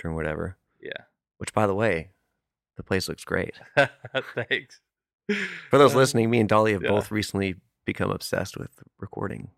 doing 0.01 0.15
whatever. 0.15 0.57
Yeah. 0.81 0.91
Which, 1.39 1.53
by 1.53 1.67
the 1.67 1.75
way, 1.75 2.11
the 2.77 2.83
place 2.83 3.09
looks 3.09 3.23
great. 3.25 3.55
Thanks. 4.35 4.79
For 5.69 5.77
those 5.77 5.93
listening, 6.01 6.29
me 6.29 6.39
and 6.39 6.47
Dolly 6.47 6.71
have 6.71 6.83
yeah. 6.83 6.89
both 6.89 7.11
recently 7.11 7.55
become 7.85 8.11
obsessed 8.11 8.57
with 8.57 8.71
recording 8.97 9.49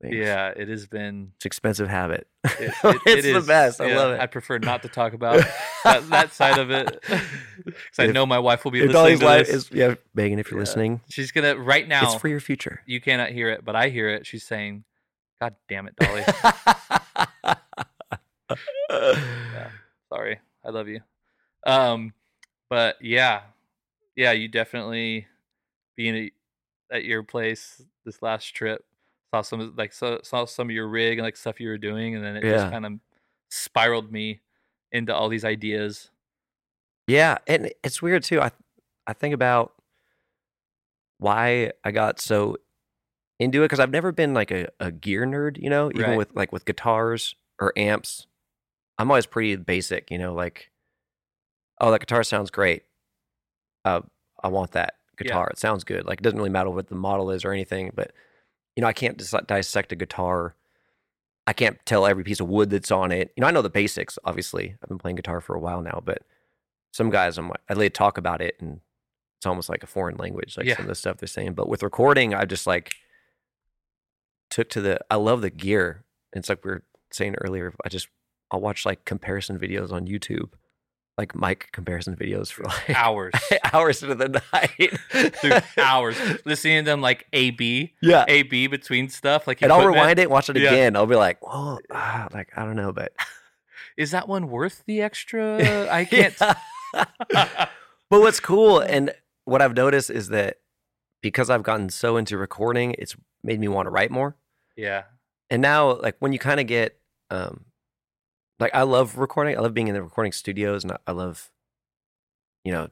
things. 0.00 0.14
Yeah, 0.16 0.48
it 0.56 0.68
has 0.68 0.86
been. 0.86 1.32
it's 1.36 1.44
an 1.44 1.48
expensive 1.48 1.88
habit. 1.88 2.26
It, 2.44 2.52
it- 2.84 3.00
it's 3.06 3.26
it 3.26 3.32
the 3.32 3.40
best. 3.40 3.80
I 3.80 3.88
yeah, 3.88 3.96
love 3.96 4.12
it. 4.12 4.20
I 4.20 4.26
prefer 4.26 4.58
not 4.58 4.82
to 4.82 4.88
talk 4.88 5.12
about 5.12 5.36
that, 5.84 6.08
that 6.10 6.32
side 6.32 6.58
of 6.58 6.70
it 6.70 7.02
because 7.64 7.98
I 7.98 8.06
know 8.08 8.26
my 8.26 8.38
wife 8.38 8.64
will 8.64 8.72
be 8.72 8.86
listening 8.86 9.20
life 9.20 9.48
is 9.48 9.70
yeah, 9.72 9.94
Megan, 10.14 10.38
if 10.38 10.50
you're 10.50 10.58
Yeah. 10.58 10.62
listening, 10.62 11.00
She's 11.08 11.32
gonna 11.32 11.56
right 11.56 11.86
now. 11.88 12.04
it's 12.04 12.14
for 12.20 12.28
your 12.28 12.40
future. 12.40 12.80
you 12.86 13.00
cannot 13.00 13.30
hear 13.30 13.48
it, 13.50 13.64
but 13.64 13.74
I 13.76 13.88
hear 13.88 14.08
it. 14.10 14.26
She's 14.26 14.44
saying, 14.44 14.84
"God 15.40 15.54
damn 15.68 15.88
it, 15.88 15.96
Dolly." 15.96 16.22
Sorry, 20.12 20.40
I 20.64 20.70
love 20.70 20.88
you. 20.88 21.00
Um, 21.66 22.12
but 22.70 22.96
yeah, 23.00 23.40
yeah, 24.14 24.32
you 24.32 24.48
definitely 24.48 25.26
being 25.96 26.30
at 26.92 27.04
your 27.04 27.22
place 27.24 27.82
this 28.04 28.22
last 28.22 28.54
trip 28.54 28.84
saw 29.36 29.42
some 29.42 29.60
of- 29.60 29.76
like 29.78 29.92
saw, 29.92 30.18
saw 30.22 30.44
some 30.44 30.68
of 30.68 30.74
your 30.74 30.88
rig 30.88 31.18
and 31.18 31.24
like 31.24 31.36
stuff 31.36 31.60
you 31.60 31.68
were 31.68 31.78
doing, 31.78 32.14
and 32.14 32.24
then 32.24 32.36
it 32.36 32.44
Yeah. 32.44 32.52
just 32.56 32.70
kind 32.70 32.86
of 32.86 32.92
spiraled 33.50 34.10
me 34.12 34.40
into 34.92 35.14
all 35.14 35.28
these 35.28 35.44
ideas. 35.44 36.10
Yeah, 37.06 37.38
and 37.46 37.72
it's 37.82 38.00
weird 38.02 38.22
too. 38.24 38.40
I 38.40 38.50
I 39.06 39.12
think 39.12 39.34
about 39.34 39.74
why 41.18 41.72
I 41.84 41.90
got 41.92 42.20
so 42.20 42.56
into 43.38 43.62
it 43.62 43.66
because 43.66 43.80
I've 43.80 43.90
never 43.90 44.12
been 44.12 44.34
like 44.34 44.50
a, 44.50 44.68
a 44.80 44.90
gear 44.90 45.24
nerd, 45.26 45.58
you 45.62 45.70
know, 45.70 45.90
even 45.94 46.10
Right. 46.10 46.16
with 46.16 46.34
like 46.34 46.52
with 46.52 46.64
guitars 46.64 47.34
or 47.60 47.72
amps. 47.76 48.26
I'm 48.98 49.10
always 49.10 49.26
pretty 49.26 49.56
basic, 49.56 50.10
you 50.10 50.18
know, 50.18 50.34
like 50.34 50.70
oh 51.80 51.90
that 51.90 52.00
guitar 52.00 52.22
sounds 52.24 52.50
great. 52.50 52.84
Uh, 53.84 54.00
I 54.42 54.48
want 54.48 54.72
that 54.72 54.96
Yeah. 55.20 55.24
guitar. 55.24 55.48
It 55.50 55.58
sounds 55.58 55.84
good. 55.84 56.04
Like 56.06 56.20
it 56.20 56.22
doesn't 56.22 56.38
really 56.38 56.50
matter 56.50 56.70
what 56.70 56.88
the 56.88 56.94
model 56.96 57.30
is 57.30 57.44
or 57.44 57.52
anything, 57.52 57.92
but 57.94 58.12
you 58.76 58.82
know 58.82 58.86
I 58.86 58.92
can't 58.92 59.16
dis- 59.16 59.34
dissect 59.46 59.90
a 59.92 59.96
guitar. 59.96 60.54
I 61.48 61.52
can't 61.52 61.78
tell 61.86 62.06
every 62.06 62.24
piece 62.24 62.40
of 62.40 62.48
wood 62.48 62.70
that's 62.70 62.90
on 62.90 63.10
it. 63.12 63.32
You 63.36 63.40
know 63.40 63.46
I 63.46 63.50
know 63.50 63.62
the 63.62 63.70
basics. 63.70 64.18
Obviously, 64.24 64.76
I've 64.82 64.88
been 64.88 64.98
playing 64.98 65.16
guitar 65.16 65.40
for 65.40 65.54
a 65.56 65.60
while 65.60 65.80
now, 65.82 66.02
but 66.04 66.22
some 66.92 67.10
guys 67.10 67.38
I'm 67.38 67.48
like, 67.48 67.60
I 67.68 67.74
lay 67.74 67.88
talk 67.88 68.18
about 68.18 68.40
it 68.40 68.56
and 68.60 68.80
it's 69.38 69.46
almost 69.46 69.68
like 69.68 69.82
a 69.82 69.86
foreign 69.86 70.16
language, 70.16 70.56
like 70.56 70.66
Yeah. 70.66 70.76
some 70.76 70.84
of 70.86 70.88
the 70.88 70.94
stuff 70.94 71.18
they're 71.18 71.26
saying. 71.26 71.54
But 71.54 71.68
with 71.68 71.82
recording, 71.82 72.32
I 72.34 72.44
just 72.46 72.66
like 72.66 72.94
took 74.50 74.68
to 74.70 74.80
the 74.80 74.98
I 75.10 75.16
love 75.16 75.40
the 75.42 75.50
gear. 75.50 76.04
It's 76.32 76.48
like 76.48 76.64
we 76.64 76.70
were 76.70 76.82
saying 77.12 77.34
earlier, 77.40 77.74
I 77.84 77.88
just 77.88 78.08
I'll 78.50 78.60
watch 78.60 78.84
like 78.86 79.04
comparison 79.04 79.58
videos 79.58 79.92
on 79.92 80.06
YouTube. 80.06 80.50
Like 81.18 81.34
mic 81.34 81.70
comparison 81.72 82.14
videos 82.14 82.52
for 82.52 82.64
like 82.64 82.90
Hours, 82.90 83.32
hours 83.72 84.02
into 84.02 84.14
the 84.16 84.42
night. 84.52 85.32
Dude, 85.40 85.62
hours 85.78 86.18
listening 86.44 86.84
to 86.84 86.90
them 86.90 87.00
like 87.00 87.26
A 87.32 87.50
B 87.52 87.94
Yeah. 88.02 88.26
A 88.28 88.42
B 88.42 88.66
between 88.66 89.08
stuff. 89.08 89.46
Like 89.46 89.62
and 89.62 89.72
I'll 89.72 89.86
rewind 89.86 90.18
it 90.18 90.22
and 90.24 90.30
watch 90.30 90.50
it 90.50 90.56
Yeah. 90.58 90.72
again. 90.72 90.94
I'll 90.94 91.06
be 91.06 91.16
like, 91.16 91.38
oh, 91.42 91.78
ah, 91.90 92.28
like 92.34 92.50
I 92.56 92.64
don't 92.66 92.76
know, 92.76 92.92
but 92.92 93.12
Is 93.96 94.10
that 94.10 94.28
one 94.28 94.48
worth 94.50 94.82
the 94.86 95.00
extra? 95.00 95.88
I 95.90 96.04
can't. 96.04 96.34
but 96.92 97.70
what's 98.10 98.40
cool 98.40 98.80
and 98.80 99.10
what 99.44 99.62
I've 99.62 99.74
noticed 99.74 100.10
is 100.10 100.28
that 100.28 100.58
because 101.22 101.48
I've 101.50 101.62
gotten 101.62 101.88
so 101.88 102.16
into 102.18 102.36
recording, 102.36 102.94
it's 102.98 103.16
made 103.42 103.58
me 103.60 103.68
want 103.68 103.86
to 103.86 103.90
write 103.90 104.10
more. 104.10 104.36
yeah, 104.76 105.04
And 105.50 105.62
now, 105.62 105.94
like 105.94 106.16
when 106.18 106.32
you 106.32 106.38
kind 106.38 106.60
of 106.60 106.66
get, 106.66 106.98
um, 107.30 107.64
like 108.58 108.74
I 108.74 108.82
love 108.82 109.18
recording. 109.18 109.56
I 109.56 109.60
love 109.60 109.74
being 109.74 109.88
in 109.88 109.94
the 109.94 110.02
recording 110.02 110.32
studios, 110.32 110.84
and 110.84 110.96
I, 111.06 111.12
love, 111.12 111.50
you 112.64 112.72
know, 112.72 112.88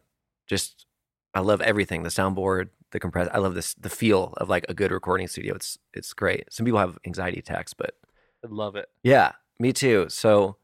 just 0.47 0.87
I 1.35 1.41
love 1.41 1.61
everything—the 1.61 2.11
soundboard, 2.11 2.69
the 2.91 3.01
compress. 3.01 3.29
I 3.33 3.39
love 3.39 3.55
this 3.55 3.75
the 3.75 3.91
feel 3.91 4.35
of 4.37 4.49
like 4.49 4.67
a 4.69 4.75
good 4.75 4.91
recording 4.91 5.29
studio. 5.29 5.55
It's 5.55 5.79
it's 5.93 6.12
great. 6.12 6.53
Some 6.53 6.67
people 6.67 6.81
have 6.81 6.99
anxiety 7.07 7.39
attacks, 7.39 7.73
but 7.75 7.95
I 8.45 8.49
love 8.49 8.77
it. 8.77 8.89
yeah, 9.03 9.33
me 9.59 9.73
too. 9.73 10.07
So 10.09 10.57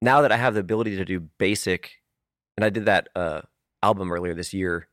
now 0.00 0.22
that 0.22 0.32
I 0.32 0.36
have 0.36 0.54
the 0.54 0.60
ability 0.60 0.96
to 0.96 1.04
do 1.04 1.20
basic, 1.20 2.00
and 2.56 2.64
I 2.64 2.70
did 2.70 2.86
that 2.86 3.08
uh, 3.16 3.42
album 3.82 4.12
earlier 4.12 4.34
this 4.34 4.54
year, 4.54 4.88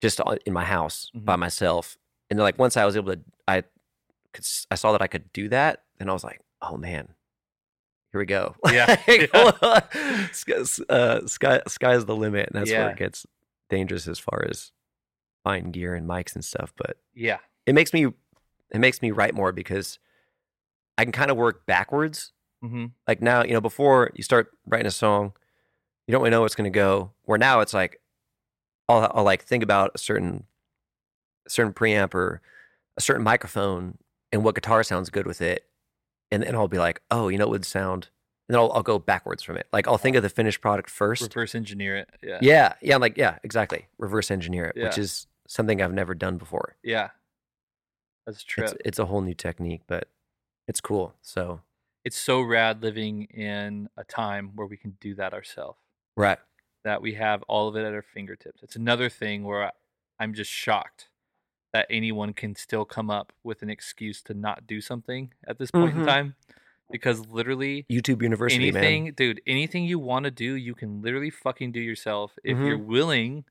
just 0.00 0.20
in 0.46 0.52
my 0.52 0.64
house 0.64 1.10
by 1.14 1.36
myself, 1.36 1.98
and 2.30 2.38
then 2.38 2.44
like 2.44 2.58
once 2.58 2.76
I 2.76 2.84
was 2.84 2.96
able 2.96 3.14
to, 3.14 3.20
I 3.48 3.64
could, 4.32 4.46
I 4.70 4.76
saw 4.76 4.92
that 4.92 5.02
I 5.02 5.08
could 5.08 5.32
do 5.32 5.48
that, 5.48 5.82
and 5.98 6.08
I 6.08 6.12
was 6.12 6.24
like, 6.24 6.40
oh 6.62 6.76
man, 6.76 7.08
here 8.12 8.20
we 8.20 8.26
go. 8.26 8.54
Yeah, 8.70 8.94
sky, 10.32 10.62
uh, 10.88 11.26
sky, 11.26 11.60
sky's 11.66 12.04
the 12.04 12.16
limit, 12.16 12.48
and 12.50 12.60
that's 12.60 12.70
where 12.78 12.90
it 12.90 12.96
gets 12.98 13.26
dangerous 13.70 14.06
as 14.08 14.18
far 14.18 14.44
as 14.48 14.72
fine 15.44 15.70
gear 15.72 15.94
and 15.94 16.06
mics 16.08 16.34
and 16.34 16.44
stuff. 16.44 16.72
But 16.76 16.96
Yeah. 17.14 17.38
it 17.66 17.74
makes 17.74 17.92
me, 17.92 18.06
it 18.06 18.78
makes 18.78 19.02
me 19.02 19.10
write 19.10 19.34
more 19.34 19.52
because 19.52 19.98
I 20.98 21.04
can 21.04 21.12
kind 21.12 21.30
of 21.30 21.36
work 21.36 21.66
backwards 21.66 22.32
Mm-hmm. 22.64 22.86
like 23.08 23.20
now, 23.20 23.42
you 23.42 23.54
know, 23.54 23.60
before 23.60 24.12
you 24.14 24.22
start 24.22 24.52
writing 24.68 24.86
a 24.86 24.90
song, 24.92 25.32
you 26.06 26.12
don't 26.12 26.20
really 26.20 26.30
know 26.30 26.42
what's 26.42 26.54
going 26.54 26.70
to 26.72 26.78
go. 26.78 27.10
Where 27.24 27.36
now 27.36 27.58
it's 27.58 27.74
like, 27.74 28.00
I'll, 28.88 29.10
I'll 29.12 29.24
like 29.24 29.42
think 29.42 29.64
about 29.64 29.90
a 29.96 29.98
certain, 29.98 30.44
a 31.44 31.50
certain 31.50 31.72
preamp 31.72 32.14
or 32.14 32.40
a 32.96 33.00
certain 33.00 33.24
microphone 33.24 33.98
and 34.30 34.44
what 34.44 34.54
guitar 34.54 34.84
sounds 34.84 35.10
good 35.10 35.26
with 35.26 35.40
it, 35.42 35.64
and 36.32 36.42
then 36.42 36.54
I'll 36.56 36.68
be 36.68 36.78
like, 36.78 37.02
oh, 37.10 37.28
you 37.28 37.38
know, 37.38 37.44
it 37.44 37.50
would 37.50 37.64
sound, 37.66 38.08
and 38.48 38.54
then 38.54 38.60
I'll, 38.60 38.72
I'll 38.72 38.82
go 38.82 38.98
backwards 38.98 39.42
from 39.42 39.56
it. 39.56 39.68
Like 39.72 39.86
I'll 39.86 39.98
think 39.98 40.16
of 40.16 40.22
the 40.22 40.28
finished 40.28 40.60
product 40.60 40.90
first. 40.90 41.22
Reverse 41.22 41.54
engineer 41.54 41.96
it. 41.96 42.10
Yeah. 42.22 42.38
Yeah, 42.40 42.72
yeah, 42.80 42.94
I'm 42.94 43.00
like 43.00 43.16
yeah, 43.16 43.38
exactly. 43.44 43.86
Reverse 43.98 44.30
engineer 44.30 44.72
it, 44.74 44.82
which 44.82 44.98
is 44.98 45.26
something 45.46 45.80
I've 45.82 45.92
never 45.92 46.14
done 46.14 46.38
before. 46.38 46.76
Yeah. 46.82 47.10
That's 48.26 48.42
true. 48.44 48.64
It's 48.64 48.74
it's 48.84 48.98
a 48.98 49.06
whole 49.06 49.20
new 49.20 49.34
technique, 49.34 49.82
but 49.86 50.08
it's 50.66 50.80
cool. 50.80 51.14
So 51.22 51.60
it's 52.04 52.18
so 52.18 52.40
rad 52.40 52.82
living 52.82 53.24
in 53.24 53.88
a 53.96 54.04
time 54.04 54.52
where 54.54 54.66
we 54.66 54.76
can 54.76 54.96
do 55.00 55.14
that 55.16 55.34
ourselves. 55.34 55.78
right, 56.16 56.38
That 56.84 57.02
we 57.02 57.14
have 57.14 57.42
all 57.44 57.68
of 57.68 57.76
it 57.76 57.84
at 57.84 57.92
our 57.92 58.02
fingertips. 58.02 58.62
It's 58.62 58.76
another 58.76 59.08
thing 59.08 59.44
where 59.44 59.72
I'm 60.18 60.34
just 60.34 60.50
shocked 60.50 61.08
that 61.72 61.86
anyone 61.90 62.32
can 62.34 62.54
still 62.54 62.84
come 62.84 63.10
up 63.10 63.32
with 63.42 63.62
an 63.62 63.70
excuse 63.70 64.22
to 64.22 64.34
not 64.34 64.66
do 64.66 64.80
something 64.80 65.32
at 65.46 65.58
this 65.58 65.70
point 65.70 65.94
Mhm. 65.94 66.00
in 66.00 66.06
time, 66.06 66.34
because 66.90 67.26
literally 67.28 67.86
YouTube 67.90 68.22
University, 68.22 68.68
anything, 68.68 69.04
man. 69.04 69.14
dude, 69.14 69.40
anything 69.46 69.84
you 69.84 69.98
want 69.98 70.24
to 70.24 70.30
do, 70.30 70.54
you 70.54 70.74
can 70.74 71.00
literally 71.02 71.30
fucking 71.30 71.72
do 71.72 71.80
yourself 71.80 72.38
if 72.44 72.58
Mhm. 72.58 72.66
you're 72.66 72.78
willing 72.78 73.44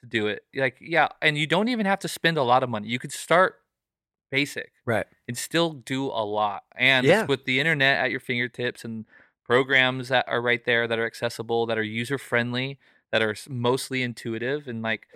to 0.00 0.06
do 0.06 0.26
it. 0.28 0.44
Like, 0.54 0.78
yeah, 0.80 1.08
and 1.20 1.36
you 1.36 1.46
don't 1.46 1.68
even 1.68 1.84
have 1.86 1.98
to 2.00 2.08
spend 2.08 2.38
a 2.38 2.42
lot 2.42 2.62
of 2.62 2.70
money. 2.70 2.88
You 2.88 2.98
could 2.98 3.12
start 3.12 3.62
basic 4.30 4.72
Right. 4.84 5.06
and 5.26 5.36
still 5.36 5.72
do 5.72 6.06
a 6.06 6.24
lot. 6.24 6.64
And 6.76 7.06
Yeah. 7.06 7.26
with 7.26 7.44
the 7.44 7.58
internet 7.60 7.98
at 7.98 8.10
your 8.10 8.20
fingertips 8.20 8.84
and 8.84 9.06
programs 9.44 10.08
that 10.08 10.26
are 10.28 10.40
right 10.42 10.64
there 10.64 10.86
that 10.86 10.98
are 10.98 11.06
accessible, 11.06 11.66
that 11.66 11.78
are 11.78 11.82
user 11.82 12.18
friendly, 12.18 12.78
that 13.10 13.22
are 13.22 13.34
mostly 13.48 14.02
intuitive 14.02 14.68
and 14.68 14.82
like 14.82 15.08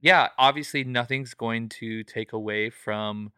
yeah, 0.00 0.28
obviously 0.38 0.84
nothing's 0.84 1.34
going 1.34 1.68
to 1.70 2.02
take 2.04 2.32
away 2.32 2.70
from, 2.70 3.32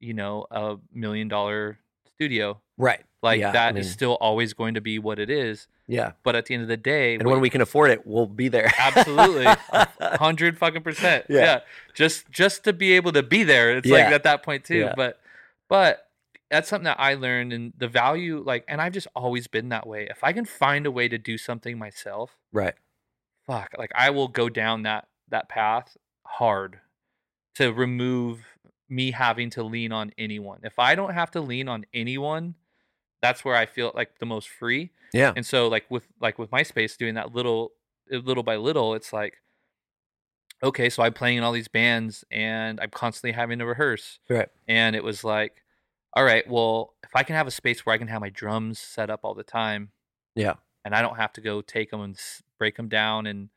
you 0.00 0.14
know, 0.14 0.46
a 0.50 0.76
million 0.92 1.28
dollar 1.28 1.78
studio. 2.14 2.60
Right. 2.76 3.04
Like 3.22 3.40
Yeah, 3.40 3.50
I 3.50 3.52
that 3.52 3.76
is 3.76 3.86
mean- 3.86 3.92
still 3.92 4.14
always 4.20 4.52
going 4.54 4.74
to 4.74 4.80
be 4.80 4.98
what 4.98 5.18
it 5.18 5.30
is. 5.30 5.66
Yeah. 5.86 6.12
But 6.22 6.36
at 6.36 6.46
the 6.46 6.54
end 6.54 6.62
of 6.62 6.68
the 6.68 6.76
day, 6.76 7.14
And 7.14 7.26
when 7.28 7.40
we 7.40 7.48
can 7.50 7.60
afford 7.60 7.90
it, 7.90 8.06
we'll 8.06 8.26
be 8.26 8.48
there. 8.48 8.70
absolutely 8.78 9.46
hundred 10.00 10.58
fucking 10.58 10.82
percent. 10.82 11.24
Yeah. 11.28 11.40
Yeah. 11.40 11.60
Just 11.94 12.30
just 12.30 12.64
to 12.64 12.72
be 12.72 12.92
able 12.92 13.12
to 13.12 13.22
be 13.22 13.42
there. 13.42 13.76
It's 13.78 13.86
Yeah. 13.88 13.94
like 14.04 14.12
at 14.12 14.22
that 14.24 14.42
point 14.42 14.64
too. 14.64 14.90
But 14.96 15.18
but 15.68 16.08
that's 16.50 16.68
something 16.68 16.84
that 16.84 16.98
I 17.00 17.14
learned 17.14 17.52
and 17.52 17.72
the 17.76 17.88
value, 17.88 18.42
like, 18.44 18.64
and 18.68 18.80
I've 18.80 18.92
just 18.94 19.06
always 19.14 19.46
been 19.48 19.68
that 19.68 19.86
way. 19.86 20.06
If 20.10 20.24
I 20.24 20.32
can 20.32 20.44
find 20.46 20.86
a 20.86 20.90
way 20.90 21.06
to 21.08 21.18
do 21.18 21.36
something 21.36 21.76
myself, 21.78 22.36
right. 22.52 22.74
fuck, 23.46 23.74
like 23.76 23.90
I 23.94 24.10
will 24.10 24.28
go 24.28 24.48
down 24.48 24.82
that 24.82 25.08
that 25.30 25.48
path 25.48 25.96
hard 26.28 26.80
to 27.56 27.72
remove 27.72 28.40
me 28.88 29.10
having 29.10 29.50
to 29.50 29.62
lean 29.62 29.92
on 29.92 30.12
anyone. 30.16 30.60
If 30.62 30.78
I 30.78 30.94
don't 30.94 31.12
have 31.14 31.30
to 31.32 31.40
lean 31.40 31.68
on 31.68 31.84
anyone, 31.92 32.54
that's 33.20 33.44
where 33.44 33.54
I 33.56 33.66
feel 33.66 33.92
like 33.94 34.18
the 34.18 34.26
most 34.26 34.48
free. 34.48 34.90
Yeah. 35.12 35.32
And 35.34 35.44
so 35.44 35.68
like 35.68 35.84
with 35.90 36.04
like 36.20 36.38
with 36.38 36.52
my 36.52 36.62
space 36.62 36.96
doing 36.96 37.14
that 37.14 37.34
little 37.34 37.72
uh, 38.12 38.18
little 38.18 38.42
by 38.42 38.56
little, 38.56 38.94
it's 38.94 39.12
like 39.12 39.38
okay, 40.62 40.90
so 40.90 41.04
I'm 41.04 41.12
playing 41.12 41.38
in 41.38 41.44
all 41.44 41.52
these 41.52 41.68
bands 41.68 42.24
and 42.32 42.80
I'm 42.80 42.90
constantly 42.90 43.30
having 43.30 43.60
to 43.60 43.66
rehearse. 43.66 44.18
Right. 44.28 44.48
And 44.66 44.96
it 44.96 45.04
was 45.04 45.22
like, 45.22 45.62
all 46.14 46.24
right, 46.24 46.48
well, 46.50 46.94
if 47.04 47.10
I 47.14 47.22
can 47.22 47.36
have 47.36 47.46
a 47.46 47.50
space 47.52 47.86
where 47.86 47.94
I 47.94 47.98
can 47.98 48.08
have 48.08 48.20
my 48.20 48.28
drums 48.30 48.80
set 48.80 49.08
up 49.08 49.20
all 49.22 49.34
the 49.34 49.44
time 49.44 49.92
Yeah. 50.34 50.54
and 50.84 50.96
I 50.96 51.02
don't 51.02 51.16
have 51.16 51.32
to 51.34 51.40
go 51.40 51.60
take 51.60 51.92
them 51.92 52.00
and 52.00 52.18
break 52.58 52.76
them 52.76 52.88
down 52.88 53.26
and 53.28 53.50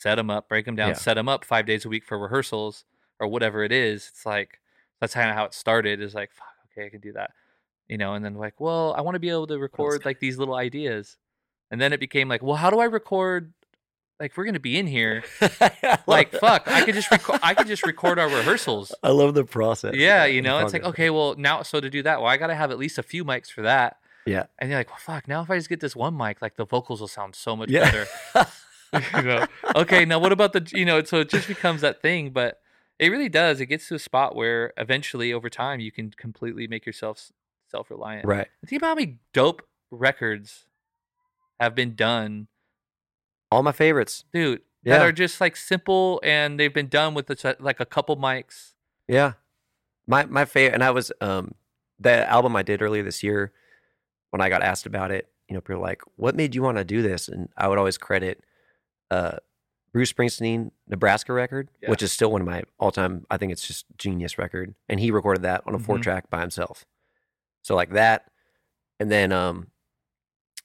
set 0.00 0.16
them 0.16 0.30
up, 0.30 0.48
break 0.48 0.64
them 0.64 0.74
down, 0.76 0.88
Yeah. 0.88 0.94
set 0.94 1.14
them 1.14 1.28
up 1.28 1.44
5 1.44 1.66
days 1.66 1.84
a 1.84 1.88
week 1.88 2.04
for 2.04 2.18
rehearsals 2.18 2.84
or 3.20 3.28
whatever 3.28 3.62
it 3.62 3.70
is. 3.72 4.08
It's 4.08 4.24
like 4.26 4.58
that's 5.00 5.14
kind 5.14 5.30
of 5.30 5.36
how 5.36 5.44
it 5.44 5.54
started 5.54 6.00
is 6.00 6.14
like, 6.14 6.30
fuck, 6.32 6.46
okay, 6.72 6.86
I 6.86 6.90
can 6.90 7.00
do 7.00 7.12
that. 7.12 7.30
You 7.88 7.98
know, 7.98 8.14
and 8.14 8.24
then 8.24 8.34
like, 8.34 8.60
well, 8.60 8.94
I 8.96 9.00
want 9.02 9.14
to 9.16 9.18
be 9.20 9.30
able 9.30 9.46
to 9.48 9.58
record 9.58 10.04
like 10.04 10.20
these 10.20 10.38
little 10.38 10.54
ideas. 10.54 11.16
And 11.70 11.80
then 11.80 11.92
it 11.92 12.00
became 12.00 12.28
like, 12.28 12.42
well, 12.42 12.56
how 12.56 12.70
do 12.70 12.78
I 12.80 12.84
record 12.86 13.52
like 14.18 14.36
we're 14.36 14.44
going 14.44 14.52
to 14.54 14.60
be 14.60 14.78
in 14.78 14.86
here 14.86 15.24
like 16.06 16.30
fuck 16.30 16.64
i 16.68 16.84
could 16.84 16.94
just 16.94 17.10
record 17.10 17.40
i 17.42 17.54
could 17.54 17.66
just 17.66 17.86
record 17.86 18.18
our 18.18 18.28
rehearsals 18.28 18.94
I 19.02 19.08
love 19.12 19.32
the 19.32 19.44
process. 19.44 19.94
yeah 19.94 20.26
you 20.26 20.42
know 20.42 20.58
it's 20.58 20.74
like 20.74 20.84
okay 20.84 21.08
well 21.08 21.36
now 21.38 21.62
so 21.62 21.80
to 21.80 21.88
do 21.88 22.02
that 22.02 22.20
well 22.20 22.28
i 22.28 22.36
gotta 22.36 22.54
have 22.54 22.70
at 22.70 22.78
least 22.78 22.98
a 22.98 23.02
few 23.02 23.24
mics 23.24 23.50
for 23.50 23.62
that 23.62 23.96
Yeah. 24.26 24.44
and 24.58 24.68
you're 24.68 24.78
like 24.78 24.90
well 24.90 24.98
fuck 25.00 25.26
now 25.26 25.40
if 25.40 25.48
i 25.50 25.56
just 25.56 25.70
get 25.70 25.80
this 25.80 25.96
one 25.96 26.14
mic 26.18 26.42
like 26.42 26.56
the 26.56 26.66
vocals 26.66 27.00
will 27.00 27.08
sound 27.08 27.34
so 27.34 27.56
much 27.56 27.70
Yeah. 27.70 27.84
better 27.90 28.06
you 29.16 29.22
know 29.22 29.46
okay 29.76 30.04
now 30.04 30.18
what 30.18 30.32
about 30.32 30.52
the 30.52 30.68
you 30.74 30.84
know 30.84 31.02
so 31.02 31.20
it 31.20 31.28
just 31.28 31.46
becomes 31.46 31.80
that 31.80 32.02
thing 32.02 32.30
but 32.30 32.60
it 32.98 33.08
really 33.08 33.28
does 33.28 33.60
it 33.60 33.66
gets 33.66 33.86
to 33.88 33.94
a 33.94 33.98
spot 33.98 34.34
where 34.34 34.72
eventually 34.76 35.32
over 35.32 35.48
time 35.48 35.80
you 35.80 35.92
can 35.92 36.10
completely 36.10 36.66
make 36.66 36.84
yourself 36.84 37.30
self-reliant 37.70 38.26
right. 38.26 38.48
think 38.66 38.80
about 38.80 38.88
how 38.88 38.94
many 38.96 39.18
dope 39.32 39.62
records 39.90 40.66
have 41.60 41.74
been 41.74 41.94
done 41.94 42.48
All 43.50 43.62
my 43.62 43.72
favorites. 43.72 44.24
dude 44.32 44.62
that 44.84 45.02
are 45.02 45.12
just 45.12 45.40
like 45.40 45.56
simple 45.56 46.20
and 46.24 46.58
they've 46.58 46.72
been 46.72 46.88
done 46.88 47.14
with 47.14 47.30
like 47.60 47.80
a 47.80 47.86
couple 47.86 48.16
mics 48.16 48.72
Yeah. 49.06 49.34
My 50.06 50.24
my 50.24 50.44
favorite 50.46 50.74
and 50.74 50.82
I 50.82 50.90
was 50.90 51.12
um 51.20 51.54
that 52.00 52.28
album 52.28 52.56
I 52.56 52.62
did 52.62 52.80
earlier 52.82 53.02
this 53.02 53.22
year 53.22 53.52
when 54.30 54.40
I 54.40 54.48
got 54.48 54.62
asked 54.62 54.86
about 54.86 55.10
it, 55.10 55.28
you 55.48 55.54
know, 55.54 55.60
people 55.60 55.76
were 55.76 55.86
like, 55.86 56.02
What 56.16 56.34
made 56.34 56.54
you 56.54 56.62
want 56.62 56.78
to 56.78 56.84
do 56.84 57.02
this? 57.02 57.28
And 57.28 57.48
I 57.56 57.68
would 57.68 57.78
always 57.78 57.98
credit 57.98 58.42
uh 59.10 59.38
Bruce 59.92 60.12
Springsteen, 60.12 60.70
Nebraska 60.86 61.32
record, 61.32 61.68
Yeah. 61.82 61.90
which 61.90 62.02
is 62.02 62.12
still 62.12 62.30
one 62.30 62.40
of 62.40 62.46
my 62.46 62.62
all 62.78 62.92
time 62.92 63.26
I 63.30 63.36
think 63.38 63.50
it's 63.52 63.66
just 63.66 63.86
genius 63.98 64.38
record. 64.38 64.74
And 64.88 65.00
he 65.00 65.10
recorded 65.10 65.42
that 65.42 65.62
on 65.66 65.74
a 65.74 65.78
four 65.80 65.98
Mhm. 65.98 66.02
track 66.02 66.30
by 66.30 66.40
himself. 66.40 66.84
So 67.62 67.74
like 67.74 67.90
that. 67.90 68.30
And 69.00 69.10
then 69.10 69.32
um 69.32 69.70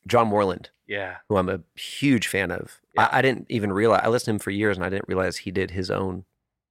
John 0.08 0.28
Moreland, 0.28 0.70
yeah 0.86 1.18
who 1.30 1.38
I'm 1.38 1.50
a 1.50 1.62
huge 1.76 2.28
fan 2.28 2.52
of. 2.52 2.80
Yeah. 2.94 3.10
I, 3.12 3.20
I 3.20 3.22
didn't 3.24 3.48
even 3.50 3.74
realize 3.74 4.02
I 4.04 4.10
listened 4.10 4.26
to 4.28 4.36
him 4.36 4.40
for 4.40 4.52
years, 4.52 4.78
and 4.78 4.86
I 4.86 4.90
didn't 4.90 5.08
realize 5.08 5.38
he 5.38 5.52
did 5.52 5.72
his 5.72 5.90
own, 5.90 6.26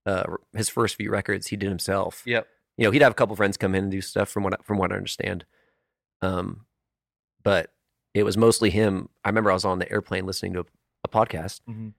uh, 0.06 0.22
his 0.54 0.68
first 0.68 0.94
few 0.94 1.10
records 1.10 1.48
he 1.48 1.56
did 1.56 1.68
himself. 1.68 2.22
yep 2.24 2.46
You 2.76 2.84
know, 2.84 2.92
he'd 2.92 3.02
have 3.02 3.10
a 3.12 3.16
couple 3.16 3.34
friends 3.34 3.56
come 3.56 3.74
in 3.74 3.84
and 3.84 3.90
do 3.90 4.00
stuff 4.00 4.28
from 4.28 4.44
what 4.44 4.54
I- 4.54 4.62
from 4.62 4.78
what 4.78 4.92
I 4.92 4.96
understand. 4.96 5.44
Um, 6.22 6.66
but 7.42 7.72
it 8.14 8.22
was 8.22 8.36
mostly 8.36 8.70
him. 8.70 9.08
I 9.24 9.28
remember 9.30 9.50
I 9.50 9.54
was 9.54 9.64
on 9.64 9.80
the 9.80 9.90
airplane 9.90 10.24
listening 10.26 10.52
to 10.54 10.66
a, 11.04 11.08
podcast, 11.08 11.60
Mhm. 11.68 11.92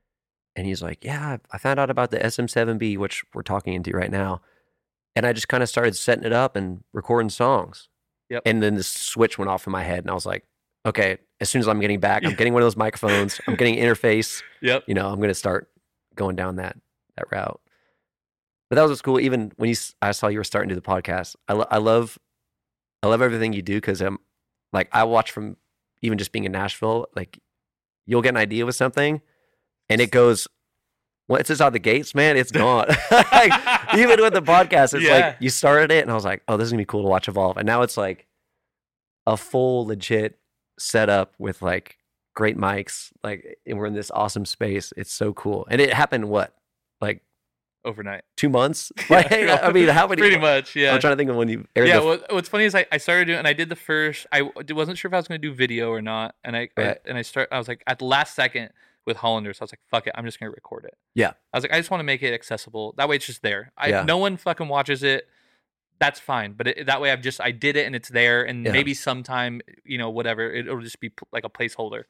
and 0.56 0.68
he's 0.68 0.82
like, 0.82 1.04
"Yeah, 1.04 1.38
I 1.52 1.58
found 1.58 1.80
out 1.80 1.90
about 1.90 2.12
the 2.12 2.18
SM7B, 2.24 2.98
which 2.98 3.24
we're 3.34 3.42
talking 3.44 3.74
into 3.74 3.92
right 3.92 4.12
now." 4.12 4.42
And 5.16 5.26
I 5.26 5.32
just 5.34 5.48
kind 5.48 5.64
of 5.64 5.70
started 5.70 5.96
setting 5.96 6.26
it 6.26 6.34
up 6.34 6.56
and 6.56 6.84
recording 6.94 7.30
songs. 7.30 7.88
Yep. 8.30 8.42
And 8.46 8.62
then 8.64 8.76
the 8.76 8.84
switch 8.84 9.38
went 9.38 9.50
off 9.50 9.66
in 9.68 9.72
my 9.72 9.84
head, 9.84 10.00
and 10.00 10.10
I 10.10 10.14
was 10.14 10.26
like, 10.26 10.46
"Okay, 10.86 11.18
as 11.40 11.50
soon 11.50 11.60
as 11.62 11.68
I'm 11.68 11.80
getting 11.80 12.00
back, 12.00 12.26
I'm 12.26 12.34
getting 12.36 12.54
one 12.54 12.62
of 12.62 12.66
those 12.66 12.76
microphones. 12.78 13.40
I'm 13.48 13.56
getting 13.56 13.76
interface. 13.76 14.42
yep 14.62 14.84
You 14.88 14.94
know, 14.96 15.08
I'm 15.10 15.18
going 15.18 15.30
to 15.30 15.34
start 15.36 15.70
going 16.16 16.36
down 16.36 16.56
that 16.58 16.78
that 17.18 17.26
route." 17.32 17.62
But 18.70 18.78
that 18.78 18.82
was 18.82 18.92
what's 18.92 19.02
cool. 19.04 19.20
Even 19.20 19.52
when 19.58 19.70
you, 19.70 19.76
I 20.02 20.12
saw 20.12 20.28
you 20.28 20.40
were 20.40 20.44
starting 20.44 20.70
to 20.70 20.76
do 20.76 20.82
the 20.82 20.88
podcast, 20.88 21.36
I, 21.48 21.54
lo- 21.54 21.68
I 21.70 21.78
love, 21.78 22.18
I 23.04 23.08
love 23.08 23.22
everything 23.22 23.54
you 23.54 23.62
do 23.62 23.76
because 23.76 24.02
I'm, 24.02 24.18
like, 24.74 24.90
I 24.92 25.04
watch 25.04 25.30
from 25.32 25.56
even 26.02 26.18
just 26.18 26.32
being 26.32 26.46
in 26.46 26.52
Nashville. 26.52 27.08
Like, 27.16 27.38
you'll 28.06 28.22
get 28.22 28.30
an 28.30 28.38
idea 28.38 28.66
with 28.66 28.76
something, 28.76 29.22
and 29.90 30.02
it 30.02 30.12
goes, 30.12 30.48
once 31.28 31.50
it's 31.50 31.60
out 31.62 31.74
the 31.74 31.80
gates, 31.80 32.14
man, 32.14 32.38
it's 32.38 32.52
gone. 32.52 32.88
like, 33.12 33.52
even 33.98 34.22
with 34.22 34.34
the 34.34 34.42
podcast, 34.44 34.94
it's 34.94 35.04
Yeah. 35.04 35.12
like 35.14 35.38
you 35.40 35.50
started 35.50 35.92
it, 35.92 36.02
and 36.04 36.12
I 36.12 36.14
was 36.14 36.26
like, 36.26 36.44
oh, 36.48 36.58
this 36.58 36.66
is 36.68 36.72
gonna 36.72 36.82
be 36.82 36.86
cool 36.86 37.02
to 37.04 37.08
watch 37.10 37.28
evolve, 37.28 37.58
and 37.58 37.66
now 37.66 37.82
it's 37.82 37.98
like 37.98 38.28
a 39.28 39.36
full 39.38 39.88
legit 39.88 40.38
setup 40.78 41.34
with 41.40 41.62
like 41.62 41.98
great 42.36 42.58
mics, 42.58 43.12
like, 43.24 43.58
and 43.66 43.78
we're 43.78 43.86
in 43.88 43.94
this 43.96 44.12
awesome 44.12 44.46
space. 44.46 44.94
It's 44.98 45.12
so 45.14 45.34
cool, 45.34 45.66
and 45.70 45.82
it 45.82 45.94
happened 45.94 46.30
what, 46.30 46.54
like 47.02 47.22
overnight. 47.86 48.24
Two 48.36 48.50
months? 48.50 48.92
Like, 49.10 49.32
I 49.32 49.72
mean, 49.72 49.88
how 49.88 50.08
many? 50.08 50.22
Pretty 50.22 50.38
much, 50.40 50.76
yeah. 50.76 50.94
I'm 50.94 51.00
trying 51.00 51.14
to 51.14 51.18
think 51.18 51.30
of 51.30 51.36
when 51.36 51.48
you 51.48 51.66
aired 51.76 51.88
yeah, 51.88 52.00
the. 52.00 52.06
what, 52.06 52.34
what's 52.34 52.50
funny 52.50 52.66
is 52.66 52.74
I, 52.76 52.86
I 52.92 52.98
started 52.98 53.26
doing 53.26 53.38
and 53.38 53.48
I 53.48 53.54
did 53.54 53.70
the 53.70 53.76
first 53.76 54.26
I 54.32 54.42
wasn't 54.70 54.98
sure 54.98 55.08
if 55.10 55.14
I 55.14 55.18
was 55.18 55.28
going 55.28 55.40
to 55.40 55.48
do 55.48 55.54
video 55.54 55.90
or 55.92 56.02
not 56.02 56.36
and 56.44 56.58
I, 56.58 56.70
I 56.76 56.98
and 57.06 57.18
I 57.18 57.22
start 57.22 57.50
I 57.52 57.58
was 57.60 57.68
like 57.68 57.84
at 57.88 58.00
the 58.00 58.06
last 58.06 58.36
second 58.36 58.70
with 59.06 59.18
Hollander, 59.18 59.54
so 59.54 59.62
I 59.62 59.66
was 59.66 59.72
like 59.72 59.80
fuck 59.92 60.08
it 60.08 60.14
I'm 60.16 60.26
just 60.26 60.40
going 60.40 60.52
to 60.52 60.56
record 60.56 60.86
it. 60.86 60.96
Yeah. 61.14 61.34
I 61.54 61.58
was 61.58 61.64
like 61.64 61.72
I 61.74 61.78
just 61.78 61.92
want 61.92 62.00
to 62.00 62.06
make 62.06 62.24
it 62.24 62.34
accessible. 62.34 62.96
That 62.98 63.08
way 63.08 63.18
it's 63.18 63.28
just 63.28 63.44
there. 63.44 63.72
I 63.78 63.90
Yeah. 63.90 64.04
no 64.04 64.18
one 64.18 64.38
fucking 64.38 64.68
watches 64.68 65.04
it. 65.04 65.28
That's 66.00 66.20
fine, 66.20 66.54
but 66.54 66.68
it, 66.68 66.88
that 66.88 67.00
way 67.00 67.12
I've 67.12 67.22
just 67.22 67.40
I 67.40 67.52
did 67.52 67.78
it 67.78 67.86
and 67.86 67.96
it's 67.96 68.10
there 68.10 68.44
and 68.44 68.66
Yeah. 68.66 68.72
maybe 68.72 68.94
sometime, 68.96 69.62
you 69.84 69.98
know, 70.00 70.10
whatever, 70.10 70.52
it, 70.52 70.66
it'll 70.68 70.82
just 70.82 71.00
be 71.00 71.12
like 71.32 71.44
a 71.46 71.50
placeholder. 71.50 72.04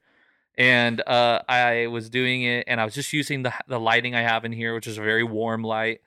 And 0.57 1.01
uh 1.07 1.41
I 1.49 1.87
was 1.87 2.09
doing 2.09 2.43
it 2.43 2.65
and 2.67 2.79
I 2.79 2.85
was 2.85 2.93
just 2.95 3.11
using 3.13 3.43
the 3.43 3.53
the 3.67 3.79
lighting 3.79 4.15
I 4.15 4.21
have 4.21 4.45
in 4.45 4.51
here 4.53 4.73
which 4.73 4.87
is 4.87 4.97
a 4.97 5.01
very 5.01 5.23
warm 5.23 5.63
light. 5.63 6.01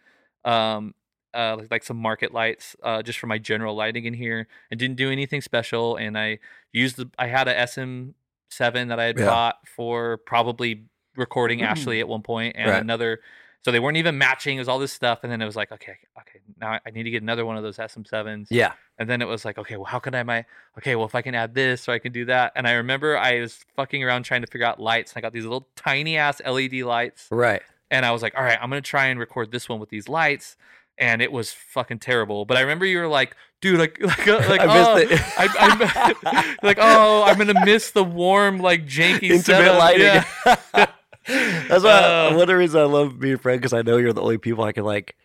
Um 0.44 0.94
uh, 1.34 1.56
like, 1.58 1.70
like 1.70 1.84
some 1.84 1.98
market 1.98 2.32
lights 2.32 2.74
uh, 2.82 3.02
just 3.02 3.18
for 3.18 3.26
my 3.26 3.36
general 3.36 3.74
lighting 3.74 4.06
in 4.06 4.14
here 4.14 4.48
and 4.70 4.80
didn't 4.80 4.96
do 4.96 5.10
anything 5.10 5.42
special 5.42 5.94
and 5.96 6.16
i 6.18 6.38
used 6.72 6.96
the 6.96 7.08
i 7.18 7.26
had 7.26 7.46
a 7.48 7.54
sm7 7.54 8.88
that 8.88 8.98
i 8.98 9.04
had 9.04 9.16
Yeah. 9.16 9.24
bought 9.24 9.56
for 9.68 10.16
probably 10.26 10.86
recording 11.16 11.60
Mhm. 11.60 11.62
ashley 11.62 12.00
at 12.00 12.08
one 12.08 12.22
point 12.22 12.56
and 12.58 12.74
Right. 12.74 12.78
another 12.78 13.20
so 13.68 13.72
they 13.72 13.80
weren't 13.80 13.98
even 13.98 14.16
matching 14.16 14.56
it 14.56 14.60
was 14.60 14.68
all 14.68 14.78
this 14.78 14.92
stuff 14.92 15.20
and 15.24 15.30
then 15.30 15.42
it 15.42 15.44
was 15.44 15.56
like 15.56 15.70
okay 15.70 15.98
okay 16.18 16.40
now 16.58 16.78
I- 16.86 16.90
need 16.90 17.02
to 17.02 17.10
get 17.10 17.22
another 17.22 17.44
one 17.44 17.58
of 17.58 17.62
those 17.62 17.76
sm7s 17.76 18.46
yeah. 18.50 18.72
and 18.98 19.10
then 19.10 19.20
it 19.20 19.26
was 19.26 19.44
like 19.44 19.58
okay 19.58 19.76
well 19.76 19.84
how 19.84 19.98
can 19.98 20.14
i 20.14 20.22
my 20.22 20.46
okay 20.78 20.96
well 20.96 21.04
if 21.04 21.14
i 21.14 21.20
can 21.20 21.34
add 21.34 21.54
this 21.54 21.86
or 21.86 21.92
i 21.92 21.98
can 21.98 22.12
do 22.12 22.24
that 22.24 22.52
and 22.56 22.66
i 22.66 22.72
remember 22.72 23.18
i 23.18 23.40
was 23.40 23.64
fucking 23.76 24.02
around 24.02 24.22
trying 24.22 24.40
to 24.40 24.46
figure 24.46 24.66
out 24.66 24.80
lights 24.80 25.12
and 25.12 25.18
i 25.18 25.20
got 25.20 25.34
these 25.34 25.44
little 25.44 25.68
tiny 25.76 26.16
ass 26.16 26.40
led 26.46 26.72
lights 26.72 27.26
Right. 27.30 27.60
and 27.90 28.06
I 28.06 28.10
was 28.12 28.22
like, 28.22 28.34
all 28.36 28.42
right, 28.42 28.58
I'm 28.60 28.70
gonna 28.70 28.80
try 28.80 29.06
and 29.06 29.20
record 29.20 29.50
this 29.52 29.68
one 29.68 29.78
with 29.80 29.90
these 29.90 30.08
lights, 30.08 30.56
and 30.98 31.22
it 31.22 31.30
was 31.32 31.52
fucking 31.52 31.98
terrible. 32.00 32.44
But 32.44 32.56
I 32.56 32.60
remember 32.62 32.84
you 32.84 32.98
were 32.98 33.06
like, 33.08 33.36
dude, 33.60 33.78
like, 33.78 33.98
like, 34.02 34.28
uh, 34.28 34.44
like, 34.48 34.60
I 34.62 34.66
oh, 34.66 35.06
I, 35.38 35.48
I, 36.24 36.56
like, 36.62 36.78
oh, 36.80 37.22
I'm 37.24 37.38
gonna 37.38 37.64
miss 37.64 37.90
the 37.92 38.04
warm, 38.04 38.58
like, 38.58 38.86
janky 38.86 39.30
Intimate 39.30 39.42
setup. 39.44 39.78
lighting. 39.78 40.24
Yeah. 40.74 40.86
That's 41.28 41.84
why 41.84 41.90
Uh, 41.90 42.30
one 42.32 42.40
of 42.42 42.46
the 42.48 42.56
reasons 42.56 42.76
I 42.76 42.84
love 42.84 43.18
being 43.20 43.34
a 43.34 43.38
friend 43.38 43.60
because 43.60 43.72
I 43.72 43.82
know 43.82 43.96
you're 43.98 44.12
the 44.12 44.22
only 44.22 44.38
people 44.38 44.64
I 44.64 44.72
can 44.72 44.84
like 44.84 45.16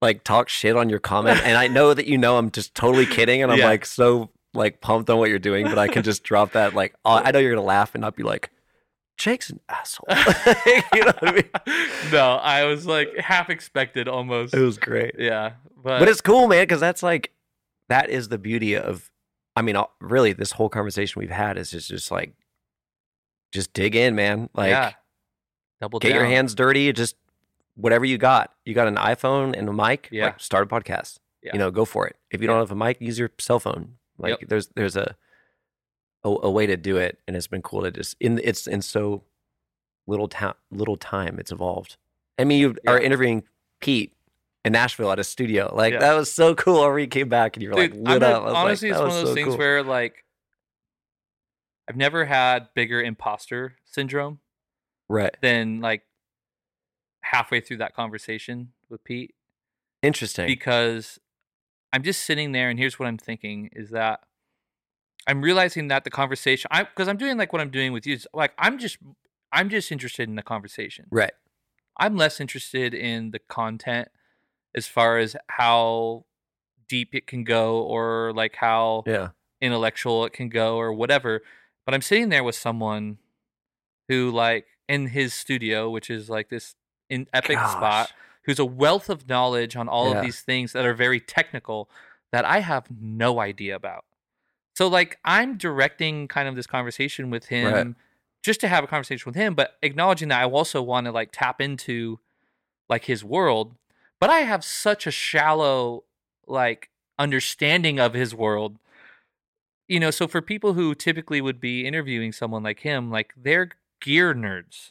like 0.00 0.24
talk 0.24 0.48
shit 0.48 0.76
on 0.76 0.88
your 0.88 0.98
comment, 0.98 1.40
and 1.44 1.56
I 1.56 1.68
know 1.68 1.94
that 1.94 2.06
you 2.06 2.18
know 2.18 2.36
I'm 2.38 2.50
just 2.50 2.74
totally 2.74 3.06
kidding, 3.06 3.42
and 3.42 3.50
I'm 3.52 3.58
Yeah. 3.58 3.66
like 3.66 3.86
so 3.86 4.30
like 4.54 4.80
pumped 4.80 5.08
on 5.10 5.18
what 5.18 5.30
you're 5.30 5.38
doing, 5.38 5.66
but 5.66 5.78
I 5.78 5.88
can 5.88 6.02
just 6.02 6.22
drop 6.24 6.52
that 6.52 6.74
like 6.74 6.94
oh, 7.04 7.14
I 7.14 7.30
know 7.30 7.38
you're 7.38 7.54
gonna 7.54 7.66
laugh 7.66 7.94
and 7.94 8.02
not 8.02 8.14
be 8.16 8.22
like 8.22 8.50
Jake's 9.18 9.50
an 9.50 9.60
asshole. 9.68 10.06
you 10.10 11.04
know 11.04 11.12
what 11.18 11.28
I 11.28 11.32
mean? 11.32 11.50
no, 12.12 12.34
I 12.36 12.64
was 12.64 12.86
like 12.86 13.16
half 13.18 13.48
expected 13.50 14.08
almost. 14.08 14.54
It 14.54 14.60
was 14.60 14.78
great, 14.78 15.14
Yeah, 15.18 15.52
but, 15.82 15.98
but 16.00 16.08
it's 16.08 16.20
cool, 16.20 16.48
man, 16.48 16.62
because 16.64 16.80
that's 16.80 17.02
like 17.02 17.30
that 17.88 18.10
is 18.10 18.28
the 18.28 18.38
beauty 18.38 18.74
of. 18.76 19.08
I 19.54 19.60
mean, 19.62 19.76
really, 20.00 20.32
this 20.32 20.52
whole 20.52 20.70
conversation 20.70 21.20
we've 21.20 21.30
had 21.30 21.58
is 21.58 21.70
just 21.70 21.88
just 21.88 22.10
like 22.10 22.32
just 23.52 23.72
dig 23.74 23.94
in, 23.94 24.14
man. 24.14 24.48
Like 24.54 24.70
yeah, 24.70 24.92
double 25.82 25.98
get 25.98 26.14
your 26.14 26.24
hands 26.24 26.54
dirty 26.54 26.92
just 26.92 27.16
whatever 27.74 28.04
you 28.04 28.16
got 28.16 28.52
you 28.64 28.72
got 28.72 28.86
an 28.86 28.94
iphone 28.96 29.52
and 29.58 29.68
a 29.68 29.72
mic 29.72 30.08
Yeah. 30.12 30.26
like 30.26 30.38
start 30.40 30.64
a 30.64 30.66
podcast 30.72 31.18
Yeah. 31.42 31.50
you 31.54 31.58
know 31.58 31.72
go 31.72 31.84
for 31.84 32.06
it 32.06 32.14
if 32.30 32.40
you 32.40 32.46
don't 32.46 32.58
have 32.60 32.70
a 32.70 32.76
mic 32.76 33.00
use 33.00 33.18
your 33.18 33.30
cell 33.40 33.58
phone 33.58 33.96
like 34.16 34.38
Yep. 34.40 34.48
there's 34.48 34.66
there's 34.76 34.94
a, 34.96 35.16
a 36.22 36.28
a 36.28 36.50
way 36.50 36.66
to 36.66 36.76
do 36.76 36.98
it 36.98 37.18
and 37.26 37.36
it's 37.36 37.48
been 37.48 37.62
cool 37.62 37.82
to 37.82 37.90
just 37.90 38.16
in 38.20 38.40
it's 38.44 38.68
in 38.68 38.80
so 38.80 39.24
little 40.06 40.28
time 40.28 40.54
little 40.70 40.96
time 40.96 41.38
it's 41.40 41.50
evolved 41.50 41.96
i 42.38 42.44
mean 42.44 42.60
you 42.60 42.76
are 42.86 43.00
interviewing 43.00 43.42
pete 43.80 44.14
in 44.64 44.72
nashville 44.72 45.10
at 45.10 45.18
a 45.18 45.24
studio 45.24 45.72
like 45.74 45.94
Yeah. 45.94 45.98
that 46.00 46.12
was 46.14 46.30
so 46.30 46.54
cool 46.54 46.78
whenever 46.80 47.00
you 47.00 47.08
came 47.08 47.28
back 47.28 47.56
and 47.56 47.62
you 47.64 47.70
were 47.70 47.74
Dude, 47.74 47.96
like 47.96 48.08
lit 48.08 48.22
up 48.22 48.42
I 48.42 48.44
was 48.44 48.52
like, 48.52 48.64
honestly, 48.64 48.88
that 48.90 48.94
it's 48.94 49.00
one 49.00 49.08
of 49.08 49.14
those 49.16 49.28
so 49.30 49.34
things 49.34 49.48
cool. 49.48 49.58
where 49.58 49.82
like 49.82 50.24
I've 51.88 51.96
never 51.96 52.24
had 52.24 52.68
bigger 52.74 53.02
imposter 53.02 53.74
syndrome 53.84 54.38
right 55.12 55.36
than 55.40 55.80
like 55.80 56.02
halfway 57.22 57.60
through 57.60 57.76
that 57.76 57.94
conversation 57.94 58.72
with 58.88 59.04
Pete 59.04 59.34
interesting 60.02 60.46
because 60.46 61.18
I'm 61.92 62.02
just 62.02 62.22
sitting 62.22 62.52
there 62.52 62.70
and 62.70 62.78
here's 62.78 62.98
what 62.98 63.06
I'm 63.06 63.18
thinking 63.18 63.70
is 63.72 63.90
that 63.90 64.20
I'm 65.26 65.42
realizing 65.42 65.88
that 65.88 66.04
the 66.04 66.10
conversation 66.10 66.68
I 66.72 66.84
because 66.84 67.08
I'm 67.08 67.16
doing 67.16 67.36
like 67.36 67.52
what 67.52 67.60
I'm 67.62 67.70
doing 67.70 67.92
with 67.92 68.06
you 68.06 68.14
is, 68.14 68.26
like 68.34 68.52
I'm 68.58 68.78
just 68.78 68.98
I'm 69.52 69.68
just 69.68 69.92
interested 69.92 70.28
in 70.28 70.34
the 70.34 70.42
conversation. 70.42 71.06
right 71.10 71.32
I'm 71.98 72.16
less 72.16 72.40
interested 72.40 72.94
in 72.94 73.30
the 73.30 73.38
content 73.38 74.08
as 74.74 74.86
far 74.86 75.18
as 75.18 75.36
how 75.48 76.24
deep 76.88 77.14
it 77.14 77.26
can 77.26 77.44
go 77.44 77.82
or 77.82 78.32
like 78.34 78.56
how 78.56 79.04
yeah 79.06 79.28
intellectual 79.60 80.24
it 80.24 80.32
can 80.32 80.48
go 80.48 80.76
or 80.76 80.92
whatever. 80.92 81.42
But 81.86 81.94
I'm 81.94 82.02
sitting 82.02 82.30
there 82.30 82.42
with 82.42 82.56
someone 82.56 83.18
who 84.08 84.30
like 84.30 84.66
in 84.92 85.06
his 85.08 85.32
studio, 85.32 85.88
which 85.88 86.10
is 86.10 86.28
like 86.28 86.50
this 86.50 86.74
in 87.08 87.26
epic 87.32 87.56
Gosh. 87.56 87.72
spot, 87.72 88.10
who's 88.44 88.58
a 88.58 88.64
wealth 88.64 89.08
of 89.08 89.26
knowledge 89.26 89.74
on 89.74 89.88
all 89.88 90.10
Yeah. 90.10 90.16
of 90.18 90.22
these 90.22 90.42
things 90.42 90.72
that 90.72 90.84
are 90.84 90.92
very 90.92 91.18
technical 91.18 91.88
that 92.30 92.44
I 92.44 92.60
have 92.60 92.88
no 93.00 93.40
idea 93.40 93.74
about. 93.74 94.04
So 94.74 94.88
like 94.88 95.18
I'm 95.24 95.56
directing 95.56 96.28
kind 96.28 96.46
of 96.46 96.56
this 96.56 96.66
conversation 96.66 97.30
with 97.30 97.46
him 97.46 97.72
Right. 97.72 97.86
just 98.42 98.60
to 98.60 98.68
have 98.68 98.84
a 98.84 98.86
conversation 98.86 99.24
with 99.30 99.34
him, 99.36 99.54
but 99.54 99.78
acknowledging 99.80 100.28
that 100.28 100.42
I 100.42 100.44
also 100.44 100.82
want 100.82 101.06
to 101.06 101.12
like 101.12 101.30
tap 101.32 101.60
into 101.60 102.20
like 102.90 103.04
his 103.06 103.24
world, 103.24 103.74
but 104.20 104.28
I 104.28 104.40
have 104.40 104.62
such 104.62 105.06
a 105.06 105.10
shallow 105.10 106.04
like 106.46 106.90
understanding 107.18 107.98
of 107.98 108.12
his 108.12 108.34
world. 108.34 108.78
You 109.88 110.00
know, 110.00 110.10
so 110.10 110.28
for 110.28 110.42
people 110.42 110.74
who 110.74 110.94
typically 110.94 111.40
would 111.40 111.60
be 111.60 111.86
interviewing 111.86 112.32
someone 112.32 112.62
like 112.62 112.80
him, 112.80 113.10
like 113.10 113.32
they're 113.36 113.70
gear 114.02 114.34
nerds. 114.34 114.90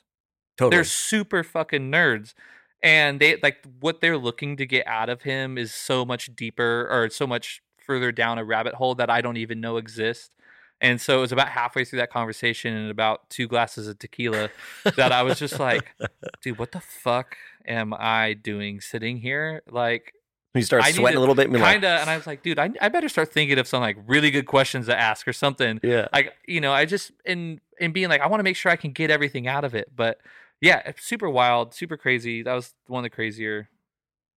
totally 0.57 0.77
They're 0.77 0.83
super 0.83 1.43
fucking 1.43 1.91
nerds. 1.91 2.33
And 2.81 3.19
they 3.19 3.37
like 3.43 3.63
what 3.79 4.01
they're 4.01 4.17
looking 4.17 4.57
to 4.57 4.65
get 4.65 4.87
out 4.87 5.09
of 5.09 5.21
him 5.21 5.57
is 5.57 5.71
so 5.71 6.03
much 6.03 6.35
deeper 6.35 6.87
or 6.89 7.09
so 7.09 7.27
much 7.27 7.61
further 7.85 8.11
down 8.11 8.39
a 8.39 8.43
rabbit 8.43 8.73
hole 8.73 8.95
that 8.95 9.09
I 9.09 9.21
don't 9.21 9.37
even 9.37 9.61
know 9.61 9.77
exists. 9.77 10.31
And 10.79 10.99
so 10.99 11.19
it 11.19 11.21
was 11.21 11.31
about 11.31 11.49
halfway 11.49 11.85
through 11.85 11.99
that 11.99 12.11
conversation 12.11 12.73
and 12.73 12.89
about 12.89 13.29
two 13.29 13.47
glasses 13.47 13.87
of 13.87 13.99
tequila 13.99 14.49
that 14.95 15.11
I 15.11 15.21
was 15.21 15.37
just 15.37 15.59
like, 15.59 15.93
dude, 16.41 16.57
what 16.57 16.71
the 16.71 16.79
fuck 16.79 17.37
am 17.67 17.93
I 17.93 18.33
doing 18.33 18.81
sitting 18.81 19.17
here? 19.17 19.61
Like, 19.69 20.15
you 20.53 20.63
start 20.63 20.83
I 20.83 20.91
sweating 20.91 21.15
to 21.15 21.19
a 21.19 21.21
little 21.21 21.35
bit 21.35 21.45
and 21.45 21.53
be 21.53 21.59
like. 21.59 21.75
And 21.83 22.09
I 22.09 22.17
was 22.17 22.27
like, 22.27 22.43
dude, 22.43 22.59
I, 22.59 22.69
I 22.81 22.89
better 22.89 23.07
start 23.07 23.31
thinking 23.31 23.57
of 23.57 23.67
some 23.67 23.81
like 23.81 23.97
really 24.05 24.31
good 24.31 24.45
questions 24.45 24.87
to 24.87 24.99
ask 24.99 25.27
or 25.27 25.33
something. 25.33 25.79
yeah 25.81 26.07
Like, 26.11 26.33
you 26.45 26.59
know, 26.59 26.73
I 26.73 26.85
just, 26.85 27.11
in, 27.25 27.61
in 27.79 27.93
being 27.93 28.09
like, 28.09 28.21
I 28.21 28.27
want 28.27 28.39
to 28.39 28.43
make 28.43 28.57
sure 28.57 28.71
I 28.71 28.75
can 28.75 28.91
get 28.91 29.09
everything 29.09 29.47
out 29.47 29.63
of 29.63 29.75
it. 29.75 29.89
But 29.95 30.19
yeah, 30.59 30.91
super 30.99 31.29
wild, 31.29 31.73
super 31.73 31.95
crazy. 31.95 32.43
That 32.43 32.53
was 32.53 32.73
one 32.87 32.99
of 32.99 33.03
the 33.03 33.15
crazier. 33.15 33.69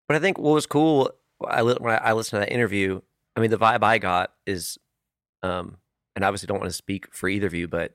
But 0.08 0.16
I 0.16 0.20
think 0.20 0.38
what 0.38 0.52
was 0.52 0.66
cool, 0.66 1.10
I 1.46 1.62
when 1.62 1.94
I, 1.94 1.96
I 1.96 2.12
listened 2.12 2.40
to 2.42 2.46
that 2.46 2.52
interview, 2.52 3.00
I 3.36 3.40
mean, 3.40 3.50
the 3.50 3.58
vibe 3.58 3.82
I 3.82 3.98
got 3.98 4.32
is, 4.46 4.78
um, 5.42 5.78
and 6.14 6.24
obviously 6.24 6.46
don't 6.46 6.60
want 6.60 6.70
to 6.70 6.76
speak 6.76 7.12
for 7.12 7.28
either 7.28 7.48
of 7.48 7.54
you, 7.54 7.66
but 7.66 7.94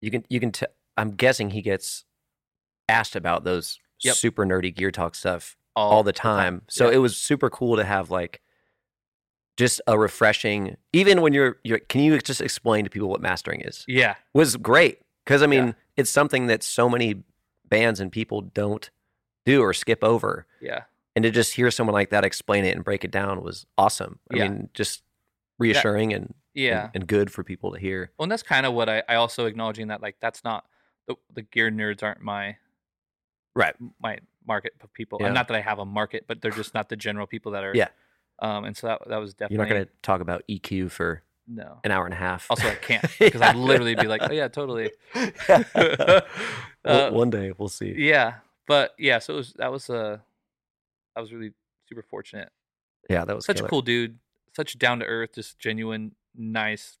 you 0.00 0.10
can, 0.10 0.24
you 0.28 0.38
can, 0.38 0.52
t- 0.52 0.66
I'm 0.96 1.12
guessing 1.12 1.50
he 1.50 1.62
gets 1.62 2.04
asked 2.88 3.16
about 3.16 3.42
those 3.44 3.80
Yep. 4.02 4.16
super 4.16 4.44
nerdy 4.44 4.74
gear 4.74 4.90
talk 4.90 5.14
stuff 5.14 5.56
all, 5.76 6.02
the 6.02 6.12
time. 6.12 6.62
So 6.68 6.88
it 6.88 6.98
was 6.98 7.16
super 7.16 7.50
cool 7.50 7.76
to 7.76 7.84
have 7.84 8.10
like 8.10 8.40
just 9.56 9.80
a 9.86 9.98
refreshing, 9.98 10.76
even 10.92 11.20
when 11.20 11.32
you're, 11.32 11.58
you're, 11.62 11.78
can 11.78 12.00
you 12.00 12.18
just 12.18 12.40
explain 12.40 12.84
to 12.84 12.90
people 12.90 13.08
what 13.08 13.20
mastering 13.20 13.60
is? 13.60 13.84
Yeah. 13.86 14.14
Was 14.32 14.56
great. 14.56 15.00
Cause 15.26 15.42
I 15.42 15.46
mean, 15.46 15.66
Yeah. 15.68 15.72
it's 15.96 16.10
something 16.10 16.48
that 16.48 16.62
so 16.62 16.88
many 16.88 17.22
bands 17.68 18.00
and 18.00 18.10
people 18.10 18.40
don't 18.40 18.90
do 19.46 19.62
or 19.62 19.72
skip 19.72 20.02
over 20.02 20.46
Yeah. 20.60 20.82
and 21.14 21.22
to 21.22 21.30
just 21.30 21.54
hear 21.54 21.70
someone 21.70 21.94
like 21.94 22.10
that 22.10 22.24
explain 22.24 22.64
it 22.64 22.74
and 22.74 22.84
break 22.84 23.04
it 23.04 23.10
down 23.10 23.42
was 23.42 23.64
awesome. 23.78 24.18
I 24.32 24.36
Yeah. 24.36 24.48
mean, 24.48 24.68
just 24.74 25.02
reassuring 25.58 26.12
and, 26.12 26.24
and- 26.26 26.34
Yeah. 26.54 26.90
and, 26.94 27.06
good 27.06 27.30
for 27.32 27.42
people 27.44 27.72
to 27.72 27.78
hear. 27.78 28.10
Well, 28.18 28.24
and 28.24 28.32
that's 28.32 28.42
kind 28.42 28.66
of 28.66 28.74
what 28.74 28.88
I, 28.88 29.02
I 29.08 29.14
also 29.16 29.46
acknowledging 29.46 29.88
that 29.88 30.02
like 30.02 30.16
that's 30.20 30.42
not 30.44 30.64
the, 31.06 31.14
the 31.32 31.42
gear 31.42 31.70
nerds 31.70 32.02
aren't 32.02 32.22
my 32.22 32.56
Right. 33.56 33.74
my 34.02 34.18
market 34.46 34.72
of 34.82 34.92
people. 34.92 35.18
Yeah. 35.20 35.26
And 35.26 35.34
not 35.34 35.48
that 35.48 35.56
I 35.56 35.60
have 35.60 35.78
a 35.78 35.84
market, 35.84 36.24
but 36.26 36.42
they're 36.42 36.50
just 36.50 36.74
not 36.74 36.88
the 36.88 36.96
general 36.96 37.26
people 37.26 37.52
that 37.52 37.64
are. 37.64 37.72
Yeah. 37.74 37.88
Um, 38.40 38.64
and 38.64 38.76
so 38.76 38.88
that 38.88 39.08
that 39.08 39.18
was 39.18 39.34
definitely 39.34 39.56
You're 39.56 39.64
not 39.64 39.70
going 39.70 39.84
to 39.86 39.90
talk 40.02 40.20
about 40.20 40.42
EQ 40.48 40.90
for 40.90 41.22
no. 41.46 41.78
an 41.84 41.90
hour 41.90 42.04
and 42.04 42.14
a 42.14 42.16
half. 42.16 42.46
Also, 42.50 42.68
I 42.68 42.74
can't 42.74 43.04
because 43.18 43.40
I'd 43.40 43.56
literally 43.56 43.94
be 43.94 44.06
like, 44.06 44.22
oh 44.24 44.32
yeah, 44.32 44.48
totally. 44.48 44.90
Uh, 46.86 47.08
one 47.12 47.30
day 47.30 47.50
we'll 47.56 47.66
see. 47.66 47.94
yeah, 47.96 48.34
but 48.66 48.92
yeah, 48.98 49.18
so 49.18 49.32
it 49.32 49.36
was 49.38 49.54
that 49.54 49.72
was 49.72 49.88
uh, 49.88 50.18
I 51.16 51.20
was 51.22 51.32
really 51.32 51.52
super 51.88 52.02
fortunate. 52.02 52.50
Yeah, 53.08 53.24
that 53.24 53.34
was 53.34 53.46
Such 53.46 53.56
killer. 53.56 53.66
a 53.66 53.70
cool 53.70 53.80
dude, 53.80 54.18
such 54.54 54.78
down 54.78 54.98
to 55.00 55.06
earth, 55.06 55.30
just 55.34 55.58
genuine, 55.58 56.14
nice 56.36 56.98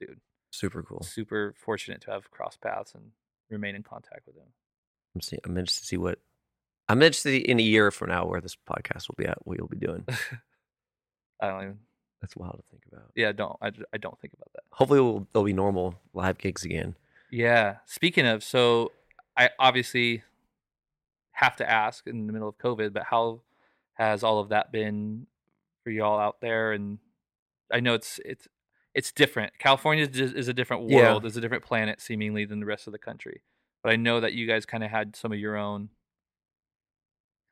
dude. 0.00 0.18
super 0.50 0.82
cool. 0.82 1.02
Super 1.02 1.54
fortunate 1.56 2.00
to 2.02 2.10
have 2.10 2.32
crossed 2.32 2.60
paths 2.60 2.92
and 2.92 3.12
remain 3.50 3.76
in 3.76 3.84
contact 3.84 4.26
with 4.26 4.34
him. 4.36 4.48
I'm, 5.14 5.20
see, 5.20 5.38
I'm 5.44 5.56
interested 5.56 5.82
to 5.82 5.86
see 5.86 5.96
what 5.96 6.18
I'm 6.88 7.02
interested 7.02 7.42
in 7.42 7.58
a 7.58 7.62
year 7.62 7.90
from 7.90 8.08
now 8.10 8.26
where 8.26 8.40
this 8.40 8.56
podcast 8.68 9.08
will 9.08 9.16
be 9.18 9.26
at, 9.26 9.38
what 9.46 9.58
you'll 9.58 9.68
be 9.68 9.76
doing. 9.76 10.04
I 11.40 11.48
don't 11.48 11.62
even. 11.62 11.78
That's 12.20 12.34
wild 12.36 12.56
to 12.56 12.62
think 12.70 12.82
about. 12.90 13.10
Yeah, 13.14 13.30
don't. 13.32 13.56
I, 13.62 13.70
I 13.92 13.98
don't 13.98 14.18
think 14.20 14.32
about 14.34 14.48
that. 14.54 14.62
Hopefully, 14.72 15.00
we'll, 15.00 15.26
there'll 15.32 15.44
be 15.46 15.52
normal 15.52 15.94
live 16.14 16.38
gigs 16.38 16.64
again. 16.64 16.96
Yeah. 17.30 17.76
Speaking 17.86 18.26
of, 18.26 18.42
so 18.42 18.90
I 19.36 19.50
obviously 19.58 20.22
have 21.32 21.54
to 21.56 21.70
ask 21.70 22.06
in 22.08 22.26
the 22.26 22.32
middle 22.32 22.48
of 22.48 22.58
COVID, 22.58 22.92
but 22.92 23.04
how 23.04 23.42
has 23.94 24.24
all 24.24 24.40
of 24.40 24.48
that 24.48 24.72
been 24.72 25.26
for 25.84 25.90
y'all 25.90 26.18
out 26.18 26.40
there? 26.40 26.72
And 26.72 26.98
I 27.72 27.78
know 27.80 27.94
it's 27.94 28.18
it's 28.24 28.48
it's 28.94 29.12
different. 29.12 29.52
California 29.60 30.08
is, 30.12 30.48
a 30.48 30.52
different 30.54 30.88
Yeah. 30.90 30.96
world, 31.10 31.24
is 31.26 31.36
a 31.36 31.40
different 31.40 31.62
planet 31.64 32.00
seemingly 32.00 32.46
than 32.46 32.58
the 32.58 32.66
rest 32.66 32.88
of 32.88 32.92
the 32.92 32.98
country. 32.98 33.42
But 33.84 33.92
I 33.92 33.96
know 33.96 34.18
that 34.20 34.32
you 34.32 34.48
guys 34.48 34.66
kind 34.66 34.82
of 34.82 34.90
had 34.90 35.14
some 35.14 35.30
of 35.30 35.38
your 35.38 35.56
own, 35.56 35.90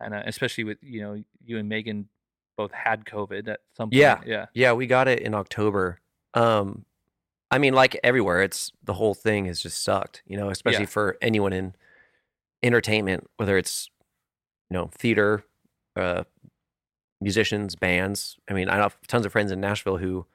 and 0.01 0.15
especially 0.15 0.65
with 0.65 0.79
you 0.83 1.01
know 1.01 1.23
you 1.45 1.59
and 1.59 1.69
Megan 1.69 2.09
both 2.57 2.73
had 2.73 3.05
COVID 3.05 3.49
at 3.49 3.61
some 3.77 3.91
point. 3.91 4.01
Yeah. 4.01 4.21
Yeah. 4.25 4.47
Yeah, 4.55 4.73
we 4.73 4.87
got 4.87 5.09
it 5.09 5.21
in 5.21 5.35
October. 5.35 6.01
Um, 6.35 6.85
I 7.51 7.59
mean, 7.59 7.75
like 7.75 7.99
everywhere, 8.03 8.43
it's 8.43 8.73
the 8.83 8.95
whole 8.95 9.15
thing 9.15 9.45
has 9.45 9.61
just 9.61 9.83
sucked, 9.85 10.23
you 10.27 10.37
know, 10.39 10.49
especially 10.49 10.81
Yeah. 10.85 10.87
for 10.87 11.17
anyone 11.21 11.53
in 11.53 11.75
entertainment, 12.63 13.29
whether 13.37 13.59
it's, 13.59 13.91
you 14.71 14.75
know, 14.75 14.87
theater, 14.93 15.45
uh, 15.97 16.25
musicians, 17.21 17.77
bands. 17.77 18.37
I 18.49 18.55
mean, 18.55 18.69
I 18.69 18.77
have 18.77 18.97
tons 19.07 19.27
of 19.27 19.33
friends 19.33 19.53
in 19.53 19.61
Nashville 19.61 19.99
who 19.99 20.27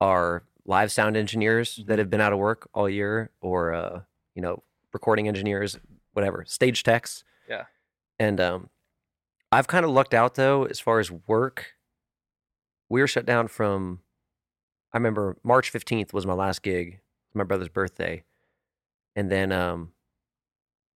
are 0.00 0.42
live 0.64 0.90
sound 0.90 1.16
engineers 1.16 1.80
that 1.86 1.98
have 1.98 2.10
been 2.10 2.20
out 2.20 2.32
of 2.32 2.38
work 2.38 2.68
all 2.74 2.88
year 2.88 3.30
or, 3.40 3.72
uh, 3.72 4.00
you 4.34 4.42
know, 4.42 4.62
recording 4.92 5.28
engineers, 5.28 5.78
whatever, 6.12 6.44
stage 6.46 6.82
techs. 6.82 7.24
Yeah. 7.48 7.64
And, 8.18 8.40
um, 8.40 8.70
I've 9.52 9.66
kind 9.66 9.84
of 9.84 9.90
lucked 9.90 10.14
out 10.14 10.34
though, 10.34 10.64
as 10.64 10.80
far 10.80 10.98
as 11.00 11.10
work. 11.10 11.74
We 12.88 13.00
were 13.00 13.06
shut 13.06 13.26
down 13.26 13.48
from, 13.48 14.00
I 14.92 14.96
remember 14.98 15.36
March 15.42 15.72
15th 15.72 16.12
was 16.12 16.26
my 16.26 16.32
last 16.34 16.62
gig, 16.62 17.00
my 17.34 17.44
brother's 17.44 17.68
birthday. 17.68 18.24
And 19.14 19.30
then, 19.30 19.52
um, 19.52 19.92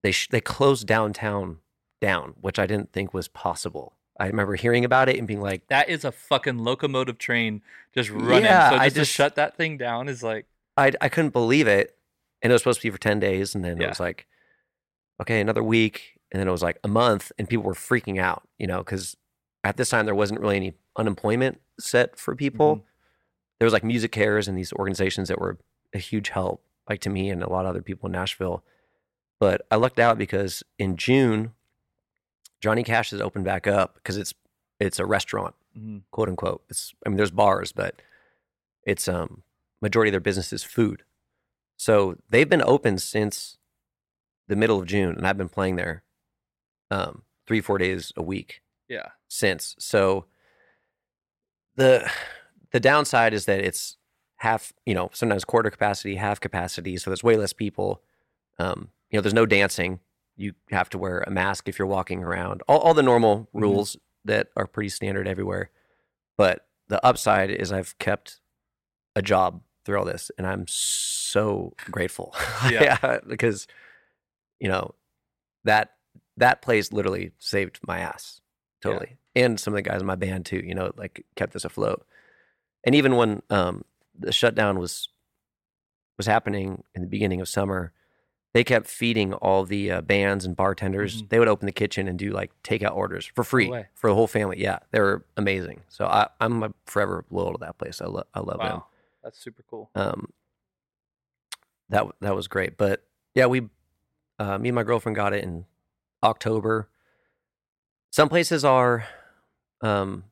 they, 0.02 0.12
sh- 0.12 0.28
they 0.30 0.40
closed 0.40 0.86
downtown 0.86 1.58
down, 2.00 2.34
which 2.40 2.58
I 2.58 2.66
didn't 2.66 2.92
think 2.92 3.12
was 3.12 3.28
possible. 3.28 3.94
I 4.18 4.26
remember 4.26 4.54
hearing 4.54 4.84
about 4.84 5.08
it 5.08 5.16
and 5.18 5.26
being 5.26 5.40
like, 5.40 5.66
That 5.68 5.88
is 5.88 6.04
a 6.04 6.12
fucking 6.12 6.58
locomotive 6.58 7.18
train 7.18 7.62
just 7.94 8.10
running. 8.10 8.44
Yeah, 8.44 8.70
so 8.70 8.76
I 8.76 8.84
just, 8.86 8.96
just- 8.96 9.10
to 9.10 9.14
shut 9.14 9.34
that 9.36 9.56
thing 9.56 9.76
down 9.78 10.08
is 10.08 10.22
like 10.22 10.46
I 10.76 10.92
I 11.00 11.08
couldn't 11.08 11.30
believe 11.32 11.66
it, 11.66 11.96
and 12.42 12.50
it 12.50 12.54
was 12.54 12.62
supposed 12.62 12.80
to 12.80 12.86
be 12.86 12.90
for 12.90 12.98
ten 12.98 13.18
days, 13.18 13.54
and 13.54 13.64
then 13.64 13.80
it 13.80 13.88
was 13.88 14.00
like, 14.00 14.26
okay, 15.20 15.40
another 15.40 15.62
week, 15.62 16.18
and 16.32 16.40
then 16.40 16.48
it 16.48 16.52
was 16.52 16.62
like 16.62 16.78
a 16.84 16.88
month, 16.88 17.32
and 17.38 17.48
people 17.48 17.64
were 17.64 17.74
freaking 17.74 18.20
out, 18.20 18.46
you 18.58 18.66
know, 18.66 18.78
because 18.78 19.16
at 19.64 19.76
this 19.76 19.90
time 19.90 20.06
there 20.06 20.14
wasn't 20.14 20.40
really 20.40 20.56
any 20.56 20.74
unemployment 20.96 21.60
set 21.78 22.18
for 22.18 22.34
people. 22.34 22.76
Mhm. 22.76 22.82
There 23.58 23.66
was 23.66 23.72
like 23.72 23.82
MusiCares 23.82 24.48
and 24.48 24.56
these 24.56 24.72
organizations 24.72 25.28
that 25.28 25.40
were 25.40 25.58
a 25.92 25.98
huge 25.98 26.30
help, 26.30 26.64
like 26.88 27.00
to 27.00 27.10
me 27.10 27.30
and 27.30 27.42
a 27.42 27.50
lot 27.50 27.66
of 27.66 27.70
other 27.70 27.82
people 27.82 28.06
in 28.06 28.12
Nashville. 28.12 28.64
But 29.38 29.66
I 29.70 29.76
lucked 29.76 29.98
out 29.98 30.18
because 30.18 30.62
in 30.78 30.96
June, 30.96 31.54
Johnny 32.60 32.84
Cash 32.84 33.10
has 33.10 33.20
opened 33.20 33.44
back 33.44 33.66
up 33.66 33.94
because 33.94 34.16
it's 34.16 34.34
it's 34.78 34.98
a 34.98 35.06
restaurant 35.06 35.54
mhm. 35.76 36.02
quote 36.10 36.28
unquote. 36.28 36.62
It's 36.68 36.94
I 37.04 37.08
mean 37.08 37.16
there's 37.16 37.30
bars, 37.30 37.72
but 37.72 38.00
it's 38.84 39.08
um 39.08 39.42
majority 39.82 40.10
of 40.10 40.12
their 40.12 40.20
business 40.20 40.52
is 40.52 40.62
food. 40.62 41.04
So 41.76 42.16
they've 42.28 42.48
been 42.48 42.62
open 42.62 42.98
since 42.98 43.56
the 44.48 44.56
middle 44.56 44.80
of 44.80 44.86
June, 44.86 45.16
and 45.16 45.26
I've 45.26 45.38
been 45.38 45.48
playing 45.48 45.76
there 45.76 46.02
um 46.90 47.22
three 47.46 47.60
four 47.60 47.78
days 47.78 48.12
a 48.16 48.22
week 48.22 48.62
yeah. 48.88 49.08
since. 49.28 49.74
So 49.78 50.26
the 51.76 52.10
the 52.72 52.80
downside 52.80 53.34
is 53.34 53.46
that 53.46 53.60
it's 53.60 53.96
half, 54.36 54.72
you 54.86 54.94
know, 54.94 55.10
sometimes 55.12 55.44
quarter 55.44 55.70
capacity, 55.70 56.16
half 56.16 56.40
capacity, 56.40 56.96
so 56.96 57.10
there's 57.10 57.22
way 57.24 57.36
less 57.36 57.52
people. 57.52 58.02
Um, 58.58 58.90
you 59.10 59.16
know, 59.18 59.22
there's 59.22 59.34
no 59.34 59.46
dancing. 59.46 60.00
You 60.36 60.52
have 60.70 60.88
to 60.90 60.98
wear 60.98 61.20
a 61.26 61.30
mask 61.30 61.68
if 61.68 61.78
you're 61.78 61.88
walking 61.88 62.22
around. 62.22 62.62
All, 62.68 62.78
all 62.78 62.94
the 62.94 63.02
normal 63.02 63.48
Mhm. 63.54 63.60
rules 63.60 63.96
that 64.24 64.48
are 64.56 64.66
pretty 64.66 64.88
standard 64.88 65.26
everywhere. 65.28 65.70
But 66.36 66.66
the 66.88 67.04
upside 67.04 67.50
is 67.50 67.72
I've 67.72 67.98
kept 67.98 68.40
a 69.16 69.22
job 69.22 69.62
through 69.84 69.98
all 69.98 70.04
this, 70.04 70.30
and 70.38 70.46
I'm 70.46 70.66
so 70.68 71.74
grateful. 71.90 72.34
Yeah. 72.70 73.18
because 73.26 73.66
you 74.58 74.68
know 74.68 74.94
that 75.64 75.94
that 76.40 76.60
place 76.62 76.92
literally 76.92 77.32
saved 77.38 77.78
my 77.86 78.00
ass 78.00 78.40
Yeah. 78.84 78.90
totally, 78.92 79.16
and 79.34 79.58
some 79.58 79.72
of 79.72 79.76
the 79.76 79.82
guys 79.88 80.00
in 80.00 80.06
my 80.06 80.16
band 80.16 80.44
too. 80.46 80.60
You 80.64 80.74
know, 80.74 80.92
like 80.96 81.24
kept 81.36 81.54
us 81.56 81.64
afloat. 81.64 82.04
And 82.84 82.94
even 82.94 83.16
when 83.16 83.42
um, 83.50 83.84
the 84.18 84.32
shutdown 84.32 84.78
was 84.78 85.08
was 86.16 86.26
happening 86.26 86.82
in 86.94 87.00
the 87.02 87.08
beginning 87.08 87.40
of 87.40 87.48
summer, 87.48 87.92
they 88.52 88.64
kept 88.64 88.86
feeding 88.88 89.32
all 89.34 89.64
the 89.64 89.90
uh, 89.90 90.00
bands 90.02 90.44
and 90.44 90.56
bartenders. 90.56 91.22
Mhm. 91.22 91.28
They 91.28 91.38
would 91.38 91.48
open 91.48 91.66
the 91.66 91.72
kitchen 91.72 92.08
and 92.08 92.18
do 92.18 92.30
like 92.32 92.50
takeout 92.62 92.94
orders 92.96 93.24
for 93.26 93.44
free 93.44 93.68
way. 93.70 93.86
for 93.94 94.10
the 94.10 94.14
whole 94.14 94.26
family. 94.26 94.60
Yeah, 94.60 94.80
they 94.90 95.00
were 95.00 95.24
amazing. 95.36 95.82
So 95.88 96.06
I, 96.06 96.28
I'm 96.40 96.74
forever 96.86 97.24
loyal 97.30 97.52
to 97.52 97.58
that 97.60 97.78
place. 97.78 98.00
I, 98.02 98.06
lo- 98.06 98.24
I 98.34 98.40
love 98.40 98.58
them. 98.58 98.82
That's 99.22 99.38
super 99.38 99.62
cool. 99.70 99.90
Um, 99.94 100.32
that 101.90 102.06
that 102.20 102.34
was 102.34 102.48
great. 102.48 102.76
But 102.76 103.04
yeah, 103.34 103.46
we, 103.46 103.68
uh, 104.38 104.58
me 104.58 104.70
and 104.70 104.74
my 104.74 104.82
girlfriend 104.82 105.16
got 105.16 105.32
it 105.32 105.44
in 105.44 105.64
October. 106.22 106.88
Some 108.10 108.28
places 108.28 108.64
are, 108.64 109.06
um, 109.82 110.24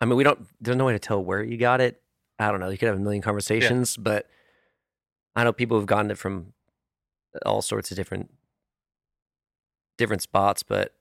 I 0.00 0.04
mean, 0.04 0.16
we 0.16 0.24
don't. 0.24 0.46
There's 0.60 0.76
no 0.76 0.84
way 0.84 0.92
to 0.92 0.98
tell 0.98 1.22
where 1.22 1.42
you 1.42 1.56
got 1.56 1.80
it. 1.80 2.00
I 2.38 2.50
don't 2.50 2.60
know. 2.60 2.68
You 2.68 2.78
could 2.78 2.88
have 2.88 2.96
a 2.96 3.00
million 3.00 3.22
conversations, 3.22 3.96
but 3.96 4.28
I 5.36 5.44
know 5.44 5.52
people 5.52 5.78
have 5.78 5.86
gotten 5.86 6.10
it 6.10 6.18
from 6.18 6.52
all 7.44 7.62
sorts 7.62 7.90
of 7.90 7.96
different 7.96 8.30
different 9.98 10.22
spots. 10.22 10.62
But 10.62 10.94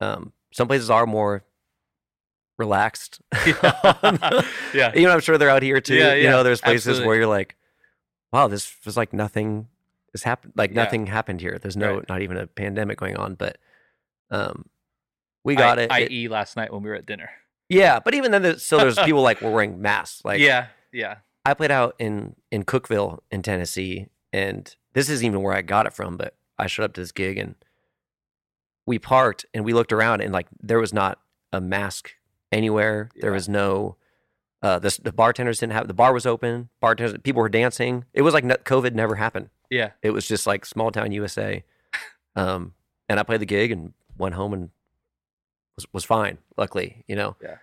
um, 0.00 0.32
some 0.52 0.68
places 0.68 0.90
are 0.90 1.06
more 1.06 1.44
relaxed. 2.58 3.20
Yeah. 4.74 4.92
you 4.94 5.06
know, 5.06 5.14
I'm 5.14 5.20
sure 5.20 5.38
they're 5.38 5.48
out 5.48 5.62
here 5.62 5.80
too. 5.80 5.94
Yeah, 5.94 6.12
you 6.12 6.28
know, 6.28 6.42
there's 6.42 6.60
places 6.60 6.88
absolutely. 6.88 7.06
where 7.06 7.16
you're 7.16 7.26
like, 7.26 7.56
wow, 8.34 8.48
this 8.48 8.76
was 8.84 8.98
like 8.98 9.14
nothing 9.14 9.68
has 10.20 10.24
happened. 10.24 10.52
Like 10.56 10.70
Yeah. 10.70 10.84
nothing 10.84 11.06
happened 11.06 11.40
here. 11.40 11.58
There's 11.58 11.76
no, 11.76 11.96
Right. 11.96 12.08
not 12.08 12.22
even 12.22 12.36
a 12.36 12.46
pandemic 12.46 12.98
going 12.98 13.16
on. 13.16 13.34
But 13.34 13.58
um, 14.30 14.66
we 15.44 15.54
got 15.54 15.78
I, 15.78 15.82
it. 15.82 15.84
It- 15.84 15.92
I.e., 16.12 16.28
last 16.28 16.56
night 16.56 16.72
when 16.72 16.82
we 16.82 16.88
were 16.90 16.96
at 16.96 17.06
dinner. 17.06 17.30
Yeah, 17.70 18.00
but 18.00 18.14
even 18.14 18.30
then, 18.30 18.42
there's, 18.42 18.64
still 18.64 18.78
there's 18.78 18.98
people 19.04 19.20
like 19.22 19.40
were 19.42 19.50
wearing 19.50 19.80
masks. 19.82 20.24
Like, 20.24 20.40
yeah. 20.40 20.68
Yeah. 20.92 21.16
I 21.44 21.54
played 21.54 21.70
out 21.70 21.94
in 21.98 22.34
in 22.50 22.64
Cookeville 22.64 23.18
in 23.30 23.42
Tennessee, 23.42 24.08
and 24.32 24.74
this 24.94 25.08
isn't 25.08 25.26
even 25.26 25.42
where 25.42 25.54
I 25.54 25.62
got 25.62 25.86
it 25.86 25.92
from. 25.94 26.16
But 26.16 26.34
I 26.58 26.66
showed 26.66 26.84
up 26.84 26.92
to 26.94 27.00
this 27.00 27.12
gig, 27.12 27.38
and 27.38 27.54
we 28.86 28.98
parked, 28.98 29.44
and 29.54 29.64
we 29.64 29.72
looked 29.72 29.92
around, 29.92 30.20
and 30.22 30.32
like 30.32 30.46
there 30.60 30.78
was 30.78 30.92
not 30.92 31.20
a 31.52 31.60
mask 31.60 32.12
anywhere. 32.52 33.10
There 33.20 33.32
was 33.32 33.48
no. 33.48 33.96
Uh, 34.60 34.78
the, 34.78 34.98
the 35.02 35.12
bartenders 35.12 35.60
didn't 35.60 35.72
have 35.72 35.86
the 35.86 35.94
bar 35.94 36.12
was 36.12 36.26
open. 36.26 36.68
Bartenders, 36.80 37.16
people 37.22 37.40
were 37.40 37.48
dancing. 37.48 38.04
It 38.12 38.22
was 38.22 38.34
like 38.34 38.44
no, 38.44 38.56
COVID 38.56 38.94
never 38.94 39.14
happened. 39.14 39.50
Yeah. 39.70 39.90
It 40.02 40.10
was 40.10 40.26
just 40.26 40.46
like 40.46 40.64
small 40.64 40.90
town 40.90 41.12
USA. 41.12 41.64
Um, 42.36 42.74
and 43.08 43.18
I 43.18 43.24
played 43.24 43.40
the 43.40 43.46
gig 43.46 43.72
and 43.72 43.94
went 44.16 44.36
home 44.36 44.52
and 44.52 44.70
was 45.74 45.86
was 45.92 46.04
fine. 46.04 46.38
Luckily, 46.56 47.02
you 47.08 47.16
know. 47.16 47.34
Yeah. 47.42 47.56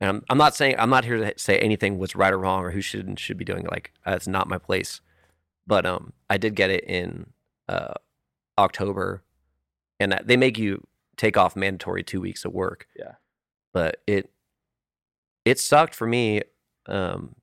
And 0.00 0.08
I'm 0.08 0.24
I'm 0.28 0.38
not 0.38 0.56
saying 0.56 0.74
I'm 0.78 0.90
not 0.90 1.04
here 1.04 1.16
to 1.16 1.32
say 1.36 1.58
anything 1.58 1.96
was 1.96 2.16
right 2.16 2.32
or 2.32 2.38
wrong 2.38 2.64
or 2.64 2.72
who 2.72 2.80
should 2.80 3.06
and 3.06 3.16
should 3.16 3.36
be 3.36 3.44
doing 3.44 3.66
it. 3.66 3.70
Like 3.70 3.92
that's 4.04 4.26
not 4.26 4.48
my 4.48 4.58
place. 4.58 5.00
But 5.64 5.86
um, 5.86 6.12
I 6.28 6.38
did 6.38 6.56
get 6.56 6.70
it 6.70 6.82
in 6.84 7.26
uh 7.68 7.94
October, 8.58 9.22
and 10.00 10.10
that, 10.10 10.26
they 10.26 10.36
make 10.36 10.58
you 10.58 10.84
take 11.16 11.36
off 11.36 11.54
mandatory 11.54 12.02
two 12.02 12.20
weeks 12.20 12.44
of 12.44 12.52
work. 12.52 12.88
Yeah. 12.98 13.12
But 13.72 14.00
it 14.08 14.30
it 15.50 15.58
sucked 15.58 15.94
for 15.94 16.06
me. 16.06 16.42
Um, 16.86 17.34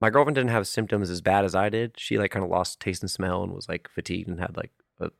my 0.00 0.10
girlfriend 0.10 0.34
didn't 0.36 0.50
have 0.50 0.66
symptoms 0.66 1.10
as 1.10 1.20
bad 1.20 1.44
as 1.44 1.54
I 1.54 1.68
did. 1.68 1.92
She 1.96 2.18
like 2.18 2.30
kind 2.30 2.44
of 2.44 2.50
lost 2.50 2.80
taste 2.80 3.02
and 3.02 3.10
smell 3.10 3.42
and 3.42 3.52
was 3.52 3.68
like 3.68 3.88
fatigued 3.88 4.28
and 4.28 4.40
had 4.40 4.56
like 4.56 4.70
a 5.00 5.10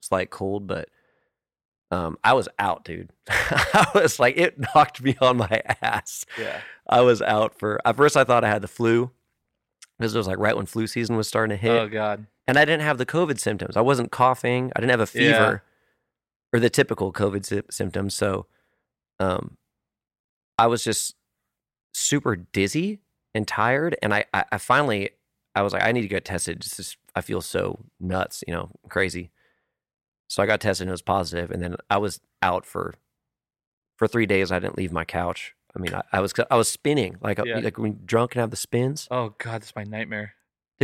slight 0.00 0.30
cold, 0.30 0.66
but 0.66 0.88
um, 1.90 2.16
I 2.24 2.32
was 2.32 2.48
out, 2.58 2.84
dude. 2.84 3.10
I 3.28 3.86
was 3.94 4.18
like, 4.18 4.36
it 4.36 4.58
knocked 4.74 5.02
me 5.02 5.16
on 5.20 5.36
my 5.36 5.62
ass. 5.82 6.24
Yeah. 6.38 6.60
I 6.88 7.02
was 7.02 7.20
out 7.22 7.58
for 7.58 7.78
at 7.86 7.96
first. 7.96 8.16
I 8.16 8.24
thought 8.24 8.42
I 8.44 8.48
had 8.48 8.62
the 8.62 8.68
flu 8.68 9.10
because 9.98 10.14
it 10.14 10.18
was 10.18 10.26
like 10.26 10.38
right 10.38 10.56
when 10.56 10.66
flu 10.66 10.86
season 10.86 11.16
was 11.16 11.28
starting 11.28 11.56
to 11.56 11.60
hit, 11.60 11.70
Oh 11.78 11.88
God. 11.88 12.26
and 12.48 12.58
I 12.58 12.64
didn't 12.64 12.82
have 12.82 12.98
the 12.98 13.06
COVID 13.06 13.38
symptoms. 13.38 13.76
I 13.76 13.80
wasn't 13.82 14.10
coughing. 14.10 14.72
I 14.74 14.80
didn't 14.80 14.98
have 14.98 15.14
a 15.14 15.18
Yeah. 15.18 15.32
fever 15.32 15.62
or 16.52 16.58
the 16.60 16.70
typical 16.70 17.12
COVID 17.12 17.44
sy- 17.44 17.62
symptoms. 17.70 18.14
So, 18.14 18.46
um, 19.20 19.56
I 20.58 20.66
was 20.66 20.84
just 20.84 21.14
super 21.92 22.36
dizzy 22.36 23.00
and 23.34 23.46
tired, 23.46 23.96
and 24.02 24.14
I, 24.14 24.24
I, 24.32 24.44
I 24.52 24.58
finally, 24.58 25.10
I 25.54 25.62
was 25.62 25.72
like, 25.72 25.82
I 25.82 25.92
need 25.92 26.02
to 26.02 26.08
get 26.08 26.24
tested. 26.24 26.60
Just, 26.60 26.76
just 26.76 26.96
I 27.14 27.20
feel 27.20 27.40
so 27.40 27.80
nuts, 28.00 28.44
you 28.46 28.52
know, 28.54 28.70
crazy. 28.88 29.30
So 30.28 30.42
I 30.42 30.46
got 30.46 30.60
tested 30.60 30.84
and 30.86 30.90
it 30.90 30.92
was 30.92 31.02
positive, 31.02 31.50
and 31.50 31.62
then 31.62 31.76
I 31.90 31.98
was 31.98 32.20
out 32.42 32.64
for 32.66 32.94
for 33.96 34.08
three 34.08 34.26
days. 34.26 34.50
I 34.50 34.58
didn't 34.58 34.76
leave 34.76 34.92
my 34.92 35.04
couch. 35.04 35.54
I 35.76 35.80
mean, 35.80 35.94
I, 35.94 36.02
I 36.12 36.20
was 36.20 36.32
I 36.50 36.56
was 36.56 36.68
spinning 36.68 37.16
like 37.20 37.38
uh, 37.38 37.44
Yeah. 37.46 37.58
like 37.58 37.78
when 37.78 38.00
drunk 38.04 38.34
and 38.34 38.40
have 38.40 38.50
the 38.50 38.56
spins, 38.56 39.08
Oh 39.10 39.34
god, 39.38 39.62
that's 39.62 39.74
my 39.76 39.84
nightmare. 39.84 40.34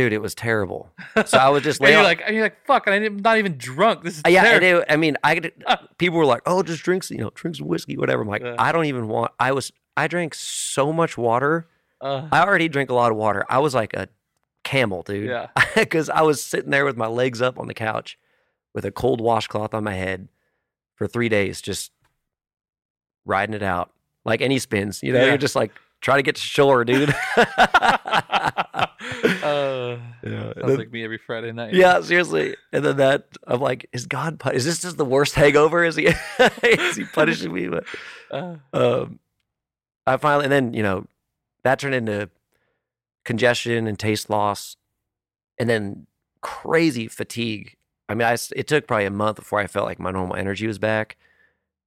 Dude. 0.03 0.13
It 0.13 0.21
was 0.21 0.33
terrible. 0.35 0.89
So 1.25 1.37
I 1.37 1.49
was 1.49 1.63
just 1.69 1.79
you're 1.81 2.01
like, 2.03 2.21
you're 2.29 2.41
like, 2.43 2.65
fuck, 2.65 2.87
and 2.87 2.95
I'm 3.05 3.17
not 3.17 3.37
even 3.37 3.57
drunk. 3.57 4.03
This 4.03 4.17
is 4.17 4.21
Uh, 4.25 4.29
yeah, 4.29 4.43
terrible. 4.43 4.81
it, 4.81 4.85
I 4.89 4.95
mean, 4.97 5.17
I 5.23 5.39
people 5.97 6.17
were 6.19 6.25
like, 6.25 6.41
"Oh, 6.45 6.63
just 6.63 6.83
drinks, 6.83 7.11
you 7.11 7.17
know, 7.17 7.31
drinks 7.33 7.59
some 7.59 7.67
whiskey, 7.67 7.97
whatever." 7.97 8.21
I'm 8.23 8.27
like, 8.27 8.41
Yeah. 8.41 8.55
I 8.57 8.71
don't 8.71 8.85
even 8.85 9.07
want. 9.07 9.31
I 9.39 9.51
was, 9.51 9.71
I 9.95 10.07
drank 10.07 10.33
so 10.33 10.91
much 10.91 11.17
water. 11.17 11.67
Uh, 11.99 12.27
I 12.31 12.41
already 12.43 12.67
drink 12.67 12.89
a 12.89 12.93
lot 12.95 13.11
of 13.11 13.17
water. 13.17 13.45
I 13.49 13.59
was 13.59 13.75
like 13.75 13.93
a 13.93 14.07
camel, 14.63 15.03
dude. 15.03 15.29
Yeah. 15.29 15.47
because 15.75 16.09
I 16.09 16.21
was 16.21 16.41
sitting 16.43 16.71
there 16.71 16.85
with 16.85 16.97
my 16.97 17.07
legs 17.07 17.41
up 17.41 17.59
on 17.59 17.67
the 17.67 17.73
couch, 17.75 18.17
with 18.73 18.85
a 18.85 18.91
cold 18.91 19.21
washcloth 19.21 19.73
on 19.73 19.83
my 19.83 19.93
head, 19.93 20.27
for 20.95 21.07
three 21.07 21.29
days, 21.29 21.61
just 21.61 21.91
riding 23.25 23.53
it 23.53 23.61
out 23.63 23.91
like 24.25 24.41
any 24.41 24.57
spins. 24.59 25.03
You 25.03 25.13
know, 25.13 25.19
Yeah. 25.19 25.25
you're 25.27 25.37
just 25.37 25.55
like 25.55 25.71
try 26.01 26.15
to 26.17 26.23
get 26.23 26.35
to 26.35 26.41
shore, 26.41 26.83
dude. 26.83 27.13
uh, 29.43 29.97
Yeah. 30.23 30.53
sounds 30.59 30.77
like 30.77 30.91
me 30.91 31.03
every 31.03 31.17
Friday 31.17 31.51
night. 31.51 31.73
Yeah, 31.73 32.01
seriously. 32.01 32.55
And 32.71 32.83
then 32.85 32.97
that 32.97 33.27
I'm 33.45 33.59
like, 33.61 33.87
is 33.93 34.05
God? 34.05 34.41
Is 34.53 34.65
this 34.65 34.81
just 34.81 34.97
the 34.97 35.05
worst 35.05 35.35
hangover? 35.35 35.83
Is 35.83 35.95
he? 35.95 36.07
is 36.63 36.95
he 36.97 37.05
punishing 37.05 37.53
me? 37.53 37.67
But 37.67 37.85
Uh, 38.31 38.55
um, 38.73 39.19
I 40.07 40.15
finally, 40.15 40.45
and 40.45 40.51
then 40.53 40.73
you 40.73 40.83
know, 40.83 41.05
that 41.63 41.79
turned 41.79 41.95
into 41.95 42.29
congestion 43.25 43.87
and 43.87 43.99
taste 43.99 44.29
loss, 44.29 44.77
and 45.57 45.69
then 45.69 46.07
crazy 46.41 47.07
fatigue. 47.09 47.75
I 48.07 48.15
mean, 48.15 48.25
I 48.27 48.37
it 48.55 48.67
took 48.67 48.87
probably 48.87 49.05
a 49.05 49.11
month 49.11 49.35
before 49.37 49.59
I 49.59 49.67
felt 49.67 49.85
like 49.85 49.99
my 49.99 50.11
normal 50.11 50.37
energy 50.37 50.65
was 50.65 50.79
back, 50.79 51.17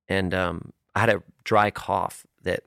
and 0.06 0.34
um, 0.34 0.72
I 0.94 1.00
had 1.00 1.08
a 1.08 1.22
dry 1.44 1.70
cough 1.70 2.26
that 2.42 2.64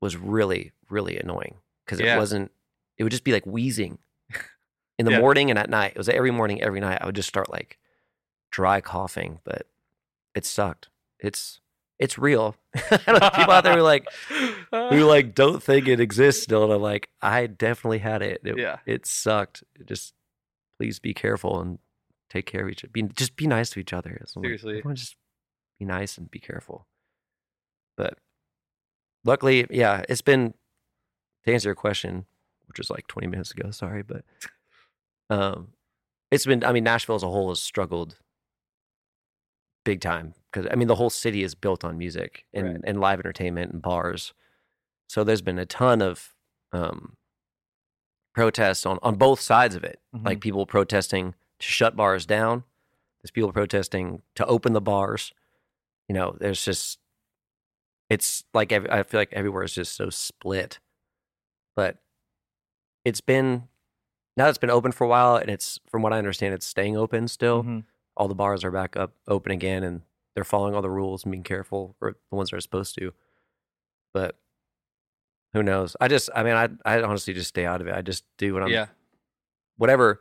was 0.00 0.16
really, 0.16 0.70
really 0.88 1.18
annoying 1.18 1.56
because 1.84 2.00
Yeah. 2.00 2.14
it 2.14 2.18
wasn't. 2.18 2.52
It 2.98 3.02
would 3.04 3.10
just 3.12 3.24
be 3.24 3.32
like 3.32 3.46
wheezing 3.46 3.98
in 4.98 5.06
the 5.06 5.12
Yeah. 5.12 5.20
morning 5.20 5.50
and 5.50 5.58
at 5.58 5.70
night. 5.70 5.92
It 5.94 5.98
was 5.98 6.08
every 6.08 6.30
morning, 6.30 6.62
every 6.62 6.80
night. 6.80 6.98
I 7.00 7.06
would 7.06 7.14
just 7.16 7.28
start 7.28 7.50
like 7.50 7.78
dry 8.50 8.80
coughing, 8.80 9.40
but 9.44 9.66
it 10.34 10.44
sucked. 10.44 10.88
It's 11.18 11.60
it's 11.98 12.18
real. 12.18 12.56
I 12.90 12.96
don't 13.06 13.20
know, 13.20 13.30
People 13.30 13.52
out 13.54 13.64
there 13.64 13.76
who 13.76 13.82
like 13.82 14.06
who 14.28 15.04
like 15.06 15.34
don't 15.34 15.62
think 15.62 15.88
it 15.88 16.00
exists 16.00 16.42
still, 16.42 16.64
and 16.64 16.72
I'm 16.72 16.82
like, 16.82 17.08
I 17.22 17.46
definitely 17.46 17.98
had 17.98 18.20
it. 18.22 18.40
It, 18.44 18.58
Yeah. 18.58 18.78
it 18.86 19.06
sucked. 19.06 19.64
It 19.80 19.86
just 19.86 20.14
please 20.78 20.98
be 20.98 21.14
careful 21.14 21.58
and 21.60 21.78
take 22.28 22.44
care 22.44 22.62
of 22.64 22.68
each 22.70 22.84
other. 22.84 22.90
Be 22.92 23.02
just 23.04 23.36
be 23.36 23.46
nice 23.46 23.70
to 23.70 23.80
each 23.80 23.92
other. 23.94 24.18
Like, 24.20 24.28
Seriously. 24.44 24.78
everyone 24.78 24.96
just 24.96 25.16
be 25.78 25.84
nice 25.86 26.18
and 26.18 26.30
be 26.30 26.38
careful. 26.38 26.86
But 27.96 28.18
luckily, 29.24 29.66
yeah, 29.70 30.04
it's 30.08 30.20
been 30.22 30.52
to 31.44 31.52
answer 31.52 31.68
your 31.70 31.74
question, 31.74 32.26
which 32.68 32.78
was 32.78 32.90
like 32.90 33.06
20 33.06 33.26
minutes 33.28 33.50
ago. 33.52 33.70
Sorry, 33.70 34.02
but 34.02 34.24
um, 35.30 35.68
it's 36.30 36.46
been. 36.46 36.64
I 36.64 36.72
mean, 36.72 36.84
Nashville 36.84 37.16
as 37.16 37.22
a 37.22 37.28
whole 37.28 37.48
has 37.50 37.60
struggled 37.60 38.16
big 39.84 40.00
time 40.00 40.34
because 40.52 40.68
I 40.70 40.74
mean 40.74 40.88
the 40.88 40.96
whole 40.96 41.10
city 41.10 41.42
is 41.44 41.54
built 41.54 41.84
on 41.84 41.96
music 41.96 42.44
and, 42.52 42.66
Right. 42.66 42.80
and 42.84 43.00
live 43.00 43.20
entertainment 43.20 43.72
and 43.72 43.80
bars. 43.82 44.34
So 45.08 45.22
there's 45.22 45.42
been 45.42 45.58
a 45.60 45.66
ton 45.66 46.02
of 46.02 46.34
um, 46.72 47.16
protests 48.34 48.84
on 48.84 48.98
on 49.02 49.14
both 49.16 49.40
sides 49.40 49.74
of 49.74 49.84
it. 49.84 50.00
Like 50.12 50.40
people 50.40 50.66
protesting 50.66 51.34
to 51.60 51.66
shut 51.66 51.94
bars 51.96 52.26
down. 52.26 52.64
There's 53.22 53.30
people 53.30 53.52
protesting 53.52 54.22
to 54.34 54.44
open 54.46 54.72
the 54.72 54.80
bars. 54.80 55.32
You 56.08 56.14
know, 56.14 56.36
there's 56.40 56.64
just 56.64 56.98
it's 58.10 58.44
like 58.54 58.72
I 58.72 59.02
feel 59.04 59.20
like 59.20 59.32
everywhere 59.32 59.62
is 59.62 59.72
just 59.74 59.94
so 59.96 60.10
split. 60.10 60.80
But 61.76 61.98
it's 63.06 63.20
been 63.22 63.68
now 64.36 64.48
it's 64.48 64.58
been 64.58 64.68
open 64.70 64.92
for 64.92 65.04
a 65.04 65.08
while, 65.08 65.36
and 65.36 65.48
it's 65.48 65.78
from 65.88 66.02
what 66.02 66.12
I 66.12 66.18
understand, 66.18 66.52
it's 66.52 66.66
staying 66.66 66.96
open 66.96 67.28
still 67.28 67.62
Mhm. 67.62 67.84
all 68.16 68.28
the 68.28 68.34
bars 68.34 68.64
are 68.64 68.70
back 68.70 68.96
up 68.96 69.12
open 69.28 69.52
again 69.52 69.82
and 69.82 70.02
they're 70.34 70.44
following 70.44 70.74
all 70.74 70.82
the 70.82 70.90
rules 70.90 71.24
and 71.24 71.30
being 71.32 71.42
careful 71.44 71.96
or 72.00 72.16
the 72.30 72.36
ones 72.36 72.50
that 72.50 72.56
are 72.56 72.60
supposed 72.60 72.94
to. 72.98 73.12
But 74.12 74.36
who 75.54 75.62
knows? 75.62 75.96
I 76.00 76.08
just 76.08 76.28
i 76.34 76.42
mean 76.42 76.54
i 76.54 76.68
i 76.84 77.00
honestly 77.02 77.32
just 77.32 77.48
stay 77.48 77.64
out 77.64 77.80
of 77.80 77.86
it. 77.86 77.94
I 77.94 78.02
just 78.02 78.24
do 78.36 78.52
what 78.52 78.62
i'm 78.62 78.68
yeah. 78.70 78.86
whatever 79.78 80.20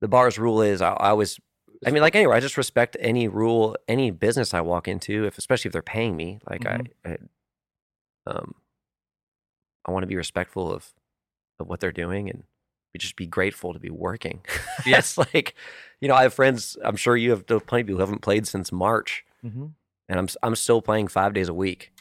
the 0.00 0.08
bar's 0.08 0.38
rule 0.38 0.62
is 0.62 0.80
i, 0.82 0.90
I 0.92 1.10
always 1.10 1.38
i 1.86 1.90
mean 1.90 2.02
like 2.02 2.14
anywhere 2.16 2.34
i 2.36 2.40
just 2.40 2.56
respect 2.56 2.96
any 3.00 3.28
rule 3.28 3.76
any 3.86 4.10
business 4.10 4.54
i 4.54 4.60
walk 4.60 4.88
into 4.88 5.26
if 5.26 5.36
especially 5.38 5.68
if 5.68 5.72
they're 5.72 5.82
paying 5.82 6.16
me 6.16 6.40
like 6.48 6.64
I, 6.66 6.80
I 7.04 7.18
um 8.26 8.54
i 9.86 9.90
want 9.92 10.02
to 10.02 10.06
be 10.08 10.16
respectful 10.16 10.72
of 10.72 10.92
of 11.60 11.68
what 11.68 11.80
they're 11.80 11.92
doing 11.92 12.28
and 12.30 12.44
just 12.98 13.14
be 13.16 13.26
grateful 13.26 13.72
to 13.72 13.78
be 13.78 13.90
working 13.90 14.40
Yes. 14.86 15.16
like 15.16 15.54
you 16.00 16.08
know 16.08 16.14
i 16.14 16.22
have 16.22 16.34
friends 16.34 16.76
i'm 16.84 16.96
sure 16.96 17.16
you 17.16 17.30
have 17.30 17.46
plenty 17.46 17.60
of 17.60 17.86
people 17.86 17.94
who 17.94 18.00
haven't 18.00 18.22
played 18.22 18.46
since 18.46 18.72
march 18.72 19.24
hmm 19.42 19.66
and 20.08 20.18
i'm 20.18 20.28
i'm 20.42 20.56
still 20.56 20.82
playing 20.82 21.06
five 21.08 21.32
days 21.32 21.48
a 21.48 21.54
week 21.54 21.92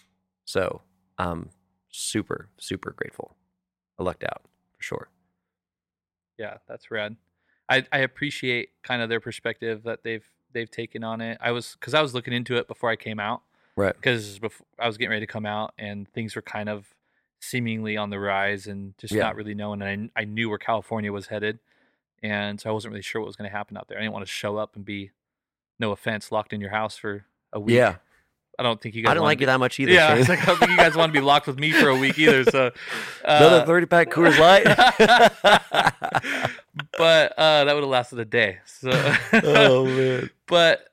so 0.45 0.81
i'm 1.19 1.49
super 1.89 2.49
super 2.57 2.91
grateful 2.91 3.35
i 3.99 4.03
lucked 4.03 4.23
out 4.23 4.41
for 4.77 4.83
sure 4.83 5.09
Yeah, 6.37 6.57
that's 6.67 6.89
rad. 6.89 7.15
I, 7.67 7.85
I 7.91 7.99
appreciate 7.99 8.69
kind 8.81 9.01
of 9.01 9.09
their 9.09 9.19
perspective 9.19 9.83
that 9.83 10.03
they've 10.03 10.25
they've 10.53 10.71
taken 10.71 11.03
on 11.03 11.21
it. 11.21 11.37
I 11.41 11.51
was 11.51 11.75
because 11.79 11.93
I 11.93 12.01
was 12.01 12.13
looking 12.13 12.33
into 12.33 12.55
it 12.55 12.67
before 12.67 12.89
I 12.89 12.95
came 12.95 13.19
out 13.19 13.41
right 13.75 13.93
because 13.95 14.39
before 14.39 14.65
I 14.79 14.87
was 14.87 14.97
getting 14.97 15.11
ready 15.11 15.25
to 15.25 15.31
come 15.31 15.45
out 15.45 15.73
and 15.77 16.07
things 16.13 16.35
were 16.35 16.41
kind 16.41 16.69
of 16.69 16.87
seemingly 17.39 17.95
on 17.97 18.09
the 18.09 18.19
rise 18.19 18.67
and 18.67 18.93
just 18.97 19.13
Yeah. 19.13 19.23
not 19.23 19.35
really 19.35 19.53
knowing. 19.53 19.81
And 19.81 20.11
I, 20.15 20.21
I 20.21 20.25
knew 20.25 20.49
where 20.49 20.57
California 20.57 21.11
was 21.11 21.27
headed, 21.27 21.59
and 22.21 22.59
so 22.59 22.69
I 22.69 22.73
wasn't 22.73 22.91
really 22.93 23.01
sure 23.01 23.21
what 23.21 23.27
was 23.27 23.35
going 23.35 23.49
to 23.49 23.55
happen 23.55 23.77
out 23.77 23.87
there. 23.87 23.97
I 23.97 24.01
didn't 24.01 24.13
want 24.13 24.25
to 24.25 24.31
show 24.31 24.57
up 24.57 24.75
and 24.75 24.83
be, 24.85 25.11
no 25.79 25.91
offense, 25.91 26.31
locked 26.31 26.51
in 26.53 26.59
your 26.61 26.71
house 26.71 26.97
for 26.97 27.25
a 27.53 27.59
week. 27.59 27.75
yeah 27.75 27.95
I 28.57 28.63
don't 28.63 28.81
think 28.81 28.93
you 28.93 29.03
guys. 29.03 29.11
i 29.11 29.13
don't 29.13 29.23
like 29.23 29.37
be- 29.37 29.43
you 29.43 29.45
that 29.45 29.57
much 29.59 29.79
either 29.79 29.93
Yeah, 29.93 30.15
like, 30.15 30.41
I 30.41 30.45
don't 30.45 30.57
think 30.59 30.71
you 30.71 30.75
guys 30.77 30.93
want 30.93 31.13
to 31.13 31.17
be 31.17 31.23
locked 31.25 31.47
with 31.47 31.57
me 31.57 31.71
for 31.71 31.87
a 31.87 31.95
week 31.97 32.19
either. 32.19 32.43
So 32.43 32.71
another 33.23 33.61
uh, 33.61 33.65
30 33.65 33.85
pack 33.85 34.09
coors 34.11 34.37
light 34.37 34.65
but 36.97 37.33
uh, 37.37 37.63
that 37.63 37.73
would 37.73 37.83
have 37.83 37.89
lasted 37.89 38.19
a 38.19 38.25
day. 38.25 38.57
So, 38.65 38.89
oh 39.33 39.85
man 39.85 40.29
but 40.47 40.89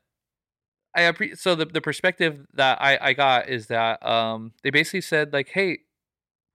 I 0.94 1.02
appre- 1.02 1.36
so 1.36 1.54
the 1.56 1.64
the 1.66 1.80
perspective 1.80 2.46
that 2.54 2.80
I 2.80 2.98
I 3.00 3.12
got 3.14 3.48
is 3.48 3.66
that 3.66 4.04
um 4.06 4.52
they 4.62 4.70
basically 4.70 5.00
said 5.00 5.32
like, 5.32 5.48
hey, 5.48 5.78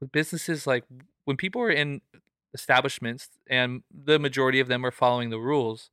with 0.02 0.12
businesses 0.12 0.68
like 0.68 0.84
when 1.26 1.38
people 1.38 1.62
are 1.62 1.70
in 1.70 2.02
establishments 2.54 3.30
and 3.50 3.84
the 3.90 4.20
majority 4.20 4.60
of 4.60 4.68
them 4.68 4.86
are 4.86 4.92
following 4.92 5.30
the 5.30 5.40
rules, 5.40 5.90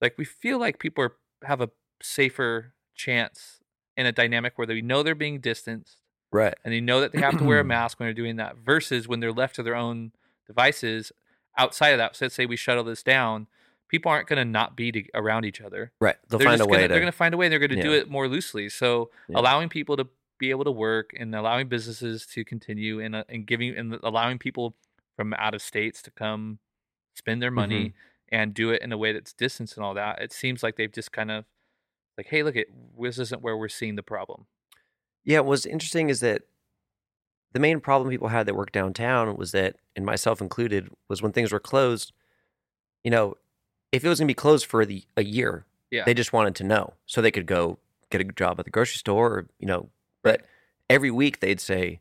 like 0.00 0.14
we 0.18 0.24
feel 0.24 0.58
like 0.58 0.78
people 0.78 1.04
are 1.04 1.12
have 1.44 1.60
a 1.60 1.70
safer 2.02 2.74
chance 2.94 3.60
in 3.96 4.06
a 4.06 4.12
dynamic 4.12 4.54
where 4.56 4.66
they 4.66 4.80
know 4.80 5.02
they're 5.02 5.14
being 5.14 5.38
distanced 5.38 5.98
right. 6.32 6.54
and 6.64 6.72
they 6.72 6.80
know 6.80 7.00
that 7.00 7.12
they 7.12 7.20
have 7.20 7.36
to 7.38 7.44
wear 7.44 7.60
a 7.60 7.64
mask 7.76 8.00
when 8.00 8.06
they're 8.06 8.14
doing 8.14 8.36
that 8.36 8.56
versus 8.56 9.06
when 9.06 9.20
they're 9.20 9.32
left 9.32 9.54
to 9.56 9.62
their 9.62 9.76
own 9.76 10.12
devices 10.46 11.12
outside 11.58 11.90
of 11.90 11.98
that. 11.98 12.16
So 12.16 12.24
let's 12.24 12.34
say 12.34 12.46
we 12.46 12.56
shuttle 12.56 12.84
this 12.84 13.02
down 13.02 13.46
people 13.92 14.10
aren't 14.10 14.26
going 14.26 14.38
to 14.38 14.44
not 14.44 14.74
be 14.74 14.90
to, 14.90 15.04
around 15.14 15.44
each 15.44 15.60
other. 15.60 15.92
Right. 16.00 16.16
They'll 16.28 16.38
they're 16.38 16.48
find 16.48 16.60
a 16.62 16.66
way 16.66 16.78
gonna, 16.78 16.88
to 16.88 16.88
they're 16.88 17.00
going 17.00 17.12
to 17.12 17.16
find 17.16 17.34
a 17.34 17.36
way 17.36 17.48
they're 17.50 17.58
going 17.58 17.76
to 17.76 17.82
do 17.82 17.92
it 17.92 18.08
more 18.10 18.26
loosely. 18.26 18.70
So 18.70 19.10
Yeah. 19.28 19.38
allowing 19.38 19.68
people 19.68 19.98
to 19.98 20.08
be 20.42 20.50
able 20.50 20.64
to 20.64 20.70
work 20.72 21.10
and 21.20 21.34
allowing 21.34 21.68
businesses 21.68 22.26
to 22.26 22.44
continue 22.44 22.98
and, 23.00 23.14
uh, 23.14 23.24
and 23.28 23.46
giving 23.46 23.76
and 23.76 23.96
allowing 24.02 24.38
people 24.38 24.74
from 25.16 25.32
out 25.34 25.54
of 25.54 25.62
states 25.62 26.02
to 26.02 26.10
come 26.10 26.58
spend 27.14 27.40
their 27.40 27.50
money 27.62 27.84
Mm-hmm. 27.84 28.36
and 28.38 28.54
do 28.54 28.70
it 28.70 28.82
in 28.82 28.90
a 28.92 28.98
way 28.98 29.12
that's 29.12 29.32
distanced 29.32 29.76
and 29.76 29.84
all 29.84 29.94
that 29.94 30.20
it 30.20 30.32
seems 30.32 30.62
like 30.64 30.74
they've 30.76 30.90
just 31.00 31.12
kind 31.12 31.30
of 31.30 31.44
like 32.18 32.26
hey 32.28 32.42
look 32.42 32.56
at 32.56 32.66
this 32.98 33.18
isn't 33.18 33.42
where 33.42 33.56
we're 33.56 33.68
seeing 33.68 33.94
the 33.96 34.02
problem 34.02 34.46
Yeah, 35.24 35.40
what's 35.40 35.64
interesting 35.66 36.10
is 36.10 36.18
that 36.20 36.42
the 37.52 37.60
main 37.60 37.78
problem 37.80 38.10
people 38.10 38.28
had 38.28 38.46
that 38.46 38.56
worked 38.56 38.72
downtown 38.72 39.36
was 39.36 39.52
that, 39.52 39.76
and 39.94 40.04
myself 40.06 40.40
included, 40.40 40.88
was 41.08 41.20
when 41.22 41.32
things 41.32 41.52
were 41.52 41.60
closed. 41.60 42.12
You 43.04 43.10
know, 43.10 43.34
if 43.92 44.02
it 44.04 44.08
was 44.08 44.18
going 44.20 44.26
to 44.28 44.30
be 44.36 44.42
closed 44.46 44.64
for 44.64 44.86
the 44.86 45.04
a 45.18 45.22
year, 45.22 45.66
Yeah. 45.90 46.04
they 46.06 46.14
just 46.14 46.32
wanted 46.32 46.54
to 46.56 46.64
know 46.64 46.94
so 47.04 47.20
they 47.20 47.30
could 47.30 47.44
go 47.46 47.78
get 48.10 48.22
a 48.22 48.24
job 48.24 48.58
at 48.58 48.64
the 48.64 48.70
grocery 48.70 48.96
store, 48.96 49.28
or 49.36 49.46
you 49.60 49.66
know. 49.66 49.90
But 50.22 50.42
every 50.88 51.10
week 51.10 51.40
they'd 51.40 51.60
say, 51.60 52.00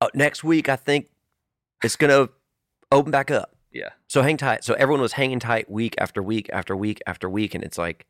oh, 0.00 0.10
"Next 0.14 0.42
week, 0.44 0.68
I 0.68 0.76
think 0.76 1.10
it's 1.82 1.96
going 1.96 2.10
to 2.10 2.32
open 2.90 3.10
back 3.10 3.30
up." 3.30 3.56
yeah 3.72 3.90
So 4.08 4.22
hang 4.22 4.36
tight. 4.36 4.64
So 4.64 4.74
everyone 4.74 5.00
was 5.00 5.12
hanging 5.12 5.40
tight 5.40 5.70
week 5.70 5.94
after 5.98 6.22
week 6.22 6.50
after 6.52 6.76
week 6.76 7.00
after 7.06 7.28
week, 7.28 7.54
and 7.54 7.64
it's 7.64 7.78
like, 7.78 8.06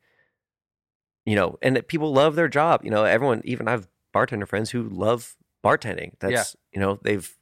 you 1.26 1.36
know, 1.36 1.58
and 1.62 1.76
that 1.76 1.88
people 1.88 2.12
love 2.12 2.34
their 2.34 2.48
job. 2.48 2.80
You 2.84 2.90
know, 2.90 3.04
everyone, 3.04 3.42
even 3.44 3.68
I 3.68 3.72
have 3.72 3.88
bartender 4.12 4.46
friends 4.46 4.70
who 4.70 4.88
love 4.88 5.36
bartending. 5.64 6.12
That's 6.20 6.32
you 6.72 6.80
know, 6.80 6.98
they've 7.02 7.36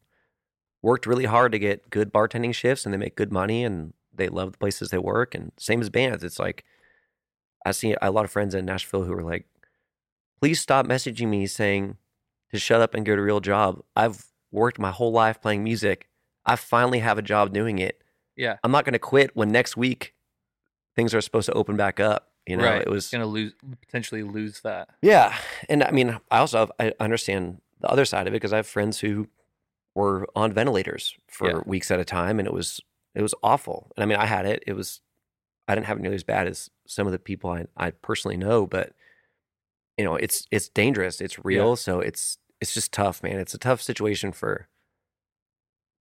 worked 0.82 1.06
really 1.06 1.24
hard 1.24 1.52
to 1.52 1.58
get 1.58 1.90
good 1.90 2.12
bartending 2.12 2.54
shifts, 2.54 2.84
and 2.84 2.92
they 2.92 2.98
make 2.98 3.16
good 3.16 3.32
money, 3.32 3.64
and 3.64 3.94
they 4.12 4.28
love 4.28 4.52
the 4.52 4.58
places 4.58 4.90
they 4.90 4.98
work. 4.98 5.34
And 5.34 5.52
same 5.56 5.80
as 5.80 5.90
bands, 5.90 6.24
it's 6.24 6.38
like 6.38 6.64
I 7.64 7.70
see 7.70 7.94
a 8.00 8.10
lot 8.10 8.24
of 8.24 8.30
friends 8.30 8.54
in 8.54 8.64
Nashville 8.64 9.04
who 9.04 9.12
are 9.12 9.22
like, 9.22 9.46
please 10.40 10.60
stop 10.60 10.86
messaging 10.86 11.28
me 11.28 11.46
saying 11.46 11.96
to 12.52 12.58
shut 12.58 12.80
up 12.80 12.94
and 12.94 13.04
get 13.04 13.18
a 13.18 13.22
real 13.22 13.40
job. 13.40 13.82
I've 13.96 14.26
worked 14.50 14.78
my 14.78 14.90
whole 14.90 15.12
life 15.12 15.40
playing 15.40 15.62
music. 15.64 16.08
I 16.46 16.56
finally 16.56 17.00
have 17.00 17.18
a 17.18 17.22
job 17.22 17.52
doing 17.52 17.78
it. 17.78 18.02
Yeah. 18.36 18.56
I'm 18.64 18.70
not 18.70 18.84
going 18.84 18.92
to 18.94 18.98
quit 18.98 19.36
when 19.36 19.50
next 19.50 19.76
week 19.76 20.14
things 20.96 21.14
are 21.14 21.20
supposed 21.20 21.46
to 21.46 21.52
open 21.52 21.76
back 21.76 22.00
up. 22.00 22.28
You 22.46 22.56
know, 22.56 22.64
right. 22.64 22.80
it 22.80 22.88
was 22.88 23.10
gonna 23.10 23.26
lose 23.26 23.52
potentially 23.82 24.22
lose 24.22 24.62
that. 24.62 24.88
yeah, 25.02 25.36
and 25.68 25.84
I 25.84 25.90
mean, 25.90 26.18
I 26.30 26.38
also 26.38 26.60
have, 26.60 26.72
I 26.80 26.94
understand 26.98 27.60
the 27.80 27.88
other 27.88 28.06
side 28.06 28.26
of 28.26 28.32
it 28.32 28.36
because 28.36 28.54
I 28.54 28.56
have 28.56 28.66
friends 28.66 29.00
who 29.00 29.28
were 29.94 30.26
on 30.34 30.54
ventilators 30.54 31.14
for 31.26 31.50
Yeah. 31.50 31.60
weeks 31.66 31.90
at 31.90 32.00
a 32.00 32.06
time, 32.06 32.38
and 32.38 32.48
it 32.48 32.54
was 32.54 32.80
it 33.14 33.20
was 33.20 33.34
awful. 33.42 33.92
And 33.96 34.02
I 34.02 34.06
mean, 34.06 34.16
I 34.16 34.24
had 34.24 34.46
it. 34.46 34.64
It 34.66 34.72
was 34.72 35.02
I 35.68 35.74
didn't 35.74 35.88
have 35.88 35.98
it 35.98 36.00
nearly 36.00 36.14
as 36.14 36.24
bad 36.24 36.46
as 36.46 36.70
some 36.86 37.06
of 37.06 37.12
the 37.12 37.18
people 37.18 37.50
I 37.50 37.66
I 37.76 37.90
personally 37.90 38.38
know, 38.38 38.66
but 38.66 38.94
you 39.98 40.04
know, 40.04 40.14
it's 40.14 40.46
it's 40.50 40.68
dangerous. 40.68 41.20
It's 41.20 41.44
real, 41.44 41.76
so 41.76 42.00
it's 42.00 42.38
it's 42.60 42.72
just 42.72 42.92
tough, 42.92 43.22
man. 43.22 43.38
It's 43.38 43.54
a 43.54 43.58
tough 43.58 43.82
situation 43.82 44.32
for 44.32 44.68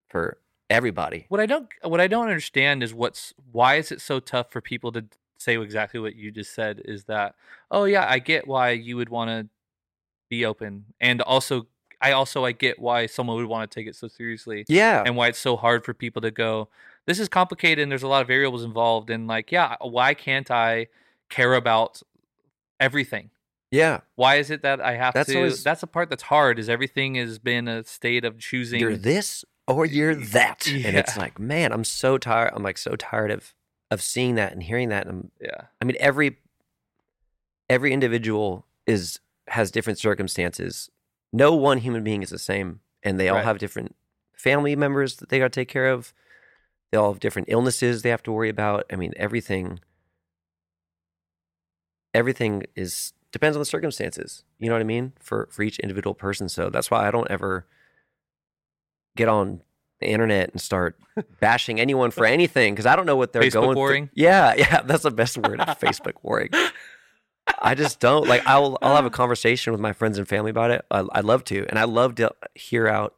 for 0.07 0.37
everybody. 0.69 1.25
What 1.29 1.41
I 1.41 1.45
don't 1.45 1.67
what 1.81 1.99
I 1.99 2.07
don't 2.07 2.27
understand 2.27 2.83
is 2.83 2.93
what's 2.93 3.33
why 3.51 3.75
is 3.75 3.91
it 3.91 3.99
so 3.99 4.19
tough 4.19 4.51
for 4.51 4.61
people 4.61 4.91
to 4.93 5.05
say 5.39 5.57
exactly 5.57 5.99
what 5.99 6.15
you 6.15 6.31
just 6.31 6.53
said 6.53 6.81
is 6.85 7.05
that 7.05 7.35
oh 7.71 7.85
yeah, 7.85 8.05
I 8.07 8.19
get 8.19 8.47
why 8.47 8.71
you 8.71 8.97
would 8.97 9.09
want 9.09 9.29
to 9.29 9.49
be 10.29 10.45
open 10.45 10.85
and 10.99 11.21
also 11.21 11.67
I 11.99 12.11
also 12.11 12.45
I 12.45 12.51
get 12.51 12.79
why 12.79 13.05
someone 13.07 13.37
would 13.37 13.45
want 13.45 13.69
to 13.69 13.73
take 13.73 13.87
it 13.87 13.95
so 13.95 14.07
seriously 14.07 14.65
Yeah, 14.67 15.03
and 15.05 15.15
why 15.15 15.29
it's 15.29 15.39
so 15.39 15.55
hard 15.55 15.85
for 15.85 15.93
people 15.93 16.21
to 16.21 16.31
go 16.31 16.69
this 17.05 17.19
is 17.19 17.29
complicated 17.29 17.81
and 17.81 17.91
there's 17.91 18.03
a 18.03 18.07
lot 18.07 18.21
of 18.21 18.27
variables 18.27 18.63
involved 18.63 19.09
and 19.09 19.27
like 19.27 19.51
yeah, 19.51 19.75
why 19.81 20.13
can't 20.13 20.51
I 20.51 20.87
care 21.29 21.53
about 21.53 22.01
everything? 22.79 23.31
Yeah. 23.71 24.01
Why 24.15 24.35
is 24.35 24.49
it 24.51 24.61
that 24.61 24.79
I 24.81 24.95
have 24.95 25.13
That's 25.13 25.29
to 25.29 25.37
always- 25.37 25.63
that's 25.63 25.81
the 25.81 25.87
part 25.87 26.09
that's 26.09 26.23
hard 26.23 26.59
is 26.59 26.69
everything 26.69 27.15
has 27.15 27.39
been 27.39 27.67
a 27.67 27.83
state 27.83 28.23
of 28.25 28.37
choosing 28.39 28.79
You're 28.79 28.95
this 28.97 29.43
or 29.67 29.85
you're 29.85 30.15
that, 30.15 30.65
and 30.67 30.95
it's 30.97 31.17
like, 31.17 31.39
man, 31.39 31.73
I'm 31.73 31.83
so 31.83 32.17
tired. 32.17 32.51
I'm 32.55 32.63
like 32.63 32.77
so 32.77 32.95
tired 32.95 33.31
of 33.31 33.53
of 33.91 34.01
seeing 34.01 34.35
that 34.35 34.51
and 34.53 34.63
hearing 34.63 34.89
that. 34.89 35.05
And 35.07 35.09
I'm 35.25 35.31
yeah. 35.41 35.61
I 35.81 35.85
mean, 35.85 35.97
every 35.99 36.37
every 37.69 37.91
individual 37.91 38.65
is 38.85 39.19
has 39.49 39.71
different 39.71 39.99
circumstances. 39.99 40.89
No 41.33 41.53
one 41.55 41.79
human 41.79 42.03
being 42.03 42.23
is 42.23 42.29
the 42.29 42.39
same, 42.39 42.79
and 43.03 43.19
they 43.19 43.27
all 43.27 43.35
Right. 43.37 43.43
have 43.45 43.57
different 43.57 43.95
family 44.33 44.75
members 44.75 45.17
that 45.17 45.27
they 45.29 45.39
got 45.39 45.45
to 45.51 45.59
take 45.59 45.67
care 45.67 45.89
of. 45.89 46.13
They 46.91 46.97
all 46.97 47.11
have 47.11 47.19
different 47.19 47.49
illnesses 47.51 48.01
they 48.01 48.09
have 48.09 48.23
to 48.23 48.31
worry 48.31 48.47
about. 48.49 48.85
I 48.89 48.95
mean, 48.95 49.11
everything 49.17 49.81
everything 52.13 52.63
is 52.75 53.13
depends 53.37 53.55
on 53.55 53.61
the 53.61 53.65
circumstances. 53.65 54.43
You 54.59 54.67
know 54.69 54.75
what 54.75 54.81
I 54.81 54.85
mean? 54.85 55.13
For 55.19 55.47
for 55.51 55.63
each 55.63 55.79
individual 55.79 56.13
person. 56.13 56.49
So 56.49 56.69
that's 56.69 56.89
why 56.91 57.07
I 57.07 57.11
don't 57.11 57.29
ever 57.29 57.65
get 59.15 59.27
on 59.27 59.61
the 59.99 60.07
internet 60.07 60.51
and 60.51 60.61
start 60.61 60.95
bashing 61.39 61.79
anyone 61.79 62.11
for 62.11 62.25
anything 62.25 62.73
because 62.73 62.85
I 62.85 62.95
don't 62.95 63.05
know 63.05 63.15
what 63.15 63.33
they're 63.33 63.41
Facebook 63.43 63.53
going 63.53 63.67
through. 63.73 63.75
warring? 63.75 64.09
Yeah, 64.13 64.53
yeah, 64.55 64.81
that's 64.85 65.03
the 65.03 65.11
best 65.11 65.37
word. 65.37 65.59
Facebook 65.81 66.13
warring. 66.23 66.49
I 67.61 67.75
just 67.75 67.99
don't 67.99 68.27
like. 68.27 68.45
I'll 68.45 68.77
I'll 68.81 68.95
have 68.95 69.05
a 69.05 69.09
conversation 69.09 69.71
with 69.71 69.79
my 69.81 69.93
friends 69.93 70.17
and 70.17 70.27
family 70.27 70.51
about 70.51 70.71
it. 70.71 70.85
I, 70.91 71.05
I'd 71.13 71.25
love 71.25 71.43
to, 71.45 71.65
and 71.69 71.79
I 71.79 71.85
love 71.85 72.15
to 72.15 72.31
hear 72.55 72.87
out, 72.87 73.15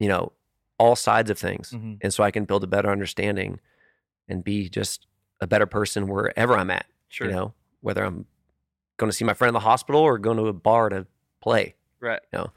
you 0.00 0.08
know, 0.08 0.32
all 0.78 0.96
sides 0.96 1.30
of 1.30 1.38
things, 1.38 1.70
Mhm. 1.70 1.98
and 2.02 2.12
so 2.12 2.24
I 2.24 2.30
can 2.32 2.44
build 2.44 2.64
a 2.64 2.66
better 2.66 2.90
understanding, 2.90 3.60
and 4.28 4.42
be 4.42 4.68
just 4.68 5.06
a 5.40 5.46
better 5.46 5.66
person 5.66 6.08
wherever 6.08 6.56
I'm 6.56 6.70
at. 6.70 6.86
Sure. 7.08 7.28
You 7.28 7.32
know, 7.32 7.54
whether 7.80 8.04
I'm 8.04 8.26
going 8.98 9.10
to 9.10 9.16
see 9.16 9.24
my 9.24 9.34
friend 9.34 9.48
in 9.50 9.54
the 9.54 9.60
hospital 9.60 10.00
or 10.00 10.18
going 10.18 10.36
to 10.36 10.46
a 10.46 10.52
bar 10.52 10.88
to 10.88 11.06
play. 11.42 11.74
Right. 12.00 12.20
You 12.32 12.38
know? 12.40 12.52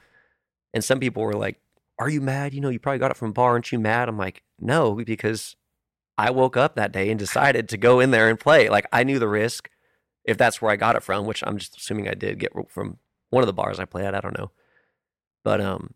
And 0.74 0.84
some 0.84 1.00
people 1.00 1.24
were 1.24 1.34
like, 1.34 1.60
"Are 2.00 2.10
you 2.10 2.22
mad? 2.22 2.54
You 2.54 2.62
know, 2.62 2.70
you 2.70 2.80
probably 2.80 3.00
got 3.00 3.12
it 3.12 3.18
from 3.18 3.30
a 3.30 3.34
bar. 3.34 3.52
Aren't 3.52 3.72
you 3.72 3.80
mad?" 3.80 4.10
I'm 4.10 4.18
like, 4.18 4.44
"No, 4.60 4.96
because 4.96 5.56
I 6.18 6.32
woke 6.32 6.58
up 6.58 6.76
that 6.76 6.92
day 6.92 7.10
and 7.10 7.18
decided 7.20 7.70
to 7.70 7.78
go 7.78 8.00
in 8.00 8.12
there 8.12 8.30
and 8.30 8.40
play. 8.40 8.70
Like 8.70 8.86
I 8.92 9.04
knew 9.04 9.20
the 9.20 9.28
risk, 9.28 9.70
if 10.24 10.38
that's 10.38 10.62
where 10.62 10.72
I 10.72 10.76
got 10.76 10.96
it 10.96 11.04
from, 11.04 11.26
which 11.26 11.44
I'm 11.46 11.58
just 11.58 11.78
assuming 11.78 12.08
I 12.08 12.14
did 12.14 12.40
get 12.40 12.52
from 12.70 12.98
one 13.30 13.44
of 13.44 13.48
the 13.48 13.54
bars 13.54 13.80
I 13.80 13.86
play 13.86 14.06
at. 14.06 14.16
I 14.16 14.20
don't 14.22 14.38
know, 14.38 14.52
but 15.44 15.60
um, 15.62 15.94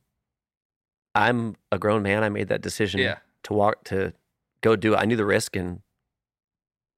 I'm 1.15 1.55
a 1.71 1.79
grown 1.79 2.03
man. 2.03 2.23
I 2.23 2.29
made 2.29 2.47
that 2.49 2.61
decision 2.61 2.99
Yeah. 3.01 3.17
to 3.43 3.53
walk 3.53 3.83
to 3.85 4.13
go 4.61 4.75
do 4.75 4.93
it. 4.93 4.97
I 4.97 5.05
knew 5.05 5.15
the 5.15 5.25
risk, 5.25 5.55
and 5.55 5.81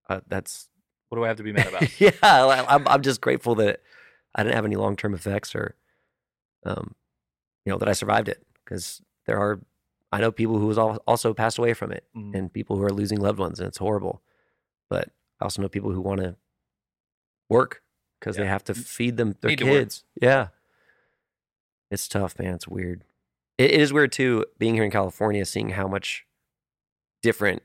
uh, 0.09 0.21
that's 0.27 0.69
What 1.11 1.17
do 1.17 1.25
I 1.25 1.27
have 1.27 1.35
to 1.37 1.43
be 1.43 1.51
mad 1.51 1.67
about? 1.67 1.99
yeah. 1.99 2.11
I'm 2.23 2.87
I'm 2.87 3.01
just 3.01 3.19
grateful 3.19 3.55
that 3.55 3.81
I 4.33 4.43
didn't 4.43 4.55
have 4.55 4.63
any 4.63 4.77
long 4.77 4.95
term 4.95 5.13
effects 5.13 5.53
or, 5.53 5.75
um, 6.65 6.95
you 7.65 7.71
know, 7.73 7.77
that 7.79 7.89
I 7.89 7.91
survived 7.91 8.29
it 8.29 8.41
because 8.63 9.01
there 9.25 9.37
are 9.37 9.59
I 10.13 10.21
know 10.21 10.31
people 10.31 10.57
who 10.57 10.71
al- 10.79 11.03
also 11.05 11.33
passed 11.33 11.57
away 11.57 11.73
from 11.73 11.91
it 11.91 12.05
Mhm. 12.15 12.33
and 12.33 12.53
people 12.53 12.77
who 12.77 12.83
are 12.83 12.93
losing 12.93 13.19
loved 13.19 13.39
ones 13.39 13.59
and 13.59 13.67
it's 13.67 13.77
horrible, 13.79 14.21
but 14.89 15.09
I 15.41 15.43
also 15.43 15.61
know 15.61 15.67
people 15.67 15.91
who 15.91 15.99
want 15.99 16.21
to 16.21 16.37
work 17.49 17.83
because 18.21 18.37
they 18.37 18.45
have 18.47 18.63
to 18.63 18.73
feed 18.73 19.17
them 19.17 19.35
their 19.41 19.49
Need 19.49 19.59
kids. 19.59 20.05
Yeah, 20.21 20.47
it's 21.89 22.07
tough, 22.07 22.39
man. 22.39 22.53
It's 22.55 22.69
weird. 22.69 23.03
It, 23.57 23.71
it 23.71 23.81
is 23.81 23.91
weird 23.91 24.13
too 24.13 24.45
being 24.57 24.75
here 24.75 24.85
in 24.85 24.91
California, 24.91 25.43
seeing 25.45 25.71
how 25.71 25.89
much 25.89 26.25
different 27.21 27.63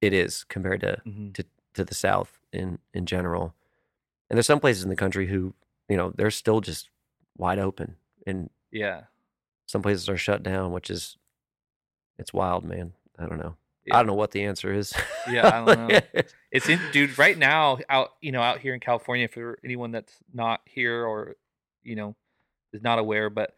it 0.00 0.14
is 0.14 0.44
compared 0.44 0.80
to 0.80 1.02
Mhm. 1.06 1.34
to 1.34 1.44
the 1.88 1.94
South 1.94 2.38
in 2.52 2.78
in 2.94 3.06
general. 3.06 3.54
And 4.28 4.36
there's 4.36 4.46
some 4.46 4.60
places 4.60 4.84
in 4.84 4.90
the 4.90 4.96
country 4.96 5.26
who, 5.26 5.54
you 5.88 5.96
know, 5.96 6.12
they're 6.14 6.30
still 6.30 6.60
just 6.60 6.88
wide 7.36 7.58
open, 7.58 7.96
and 8.26 8.50
Yeah. 8.70 9.02
some 9.66 9.82
places 9.82 10.08
are 10.08 10.16
shut 10.16 10.42
down, 10.42 10.72
which 10.72 10.88
is 10.90 11.16
it's 12.18 12.32
wild, 12.32 12.64
man. 12.64 12.92
I 13.18 13.26
don't 13.26 13.38
know. 13.38 13.56
Yeah. 13.86 13.94
I 13.96 13.98
don't 13.98 14.06
know 14.08 14.14
what 14.14 14.30
the 14.32 14.44
answer 14.44 14.72
is. 14.72 14.92
Yeah, 15.28 15.46
I 15.48 15.64
don't 15.64 15.88
know. 15.88 16.00
It's 16.52 16.68
in, 16.68 16.80
dude. 16.92 17.16
Right 17.18 17.38
now, 17.38 17.78
out 17.88 18.10
you 18.20 18.32
know, 18.32 18.42
out 18.42 18.58
here 18.58 18.74
in 18.74 18.80
California, 18.80 19.28
for 19.28 19.58
anyone 19.64 19.90
that's 19.92 20.12
not 20.34 20.60
here 20.64 21.04
or 21.04 21.36
you 21.82 21.94
know 21.96 22.14
is 22.72 22.82
not 22.82 22.98
aware, 22.98 23.30
but 23.30 23.54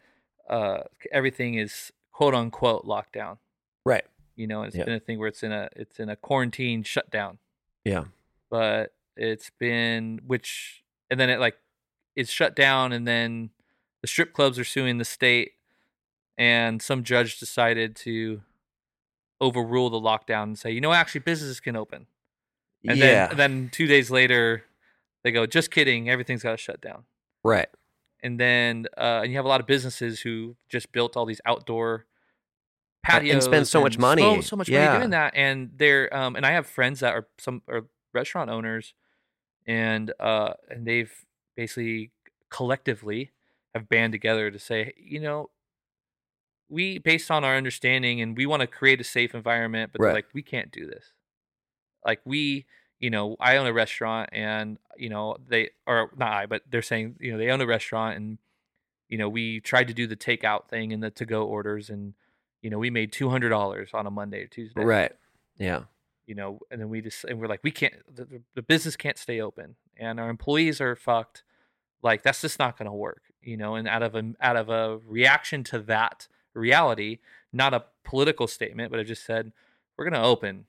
uh, 0.49 0.83
everything 1.11 1.55
is 1.55 1.91
quote 2.11 2.33
unquote 2.35 2.85
locked 2.85 3.13
down. 3.13 3.37
right. 3.85 4.05
You 4.35 4.47
know, 4.47 4.63
it's 4.63 4.75
Yeah. 4.75 4.85
been 4.85 4.95
a 4.95 4.99
thing 4.99 5.19
where 5.19 5.27
it's 5.27 5.43
in 5.43 5.51
a 5.51 5.69
it's 5.75 5.99
in 5.99 6.09
a 6.09 6.15
quarantine 6.15 6.83
shutdown. 6.83 7.37
Yeah. 7.85 8.05
but 8.49 8.93
it's 9.15 9.51
been 9.59 10.21
which 10.25 10.83
and 11.09 11.19
then 11.19 11.29
it 11.29 11.39
like 11.39 11.57
it's 12.15 12.31
shut 12.31 12.55
down 12.55 12.91
and 12.91 13.07
then 13.07 13.49
the 14.01 14.07
strip 14.07 14.33
clubs 14.33 14.57
are 14.57 14.63
suing 14.63 14.97
the 14.97 15.05
state 15.05 15.53
and 16.37 16.81
some 16.81 17.03
judge 17.03 17.39
decided 17.39 17.95
to 17.95 18.41
overrule 19.41 19.89
the 19.89 19.99
lockdown 19.99 20.43
and 20.43 20.59
say 20.59 20.71
you 20.71 20.81
know 20.81 20.93
actually 20.93 21.21
businesses 21.21 21.59
can 21.59 21.75
open 21.75 22.07
and 22.87 22.97
yeah. 22.97 23.05
then 23.05 23.29
and 23.31 23.39
then 23.39 23.69
two 23.71 23.87
days 23.87 24.09
later 24.09 24.63
they 25.23 25.31
go 25.31 25.45
just 25.45 25.71
kidding 25.71 26.09
everything's 26.09 26.43
got 26.43 26.51
to 26.51 26.57
shut 26.57 26.81
down 26.81 27.03
right. 27.43 27.67
and 28.21 28.39
then 28.39 28.87
uh, 28.97 29.21
and 29.23 29.31
you 29.31 29.37
have 29.37 29.45
a 29.45 29.49
lot 29.49 29.59
of 29.59 29.67
businesses 29.67 30.21
who 30.21 30.55
just 30.69 30.91
built 30.91 31.17
all 31.17 31.25
these 31.25 31.41
outdoor 31.45 32.05
Uh, 33.07 33.17
and 33.17 33.23
patios 33.25 33.43
spend 33.45 33.67
so 33.67 33.81
much 33.81 33.95
and 33.95 34.01
money. 34.01 34.35
so, 34.35 34.41
so 34.41 34.55
much 34.55 34.69
Yeah. 34.69 34.87
money 34.87 34.99
doing 34.99 35.09
that 35.11 35.33
and 35.35 35.71
they're 35.75 36.13
um 36.15 36.35
and 36.35 36.45
i 36.45 36.51
have 36.51 36.65
friends 36.67 37.01
that 37.01 37.13
are 37.13 37.27
some 37.37 37.61
are 37.67 37.85
restaurant 38.13 38.49
owners 38.49 38.93
and 39.65 40.13
uh 40.19 40.53
and 40.69 40.85
they've 40.87 41.13
basically 41.55 42.11
collectively 42.49 43.31
have 43.73 43.89
band 43.89 44.13
together 44.13 44.49
to 44.51 44.59
say 44.59 44.93
you 44.97 45.19
know 45.19 45.49
we 46.69 46.97
based 46.97 47.29
on 47.29 47.43
our 47.43 47.55
understanding 47.57 48.21
and 48.21 48.37
we 48.37 48.45
want 48.45 48.61
to 48.61 48.67
create 48.67 49.01
a 49.01 49.03
safe 49.03 49.35
environment 49.35 49.91
but 49.91 49.99
they're 49.99 50.07
Right. 50.09 50.15
like 50.15 50.27
we 50.33 50.41
can't 50.41 50.71
do 50.71 50.85
this 50.87 51.11
like 52.05 52.21
we 52.25 52.65
you 52.99 53.09
know 53.09 53.35
i 53.39 53.57
own 53.57 53.67
a 53.67 53.73
restaurant 53.73 54.29
and 54.31 54.77
you 54.97 55.09
know 55.09 55.35
they 55.47 55.71
or 55.85 56.09
not 56.15 56.31
i 56.31 56.45
but 56.45 56.61
they're 56.69 56.81
saying 56.81 57.15
you 57.19 57.31
know 57.33 57.37
they 57.37 57.49
own 57.49 57.59
a 57.61 57.65
restaurant 57.65 58.15
and 58.15 58.37
you 59.09 59.17
know 59.17 59.27
we 59.27 59.59
tried 59.59 59.87
to 59.89 59.93
do 59.93 60.07
the 60.07 60.15
takeout 60.15 60.69
thing 60.69 60.93
and 60.93 61.03
the 61.03 61.11
to 61.11 61.25
go 61.25 61.43
orders 61.45 61.89
and 61.89 62.13
you 62.63 62.69
know 62.71 62.79
we 62.79 62.89
made 62.89 63.11
$200 63.11 63.93
on 63.93 64.07
a 64.07 64.11
monday 64.11 64.41
or 64.43 64.47
tuesday 64.47 64.83
Right. 64.83 65.11
Yeah. 65.57 65.83
you 66.25 66.33
know 66.33 66.59
and 66.71 66.81
then 66.81 66.89
we 66.89 67.01
just 67.01 67.23
and 67.25 67.39
we're 67.39 67.47
like 67.47 67.59
we 67.63 67.69
can't 67.71 67.93
the, 68.13 68.41
the- 68.55 68.61
business 68.63 68.95
can't 68.95 69.17
stay 69.19 69.39
open 69.39 69.75
and 69.97 70.19
our 70.19 70.29
employees 70.29 70.81
are 70.81 70.95
fucked 70.95 71.43
like 72.01 72.23
that's 72.23 72.41
just 72.41 72.57
not 72.59 72.77
going 72.77 72.87
to 72.89 72.93
work 72.95 73.21
you 73.41 73.57
know 73.57 73.75
and 73.75 73.87
out 73.87 74.01
of 74.01 74.15
a 74.15 74.33
out 74.41 74.55
of 74.55 74.69
a 74.69 74.97
reaction 75.05 75.63
to 75.65 75.77
that 75.79 76.27
reality 76.55 77.19
not 77.51 77.73
a 77.73 77.83
political 78.03 78.47
statement 78.47 78.89
but 78.91 78.99
i 78.99 79.03
just 79.03 79.25
said 79.25 79.51
we're 79.97 80.05
going 80.09 80.19
to 80.21 80.27
open 80.27 80.65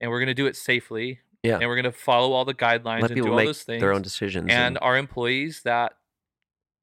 and 0.00 0.10
we're 0.10 0.18
going 0.18 0.26
to 0.28 0.34
do 0.34 0.46
it 0.46 0.56
safely 0.56 1.20
Yeah. 1.42 1.58
and 1.58 1.68
we're 1.68 1.76
going 1.76 1.84
to 1.84 1.92
follow 1.92 2.32
all 2.32 2.44
the 2.44 2.54
guidelines 2.54 3.02
Let 3.02 3.12
and 3.12 3.22
do 3.22 3.30
all 3.30 3.36
those 3.38 3.62
things 3.62 3.80
their 3.80 3.92
own 3.94 4.02
decisions. 4.02 4.48
and 4.50 4.76
our 4.82 4.96
employees 4.96 5.62
that 5.62 5.94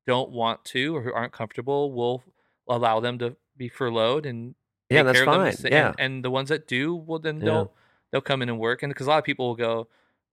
don't 0.07 0.29
want 0.31 0.63
to 0.65 0.95
or 0.95 1.01
who 1.01 1.11
aren't 1.13 1.33
comfortable 1.33 1.91
will 1.91 2.23
allow 2.69 2.99
them 2.99 3.17
to 3.19 3.35
be 3.57 3.69
furloughed 3.69 4.25
and 4.25 4.55
yeah, 4.89 5.03
that's 5.03 5.19
them 5.19 5.25
fine. 5.25 5.55
the 5.59 5.69
Yeah. 5.71 5.87
and, 5.89 5.99
and 5.99 6.23
the 6.25 6.29
ones 6.31 6.49
that 6.49 6.67
do 6.67 6.95
well 6.95 7.19
then 7.19 7.39
they'll 7.39 7.71
they'll 8.11 8.21
come 8.21 8.41
in 8.41 8.49
and 8.49 8.59
work 8.59 8.83
and 8.83 8.89
because 8.91 9.07
a 9.07 9.09
lot 9.09 9.17
of 9.19 9.23
people 9.23 9.47
will 9.47 9.55
go 9.55 9.87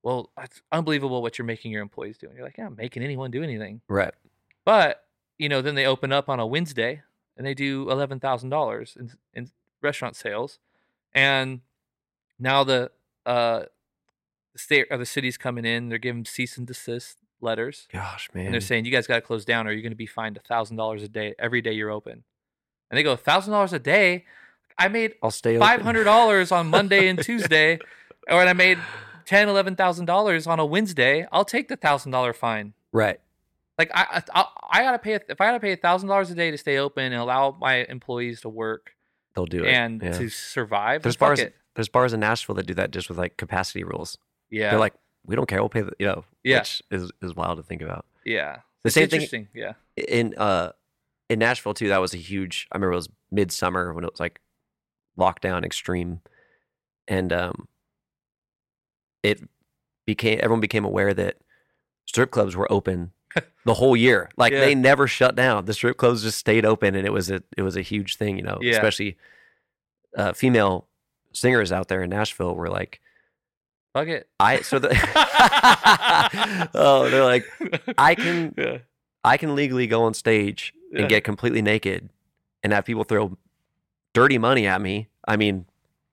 well, 0.04 0.30
it's 0.42 0.60
unbelievable 0.72 1.22
what 1.22 1.38
you're 1.38 1.46
making 1.46 1.70
your 1.70 1.80
employees 1.80 2.18
do. 2.18 2.26
And 2.26 2.34
you're 2.34 2.44
like, 2.44 2.58
yeah, 2.58 2.66
I'm 2.66 2.74
making 2.74 3.04
anyone 3.04 3.30
do 3.30 3.44
anything. 3.44 3.82
Right. 3.88 4.12
But 4.64 5.04
you 5.38 5.48
know, 5.48 5.62
then 5.62 5.76
they 5.76 5.86
open 5.86 6.10
up 6.12 6.28
on 6.28 6.40
a 6.40 6.46
Wednesday 6.46 7.02
and 7.36 7.46
they 7.46 7.54
do 7.54 7.88
eleven 7.90 8.18
thousand 8.18 8.50
dollars 8.50 8.96
in 8.98 9.12
in 9.32 9.50
restaurant 9.80 10.16
sales, 10.16 10.58
and 11.14 11.60
now 12.38 12.64
the 12.64 12.90
uh 13.26 13.62
the 14.52 14.58
state 14.58 14.86
or 14.90 14.98
the 14.98 15.06
city's 15.06 15.38
coming 15.38 15.64
in. 15.64 15.88
They're 15.88 15.98
giving 15.98 16.24
cease 16.24 16.58
and 16.58 16.66
desist 16.66 17.18
letters, 17.40 17.88
Gosh, 17.92 18.28
and 18.34 18.42
man. 18.42 18.52
they're 18.52 18.60
saying 18.60 18.84
you 18.84 18.92
guys 18.92 19.06
got 19.06 19.16
to 19.16 19.20
close 19.20 19.44
down, 19.44 19.66
or 19.66 19.72
you're 19.72 19.82
going 19.82 19.92
to 19.92 19.96
be 19.96 20.06
fined 20.06 20.36
a 20.36 20.40
thousand 20.40 20.76
dollars 20.76 21.02
a 21.02 21.08
day 21.08 21.34
every 21.38 21.60
day 21.60 21.72
you're 21.72 21.90
open. 21.90 22.24
And 22.92 22.98
they 22.98 23.02
go 23.02 23.16
thousand 23.16 23.52
dollars 23.52 23.72
a 23.72 23.78
day. 23.78 24.26
I 24.78 24.88
made 24.88 25.14
I'll 25.22 25.30
stay 25.30 25.58
five 25.58 25.80
hundred 25.80 26.04
dollars 26.04 26.52
on 26.52 26.68
Monday 26.68 27.08
and 27.08 27.18
Tuesday, 27.24 27.78
or 28.28 28.42
I 28.42 28.52
made 28.52 28.78
ten, 29.24 29.48
eleven 29.48 29.74
thousand 29.76 30.04
dollars 30.04 30.46
on 30.46 30.60
a 30.60 30.66
Wednesday. 30.66 31.26
I'll 31.32 31.44
take 31.46 31.68
the 31.68 31.76
thousand 31.76 32.12
dollar 32.12 32.32
fine. 32.34 32.74
Right. 32.92 33.18
Like 33.78 33.90
I, 33.94 34.22
I, 34.34 34.44
I 34.70 34.82
gotta 34.82 34.98
pay 34.98 35.14
if 35.14 35.40
I 35.40 35.46
gotta 35.46 35.58
pay 35.60 35.72
a 35.72 35.76
thousand 35.76 36.10
dollars 36.10 36.30
a 36.30 36.34
day 36.34 36.50
to 36.50 36.58
stay 36.58 36.76
open 36.76 37.04
and 37.12 37.14
allow 37.14 37.56
my 37.58 37.84
employees 37.86 38.42
to 38.42 38.50
work 38.50 38.94
They'll 39.34 39.46
do 39.46 39.64
it. 39.64 39.68
and 39.70 40.02
yeah. 40.02 40.12
to 40.12 40.28
survive. 40.28 41.02
There's 41.02 41.16
bars. 41.16 41.40
it. 41.40 41.54
There's 41.74 41.88
bars 41.88 42.12
in 42.12 42.20
Nashville 42.20 42.54
that 42.56 42.66
do 42.66 42.74
that 42.74 42.90
just 42.90 43.08
with 43.08 43.16
like 43.16 43.38
capacity 43.38 43.82
rules. 43.84 44.18
Yeah, 44.50 44.70
They're 44.72 44.78
like, 44.78 44.92
we 45.24 45.34
don't 45.34 45.48
care. 45.48 45.60
We'll 45.62 45.70
pay. 45.70 45.80
The, 45.80 45.92
you 45.98 46.04
know, 46.06 46.24
Yeah. 46.44 46.58
which 46.58 46.82
is 46.90 47.10
is 47.22 47.34
wild 47.34 47.56
to 47.56 47.62
think 47.62 47.80
about. 47.80 48.04
yeah, 48.26 48.58
The 48.82 48.88
It's 48.88 48.94
same 48.94 49.08
thing. 49.08 49.48
Yeah, 49.54 49.72
in 49.96 50.34
uh 50.36 50.72
in 51.32 51.38
Nashville 51.38 51.74
too. 51.74 51.88
That 51.88 52.00
was 52.00 52.14
a 52.14 52.18
huge. 52.18 52.68
I 52.70 52.76
remember 52.76 52.92
it 52.92 52.96
was 52.96 53.08
midsummer 53.30 53.92
when 53.92 54.04
it 54.04 54.10
was 54.12 54.20
like 54.20 54.40
lockdown 55.18 55.64
extreme, 55.64 56.20
and 57.08 57.32
um, 57.32 57.68
it 59.22 59.40
became 60.06 60.38
everyone 60.42 60.60
became 60.60 60.84
aware 60.84 61.14
that 61.14 61.36
strip 62.06 62.30
clubs 62.30 62.54
were 62.56 62.70
open 62.70 63.12
the 63.64 63.74
whole 63.74 63.96
year. 63.96 64.28
Like 64.36 64.52
Yeah. 64.52 64.60
they 64.60 64.74
never 64.74 65.06
shut 65.06 65.34
down. 65.34 65.64
The 65.64 65.74
strip 65.74 65.96
clubs 65.96 66.22
just 66.22 66.38
stayed 66.38 66.64
open, 66.64 66.94
and 66.94 67.06
it 67.06 67.12
was 67.12 67.30
a 67.30 67.42
it 67.56 67.62
was 67.62 67.76
a 67.76 67.82
huge 67.82 68.16
thing. 68.16 68.36
You 68.36 68.42
know, 68.44 68.58
Yeah. 68.60 68.72
especially 68.72 69.16
uh, 70.16 70.32
female 70.32 70.86
singers 71.32 71.72
out 71.72 71.88
there 71.88 72.02
in 72.02 72.10
Nashville 72.10 72.54
were 72.54 72.68
like, 72.68 73.00
fuck 73.94 74.08
it. 74.08 74.28
I 74.38 74.60
so 74.60 74.78
the 74.78 74.90
oh 76.74 77.08
they're 77.10 77.24
like 77.24 77.46
I 77.96 78.14
can 78.14 78.54
Yeah, 78.58 78.78
I 79.24 79.36
can 79.36 79.54
legally 79.54 79.86
go 79.86 80.02
on 80.04 80.14
stage 80.14 80.74
Yeah. 80.92 81.00
and 81.00 81.08
get 81.08 81.24
completely 81.24 81.62
naked 81.62 82.10
and 82.62 82.72
have 82.72 82.84
people 82.84 83.04
throw 83.04 83.36
dirty 84.12 84.38
money 84.38 84.66
at 84.66 84.80
me. 84.80 85.08
I 85.26 85.36
mean, 85.36 85.64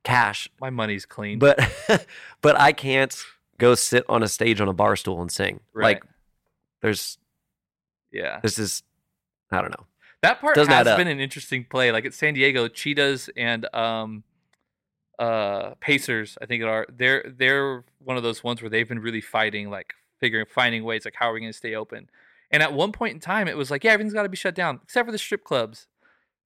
cash, 0.04 0.50
my 0.62 0.70
money's 0.70 1.06
clean. 1.06 1.38
but 1.38 1.60
but 2.42 2.60
I 2.60 2.72
can't 2.72 3.16
go 3.58 3.76
sit 3.76 4.06
on 4.08 4.24
a 4.24 4.28
stage 4.28 4.62
on 4.62 4.68
a 4.68 4.74
bar 4.74 4.96
stool 4.96 5.22
and 5.22 5.32
sing. 5.32 5.60
Right. 5.74 5.96
Like 5.96 6.04
there's 6.82 7.18
yeah, 8.12 8.40
this 8.42 8.58
is 8.58 8.84
I 9.52 9.62
don't 9.62 9.72
know. 9.72 9.86
that 10.22 10.40
part 10.40 10.56
doesn't 10.56 10.74
has 10.74 10.88
up. 10.88 10.98
been 10.98 11.08
an 11.08 11.20
interesting 11.20 11.66
play. 11.66 11.92
Like 11.92 12.06
at 12.06 12.14
San 12.14 12.34
Diego, 12.34 12.68
Cheetahs 12.68 13.30
and 13.36 13.66
um, 13.76 14.24
uh, 15.20 15.72
Pacers, 15.82 16.38
I 16.42 16.46
think 16.46 16.64
it 16.64 16.68
are. 16.68 16.88
They're 16.90 17.26
they're 17.38 17.84
one 18.00 18.18
of 18.18 18.24
those 18.24 18.44
ones 18.44 18.62
where 18.62 18.70
they've 18.70 18.88
been 18.88 19.00
really 19.00 19.22
fighting, 19.22 19.70
like 19.70 19.94
figuring 20.20 20.46
finding 20.50 20.84
ways, 20.84 21.06
like 21.06 21.16
how 21.16 21.30
are 21.30 21.34
we 21.34 21.42
going 21.42 21.52
to 21.52 21.58
stay 21.58 21.76
open? 21.76 22.10
And 22.52 22.64
at 22.64 22.74
one 22.74 22.92
point 22.92 23.14
in 23.14 23.20
time, 23.20 23.48
it 23.48 23.56
was 23.58 23.70
like, 23.70 23.84
yeah, 23.84 23.92
everything's 23.92 24.14
got 24.14 24.24
to 24.24 24.30
be 24.30 24.38
shut 24.38 24.56
down 24.56 24.80
except 24.84 25.06
for 25.06 25.12
the 25.12 25.18
strip 25.18 25.44
clubs. 25.44 25.88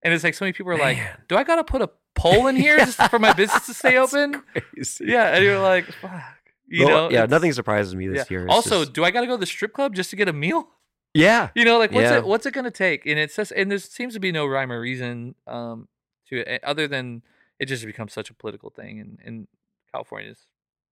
And 0.03 0.13
it's 0.13 0.25
like 0.25 0.35
so 0.35 0.45
many 0.45 0.53
people 0.53 0.73
are 0.73 0.79
like, 0.79 0.99
do 1.29 1.37
I 1.37 1.45
got 1.45 1.57
to 1.57 1.65
put 1.65 1.81
a 1.81 1.91
pole 2.17 2.49
in 2.49 2.57
here 2.57 2.77
just 2.85 3.01
for 3.09 3.19
my 3.21 3.33
business 3.33 3.67
to 3.67 3.75
stay 3.75 3.97
open? 4.05 4.43
crazy. 4.75 5.05
Yeah, 5.07 5.35
and 5.35 5.45
you're 5.45 5.61
like, 5.61 5.87
fuck. 5.93 6.23
You 6.67 6.87
Well, 6.87 7.09
know, 7.09 7.11
yeah, 7.11 7.27
nothing 7.27 7.53
surprises 7.53 7.95
me 7.95 8.07
yeah. 8.07 8.13
this 8.15 8.31
year. 8.31 8.45
It's 8.47 8.53
Also, 8.53 8.81
just- 8.81 8.95
do 8.95 9.05
I 9.05 9.11
got 9.11 9.21
to 9.21 9.27
go 9.27 9.35
to 9.35 9.41
the 9.41 9.47
strip 9.47 9.73
club 9.75 9.95
just 9.95 10.11
to 10.11 10.17
get 10.17 10.29
a 10.29 10.33
meal? 10.33 10.69
yeah, 11.15 11.51
You 11.55 11.65
know, 11.67 11.79
like 11.79 11.93
what's 11.93 12.05
Yeah. 12.11 12.17
it 12.19 12.25
what's 12.25 12.47
it 12.47 12.55
gonna 12.55 12.71
take? 12.71 13.05
And 13.05 13.19
it's 13.19 13.37
just 13.37 13.53
and 13.53 13.71
there 13.71 13.77
seems 13.79 14.15
to 14.15 14.21
be 14.21 14.33
no 14.33 14.47
rhyme 14.47 14.73
or 14.73 14.81
reason 14.81 15.35
um 15.47 15.87
to 16.29 16.39
it 16.41 16.49
eh, 16.49 16.59
other 16.65 16.89
than 16.89 17.23
it 17.59 17.67
just 17.67 17.85
becomes 17.85 18.15
such 18.15 18.31
a 18.31 18.35
political 18.35 18.71
thing 18.71 18.99
and, 18.99 19.19
and 19.23 19.47
California 19.93 20.31
is 20.31 20.47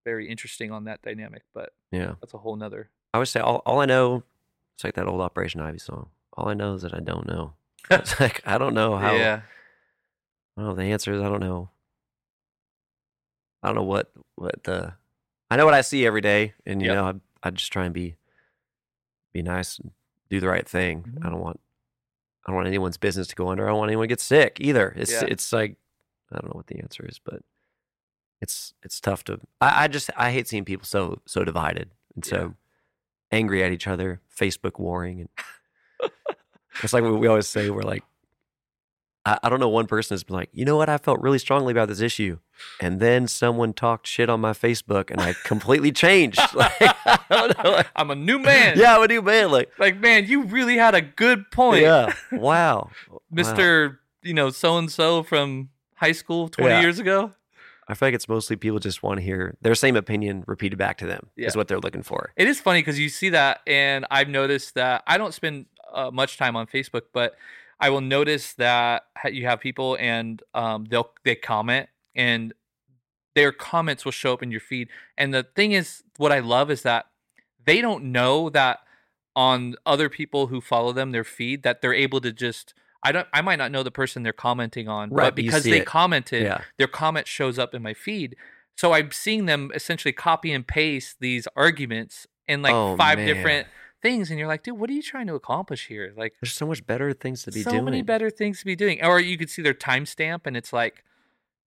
very 0.05 0.29
interesting 0.29 0.71
on 0.71 0.85
that 0.85 1.01
dynamic, 1.01 1.45
but 1.55 1.73
yeah. 1.91 2.17
that's 2.21 2.35
a 2.35 2.39
whole 2.39 2.55
nother 2.55 2.91
I 3.15 3.19
would 3.19 3.29
say 3.29 3.41
all, 3.41 3.63
all 3.65 3.81
I 3.81 3.87
know, 3.87 4.23
it's 4.81 4.85
like 4.87 4.95
that 4.95 5.07
old 5.07 5.21
Operation 5.21 5.61
Ivy 5.61 5.79
song. 5.79 6.09
All 6.33 6.49
I 6.49 6.55
know 6.55 6.73
is 6.73 6.81
that 6.83 6.95
I 6.95 7.01
don't 7.01 7.27
know. 7.29 7.53
It's 7.91 8.19
like 8.19 8.41
I 8.47 8.57
don't 8.57 8.73
know 8.73 8.97
how. 8.97 9.15
Yeah. 9.15 9.43
I 10.57 10.61
don't 10.63 10.71
know 10.71 10.75
the 10.75 10.85
answers. 10.91 11.21
I 11.21 11.29
don't 11.29 11.41
know. 11.41 11.69
I 13.63 13.69
don't 13.69 13.77
know 13.77 13.83
what 13.83 14.11
what 14.37 14.65
the. 14.65 14.95
I 15.51 15.57
know 15.57 15.67
what 15.67 15.75
I 15.75 15.83
see 15.83 16.07
every 16.07 16.21
day, 16.23 16.55
and 16.65 16.81
you 16.81 16.89
Yep. 16.89 16.95
know 16.95 17.05
I 17.05 17.49
I 17.49 17.51
just 17.51 17.71
try 17.73 17.85
and 17.85 17.93
be 17.93 18.17
be 19.35 19.43
nice 19.43 19.79
and 19.79 19.91
do 20.31 20.41
the 20.41 20.49
right 20.49 20.67
thing. 20.69 21.03
Mhm. 21.03 21.27
I 21.27 21.31
don't 21.31 21.41
want 21.41 21.61
I 22.47 22.51
don't 22.51 22.57
want 22.57 22.69
anyone's 22.69 22.97
business 22.97 23.27
to 23.29 23.35
go 23.35 23.49
under. 23.51 23.67
I 23.67 23.69
don't 23.71 23.79
want 23.79 23.91
anyone 23.91 24.05
to 24.05 24.09
get 24.09 24.21
sick 24.21 24.57
either. 24.61 24.95
It's 24.97 25.13
Yeah. 25.13 25.25
it's 25.29 25.53
like 25.53 25.77
I 26.33 26.37
don't 26.37 26.47
know 26.47 26.57
what 26.57 26.69
the 26.69 26.79
answer 26.81 27.05
is, 27.07 27.19
but 27.23 27.43
it's 28.41 28.73
it's 28.83 28.99
tough 29.01 29.25
to. 29.25 29.41
I, 29.61 29.85
I 29.85 29.89
just 29.89 30.11
I 30.17 30.31
hate 30.31 30.49
seeing 30.49 30.65
people 30.65 30.87
so 30.87 31.21
so 31.27 31.45
divided 31.45 31.91
and 32.15 32.25
so 32.25 32.55
angry 33.33 33.63
at 33.65 33.73
each 33.73 33.87
other, 33.87 34.21
Facebook 34.37 34.79
warring, 34.79 35.21
and 36.01 36.11
it's 36.83 36.93
like 36.93 37.03
we 37.05 37.27
always 37.27 37.47
say. 37.47 37.71
We're 37.71 37.83
like, 37.83 38.03
I, 39.25 39.39
I 39.43 39.49
don't 39.49 39.61
know. 39.61 39.69
One 39.69 39.87
person 39.87 40.15
has 40.15 40.25
been 40.25 40.37
like, 40.37 40.49
you 40.53 40.65
know 40.65 40.77
what? 40.77 40.89
I 40.89 40.99
felt 40.99 41.21
really 41.21 41.39
strongly 41.39 41.73
about 41.73 41.89
this 41.89 42.01
issue, 42.01 42.39
and 42.81 43.01
then 43.01 43.27
someone 43.29 43.73
talked 43.73 44.07
shit 44.07 44.29
on 44.31 44.41
my 44.41 44.53
Facebook, 44.53 45.11
and 45.11 45.21
I 45.21 45.35
completely 45.45 45.93
changed. 46.05 46.41
Like, 46.55 46.73
I 46.81 47.19
don't 47.31 47.65
know. 47.65 47.71
Like, 47.73 47.89
I'm 47.97 48.11
a 48.11 48.15
new 48.15 48.39
man. 48.39 48.79
yeah, 48.79 48.97
I'm 48.97 49.03
a 49.03 49.09
new 49.09 49.23
man. 49.23 49.51
Like, 49.51 49.71
Like 49.79 49.99
man, 49.99 50.27
you 50.27 50.45
really 50.45 50.77
had 50.77 50.95
a 50.95 51.01
good 51.03 51.51
point. 51.51 51.83
yeah, 51.83 52.13
wow, 52.33 52.91
Wow. 53.09 53.21
Mr. 53.35 53.99
You 54.23 54.35
know, 54.35 54.51
so 54.51 54.77
and 54.79 54.91
so 54.91 55.23
from 55.23 55.71
high 55.95 56.13
school 56.13 56.49
twenty 56.49 56.71
Yeah. 56.73 56.81
years 56.83 56.99
ago. 56.99 57.33
I 57.91 57.95
feel 57.95 58.09
like 58.09 58.15
it's 58.15 58.29
mostly 58.29 58.57
people 58.57 58.79
just 58.79 59.03
want 59.03 59.19
to 59.19 59.25
hear 59.25 59.57
their 59.61 59.75
same 59.75 59.97
opinion 59.97 60.45
repeated 60.47 60.79
back 60.79 60.99
to 60.99 61.07
them. 61.07 61.29
Yeah. 61.37 61.47
Is 61.47 61.57
what 61.57 61.69
they're 61.69 61.81
looking 61.81 62.03
for. 62.03 62.33
It 62.37 62.47
is 62.47 62.61
funny 62.61 62.81
because 62.81 62.99
you 62.99 63.09
see 63.09 63.31
that, 63.31 63.61
and 63.67 64.07
I've 64.11 64.29
noticed 64.29 64.75
that 64.75 65.03
I 65.07 65.19
don't 65.19 65.35
spend 65.35 65.67
uh, 65.93 66.11
much 66.11 66.37
time 66.37 66.57
on 66.57 66.67
Facebook, 66.67 67.03
but 67.13 67.35
I 67.81 67.91
will 67.91 68.01
notice 68.01 68.53
that 68.55 69.05
you 69.31 69.47
have 69.47 69.61
people 69.61 69.97
and 69.99 70.43
um, 70.55 70.87
they'll 70.91 71.11
they 71.25 71.35
comment, 71.35 71.89
and 72.15 72.53
their 73.35 73.53
comments 73.53 74.05
will 74.05 74.13
show 74.13 74.33
up 74.33 74.43
in 74.43 74.51
your 74.51 74.61
feed. 74.61 74.89
And 75.17 75.33
the 75.33 75.43
thing 75.43 75.73
is, 75.73 76.03
what 76.17 76.33
I 76.33 76.41
love 76.41 76.71
is 76.71 76.83
that 76.83 77.07
they 77.65 77.81
don't 77.81 78.05
know 78.13 78.51
that 78.51 78.81
on 79.35 79.77
other 79.87 80.09
people 80.09 80.49
who 80.49 80.61
follow 80.61 80.93
them, 80.93 81.13
their 81.13 81.25
feed, 81.25 81.63
that 81.63 81.81
they're 81.83 81.95
able 81.95 82.21
to 82.21 82.33
just. 82.33 82.75
I 83.03 83.13
don't. 83.13 83.27
I 83.33 83.41
might 83.41 83.57
not 83.57 83.73
know 83.73 83.83
the 83.83 83.91
person 83.91 84.23
they're 84.23 84.33
commenting 84.33 84.89
on, 84.89 85.11
Right, 85.11 85.25
but 85.25 85.35
because 85.35 85.65
they 85.65 85.81
it. 85.81 85.87
commented, 85.87 86.43
Yeah, 86.43 86.61
their 86.79 86.87
comment 86.89 87.27
shows 87.27 87.59
up 87.59 87.75
in 87.75 87.83
my 87.83 87.95
feed. 87.95 88.37
So 88.77 88.93
I'm 88.93 89.11
seeing 89.11 89.47
them 89.47 89.71
essentially 89.75 90.13
copy 90.13 90.53
and 90.53 90.67
paste 90.67 91.17
these 91.21 91.47
arguments 91.57 92.27
in 92.49 92.63
like 92.63 92.73
Oh, 92.75 92.97
five 92.97 93.19
man. 93.19 93.27
different 93.27 93.67
things, 94.03 94.31
and 94.31 94.39
you're 94.39 94.49
like, 94.49 94.63
dude, 94.63 94.79
what 94.79 94.89
are 94.91 94.95
you 94.95 95.03
trying 95.03 95.27
to 95.27 95.35
accomplish 95.35 95.87
here? 95.89 96.13
Like, 96.17 96.35
there's 96.41 96.53
so 96.55 96.67
much 96.67 96.87
better 96.87 97.13
things 97.13 97.43
to 97.45 97.53
be 97.53 97.63
so 97.63 97.71
doing. 97.73 97.85
many 97.85 98.03
better 98.03 98.31
things 98.31 98.61
to 98.61 98.65
be 98.65 98.75
doing. 98.77 99.05
Or 99.05 99.21
you 99.21 99.37
could 99.37 99.51
see 99.51 99.61
their 99.63 99.75
timestamp, 99.75 100.41
and 100.47 100.57
it's 100.57 100.73
like, 100.73 101.05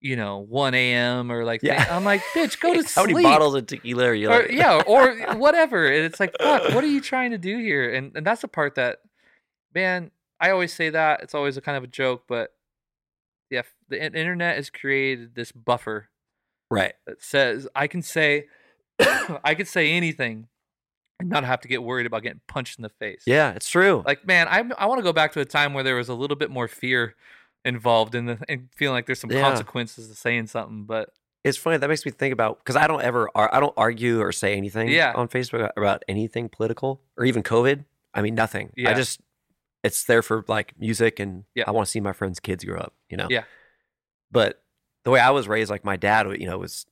you 0.01 0.15
know, 0.15 0.39
1 0.39 0.73
a.m. 0.73 1.31
or 1.31 1.43
like, 1.45 1.61
Yeah. 1.63 1.85
I'm 1.89 2.03
like, 2.03 2.21
bitch, 2.33 2.59
go 2.59 2.73
to 2.73 2.79
How 2.81 2.83
sleep. 2.87 2.95
How 2.95 3.13
many 3.13 3.23
bottles 3.23 3.55
of 3.55 3.67
tequila 3.67 4.05
are 4.05 4.13
you 4.13 4.29
or, 4.31 4.39
like? 4.41 4.51
yeah, 4.51 4.81
or 4.87 5.15
whatever. 5.37 5.85
And 5.87 6.05
it's 6.05 6.19
like, 6.19 6.33
fuck, 6.41 6.73
what 6.73 6.83
are 6.83 6.87
you 6.87 7.01
trying 7.01 7.31
to 7.31 7.37
do 7.37 7.57
here? 7.59 7.93
And 7.93 8.15
and 8.15 8.25
that's 8.25 8.41
the 8.41 8.47
part 8.47 8.75
that, 8.75 8.99
man, 9.75 10.09
I 10.39 10.49
always 10.51 10.73
say 10.73 10.89
that 10.89 11.21
it's 11.21 11.33
always 11.35 11.57
a 11.57 11.61
kind 11.61 11.77
of 11.77 11.83
a 11.83 11.87
joke, 11.87 12.23
but 12.27 12.53
yeah, 13.49 13.61
the 13.89 14.03
internet 14.03 14.55
has 14.55 14.69
created 14.69 15.35
this 15.35 15.51
buffer 15.51 16.09
right. 16.71 16.93
that 17.05 17.21
says 17.21 17.67
I 17.75 17.87
can 17.87 18.01
say 18.01 18.47
I 19.43 19.55
can 19.55 19.65
say 19.65 19.91
anything 19.91 20.47
and 21.19 21.29
not 21.29 21.43
have 21.43 21.61
to 21.61 21.67
get 21.67 21.83
worried 21.83 22.05
about 22.05 22.23
getting 22.23 22.41
punched 22.47 22.79
in 22.79 22.83
the 22.83 22.89
face. 22.89 23.23
Yeah, 23.25 23.51
it's 23.53 23.69
true. 23.69 24.03
Like 24.05 24.25
man, 24.25 24.47
I 24.47 24.63
I 24.77 24.87
want 24.87 24.99
to 24.99 25.03
go 25.03 25.13
back 25.13 25.33
to 25.33 25.39
a 25.39 25.45
time 25.45 25.73
where 25.73 25.83
there 25.83 25.95
was 25.95 26.09
a 26.09 26.15
little 26.15 26.37
bit 26.37 26.49
more 26.49 26.67
fear 26.67 27.15
involved 27.65 28.15
in 28.15 28.25
the 28.25 28.39
and 28.49 28.69
feeling 28.75 28.93
like 28.93 29.05
there's 29.05 29.19
some 29.19 29.31
Yeah. 29.31 29.41
consequences 29.41 30.09
to 30.09 30.15
saying 30.15 30.47
something. 30.47 30.83
But 30.83 31.09
it's 31.43 31.57
funny 31.57 31.77
that 31.77 31.87
makes 31.87 32.05
me 32.05 32.11
think 32.11 32.33
about 32.33 32.59
because 32.59 32.75
I 32.75 32.87
don't 32.87 33.01
ever 33.01 33.29
I 33.35 33.59
don't 33.59 33.73
argue 33.77 34.19
or 34.21 34.31
say 34.31 34.55
anything 34.57 34.89
Yeah. 34.89 35.13
on 35.15 35.27
Facebook 35.27 35.69
about 35.77 36.03
anything 36.07 36.49
political 36.49 37.01
or 37.17 37.25
even 37.25 37.43
COVID. 37.43 37.85
I 38.13 38.21
mean 38.21 38.35
nothing. 38.35 38.71
Yeah. 38.75 38.89
I 38.89 38.93
just 38.93 39.21
it's 39.83 40.03
there 40.05 40.21
for 40.21 40.43
like 40.47 40.73
music 40.79 41.19
and 41.19 41.43
Yeah. 41.55 41.65
I 41.67 41.71
want 41.71 41.85
to 41.87 41.91
see 41.91 41.99
my 41.99 42.13
friends' 42.13 42.39
kids 42.39 42.63
grow 42.63 42.79
up. 42.79 42.93
You 43.09 43.17
know. 43.17 43.27
Yeah. 43.29 43.43
But 44.31 44.63
the 45.03 45.11
way 45.11 45.19
I 45.19 45.29
was 45.31 45.47
raised, 45.47 45.69
like 45.69 45.83
my 45.85 45.95
dad, 45.97 46.25
you 46.39 46.47
know, 46.47 46.57
was 46.57 46.85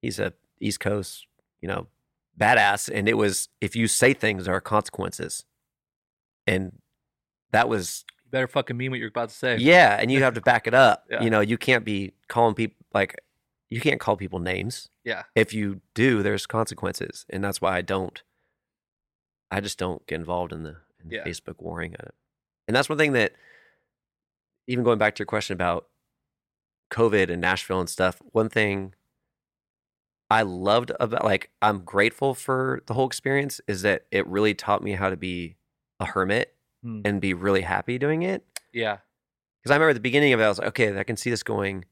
he's 0.00 0.18
a 0.18 0.32
East 0.60 0.80
Coast, 0.80 1.26
you 1.60 1.68
know, 1.68 1.88
badass, 2.38 2.88
and 2.92 3.08
it 3.08 3.14
was 3.14 3.48
if 3.60 3.74
you 3.76 3.86
say 3.88 4.14
things, 4.14 4.44
there 4.46 4.54
are 4.54 4.60
consequences, 4.60 5.44
and 6.46 6.78
that 7.50 7.68
was 7.68 8.04
you 8.24 8.30
better 8.30 8.46
fucking 8.48 8.76
mean 8.76 8.90
what 8.90 9.00
you're 9.00 9.08
about 9.08 9.28
to 9.28 9.34
say. 9.34 9.56
yeah, 9.58 9.98
and 10.00 10.10
you 10.10 10.22
have 10.22 10.34
to 10.34 10.40
back 10.40 10.66
it 10.66 10.74
up. 10.74 11.04
Yeah. 11.10 11.22
You 11.22 11.30
know, 11.30 11.40
you 11.40 11.58
can't 11.58 11.84
be 11.84 12.12
calling 12.28 12.54
people 12.54 12.76
like 12.94 13.16
you 13.68 13.80
can't 13.80 14.00
call 14.00 14.16
people 14.16 14.38
names. 14.38 14.88
Yeah. 15.04 15.24
If 15.34 15.52
you 15.52 15.80
do, 15.94 16.22
there's 16.22 16.46
consequences, 16.46 17.26
and 17.28 17.42
that's 17.42 17.60
why 17.60 17.76
I 17.76 17.82
don't. 17.82 18.22
I 19.50 19.60
just 19.60 19.78
don't 19.78 20.06
get 20.06 20.14
involved 20.14 20.52
in 20.52 20.62
the, 20.62 20.76
the 21.04 21.16
Yeah. 21.16 21.24
Facebook 21.24 21.60
warring, 21.60 21.94
Uh, 21.96 22.10
and 22.68 22.76
that's 22.76 22.88
one 22.88 22.98
thing 22.98 23.12
that, 23.12 23.34
even 24.66 24.84
going 24.84 24.98
back 24.98 25.14
to 25.16 25.20
your 25.20 25.26
question 25.26 25.54
about 25.54 25.88
COVID 26.90 27.30
and 27.30 27.40
Nashville 27.40 27.80
and 27.80 27.88
stuff. 27.90 28.20
One 28.32 28.48
thing 28.48 28.94
I 30.30 30.42
loved 30.42 30.92
about, 31.00 31.24
like, 31.24 31.50
I'm 31.60 31.84
grateful 31.84 32.34
for 32.34 32.82
the 32.86 32.94
whole 32.94 33.06
experience 33.06 33.60
is 33.66 33.82
that 33.82 34.06
it 34.10 34.26
really 34.26 34.54
taught 34.54 34.82
me 34.82 34.92
how 34.92 35.10
to 35.10 35.16
be 35.16 35.56
a 36.00 36.06
hermit 36.06 36.56
Hmm. 36.82 37.02
and 37.04 37.20
be 37.20 37.32
really 37.34 37.62
happy 37.62 37.98
doing 37.98 38.22
it. 38.22 38.44
Yeah. 38.72 38.98
Because 39.60 39.70
I 39.70 39.74
remember 39.74 39.90
at 39.90 39.94
the 39.94 40.00
beginning 40.00 40.32
of 40.32 40.40
it, 40.40 40.44
I 40.44 40.48
was 40.48 40.58
like, 40.58 40.68
okay, 40.68 40.98
I 40.98 41.04
can 41.04 41.16
see 41.16 41.30
this 41.30 41.42
going 41.42 41.84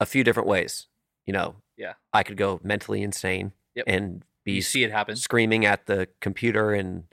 a 0.00 0.06
few 0.06 0.22
different 0.24 0.48
ways. 0.48 0.88
You 1.26 1.32
know, 1.32 1.56
Yeah. 1.76 1.94
I 2.12 2.22
could 2.22 2.36
go 2.36 2.60
mentally 2.62 3.02
insane 3.02 3.52
Yep. 3.74 3.84
and 3.88 4.24
be 4.44 4.52
You 4.54 4.62
see 4.62 4.84
it 4.84 4.90
happen. 4.90 5.16
screaming 5.16 5.64
at 5.66 5.86
the 5.86 6.08
computer 6.20 6.72
and 6.72 7.04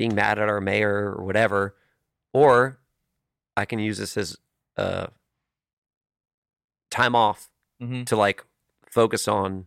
being 0.00 0.14
mad 0.14 0.38
at 0.38 0.48
our 0.48 0.62
mayor 0.62 1.14
or 1.14 1.22
whatever, 1.26 1.76
or 2.32 2.78
I 3.54 3.66
can 3.66 3.78
use 3.78 3.98
this 3.98 4.16
as 4.16 4.38
uh, 4.78 5.08
time 6.90 7.14
off 7.14 7.50
Mhm. 7.82 8.06
to 8.06 8.16
like 8.16 8.42
focus 8.90 9.28
on 9.28 9.66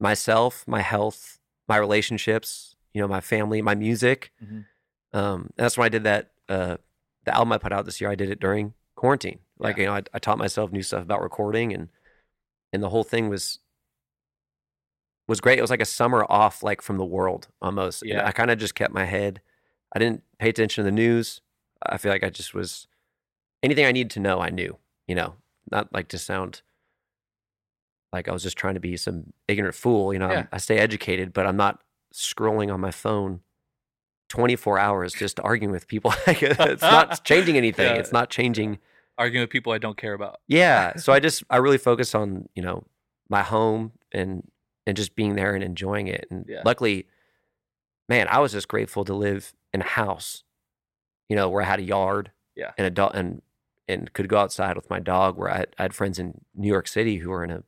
myself, 0.00 0.66
my 0.66 0.80
health, 0.80 1.38
my 1.68 1.76
relationships, 1.76 2.74
you 2.92 3.00
know, 3.00 3.06
my 3.06 3.20
family, 3.20 3.62
my 3.62 3.76
music. 3.76 4.32
Mhm. 4.42 4.66
Um, 5.12 5.50
that's 5.54 5.78
why 5.78 5.84
I 5.84 5.88
did 5.88 6.02
that. 6.02 6.32
Uh, 6.48 6.78
the 7.24 7.32
album 7.34 7.52
I 7.52 7.58
put 7.58 7.72
out 7.72 7.84
this 7.84 8.00
year, 8.00 8.10
I 8.10 8.16
did 8.16 8.28
it 8.28 8.40
during 8.40 8.74
quarantine. 8.96 9.38
Like 9.58 9.76
Yeah. 9.76 9.82
you 9.82 9.86
know, 9.88 9.94
I, 9.94 10.02
I 10.14 10.18
taught 10.18 10.38
myself 10.38 10.72
new 10.72 10.82
stuff 10.82 11.02
about 11.02 11.22
recording, 11.22 11.72
and 11.72 11.88
and 12.72 12.82
the 12.82 12.88
whole 12.90 13.04
thing 13.04 13.28
was 13.28 13.60
was 15.26 15.40
great. 15.40 15.58
It 15.58 15.62
was 15.62 15.70
like 15.70 15.80
a 15.82 15.86
summer 15.86 16.24
off, 16.28 16.62
like 16.62 16.82
from 16.82 16.98
the 16.98 17.04
world 17.04 17.48
almost. 17.62 18.02
And 18.02 18.20
I 18.20 18.32
kind 18.32 18.50
of 18.50 18.58
just 18.58 18.74
kept 18.74 18.92
my 18.92 19.04
head. 19.04 19.40
I 19.94 19.98
didn't 19.98 20.22
pay 20.38 20.48
attention 20.48 20.82
to 20.84 20.90
the 20.90 20.94
news. 20.94 21.40
I 21.84 21.98
feel 21.98 22.10
like 22.12 22.24
I 22.24 22.30
just 22.30 22.54
was 22.54 22.86
anything 23.62 23.86
I 23.86 23.92
needed 23.92 24.10
to 24.12 24.20
know. 24.20 24.40
I 24.40 24.50
knew. 24.50 24.76
You 25.06 25.14
know, 25.14 25.34
not 25.70 25.92
like 25.92 26.08
to 26.08 26.18
sound 26.18 26.62
like 28.12 28.28
I 28.28 28.32
was 28.32 28.42
just 28.42 28.56
trying 28.56 28.74
to 28.74 28.80
be 28.80 28.96
some 28.96 29.32
ignorant 29.48 29.74
fool. 29.74 30.12
You 30.12 30.18
know, 30.18 30.30
Yeah. 30.30 30.46
I 30.52 30.58
stay 30.58 30.78
educated, 30.78 31.32
but 31.32 31.46
I'm 31.46 31.56
not 31.56 31.82
scrolling 32.14 32.72
on 32.72 32.80
my 32.80 32.90
phone 32.90 33.40
24 34.30 34.78
hours 34.78 35.12
just 35.12 35.38
arguing 35.40 35.72
with 35.72 35.86
people. 35.88 36.12
Like, 36.26 36.42
it's 36.42 36.82
not 36.82 37.24
changing 37.24 37.56
anything. 37.56 37.86
Yeah. 37.86 38.00
It's 38.00 38.12
not 38.12 38.30
changing. 38.30 38.78
Arguing 39.18 39.42
with 39.42 39.50
people 39.50 39.72
I 39.72 39.78
don't 39.78 39.96
care 39.96 40.14
about. 40.14 40.40
Yeah. 40.48 40.96
So 40.96 41.12
I 41.12 41.20
just 41.26 41.44
I 41.50 41.56
really 41.58 41.78
focus 41.78 42.14
on 42.14 42.48
you 42.54 42.62
know 42.62 42.84
my 43.28 43.42
home 43.42 43.92
and 44.12 44.48
and 44.86 44.96
just 44.96 45.14
being 45.14 45.34
there 45.36 45.54
and 45.54 45.64
enjoying 45.64 46.08
it. 46.08 46.26
And 46.30 46.44
Yeah. 46.48 46.62
luckily, 46.64 47.06
man, 48.08 48.28
I 48.28 48.38
was 48.40 48.52
just 48.52 48.68
grateful 48.68 49.04
to 49.04 49.14
live 49.14 49.54
in 49.72 49.80
a 49.80 49.84
house, 49.84 50.44
you 51.28 51.36
know, 51.36 51.48
where 51.48 51.62
I 51.62 51.66
had 51.66 51.78
a 51.80 51.84
yard, 51.84 52.32
Yeah. 52.54 52.72
and 52.78 52.86
a 52.86 52.90
dog 52.90 53.12
and 53.14 53.42
and 53.86 54.10
could 54.14 54.28
go 54.30 54.38
outside 54.38 54.76
with 54.76 54.88
my 54.88 54.98
dog. 54.98 55.36
Where 55.36 55.50
I 55.50 55.58
had, 55.58 55.74
I 55.78 55.82
had 55.82 55.94
friends 55.94 56.18
in 56.18 56.40
New 56.54 56.68
York 56.68 56.88
City 56.88 57.16
who 57.18 57.28
were 57.28 57.44
in 57.44 57.50
a 57.50 57.62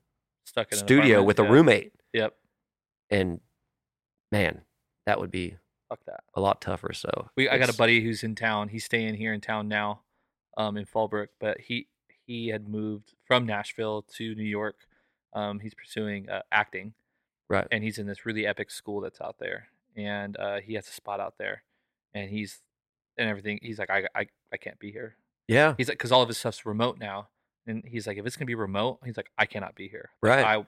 Stuck 0.46 0.72
in 0.72 0.78
studio 0.78 1.22
with 1.22 1.38
a 1.38 1.42
roommate, 1.44 1.92
Yep. 2.14 2.34
and 3.10 3.40
man, 4.32 4.62
that 5.04 5.20
would 5.20 5.30
be 5.30 5.58
Fuck 5.90 6.04
that. 6.06 6.24
a 6.34 6.40
lot 6.40 6.60
tougher. 6.62 6.92
So 6.94 7.30
We, 7.36 7.48
I 7.50 7.58
got 7.58 7.68
a 7.68 7.76
buddy 7.76 8.00
who's 8.02 8.22
in 8.24 8.34
town. 8.34 8.68
He's 8.68 8.84
staying 8.84 9.14
here 9.16 9.32
in 9.34 9.40
town 9.42 9.68
now, 9.68 10.04
um, 10.56 10.76
in 10.78 10.86
Fallbrook. 10.86 11.28
But 11.38 11.60
he 11.60 11.88
he 12.24 12.48
had 12.48 12.66
moved 12.68 13.12
from 13.26 13.44
Nashville 13.44 14.02
to 14.16 14.34
New 14.34 14.42
York. 14.44 14.86
Um, 15.34 15.60
he's 15.60 15.74
pursuing 15.74 16.30
uh, 16.30 16.42
acting, 16.50 16.94
right. 17.48 17.66
and 17.70 17.82
he's 17.82 17.98
in 17.98 18.06
this 18.06 18.26
really 18.26 18.46
epic 18.46 18.70
school 18.70 19.00
that's 19.00 19.20
out 19.20 19.36
there. 19.38 19.68
And 19.96 20.36
uh, 20.36 20.60
he 20.60 20.74
has 20.74 20.86
a 20.88 20.92
spot 20.92 21.20
out 21.20 21.34
there, 21.38 21.62
and 22.12 22.28
he's 22.30 22.60
and 23.16 23.28
everything. 23.28 23.58
He's 23.62 23.78
like, 23.78 23.90
I 23.90 24.06
I, 24.14 24.26
I 24.52 24.56
can't 24.58 24.78
be 24.78 24.92
here. 24.92 25.16
Yeah. 25.48 25.74
He's 25.78 25.88
like, 25.88 25.96
because 25.96 26.12
all 26.12 26.22
of 26.22 26.28
his 26.28 26.38
stuff's 26.38 26.66
remote 26.66 26.98
now, 26.98 27.28
and 27.66 27.82
he's 27.86 28.06
like, 28.06 28.18
if 28.18 28.26
it's 28.26 28.36
gonna 28.36 28.46
be 28.46 28.54
remote, 28.54 28.98
he's 29.04 29.16
like, 29.16 29.30
I 29.38 29.46
cannot 29.46 29.74
be 29.74 29.88
here. 29.88 30.10
Right. 30.22 30.44
I 30.44 30.66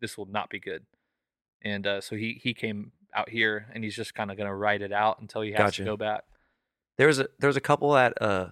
this 0.00 0.16
will 0.16 0.26
not 0.26 0.48
be 0.48 0.60
good. 0.60 0.84
And 1.62 1.86
uh, 1.86 2.00
so 2.00 2.14
he 2.14 2.40
he 2.42 2.54
came 2.54 2.92
out 3.14 3.28
here, 3.28 3.66
and 3.74 3.82
he's 3.82 3.96
just 3.96 4.14
kind 4.14 4.30
of 4.30 4.36
gonna 4.36 4.54
ride 4.54 4.82
it 4.82 4.92
out 4.92 5.20
until 5.20 5.42
he 5.42 5.50
has 5.52 5.58
Gotcha. 5.58 5.82
to 5.82 5.86
go 5.86 5.96
back. 5.96 6.24
There 6.98 7.06
was 7.06 7.18
a 7.18 7.28
there 7.38 7.48
was 7.48 7.56
a 7.56 7.60
couple 7.60 7.96
at 7.96 8.20
uh 8.22 8.50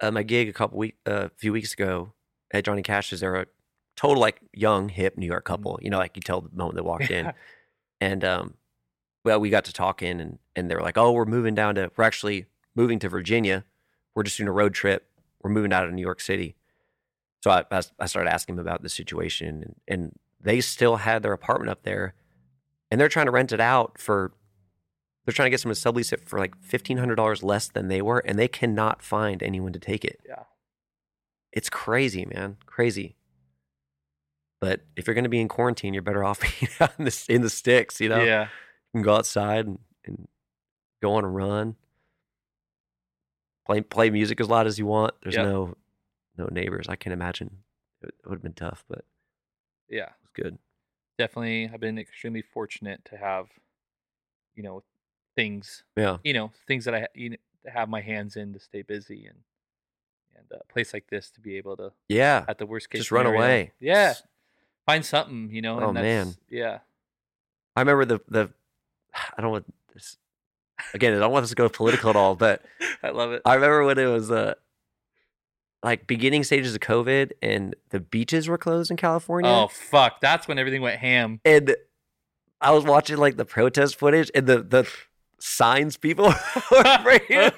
at 0.00 0.12
my 0.12 0.22
gig 0.22 0.48
a 0.48 0.52
couple 0.52 0.78
week 0.78 0.96
uh, 1.06 1.26
a 1.26 1.30
few 1.36 1.52
weeks 1.52 1.72
ago 1.72 2.12
at 2.52 2.64
Johnny 2.64 2.82
Cash's. 2.82 3.20
They're 3.20 3.34
a 3.34 3.46
total 3.98 4.20
like 4.20 4.40
young 4.54 4.88
hip 4.88 5.18
New 5.18 5.26
York 5.26 5.44
couple. 5.44 5.78
You 5.82 5.90
know, 5.90 5.98
like 5.98 6.14
you 6.16 6.22
tell 6.22 6.40
the 6.40 6.56
moment 6.56 6.76
they 6.76 6.82
walked 6.82 7.10
in, 7.10 7.32
and 8.00 8.24
um, 8.24 8.54
well, 9.24 9.40
we 9.40 9.50
got 9.50 9.64
to 9.64 9.72
talking, 9.72 10.20
and 10.20 10.38
and 10.54 10.70
they 10.70 10.76
were 10.76 10.82
like, 10.82 10.96
oh, 10.96 11.10
we're 11.12 11.24
moving 11.24 11.54
down 11.54 11.74
to 11.74 11.90
we're 11.96 12.04
actually 12.04 12.46
moving 12.76 13.00
to 13.00 13.08
Virginia. 13.08 13.64
We're 14.14 14.22
just 14.22 14.36
doing 14.36 14.48
a 14.48 14.52
road 14.52 14.72
trip. 14.72 15.04
We're 15.42 15.50
moving 15.50 15.72
out 15.72 15.84
of 15.84 15.92
New 15.92 16.02
York 16.02 16.20
City. 16.20 16.54
So 17.42 17.50
I 17.50 17.64
I 17.72 17.82
I 17.98 18.06
started 18.06 18.30
asking 18.30 18.54
them 18.54 18.64
about 18.64 18.82
the 18.82 18.88
situation, 18.88 19.48
and, 19.48 19.74
and 19.88 20.12
they 20.40 20.60
still 20.60 20.96
had 20.96 21.24
their 21.24 21.32
apartment 21.32 21.70
up 21.70 21.82
there, 21.82 22.14
and 22.92 23.00
they're 23.00 23.08
trying 23.08 23.26
to 23.26 23.32
rent 23.32 23.50
it 23.50 23.60
out 23.60 23.98
for 23.98 24.32
they're 25.24 25.34
trying 25.34 25.46
to 25.46 25.50
get 25.50 25.60
someone 25.60 25.74
to 25.74 25.80
sublease 25.80 26.12
it 26.12 26.28
for 26.28 26.38
like 26.38 26.54
fifteen 26.62 26.98
hundred 26.98 27.16
dollars 27.16 27.42
less 27.42 27.66
than 27.66 27.88
they 27.88 28.00
were, 28.00 28.20
and 28.20 28.38
they 28.38 28.48
cannot 28.48 29.02
find 29.02 29.42
anyone 29.42 29.72
to 29.72 29.80
take 29.80 30.04
it. 30.04 30.20
Yeah. 30.24 30.44
It's 31.52 31.68
crazy, 31.68 32.24
man, 32.26 32.58
crazy. 32.66 33.16
But 34.60 34.80
if 34.96 35.06
you're 35.06 35.14
going 35.14 35.24
to 35.24 35.28
be 35.30 35.40
in 35.40 35.48
quarantine, 35.48 35.94
you're 35.94 36.02
better 36.02 36.24
off 36.24 36.40
being 36.60 36.70
out 36.80 36.92
in 36.98 37.04
the 37.04 37.24
in 37.28 37.42
the 37.42 37.50
sticks. 37.50 38.00
You 38.00 38.08
know, 38.08 38.22
Yeah. 38.24 38.42
you 38.44 38.98
can 38.98 39.02
go 39.02 39.14
outside 39.16 39.66
and, 39.66 39.78
and 40.04 40.26
go 41.02 41.14
on 41.14 41.24
a 41.24 41.28
run, 41.28 41.76
play 43.66 43.80
play 43.80 44.10
music 44.10 44.40
as 44.40 44.48
loud 44.48 44.66
as 44.66 44.78
you 44.78 44.86
want. 44.86 45.14
There's 45.22 45.36
Yep. 45.36 45.44
no 45.44 45.74
no 46.36 46.46
neighbors. 46.50 46.86
I 46.88 46.96
can 46.96 47.12
imagine 47.12 47.62
it, 48.02 48.14
would 48.24 48.34
have 48.36 48.42
been 48.42 48.52
tough, 48.52 48.84
but 48.88 48.98
it 49.88 49.96
Yeah. 49.96 50.12
was 50.22 50.30
good. 50.34 50.58
Definitely, 51.18 51.68
I've 51.72 51.80
been 51.80 51.98
extremely 51.98 52.42
fortunate 52.42 53.04
to 53.06 53.16
have, 53.16 53.48
you 54.54 54.62
know, 54.62 54.84
things, 55.34 55.82
Yeah, 55.96 56.18
you 56.22 56.32
know, 56.32 56.52
things 56.66 56.84
that 56.84 56.94
I 56.94 57.08
you 57.14 57.30
know, 57.30 57.36
have 57.66 57.88
my 57.88 58.00
hands 58.00 58.36
in 58.36 58.52
to 58.54 58.60
stay 58.60 58.82
busy 58.82 59.26
and 59.26 59.38
and 60.36 60.46
a 60.52 60.64
place 60.72 60.92
like 60.94 61.08
this 61.08 61.30
to 61.32 61.40
be 61.40 61.56
able 61.56 61.76
to 61.76 61.92
yeah. 62.08 62.44
at 62.48 62.58
the 62.58 62.66
worst 62.66 62.90
case 62.90 63.00
Just 63.00 63.10
run 63.12 63.26
away. 63.26 63.72
Yeah. 63.80 64.14
Find 64.88 65.04
something, 65.04 65.50
you 65.52 65.60
know. 65.60 65.78
Oh, 65.78 65.88
and 65.88 65.96
that's, 65.98 66.02
man. 66.02 66.34
Yeah. 66.48 66.78
I 67.76 67.80
remember 67.82 68.06
the 68.06 68.20
the. 68.26 68.50
I 69.36 69.42
don't 69.42 69.50
want 69.50 69.66
this. 69.92 70.16
Again, 70.94 71.12
I 71.14 71.18
don't 71.18 71.30
want 71.30 71.42
this 71.42 71.50
to 71.50 71.56
go 71.56 71.68
political 71.68 72.08
at 72.08 72.16
all, 72.16 72.34
but 72.34 72.62
I 73.02 73.10
love 73.10 73.32
it. 73.32 73.42
I 73.44 73.56
remember 73.56 73.84
when 73.84 73.98
it 73.98 74.06
was 74.06 74.30
uh 74.30 74.54
like 75.82 76.06
beginning 76.06 76.42
stages 76.42 76.74
of 76.74 76.80
COVID 76.80 77.32
and 77.42 77.76
the 77.90 78.00
beaches 78.00 78.48
were 78.48 78.56
closed 78.56 78.90
in 78.90 78.96
California. 78.96 79.50
Oh 79.50 79.68
fuck! 79.68 80.22
That's 80.22 80.48
when 80.48 80.58
everything 80.58 80.80
went 80.80 80.98
ham. 81.00 81.42
And 81.44 81.76
I 82.62 82.70
was 82.70 82.84
watching 82.84 83.18
like 83.18 83.36
the 83.36 83.44
protest 83.44 83.98
footage 83.98 84.30
and 84.34 84.46
the 84.46 84.62
the 84.62 84.90
signs 85.40 85.96
people 85.96 86.26
were 86.70 86.98
bringing. 87.02 87.50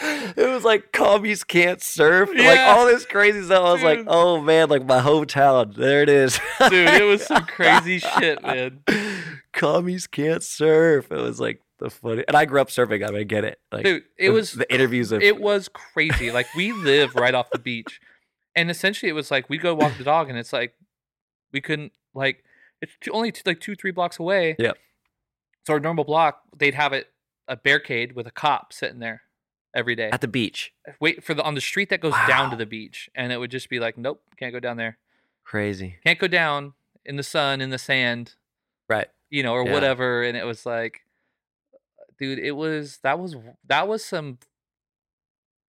It 0.00 0.48
was 0.48 0.64
like 0.64 0.92
commies 0.92 1.44
can't 1.44 1.80
surf. 1.82 2.30
Like 2.34 2.58
all 2.60 2.86
this 2.86 3.04
crazy 3.06 3.42
stuff. 3.42 3.64
I 3.64 3.72
was 3.72 3.82
like, 3.82 4.04
oh 4.06 4.40
man, 4.40 4.68
like 4.68 4.84
my 4.86 5.00
hometown. 5.00 5.74
There 5.74 6.02
it 6.02 6.08
is. 6.08 6.38
Dude, 6.68 6.88
it 6.88 7.04
was 7.04 7.24
some 7.26 7.44
crazy 7.46 7.98
shit, 7.98 8.42
man. 8.44 8.80
Commies 9.52 10.06
can't 10.06 10.42
surf. 10.42 11.10
It 11.10 11.16
was 11.18 11.40
like 11.40 11.60
the 11.78 11.90
funny 11.90 12.24
and 12.26 12.36
I 12.36 12.44
grew 12.44 12.60
up 12.60 12.68
surfing, 12.68 13.06
I 13.06 13.10
mean 13.10 13.20
I 13.20 13.24
get 13.24 13.44
it. 13.44 13.58
Like 13.72 13.84
Dude, 13.84 14.02
it 14.18 14.28
the- 14.28 14.34
was 14.34 14.52
the 14.52 14.72
interviews 14.72 15.12
of 15.12 15.22
it 15.22 15.40
was 15.40 15.68
crazy. 15.68 16.30
Like 16.30 16.46
we 16.56 16.72
live 16.72 17.14
right 17.14 17.34
off 17.34 17.50
the 17.50 17.58
beach, 17.58 18.00
and 18.56 18.70
essentially 18.70 19.08
it 19.08 19.14
was 19.14 19.30
like 19.30 19.48
we 19.48 19.58
go 19.58 19.74
walk 19.74 19.96
the 19.98 20.04
dog, 20.04 20.28
and 20.28 20.38
it's 20.38 20.52
like 20.52 20.74
we 21.52 21.60
couldn't 21.60 21.92
like 22.14 22.44
it's 22.80 22.92
only 23.12 23.32
two, 23.32 23.42
like 23.46 23.60
two 23.60 23.74
three 23.74 23.90
blocks 23.92 24.18
away. 24.18 24.56
Yep. 24.58 24.76
So 25.68 25.74
our 25.74 25.80
normal 25.80 26.04
block, 26.04 26.40
they'd 26.56 26.72
have 26.72 26.94
it 26.94 27.12
a 27.46 27.54
barricade 27.54 28.12
with 28.12 28.26
a 28.26 28.30
cop 28.30 28.72
sitting 28.72 29.00
there 29.00 29.20
every 29.74 29.94
day, 29.94 30.08
at 30.10 30.22
the 30.22 30.26
beach. 30.26 30.72
wait 30.98 31.22
for 31.22 31.34
the 31.34 31.42
on 31.42 31.54
the 31.54 31.60
street 31.60 31.90
that 31.90 32.00
goes 32.00 32.14
down 32.26 32.48
to 32.48 32.56
the 32.56 32.64
beach, 32.64 33.10
and 33.14 33.30
it 33.32 33.36
would 33.36 33.50
just 33.50 33.68
be 33.68 33.78
like, 33.78 33.98
nope, 33.98 34.22
can't 34.38 34.54
go 34.54 34.60
down 34.60 34.78
there, 34.78 34.96
Crazy. 35.44 35.96
can't 36.02 36.18
go 36.18 36.26
down 36.26 36.72
in 37.04 37.16
the 37.16 37.22
sun 37.22 37.60
in 37.60 37.68
the 37.68 37.76
sand, 37.76 38.36
Right. 38.88 39.08
you 39.28 39.42
know, 39.42 39.52
or 39.52 39.66
Yeah. 39.66 39.74
whatever. 39.74 40.22
And 40.22 40.38
it 40.38 40.44
was 40.46 40.64
like, 40.64 41.04
dude, 42.18 42.38
it 42.38 42.52
was 42.52 42.96
that 43.02 43.18
was 43.18 43.36
that 43.66 43.86
was 43.86 44.02
some 44.02 44.38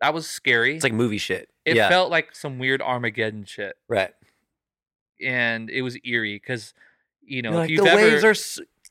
that 0.00 0.14
was 0.14 0.30
scary. 0.30 0.76
It's 0.76 0.84
like 0.84 0.92
movie 0.92 1.18
shit. 1.18 1.50
It 1.64 1.74
yeah. 1.74 1.88
felt 1.88 2.08
like 2.08 2.36
some 2.36 2.60
weird 2.60 2.80
Armageddon 2.82 3.44
shit, 3.46 3.76
right. 3.88 4.14
and 5.20 5.68
it 5.70 5.82
was 5.82 5.98
eerie 6.04 6.36
because 6.36 6.72
you 7.20 7.42
know 7.42 7.50
You're 7.50 7.58
if 7.58 7.62
like, 7.64 7.70
you've 7.70 7.84
the 7.84 7.90
ever 7.90 8.02
waves 8.02 8.24
are 8.24 8.34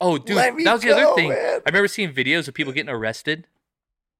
oh 0.01 0.17
dude 0.17 0.35
let 0.35 0.55
that 0.63 0.73
was 0.73 0.81
the 0.81 0.87
go, 0.89 1.13
other 1.13 1.15
thing. 1.15 1.29
man. 1.29 1.59
I 1.65 1.69
remember 1.69 1.87
seeing 1.87 2.13
videos 2.13 2.47
of 2.47 2.53
people 2.53 2.73
getting 2.73 2.89
arrested, 2.89 3.47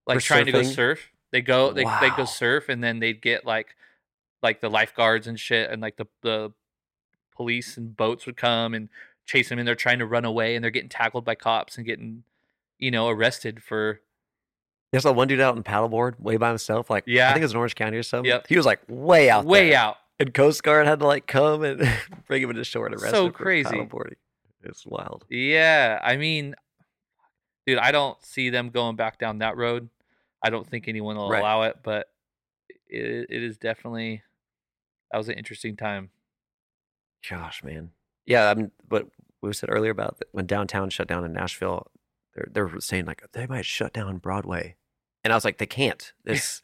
like 0.06 0.20
For 0.20 0.26
trying 0.26 0.46
to 0.46 0.52
go 0.52 0.64
surf. 0.64 1.12
They 1.32 1.42
go 1.42 1.72
they 1.72 1.84
they 2.02 2.10
go 2.16 2.26
surf 2.26 2.70
and 2.70 2.84
then 2.84 3.00
they'd 3.00 3.22
get 3.22 3.46
like 3.46 3.76
like 4.42 4.62
the 4.62 4.70
lifeguards 4.70 5.28
and 5.28 5.40
shit, 5.40 5.70
and 5.70 5.82
like 5.82 5.98
the 5.98 6.06
the 6.22 6.52
police 7.36 7.78
and 7.78 7.96
boats 7.96 8.26
would 8.26 8.38
come 8.38 8.74
and 8.74 8.90
chase 9.26 9.50
them, 9.50 9.60
and 9.60 9.68
they're 9.68 9.76
trying 9.76 10.00
to 10.00 10.06
run 10.06 10.26
away, 10.26 10.56
and 10.56 10.64
they're 10.64 10.72
getting 10.72 10.90
tackled 10.90 11.26
by 11.26 11.36
cops 11.36 11.78
and 11.78 11.86
getting, 11.86 12.24
you 12.80 12.90
know, 12.92 13.10
arrested 13.10 13.62
for 13.62 14.00
There's 14.92 15.04
that 15.04 15.14
one 15.14 15.28
dude 15.28 15.42
out 15.42 15.56
in 15.58 15.64
paddleboard 15.64 16.20
way 16.20 16.38
by 16.38 16.50
himself. 16.50 16.90
Like, 16.90 17.04
yeah, 17.08 17.30
I 17.30 17.34
think 17.34 17.42
it 17.42 17.46
was 17.46 17.52
in 17.52 17.58
Orange 17.58 17.76
County 17.76 17.98
or 17.98 18.04
something. 18.04 18.30
Yep. 18.30 18.48
He 18.48 18.56
was 18.58 18.66
like 18.66 18.80
way 18.88 19.30
out 19.30 19.46
way 19.46 19.70
there. 19.72 19.80
out. 19.80 19.98
And 20.20 20.34
Coast 20.34 20.64
Guard 20.64 20.88
had 20.88 21.00
to 21.00 21.06
like 21.08 21.28
come 21.28 21.64
and 21.64 21.88
bring 22.28 22.42
him 22.42 22.50
into 22.50 22.64
shore 22.64 22.88
and 22.88 22.96
arrest 22.96 23.14
So 23.14 23.26
him 23.28 23.34
for 23.34 23.44
crazy. 23.44 23.70
paddleboarding. 23.70 24.16
It's 24.68 24.86
wild. 24.86 25.26
Yeah, 25.30 26.00
I 26.04 26.18
mean, 26.18 26.56
dude, 27.66 27.80
I 27.80 27.92
don't 27.92 28.22
see 28.24 28.50
them 28.50 28.70
going 28.70 28.96
back 28.96 29.18
down 29.20 29.40
that 29.40 29.58
road. 29.58 29.90
I 30.44 30.50
don't 30.50 30.68
think 30.68 30.88
anyone 30.88 31.16
will 31.18 31.30
Right. 31.30 31.40
allow 31.40 31.64
it, 31.64 31.78
but 31.84 32.08
it, 32.90 33.28
it 33.30 33.44
is 33.44 33.58
definitely 33.58 34.22
that 35.12 35.18
was 35.18 35.30
an 35.30 35.36
interesting 35.36 35.76
time. 35.76 36.10
Gosh, 37.30 37.64
man. 37.64 37.92
Yeah, 38.26 38.50
I 38.50 38.54
mean, 38.54 38.72
but 38.88 39.08
we 39.42 39.54
said 39.54 39.70
earlier 39.72 39.92
about 39.92 40.22
when 40.32 40.46
downtown 40.46 40.90
shut 40.90 41.08
down 41.08 41.24
in 41.26 41.34
Nashville, 41.34 41.88
they're 42.36 42.48
they're 42.52 42.80
saying 42.80 43.06
like 43.06 43.24
they 43.34 43.48
might 43.48 43.66
shut 43.66 43.94
down 43.94 44.18
Broadway, 44.18 44.76
and 45.24 45.34
I 45.34 45.36
was 45.36 45.46
like, 45.46 45.58
they 45.58 45.66
can't. 45.66 46.14
It's 46.26 46.62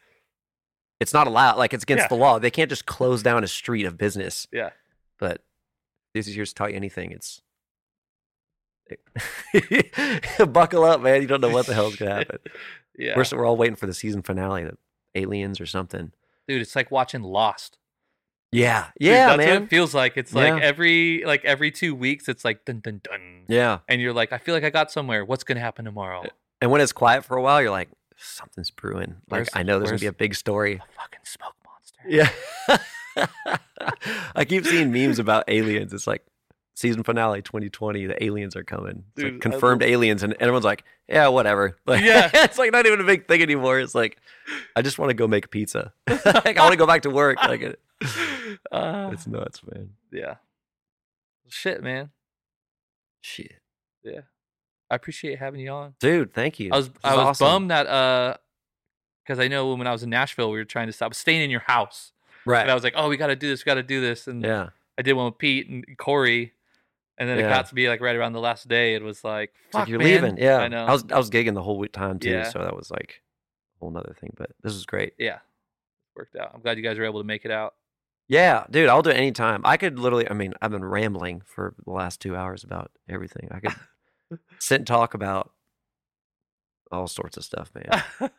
it's 1.00 1.12
not 1.12 1.26
allowed. 1.26 1.56
Like 1.58 1.74
it's 1.74 1.82
against 1.84 2.04
Yeah. 2.04 2.08
the 2.08 2.14
law. 2.16 2.38
They 2.38 2.50
can't 2.50 2.70
just 2.70 2.86
close 2.86 3.22
down 3.22 3.42
a 3.44 3.48
street 3.48 3.86
of 3.86 3.96
business. 3.98 4.46
Yeah. 4.52 4.70
But 5.18 5.42
these 6.12 6.34
years 6.34 6.52
taught 6.52 6.70
you 6.70 6.76
anything. 6.76 7.10
It's 7.10 7.42
buckle 10.48 10.84
up, 10.84 11.00
man. 11.00 11.22
You 11.22 11.28
don't 11.28 11.40
know 11.40 11.48
what 11.50 11.66
the 11.66 11.74
hell's 11.74 11.96
gonna 11.96 12.14
happen. 12.16 12.38
Yeah, 12.96 13.14
We're 13.16 13.24
we're 13.36 13.44
all 13.44 13.56
waiting 13.56 13.74
for 13.74 13.86
the 13.86 13.92
season 13.92 14.22
finale, 14.22 14.62
the 14.62 14.76
aliens 15.16 15.60
or 15.60 15.66
something. 15.66 16.12
dude, 16.46 16.62
it's 16.62 16.76
like 16.76 16.92
watching 16.92 17.22
Lost. 17.22 17.76
Yeah, 18.52 18.90
Dude, 19.00 19.08
yeah, 19.08 19.26
that's 19.26 19.38
what 19.38 19.46
man. 19.46 19.62
it 19.64 19.68
feels 19.68 19.94
like. 19.96 20.16
It's 20.16 20.32
like 20.32 20.46
Yeah. 20.54 20.60
every 20.62 21.24
like 21.26 21.44
every 21.44 21.72
two 21.72 21.92
weeks, 21.96 22.28
it's 22.28 22.44
like 22.44 22.64
dun 22.64 22.78
dun 22.78 23.00
dun, 23.02 23.46
Yeah, 23.48 23.80
and 23.88 24.00
you're 24.00 24.12
like, 24.12 24.32
I 24.32 24.38
feel 24.38 24.54
like 24.54 24.62
I 24.62 24.70
got 24.70 24.92
somewhere. 24.92 25.24
What's 25.24 25.42
gonna 25.42 25.58
happen 25.58 25.84
tomorrow? 25.84 26.22
and 26.60 26.70
when 26.70 26.80
it's 26.80 26.92
quiet 26.92 27.24
for 27.24 27.36
a 27.36 27.42
while, 27.42 27.60
you're 27.60 27.72
like, 27.72 27.88
something's 28.16 28.70
brewing. 28.70 29.16
Like 29.28 29.38
Where's- 29.38 29.48
I 29.54 29.64
know 29.64 29.80
there's 29.80 29.90
gonna 29.90 29.98
be 29.98 30.06
a 30.06 30.12
big 30.12 30.36
story. 30.36 30.74
The 30.76 30.82
fucking 30.96 31.20
smoke 31.24 31.56
monster. 31.66 32.04
Yeah. 32.06 33.56
I 34.36 34.44
keep 34.44 34.64
seeing 34.66 34.92
memes 34.92 35.18
about 35.18 35.44
aliens. 35.48 35.92
It's 35.92 36.06
like 36.06 36.24
season 36.74 37.02
finale 37.04 37.40
2020, 37.42 38.06
the 38.06 38.22
aliens 38.24 38.56
are 38.56 38.64
coming. 38.64 39.04
It's 39.16 39.22
Dude, 39.22 39.32
like 39.34 39.40
confirmed 39.42 39.82
aliens, 39.82 40.22
and 40.22 40.34
everyone's 40.40 40.64
like, 40.64 40.84
yeah, 41.08 41.28
whatever. 41.28 41.76
Like, 41.86 42.02
Yeah. 42.04 42.30
it's 42.34 42.58
like 42.58 42.72
not 42.72 42.86
even 42.86 43.00
a 43.00 43.04
big 43.04 43.26
thing 43.28 43.42
anymore. 43.42 43.78
It's 43.80 43.94
like, 43.94 44.18
I 44.76 44.82
just 44.82 44.98
want 44.98 45.10
to 45.10 45.14
go 45.14 45.26
make 45.28 45.50
pizza. 45.50 45.92
like, 46.08 46.56
I 46.58 46.60
want 46.62 46.72
to 46.72 46.76
go 46.78 46.86
back 46.86 47.02
to 47.02 47.10
work. 47.10 47.38
Like, 47.42 47.60
it, 47.62 47.80
Uh, 48.72 49.10
it's 49.12 49.26
nuts, 49.26 49.60
man. 49.72 49.90
yeah. 50.12 50.34
Shit, 51.48 51.82
man. 51.82 52.10
Shit. 53.20 53.52
Yeah. 54.02 54.20
I 54.90 54.96
appreciate 54.96 55.38
having 55.38 55.60
you 55.60 55.70
on. 55.70 55.94
Dude, 56.00 56.32
thank 56.34 56.58
you. 56.58 56.70
I 56.72 56.76
was 56.76 56.88
This 56.88 56.96
I 57.04 57.14
was 57.16 57.24
awesome. 57.26 57.44
bummed 57.46 57.70
that 57.70 57.86
uh 57.86 58.36
because 59.24 59.38
I 59.38 59.48
know 59.48 59.74
when 59.74 59.86
I 59.86 59.92
was 59.92 60.02
in 60.02 60.10
Nashville 60.10 60.50
we 60.50 60.58
were 60.58 60.64
trying 60.64 60.86
to 60.88 60.92
stop 60.92 61.14
staying 61.14 61.42
in 61.42 61.50
your 61.50 61.60
house. 61.60 62.12
Right. 62.44 62.60
And 62.62 62.70
I 62.70 62.74
was 62.74 62.82
like, 62.84 62.94
Oh, 62.96 63.08
we 63.08 63.16
gotta 63.16 63.36
do 63.36 63.48
this, 63.48 63.64
we 63.64 63.70
gotta 63.70 63.82
do 63.82 64.00
this. 64.00 64.26
And 64.26 64.42
yeah. 64.42 64.70
I 64.98 65.02
did 65.02 65.12
one 65.14 65.26
with 65.26 65.38
Pete 65.38 65.68
and 65.68 65.84
Corey. 65.96 66.52
And 67.16 67.28
then 67.28 67.38
it 67.38 67.42
got 67.42 67.66
to 67.68 67.74
be 67.74 67.88
like 67.88 68.00
right 68.00 68.16
around 68.16 68.32
the 68.32 68.40
last 68.40 68.66
day. 68.68 68.94
It 68.94 69.02
was 69.02 69.22
like, 69.22 69.52
It's 69.66 69.74
like 69.74 69.82
fuck, 69.82 69.88
you're 69.88 69.98
man. 70.00 70.06
leaving. 70.08 70.36
Yeah. 70.38 70.58
I 70.58 70.68
know. 70.68 70.84
I 70.84 70.90
was 70.92 71.04
I 71.12 71.16
was 71.16 71.30
gigging 71.30 71.54
the 71.54 71.62
whole 71.62 71.84
time 71.86 72.18
too, 72.18 72.30
Yeah. 72.30 72.48
so 72.50 72.58
that 72.58 72.74
was 72.76 72.90
like 72.90 73.22
a 73.76 73.78
whole 73.80 73.90
nother 73.92 74.16
thing. 74.18 74.32
But 74.36 74.50
this 74.62 74.72
was 74.74 74.84
great. 74.86 75.14
yeah. 75.18 75.38
Worked 76.16 76.36
out. 76.36 76.52
I'm 76.54 76.60
glad 76.60 76.76
you 76.76 76.82
guys 76.82 76.98
were 76.98 77.04
able 77.04 77.20
to 77.20 77.26
make 77.26 77.44
it 77.44 77.50
out. 77.50 77.74
Yeah, 78.28 78.64
dude, 78.70 78.88
I'll 78.88 79.02
do 79.02 79.10
it 79.10 79.16
anytime. 79.16 79.60
I 79.64 79.76
could 79.76 79.98
literally, 79.98 80.30
I 80.30 80.32
mean, 80.32 80.54
I've 80.62 80.70
been 80.70 80.84
rambling 80.84 81.42
for 81.44 81.74
the 81.84 81.90
last 81.92 82.20
two 82.20 82.34
hours 82.34 82.64
about 82.64 82.90
everything. 83.08 83.48
I 83.50 83.60
could 83.60 84.38
sit 84.58 84.76
and 84.80 84.86
talk 84.86 85.12
about 85.14 85.52
all 86.90 87.06
sorts 87.06 87.36
of 87.36 87.44
stuff, 87.44 87.70
man. 87.74 88.02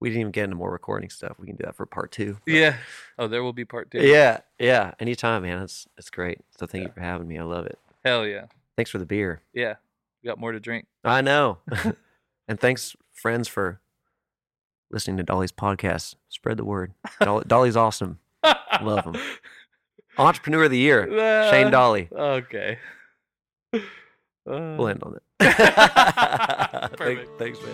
we 0.00 0.08
didn't 0.08 0.20
even 0.22 0.32
get 0.32 0.44
into 0.44 0.56
more 0.56 0.72
recording 0.72 1.08
stuff. 1.10 1.36
We 1.38 1.46
can 1.46 1.56
do 1.56 1.64
that 1.64 1.76
for 1.76 1.86
part 1.86 2.10
two. 2.12 2.38
but- 2.44 2.52
yeah. 2.54 2.76
Oh, 3.18 3.28
there 3.28 3.42
will 3.44 3.52
be 3.52 3.64
part 3.64 3.90
two. 3.90 4.00
Yeah, 4.00 4.40
yeah. 4.58 4.92
Anytime, 4.98 5.42
man. 5.42 5.62
It's 5.62 5.86
it's 5.96 6.10
great. 6.10 6.38
So 6.58 6.66
thank 6.66 6.82
Yeah. 6.82 6.88
you 6.88 6.94
for 6.94 7.00
having 7.00 7.28
me. 7.28 7.38
I 7.38 7.44
love 7.44 7.66
it. 7.66 7.78
Hell 8.04 8.26
yeah. 8.26 8.46
Thanks 8.76 8.90
for 8.90 8.98
the 8.98 9.06
beer. 9.06 9.42
Yeah. 9.52 9.74
We 10.22 10.28
got 10.28 10.38
more 10.38 10.52
to 10.52 10.60
drink. 10.60 10.86
I 11.04 11.20
know. 11.20 11.58
and 12.48 12.58
thanks, 12.60 12.94
friends, 13.12 13.48
for 13.48 13.80
listening 14.90 15.16
to 15.18 15.22
Dolly's 15.22 15.52
podcast. 15.52 16.14
Spread 16.28 16.56
the 16.56 16.64
word. 16.64 16.92
Dolly, 17.20 17.44
Dolly's 17.46 17.76
awesome. 17.76 18.18
Love 18.80 19.04
him. 19.04 19.16
Entrepreneur 20.18 20.64
of 20.64 20.70
the 20.70 20.78
year, 20.78 21.06
Shane 21.50 21.68
Uh, 21.68 21.70
Dolly. 21.70 22.08
Okay. 22.12 22.78
Uh, 23.74 23.78
We'll 24.44 24.88
end 24.88 25.02
on 25.04 25.14
it. 25.14 25.22
Perfect. 26.98 27.38
Thanks, 27.38 27.60
man. 27.62 27.70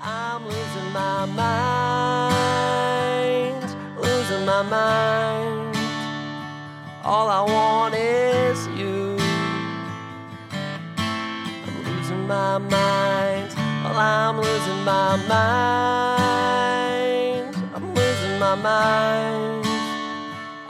I'm 0.00 0.44
losing 0.46 0.90
my 0.92 1.26
mind, 2.72 3.62
losing 4.00 4.44
my 4.46 4.62
mind. 4.62 5.76
All 7.04 7.28
I 7.28 7.42
want 7.42 7.94
is 7.94 8.66
you. 8.68 8.91
My 12.32 12.56
mind, 12.56 13.50
well, 13.84 13.98
I'm 13.98 14.36
losing 14.40 14.82
my 14.84 15.16
mind. 15.34 16.72
I'm 17.74 17.86
losing 17.94 18.38
my 18.38 18.54
mind. 18.54 19.66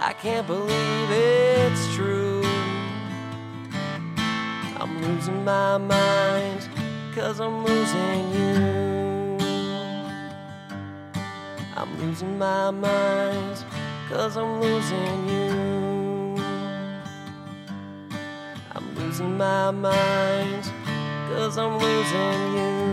I 0.08 0.12
can't 0.22 0.46
believe 0.48 1.08
it's 1.10 1.94
true. 1.94 2.42
I'm 4.80 4.92
losing 5.04 5.44
my 5.44 5.78
mind, 5.78 6.68
cause 7.14 7.38
I'm 7.40 7.64
losing 7.64 8.22
you. 8.36 8.54
I'm 11.76 11.90
losing 12.00 12.38
my 12.38 12.72
mind, 12.72 13.56
cause 14.08 14.36
I'm 14.36 14.60
losing 14.60 15.28
you. 15.32 15.50
I'm 18.74 18.86
losing 18.96 19.36
my 19.36 19.70
mind, 19.70 20.64
cause 21.32 21.56
I'm 21.58 21.78
losing 21.78 22.56
you. 22.56 22.91